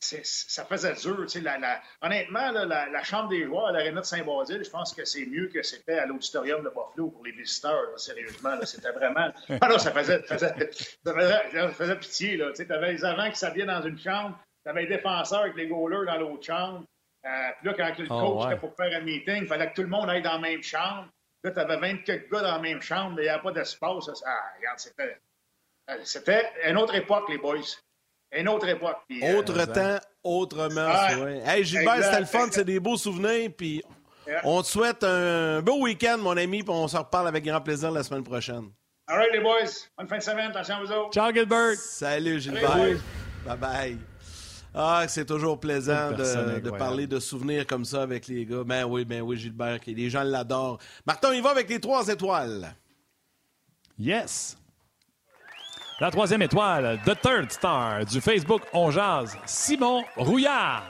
ça 0.00 0.64
faisait 0.64 0.94
dur. 0.94 1.26
La, 1.42 1.58
la, 1.58 1.80
honnêtement, 2.02 2.50
là, 2.50 2.66
la, 2.66 3.02
chambre 3.02 3.30
des 3.30 3.44
joueurs 3.44 3.68
à 3.68 3.72
l'Arena 3.72 4.00
de 4.00 4.06
Saint-Basile, 4.06 4.64
je 4.64 4.70
pense 4.70 4.92
que 4.92 5.04
c'est 5.04 5.26
mieux 5.26 5.48
que 5.48 5.62
c'était 5.62 5.98
à 5.98 6.06
l'auditorium 6.06 6.62
de 6.62 6.68
Buffalo 6.68 7.10
pour 7.10 7.24
les 7.24 7.32
visiteurs. 7.32 7.98
sérieusement, 7.98 8.56
c'était 8.64 8.92
vraiment. 8.92 9.32
Ah 9.60 9.68
non, 9.68 9.78
ça 9.78 9.92
faisait, 9.92 10.22
faisait, 10.22 10.70
ça 11.04 11.68
faisait, 11.72 11.96
pitié. 11.96 12.40
Tu 12.54 12.72
avais 12.72 12.92
les 12.92 13.04
avants 13.04 13.30
qui 13.30 13.36
s'habillaient 13.36 13.66
dans 13.66 13.82
une 13.82 13.98
chambre, 13.98 14.38
tu 14.62 14.70
avais 14.70 14.82
les 14.82 14.88
défenseurs 14.88 15.40
avec 15.40 15.56
les 15.56 15.68
goalers 15.68 16.06
dans 16.06 16.18
l'autre 16.18 16.44
chambre. 16.44 16.84
Euh, 17.24 17.50
puis 17.58 17.68
là, 17.68 17.74
quand 17.74 17.98
le 17.98 18.06
oh, 18.10 18.20
coach 18.20 18.46
était 18.46 18.60
pour 18.60 18.76
faire 18.76 19.00
un 19.00 19.02
meeting, 19.02 19.42
il 19.42 19.46
fallait 19.46 19.70
que 19.70 19.74
tout 19.74 19.82
le 19.82 19.88
monde 19.88 20.10
aille 20.10 20.22
dans 20.22 20.34
la 20.34 20.38
même 20.38 20.62
chambre. 20.62 21.08
Là, 21.42 21.50
tu 21.50 21.58
avais 21.58 21.76
24 21.76 22.28
gars 22.30 22.42
dans 22.42 22.52
la 22.52 22.58
même 22.58 22.82
chambre, 22.82 23.16
mais 23.16 23.22
il 23.22 23.24
n'y 23.26 23.30
avait 23.30 23.42
pas 23.42 23.52
d'espace. 23.52 24.10
Ah, 24.26 24.52
regarde, 24.58 24.78
c'était. 24.78 25.18
Euh, 25.90 25.94
c'était 26.04 26.44
une 26.66 26.76
autre 26.78 26.94
époque, 26.94 27.28
les 27.28 27.38
boys. 27.38 27.58
Une 28.32 28.48
autre 28.48 28.68
époque. 28.68 28.96
Euh, 29.22 29.38
autre 29.38 29.64
temps, 29.66 29.98
autrement. 30.22 30.88
Ouais. 31.22 31.42
Hey, 31.44 31.64
Gilbert, 31.64 32.02
c'était 32.02 32.20
le 32.20 32.26
fun, 32.26 32.48
c'est 32.50 32.64
des 32.64 32.80
beaux 32.80 32.96
souvenirs. 32.96 33.50
Puis 33.56 33.82
on 34.42 34.62
te 34.62 34.66
souhaite 34.66 35.04
un 35.04 35.60
beau 35.60 35.82
week-end, 35.82 36.18
mon 36.18 36.36
ami, 36.36 36.62
puis 36.62 36.72
on 36.72 36.88
se 36.88 36.96
reparle 36.96 37.28
avec 37.28 37.44
grand 37.44 37.60
plaisir 37.60 37.90
la 37.90 38.02
semaine 38.02 38.24
prochaine. 38.24 38.70
All 39.06 39.18
right, 39.18 39.32
les 39.32 39.40
boys. 39.40 39.88
Bonne 39.98 40.08
fin 40.08 40.18
de 40.18 40.22
semaine. 40.22 40.50
Attention 40.50 40.76
à 40.76 40.80
vous 40.80 40.90
autres. 40.90 41.12
Ciao, 41.12 41.32
Gilbert. 41.32 41.76
Salut, 41.76 42.40
Gilbert. 42.40 42.98
bye 43.46 43.56
bye. 43.56 43.98
Ah, 44.74 45.04
c'est 45.06 45.26
toujours 45.26 45.60
plaisant 45.60 46.10
de, 46.10 46.70
parler 46.70 47.06
de 47.06 47.20
souvenirs 47.20 47.64
comme 47.64 47.84
ça 47.84 48.02
avec 48.02 48.26
les 48.26 48.44
gars. 48.44 48.64
Ben 48.64 48.84
oui, 48.84 49.04
ben 49.04 49.22
oui, 49.22 49.36
Gilbert, 49.36 49.78
les 49.86 50.10
gens 50.10 50.24
l'adorent. 50.24 50.78
Martin, 51.06 51.32
il 51.32 51.42
va 51.42 51.50
avec 51.50 51.68
les 51.68 51.78
trois 51.78 52.08
étoiles. 52.08 52.74
Yes. 53.96 54.56
La 56.00 56.10
troisième 56.10 56.42
étoile, 56.42 56.98
The 57.06 57.20
Third 57.20 57.52
Star 57.52 58.04
du 58.04 58.20
Facebook 58.20 58.62
On 58.72 58.90
Jazz, 58.90 59.38
Simon 59.46 60.02
Rouillard. 60.16 60.82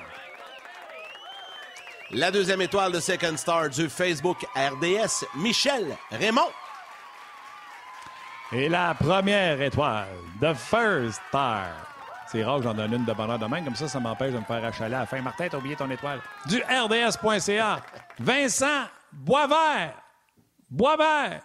La 2.11 2.31
deuxième 2.31 2.63
étoile 2.63 2.91
de 2.91 3.01
Second 3.01 3.37
Star 3.37 3.69
du 3.69 3.91
Facebook 3.91 4.39
RDS, 4.57 5.27
Michel 5.37 5.95
Raymond. 6.11 6.49
Et 8.53 8.71
la 8.71 8.95
première 8.95 9.61
étoile, 9.61 10.09
The 10.41 10.55
First 10.55 11.21
Star. 11.29 11.67
C'est 12.27 12.43
rare 12.43 12.59
que 12.59 12.63
j'en 12.63 12.75
donne 12.75 12.95
une 12.95 13.05
de 13.05 13.13
bonheur 13.13 13.39
de 13.39 13.47
main, 13.47 13.63
comme 13.63 13.75
ça, 13.75 13.87
ça 13.89 14.01
m'empêche 14.01 14.33
de 14.33 14.39
me 14.39 14.45
faire 14.45 14.65
achaler 14.65 14.95
à 14.95 15.01
la 15.01 15.07
fin. 15.07 15.21
Martin, 15.21 15.49
t'as 15.51 15.59
oublié 15.59 15.77
ton 15.77 15.91
étoile. 15.91 16.21
Du 16.47 16.63
RDS.ca, 16.63 17.81
Vincent 18.19 18.85
Boisvert. 19.13 19.93
Boisvert. 20.71 21.43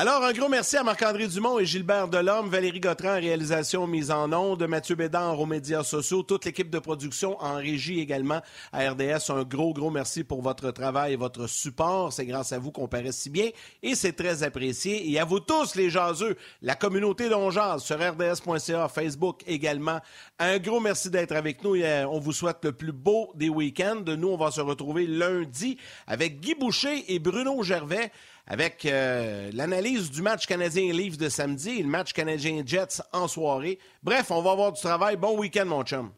Alors, 0.00 0.22
un 0.22 0.32
gros 0.32 0.48
merci 0.48 0.76
à 0.76 0.84
Marc-André 0.84 1.26
Dumont 1.26 1.58
et 1.58 1.66
Gilbert 1.66 2.06
Delorme, 2.06 2.48
Valérie 2.48 2.78
Gautran 2.78 3.14
réalisation 3.14 3.88
mise 3.88 4.12
en 4.12 4.32
onde, 4.32 4.64
Mathieu 4.68 4.94
Bédan 4.94 5.34
aux 5.34 5.44
médias 5.44 5.82
sociaux, 5.82 6.22
toute 6.22 6.44
l'équipe 6.44 6.70
de 6.70 6.78
production 6.78 7.36
en 7.42 7.56
régie 7.56 7.98
également 7.98 8.40
à 8.72 8.90
RDS. 8.90 9.28
Un 9.30 9.42
gros, 9.42 9.72
gros 9.72 9.90
merci 9.90 10.22
pour 10.22 10.40
votre 10.40 10.70
travail 10.70 11.14
et 11.14 11.16
votre 11.16 11.48
support. 11.48 12.12
C'est 12.12 12.26
grâce 12.26 12.52
à 12.52 12.60
vous 12.60 12.70
qu'on 12.70 12.86
paraît 12.86 13.10
si 13.10 13.28
bien 13.28 13.48
et 13.82 13.96
c'est 13.96 14.12
très 14.12 14.44
apprécié. 14.44 15.10
Et 15.10 15.18
à 15.18 15.24
vous 15.24 15.40
tous, 15.40 15.74
les 15.74 15.90
jaseux, 15.90 16.36
la 16.62 16.76
communauté 16.76 17.28
d'Onjaz 17.28 17.82
sur 17.82 17.96
RDS.ca, 17.96 18.86
Facebook 18.86 19.42
également. 19.48 19.98
Un 20.38 20.58
gros 20.58 20.78
merci 20.78 21.10
d'être 21.10 21.32
avec 21.32 21.64
nous 21.64 21.74
et 21.74 21.84
euh, 21.84 22.06
on 22.06 22.20
vous 22.20 22.32
souhaite 22.32 22.58
le 22.62 22.70
plus 22.70 22.92
beau 22.92 23.32
des 23.34 23.48
week-ends. 23.48 24.04
Nous, 24.06 24.28
on 24.28 24.36
va 24.36 24.52
se 24.52 24.60
retrouver 24.60 25.08
lundi 25.08 25.76
avec 26.06 26.38
Guy 26.38 26.54
Boucher 26.54 27.12
et 27.12 27.18
Bruno 27.18 27.60
Gervais 27.64 28.12
avec 28.48 28.86
euh, 28.86 29.50
l'analyse 29.52 30.10
du 30.10 30.22
match 30.22 30.46
canadien 30.46 30.92
Leafs 30.92 31.18
de 31.18 31.28
samedi 31.28 31.78
et 31.78 31.82
le 31.82 31.88
match 31.88 32.12
canadien 32.14 32.62
Jets 32.64 33.02
en 33.12 33.28
soirée. 33.28 33.78
Bref, 34.02 34.30
on 34.30 34.40
va 34.40 34.52
avoir 34.52 34.72
du 34.72 34.80
travail. 34.80 35.16
Bon 35.16 35.38
week-end, 35.38 35.66
mon 35.66 35.84
chum. 35.84 36.10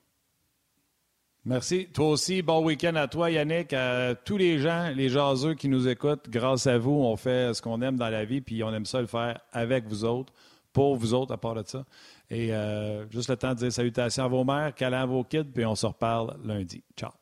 Merci. 1.44 1.88
Toi 1.92 2.10
aussi, 2.10 2.42
bon 2.42 2.64
week-end 2.64 2.94
à 2.94 3.08
toi, 3.08 3.30
Yannick, 3.30 3.72
à 3.72 4.14
tous 4.14 4.36
les 4.36 4.58
gens, 4.58 4.92
les 4.94 5.08
jaseux 5.08 5.54
qui 5.54 5.68
nous 5.68 5.88
écoutent. 5.88 6.28
Grâce 6.28 6.66
à 6.66 6.78
vous, 6.78 6.92
on 6.92 7.16
fait 7.16 7.52
ce 7.54 7.62
qu'on 7.62 7.82
aime 7.82 7.96
dans 7.96 8.10
la 8.10 8.24
vie, 8.24 8.40
puis 8.40 8.62
on 8.62 8.72
aime 8.72 8.86
ça 8.86 9.00
le 9.00 9.06
faire 9.06 9.40
avec 9.52 9.86
vous 9.86 10.04
autres, 10.04 10.32
pour 10.72 10.96
vous 10.96 11.14
autres, 11.14 11.32
à 11.32 11.38
part 11.38 11.54
de 11.54 11.64
ça. 11.66 11.84
Et 12.30 12.54
euh, 12.54 13.08
juste 13.10 13.30
le 13.30 13.36
temps 13.36 13.54
de 13.54 13.58
dire 13.58 13.72
salutations 13.72 14.24
à 14.24 14.28
vos 14.28 14.44
mères, 14.44 14.72
câlins 14.74 15.02
à 15.02 15.06
vos 15.06 15.24
kids, 15.24 15.50
puis 15.52 15.64
on 15.64 15.74
se 15.74 15.86
reparle 15.86 16.36
lundi. 16.44 16.84
Ciao. 16.96 17.19